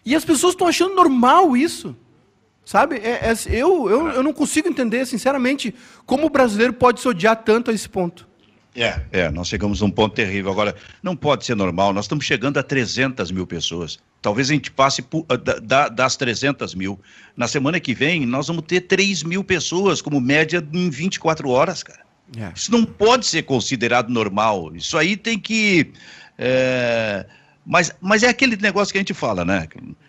E 0.06 0.16
as 0.16 0.24
pessoas 0.24 0.54
estão 0.54 0.68
achando 0.68 0.96
normal 0.96 1.58
isso. 1.58 1.94
Sabe? 2.64 2.98
É, 2.98 3.32
é, 3.32 3.34
eu, 3.50 3.90
eu, 3.90 4.08
eu 4.10 4.24
não 4.24 4.34
consigo 4.34 4.68
entender, 4.68 5.06
sinceramente, 5.06 5.74
como 6.06 6.28
o 6.28 6.30
brasileiro 6.30 6.74
pode 6.74 7.02
se 7.02 7.08
odiar 7.08 7.36
tanto 7.36 7.72
a 7.72 7.74
esse 7.74 7.90
ponto. 7.90 8.30
É, 8.74 9.02
é, 9.12 9.30
nós 9.30 9.50
chegamos 9.50 9.82
a 9.82 9.86
um 9.86 9.92
ponto 9.92 10.16
terrível. 10.16 10.52
Agora, 10.52 10.76
não 11.04 11.16
pode 11.16 11.46
ser 11.46 11.56
normal, 11.56 11.92
nós 11.92 12.06
estamos 12.06 12.24
chegando 12.26 12.58
a 12.58 12.64
300 12.64 13.30
mil 13.32 13.46
pessoas. 13.46 14.00
Talvez 14.22 14.50
a 14.50 14.54
gente 14.54 14.72
passe 14.72 15.02
por, 15.02 15.26
ah, 15.28 15.36
da, 15.36 15.90
das 15.90 16.16
300 16.16 16.74
mil. 16.76 17.00
Na 17.36 17.48
semana 17.48 17.80
que 17.80 17.94
vem, 17.94 18.26
nós 18.26 18.48
vamos 18.48 18.64
ter 18.66 18.82
3 18.82 19.24
mil 19.24 19.44
pessoas 19.44 20.02
como 20.02 20.22
média 20.22 20.66
em 20.72 20.90
24 20.90 21.50
horas, 21.50 21.84
cara. 21.84 22.02
É. 22.38 22.52
Isso 22.56 22.72
não 22.72 22.86
pode 22.86 23.26
ser 23.26 23.44
considerado 23.44 24.10
normal. 24.10 24.74
Isso 24.74 24.98
aí 24.98 25.18
tem 25.18 25.38
que. 25.38 25.92
É... 26.38 27.26
Mas, 27.66 27.94
mas 28.00 28.24
é 28.24 28.30
aquele 28.30 28.56
negócio 28.56 28.92
que 28.92 28.98
a 28.98 29.02
gente 29.02 29.14
fala, 29.14 29.44
né? 29.44 29.68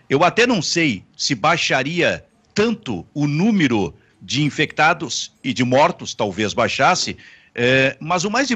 Eu 0.09 0.23
até 0.23 0.47
não 0.47 0.63
sei 0.63 1.05
se 1.17 1.35
baixaria 1.35 2.25
tanto 2.55 3.07
o 3.15 3.27
número 3.27 3.95
de 4.21 4.43
infectados 4.43 5.33
e 5.43 5.53
de 5.53 5.65
mortos, 5.65 6.15
talvez 6.15 6.55
baixasse, 6.55 7.17
é, 7.55 7.97
mas 8.01 8.25
o 8.25 8.31
mais 8.31 8.49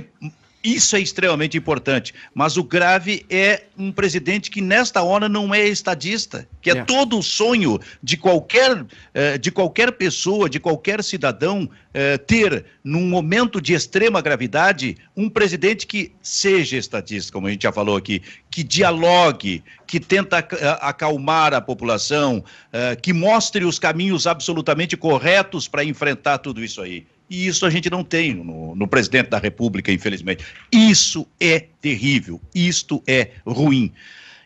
isso 0.74 0.96
é 0.96 1.00
extremamente 1.00 1.56
importante. 1.56 2.12
Mas 2.34 2.56
o 2.56 2.64
grave 2.64 3.24
é 3.30 3.64
um 3.78 3.92
presidente 3.92 4.50
que 4.50 4.60
nesta 4.60 5.02
hora 5.02 5.28
não 5.28 5.54
é 5.54 5.66
estadista, 5.66 6.48
que 6.60 6.70
é, 6.70 6.78
é. 6.78 6.84
todo 6.84 7.18
o 7.18 7.22
sonho 7.22 7.78
de 8.02 8.16
qualquer, 8.16 8.84
eh, 9.14 9.38
de 9.38 9.50
qualquer 9.50 9.92
pessoa, 9.92 10.50
de 10.50 10.58
qualquer 10.58 11.04
cidadão, 11.04 11.68
eh, 11.94 12.18
ter, 12.18 12.64
num 12.82 13.06
momento 13.06 13.60
de 13.60 13.74
extrema 13.74 14.20
gravidade, 14.20 14.96
um 15.16 15.28
presidente 15.28 15.86
que 15.86 16.12
seja 16.20 16.76
estadista, 16.76 17.32
como 17.32 17.46
a 17.46 17.50
gente 17.50 17.62
já 17.62 17.72
falou 17.72 17.96
aqui, 17.96 18.20
que 18.50 18.64
dialogue, 18.64 19.62
que 19.86 20.00
tenta 20.00 20.38
acalmar 20.80 21.54
a 21.54 21.60
população, 21.60 22.42
eh, 22.72 22.96
que 22.96 23.12
mostre 23.12 23.64
os 23.64 23.78
caminhos 23.78 24.26
absolutamente 24.26 24.96
corretos 24.96 25.68
para 25.68 25.84
enfrentar 25.84 26.38
tudo 26.38 26.64
isso 26.64 26.82
aí. 26.82 27.06
E 27.28 27.46
isso 27.46 27.66
a 27.66 27.70
gente 27.70 27.90
não 27.90 28.04
tem 28.04 28.34
no, 28.34 28.74
no, 28.76 28.86
presidente 28.86 29.30
da 29.30 29.38
República, 29.38 29.90
infelizmente. 29.90 30.44
Isso 30.70 31.26
é 31.40 31.64
terrível, 31.80 32.40
isto 32.54 33.02
é 33.06 33.30
ruim. 33.44 33.92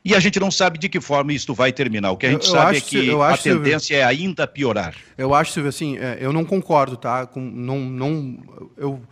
E 0.02 0.14
a 0.14 0.20
gente 0.20 0.40
não 0.40 0.50
sabe 0.50 0.78
de 0.78 0.88
que 0.88 0.98
forma 0.98 1.32
isso 1.32 1.52
vai 1.52 1.72
terminar. 1.72 2.10
O 2.10 2.16
que 2.16 2.26
a 2.26 2.30
gente 2.30 2.46
eu, 2.46 2.52
sabe 2.52 2.78
é 2.78 2.80
que 2.80 3.10
a 3.10 3.36
tendência 3.36 3.80
Silvio, 3.80 3.96
é 3.96 4.02
ainda 4.02 4.46
piorar. 4.46 4.94
Eu 5.16 5.34
acho, 5.34 5.52
Silvio, 5.52 5.68
assim, 5.68 5.98
é, 5.98 6.18
eu 6.20 6.32
não 6.32 6.44
concordo, 6.44 6.96
tá? 6.96 7.26
Com, 7.26 7.40
não, 7.40 7.78
não, 7.78 8.38
eu, 8.78 9.02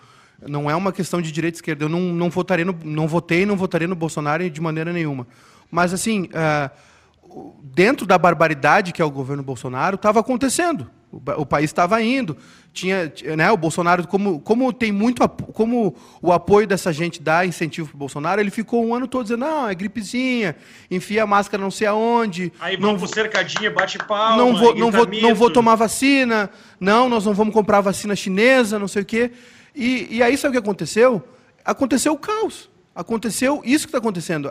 não 0.47 0.71
é 0.71 0.75
uma 0.75 0.91
questão 0.91 1.21
de 1.21 1.31
direita 1.31 1.57
e 1.57 1.59
esquerda. 1.59 1.85
Eu 1.85 1.91
não, 1.91 2.01
não, 2.01 2.31
votarei 2.31 2.65
no, 2.65 2.75
não 2.83 3.07
votei 3.07 3.45
não 3.45 3.57
votaria 3.57 3.87
no 3.87 3.95
Bolsonaro 3.95 4.49
de 4.49 4.61
maneira 4.63 4.91
nenhuma. 4.91 5.27
Mas, 5.71 5.93
assim, 5.93 6.31
uh, 6.33 7.59
dentro 7.63 8.07
da 8.07 8.17
barbaridade 8.17 8.93
que 8.93 9.03
é 9.03 9.05
o 9.05 9.11
governo 9.11 9.43
Bolsonaro, 9.43 9.97
estava 9.97 10.21
acontecendo. 10.21 10.91
O, 11.11 11.47
país 11.47 11.71
estava 11.71 12.03
indo. 12.03 12.37
Tinha, 12.73 13.11
né, 13.37 13.51
o 13.51 13.57
Bolsonaro, 13.57 14.07
como, 14.07 14.41
como 14.41 14.73
tem 14.73 14.93
muito, 14.93 15.27
como 15.29 15.97
o 16.21 16.33
apoio 16.33 16.67
dessa 16.67 16.93
gente 16.93 17.21
dá 17.21 17.47
incentivo 17.47 17.89
para 17.89 17.97
o 17.97 17.99
Bolsonaro, 17.99 18.41
ele 18.41 18.51
ficou 18.51 18.85
um 18.85 18.95
ano 18.95 19.09
todo 19.09 19.23
dizendo, 19.23 19.41
não, 19.41 19.69
é 19.69 19.75
gripezinha, 19.75 20.55
enfia 20.91 21.23
a 21.23 21.27
máscara 21.27 21.63
não 21.63 21.71
sei 21.71 21.87
aonde. 21.87 22.53
Aí 22.61 22.77
não 22.77 22.99
vou 22.99 23.09
cercadinha, 23.09 23.71
bate 23.71 23.99
palma, 23.99 24.37
não 24.37 24.55
vou, 24.55 24.75
não 24.75 24.91
vou, 24.91 25.07
não 25.07 25.35
vou 25.35 25.51
tomar 25.51 25.77
vacina, 25.77 26.51
não, 26.79 27.09
nós 27.09 27.25
não 27.25 27.33
vamos 27.33 27.55
comprar 27.55 27.81
vacina 27.81 28.15
chinesa, 28.15 28.79
não 28.79 28.89
sei 28.89 29.03
o 29.03 29.07
quê. 29.07 29.33
E, 29.75 30.09
e 30.11 30.23
aí 30.23 30.37
sabe 30.37 30.51
o 30.51 30.61
que 30.61 30.67
aconteceu? 30.67 31.27
Aconteceu 31.65 32.13
o 32.13 32.19
caos. 32.19 32.69
Aconteceu 32.95 33.63
isso 33.65 33.87
que 33.87 33.91
está 33.91 33.99
acontecendo. 33.99 34.51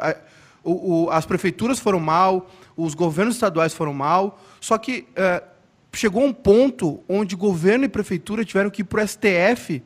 O, 0.63 1.05
o, 1.05 1.11
as 1.11 1.25
prefeituras 1.25 1.79
foram 1.79 1.99
mal, 1.99 2.49
os 2.75 2.93
governos 2.93 3.35
estaduais 3.35 3.73
foram 3.73 3.93
mal, 3.93 4.41
só 4.59 4.77
que 4.77 5.07
uh, 5.11 5.56
chegou 5.93 6.23
um 6.23 6.33
ponto 6.33 7.03
onde 7.07 7.35
governo 7.35 7.85
e 7.85 7.89
prefeitura 7.89 8.45
tiveram 8.45 8.69
que 8.69 8.81
ir 8.81 8.85
para 8.85 9.03
o 9.03 9.07
STF 9.07 9.81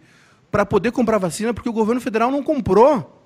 para 0.50 0.66
poder 0.66 0.92
comprar 0.92 1.18
vacina, 1.18 1.54
porque 1.54 1.70
o 1.70 1.74
governo 1.74 2.02
federal 2.02 2.30
não 2.30 2.44
comprou. 2.44 3.20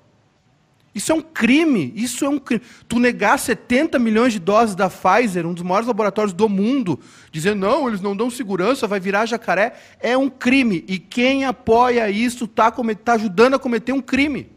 Isso 0.96 1.12
é 1.12 1.14
um 1.14 1.20
crime. 1.20 1.92
Isso 1.94 2.24
é 2.24 2.28
um 2.28 2.38
crime. 2.38 2.62
Tu 2.88 2.98
negar 2.98 3.38
70 3.38 3.98
milhões 3.98 4.32
de 4.32 4.38
doses 4.38 4.74
da 4.74 4.88
Pfizer, 4.88 5.46
um 5.46 5.52
dos 5.52 5.62
maiores 5.62 5.86
laboratórios 5.86 6.32
do 6.32 6.48
mundo, 6.48 6.98
dizendo 7.30 7.60
não, 7.60 7.86
eles 7.86 8.00
não 8.00 8.16
dão 8.16 8.30
segurança, 8.30 8.86
vai 8.86 8.98
virar 8.98 9.26
jacaré, 9.26 9.74
é 10.00 10.16
um 10.16 10.30
crime. 10.30 10.84
E 10.88 10.98
quem 10.98 11.44
apoia 11.44 12.08
isso 12.08 12.46
está 12.46 12.70
tá 12.70 13.12
ajudando 13.12 13.54
a 13.54 13.58
cometer 13.58 13.92
um 13.92 14.00
crime. 14.00 14.55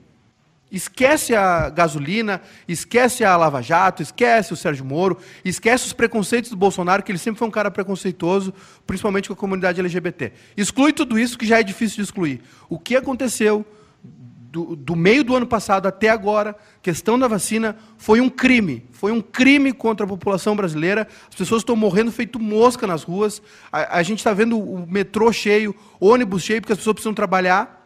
Esquece 0.71 1.35
a 1.35 1.69
gasolina, 1.69 2.41
esquece 2.67 3.23
a 3.23 3.35
Lava 3.35 3.61
Jato, 3.61 4.03
esquece 4.03 4.53
o 4.53 4.55
Sérgio 4.55 4.85
Moro, 4.85 5.17
esquece 5.43 5.87
os 5.87 5.93
preconceitos 5.93 6.51
do 6.51 6.55
Bolsonaro, 6.57 7.01
que 7.01 7.11
ele 7.11 7.17
sempre 7.17 7.39
foi 7.39 7.47
um 7.47 7.51
cara 7.51 7.71
preconceituoso, 7.71 8.53
principalmente 8.85 9.27
com 9.27 9.33
a 9.33 9.37
comunidade 9.37 9.79
LGBT. 9.79 10.31
Exclui 10.55 10.93
tudo 10.93 11.17
isso, 11.17 11.37
que 11.37 11.47
já 11.47 11.59
é 11.59 11.63
difícil 11.63 11.95
de 11.95 12.03
excluir. 12.03 12.41
O 12.69 12.77
que 12.77 12.95
aconteceu 12.95 13.65
do, 14.51 14.75
do 14.75 14.95
meio 14.95 15.23
do 15.23 15.35
ano 15.35 15.45
passado 15.45 15.87
até 15.87 16.09
agora, 16.09 16.55
questão 16.81 17.17
da 17.17 17.27
vacina, 17.27 17.75
foi 17.97 18.19
um 18.19 18.29
crime. 18.29 18.85
Foi 18.91 19.11
um 19.11 19.21
crime 19.21 19.71
contra 19.71 20.05
a 20.05 20.09
população 20.09 20.55
brasileira. 20.55 21.07
As 21.29 21.35
pessoas 21.35 21.61
estão 21.61 21.75
morrendo 21.75 22.11
feito 22.11 22.39
mosca 22.39 22.87
nas 22.87 23.03
ruas. 23.03 23.41
A, 23.71 23.97
a 23.97 24.03
gente 24.03 24.19
está 24.19 24.33
vendo 24.33 24.59
o 24.59 24.85
metrô 24.87 25.31
cheio, 25.31 25.75
ônibus 25.99 26.43
cheio, 26.43 26.61
porque 26.61 26.73
as 26.73 26.79
pessoas 26.79 26.95
precisam 26.95 27.13
trabalhar 27.13 27.78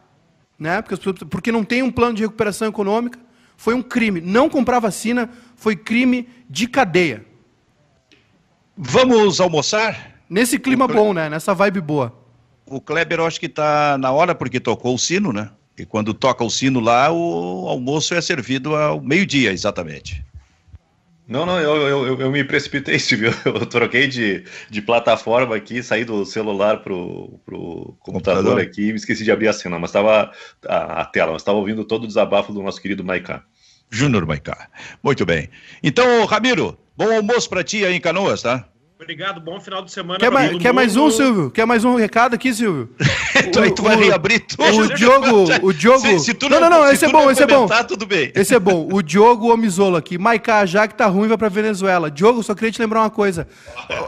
né? 0.58 0.82
porque, 0.82 1.24
porque 1.26 1.52
não 1.52 1.64
tem 1.64 1.82
um 1.82 1.90
plano 1.90 2.14
de 2.14 2.22
recuperação 2.22 2.68
econômica, 2.68 3.18
foi 3.56 3.74
um 3.74 3.82
crime. 3.82 4.20
Não 4.20 4.48
comprar 4.48 4.80
vacina 4.80 5.30
foi 5.56 5.76
crime 5.76 6.28
de 6.48 6.66
cadeia. 6.66 7.24
Vamos 8.76 9.40
almoçar? 9.40 10.14
Nesse 10.28 10.58
clima 10.58 10.88
bom, 10.88 11.12
né? 11.12 11.28
Nessa 11.28 11.54
vibe 11.54 11.80
boa. 11.80 12.12
O 12.66 12.80
Kleber, 12.80 13.20
eu 13.20 13.26
acho 13.26 13.38
que 13.38 13.46
está 13.46 13.96
na 13.98 14.10
hora, 14.10 14.34
porque 14.34 14.58
tocou 14.58 14.94
o 14.94 14.98
sino, 14.98 15.32
né? 15.32 15.50
E 15.78 15.84
quando 15.84 16.14
toca 16.14 16.42
o 16.42 16.50
sino 16.50 16.80
lá, 16.80 17.10
o 17.12 17.68
almoço 17.68 18.14
é 18.14 18.20
servido 18.20 18.74
ao 18.74 19.00
meio-dia, 19.00 19.52
exatamente. 19.52 20.24
Não, 21.26 21.46
não, 21.46 21.58
eu, 21.58 21.88
eu, 21.88 22.20
eu, 22.20 22.30
me 22.30 22.44
precipitei, 22.44 22.98
Silvio. 23.00 23.32
Eu 23.44 23.64
troquei 23.66 24.06
de, 24.06 24.44
de 24.68 24.82
plataforma 24.82 25.56
aqui, 25.56 25.82
saí 25.82 26.04
do 26.04 26.24
celular 26.26 26.82
pro, 26.82 27.40
pro 27.44 27.96
computador, 28.00 28.42
computador. 28.42 28.60
aqui 28.60 28.88
e 28.88 28.92
me 28.92 28.96
esqueci 28.96 29.24
de 29.24 29.32
abrir 29.32 29.48
a 29.48 29.52
cena, 29.52 29.78
mas 29.78 29.90
estava 29.90 30.30
a, 30.66 31.00
a, 31.00 31.04
tela, 31.06 31.32
mas 31.32 31.40
estava 31.40 31.58
ouvindo 31.58 31.84
todo 31.84 32.04
o 32.04 32.06
desabafo 32.06 32.52
do 32.52 32.62
nosso 32.62 32.80
querido 32.80 33.02
Maiká. 33.02 33.42
Júnior 33.90 34.26
Maiká. 34.26 34.68
Muito 35.02 35.24
bem. 35.24 35.48
Então, 35.82 36.26
Ramiro, 36.26 36.78
bom 36.96 37.10
almoço 37.10 37.48
para 37.48 37.64
ti 37.64 37.84
aí 37.84 37.94
em 37.94 38.00
Canoas, 38.00 38.42
tá? 38.42 38.68
Obrigado, 39.04 39.38
bom 39.38 39.60
final 39.60 39.84
de 39.84 39.92
semana. 39.92 40.18
Quer, 40.18 40.30
mais, 40.30 40.56
quer 40.56 40.72
mais 40.72 40.96
um, 40.96 41.10
Silvio? 41.10 41.50
Quer 41.50 41.66
mais 41.66 41.84
um 41.84 41.94
recado 41.94 42.34
aqui, 42.34 42.54
Silvio? 42.54 42.88
tu, 43.52 43.60
o, 43.60 43.74
tu 43.74 43.82
vai 43.82 43.96
reabrir 43.96 44.40
tudo. 44.40 44.64
O 44.64 44.94
Diogo, 44.94 45.44
o 45.62 45.72
Diogo... 45.74 46.00
Se, 46.00 46.18
se 46.20 46.48
não, 46.48 46.58
não, 46.58 46.70
não, 46.70 46.90
esse 46.90 47.04
é 47.04 47.08
bom, 47.08 47.30
esse 47.30 47.42
é 47.42 47.46
bom. 47.46 47.68
tudo 47.86 48.06
bem. 48.06 48.32
Esse 48.34 48.54
é 48.54 48.58
bom. 48.58 48.88
O 48.90 49.02
Diogo 49.02 49.52
Omizola 49.52 49.98
aqui. 49.98 50.16
Maiká, 50.16 50.64
já 50.64 50.88
que 50.88 50.94
tá 50.94 51.06
ruim, 51.06 51.28
vai 51.28 51.36
pra 51.36 51.50
Venezuela. 51.50 52.10
Diogo, 52.10 52.42
só 52.42 52.54
queria 52.54 52.72
te 52.72 52.80
lembrar 52.80 53.00
uma 53.00 53.10
coisa. 53.10 53.46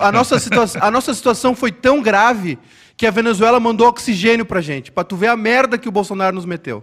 A 0.01 0.11
nossa, 0.11 0.39
situa 0.39 0.65
a 0.81 0.91
nossa 0.91 1.13
situação 1.13 1.55
foi 1.55 1.71
tão 1.71 2.01
grave 2.01 2.59
que 2.97 3.07
a 3.07 3.11
Venezuela 3.11 3.61
mandou 3.61 3.87
oxigênio 3.89 4.47
pra 4.47 4.63
gente, 4.63 4.91
pra 4.91 5.05
tu 5.05 5.15
ver 5.15 5.27
a 5.27 5.37
merda 5.37 5.77
que 5.77 5.91
o 5.91 5.93
Bolsonaro 5.93 6.35
nos 6.35 6.47
meteu. 6.47 6.83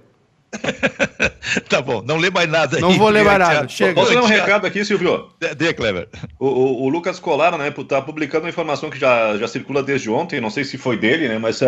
tá 1.69 1.81
bom, 1.81 2.01
não 2.01 2.17
lê 2.17 2.29
mais 2.29 2.49
nada 2.49 2.79
Não 2.79 2.89
aí, 2.89 2.97
vou 2.97 3.09
ler 3.09 3.23
mais 3.23 3.39
nada, 3.39 3.67
chega. 3.67 3.93
Posso 3.93 4.13
dar 4.13 4.23
um 4.23 4.27
recado 4.27 4.67
aqui, 4.67 4.83
Silvio? 4.85 5.29
Dê, 5.57 5.73
Clever. 5.73 6.09
O, 6.39 6.47
o, 6.47 6.83
o, 6.83 6.89
Lucas 6.89 7.19
Colara, 7.19 7.57
né, 7.57 7.71
tá 7.87 8.01
publicando 8.01 8.45
uma 8.45 8.49
informação 8.49 8.89
que 8.89 8.99
já, 8.99 9.37
já 9.37 9.47
circula 9.47 9.81
desde 9.81 10.09
ontem, 10.09 10.41
não 10.41 10.49
sei 10.49 10.63
se 10.63 10.77
foi 10.77 10.97
dele, 10.97 11.27
né, 11.27 11.37
mas 11.37 11.61
uh, 11.61 11.65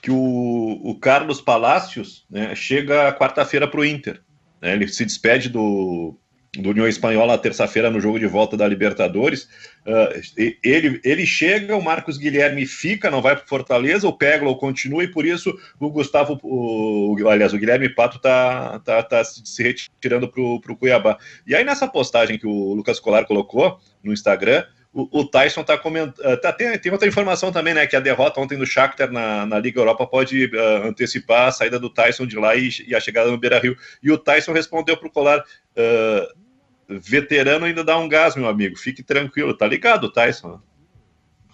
que 0.00 0.10
o, 0.10 0.80
o 0.82 0.94
Carlos 1.00 1.40
Palácios 1.40 2.24
né, 2.30 2.54
chega 2.54 3.12
quarta-feira 3.12 3.68
para 3.68 3.80
o 3.80 3.84
Inter. 3.84 4.20
Né, 4.60 4.72
ele 4.72 4.88
se 4.88 5.04
despede 5.04 5.48
do, 5.48 6.18
do 6.58 6.70
União 6.70 6.86
Espanhola 6.86 7.38
terça-feira 7.38 7.90
no 7.90 8.00
jogo 8.00 8.18
de 8.18 8.26
volta 8.26 8.56
da 8.56 8.66
Libertadores. 8.66 9.48
Uh, 9.86 10.56
ele, 10.62 11.00
ele 11.04 11.26
chega, 11.26 11.76
o 11.76 11.82
Marcos 11.82 12.18
Guilherme 12.18 12.66
fica, 12.66 13.10
não 13.10 13.22
vai 13.22 13.36
para 13.36 13.46
Fortaleza, 13.46 14.08
o 14.08 14.12
Peglo 14.12 14.56
continua 14.56 15.04
e 15.04 15.08
por 15.08 15.24
isso 15.24 15.56
o 15.78 15.90
Gustavo, 15.90 16.38
o, 16.42 17.16
aliás, 17.28 17.52
o 17.52 17.58
Guilherme 17.58 17.88
Pato 17.88 18.18
tá, 18.18 18.80
tá, 18.80 19.02
tá 19.02 19.24
se 19.24 19.62
retirando 19.62 20.28
para 20.28 20.42
o 20.42 20.76
Cuiabá. 20.76 21.18
E 21.46 21.54
aí 21.54 21.64
nessa 21.64 21.86
postagem 21.86 22.38
que 22.38 22.46
o 22.46 22.74
Lucas 22.74 22.98
Colar 22.98 23.24
colocou 23.24 23.78
no 24.02 24.12
Instagram, 24.12 24.64
o, 24.96 25.26
Tyson 25.26 25.60
está 25.60 25.76
comentando. 25.76 26.18
Uh, 26.20 26.40
tá, 26.40 26.50
tem, 26.50 26.78
tem, 26.78 26.90
outra 26.90 27.06
informação 27.06 27.52
também, 27.52 27.74
né? 27.74 27.86
Que 27.86 27.96
a 27.96 28.00
derrota 28.00 28.40
ontem 28.40 28.56
do 28.56 28.64
Shakhtar 28.64 29.12
na, 29.12 29.44
na 29.44 29.58
Liga 29.58 29.78
Europa 29.78 30.06
pode 30.06 30.46
uh, 30.46 30.88
antecipar 30.88 31.48
a 31.48 31.52
saída 31.52 31.78
do 31.78 31.90
Tyson 31.90 32.26
de 32.26 32.36
lá 32.38 32.56
e, 32.56 32.70
e, 32.86 32.94
a 32.94 33.00
chegada 33.00 33.30
no 33.30 33.36
Beira 33.36 33.58
Rio. 33.58 33.76
E 34.02 34.10
o 34.10 34.16
Tyson 34.16 34.52
respondeu 34.52 34.96
para 34.96 35.06
o 35.06 35.10
Colar. 35.10 35.44
Uh, 35.76 36.45
veterano 36.88 37.64
ainda 37.64 37.82
dá 37.82 37.98
um 37.98 38.08
gás, 38.08 38.36
meu 38.36 38.48
amigo. 38.48 38.76
Fique 38.76 39.02
tranquilo, 39.02 39.54
tá 39.54 39.66
ligado, 39.66 40.10
Tyson? 40.10 40.60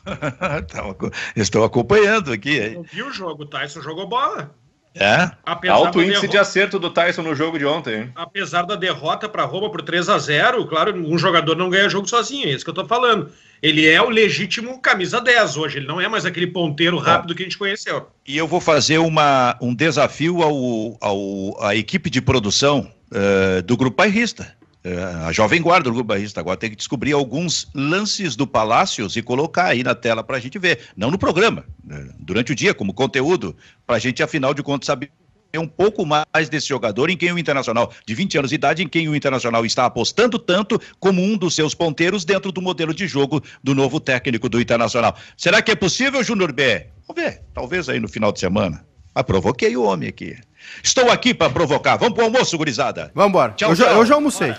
Estou 1.36 1.64
acompanhando 1.64 2.32
aqui. 2.32 2.56
Eu 2.56 2.82
vi 2.82 3.02
o 3.02 3.12
jogo, 3.12 3.44
o 3.44 3.46
Tyson 3.46 3.80
jogou 3.80 4.08
bola. 4.08 4.54
É? 4.94 5.30
Apesar 5.44 5.74
Alto 5.74 6.02
índice 6.02 6.20
derrota... 6.20 6.28
de 6.28 6.38
acerto 6.38 6.78
do 6.78 6.90
Tyson 6.90 7.22
no 7.22 7.34
jogo 7.34 7.58
de 7.58 7.64
ontem. 7.64 7.94
Hein? 7.94 8.12
Apesar 8.14 8.62
da 8.62 8.76
derrota 8.76 9.26
para 9.26 9.44
Roma 9.44 9.70
por 9.70 9.80
3 9.80 10.08
a 10.10 10.18
0 10.18 10.66
claro, 10.66 10.94
um 10.94 11.16
jogador 11.16 11.56
não 11.56 11.70
ganha 11.70 11.88
jogo 11.88 12.06
sozinho, 12.06 12.46
é 12.46 12.50
isso 12.50 12.64
que 12.64 12.70
eu 12.70 12.74
tô 12.74 12.84
falando. 12.84 13.30
Ele 13.62 13.88
é 13.88 14.02
o 14.02 14.10
legítimo 14.10 14.80
camisa 14.80 15.18
10 15.18 15.56
hoje, 15.56 15.78
ele 15.78 15.86
não 15.86 16.00
é 16.00 16.08
mais 16.08 16.26
aquele 16.26 16.46
ponteiro 16.46 16.98
rápido 16.98 17.34
que 17.34 17.42
a 17.42 17.46
gente 17.46 17.56
conheceu. 17.56 18.08
E 18.26 18.36
eu 18.36 18.46
vou 18.46 18.60
fazer 18.60 18.98
uma, 18.98 19.56
um 19.62 19.74
desafio 19.74 20.42
ao, 20.42 20.98
ao, 21.00 21.64
à 21.64 21.74
equipe 21.74 22.10
de 22.10 22.20
produção 22.20 22.90
uh, 23.10 23.62
do 23.62 23.76
Grupo 23.78 23.96
Bairrista. 23.96 24.54
É, 24.84 25.00
a 25.26 25.32
Jovem 25.32 25.62
Guarda 25.62 25.84
do 25.84 25.94
Grupo 25.94 26.08
Barrista 26.08 26.40
agora 26.40 26.56
tem 26.56 26.70
que 26.70 26.76
descobrir 26.76 27.12
alguns 27.12 27.68
lances 27.72 28.34
do 28.34 28.46
Palácios 28.46 29.16
e 29.16 29.22
colocar 29.22 29.66
aí 29.66 29.84
na 29.84 29.94
tela 29.94 30.24
para 30.24 30.36
a 30.36 30.40
gente 30.40 30.58
ver. 30.58 30.80
Não 30.96 31.10
no 31.10 31.18
programa, 31.18 31.64
né, 31.84 32.08
durante 32.18 32.50
o 32.50 32.54
dia, 32.54 32.74
como 32.74 32.92
conteúdo, 32.92 33.56
para 33.86 33.96
a 33.96 33.98
gente, 33.98 34.22
afinal 34.22 34.52
de 34.52 34.62
contas, 34.62 34.86
saber 34.86 35.10
um 35.54 35.68
pouco 35.68 36.04
mais 36.04 36.48
desse 36.48 36.68
jogador 36.68 37.10
em 37.10 37.16
quem 37.16 37.32
o 37.32 37.38
Internacional, 37.38 37.92
de 38.06 38.14
20 38.14 38.38
anos 38.38 38.48
de 38.50 38.54
idade, 38.54 38.82
em 38.82 38.88
quem 38.88 39.08
o 39.08 39.14
Internacional 39.14 39.64
está 39.64 39.84
apostando 39.84 40.38
tanto 40.38 40.80
como 40.98 41.22
um 41.22 41.36
dos 41.36 41.54
seus 41.54 41.74
ponteiros 41.74 42.24
dentro 42.24 42.50
do 42.50 42.62
modelo 42.62 42.94
de 42.94 43.06
jogo 43.06 43.42
do 43.62 43.74
novo 43.74 44.00
técnico 44.00 44.48
do 44.48 44.60
Internacional. 44.60 45.14
Será 45.36 45.60
que 45.62 45.70
é 45.70 45.76
possível, 45.76 46.24
Júnior 46.24 46.52
B? 46.52 46.86
Vamos 47.06 47.22
ver, 47.22 47.42
talvez 47.52 47.88
aí 47.88 48.00
no 48.00 48.08
final 48.08 48.32
de 48.32 48.40
semana. 48.40 48.84
Mas 49.14 49.24
provoquei 49.24 49.76
o 49.76 49.82
homem 49.82 50.08
aqui. 50.08 50.36
Estou 50.82 51.10
aqui 51.10 51.34
para 51.34 51.50
provocar. 51.50 51.96
Vamos 51.96 52.14
pro 52.14 52.24
almoço, 52.24 52.56
gurizada. 52.56 53.12
Vamos 53.14 53.28
embora. 53.28 53.52
Tchau, 53.52 53.70
eu, 53.70 53.76
tchau. 53.76 53.86
Já, 53.86 53.92
eu 53.92 54.06
já 54.06 54.14
almocei. 54.14 54.54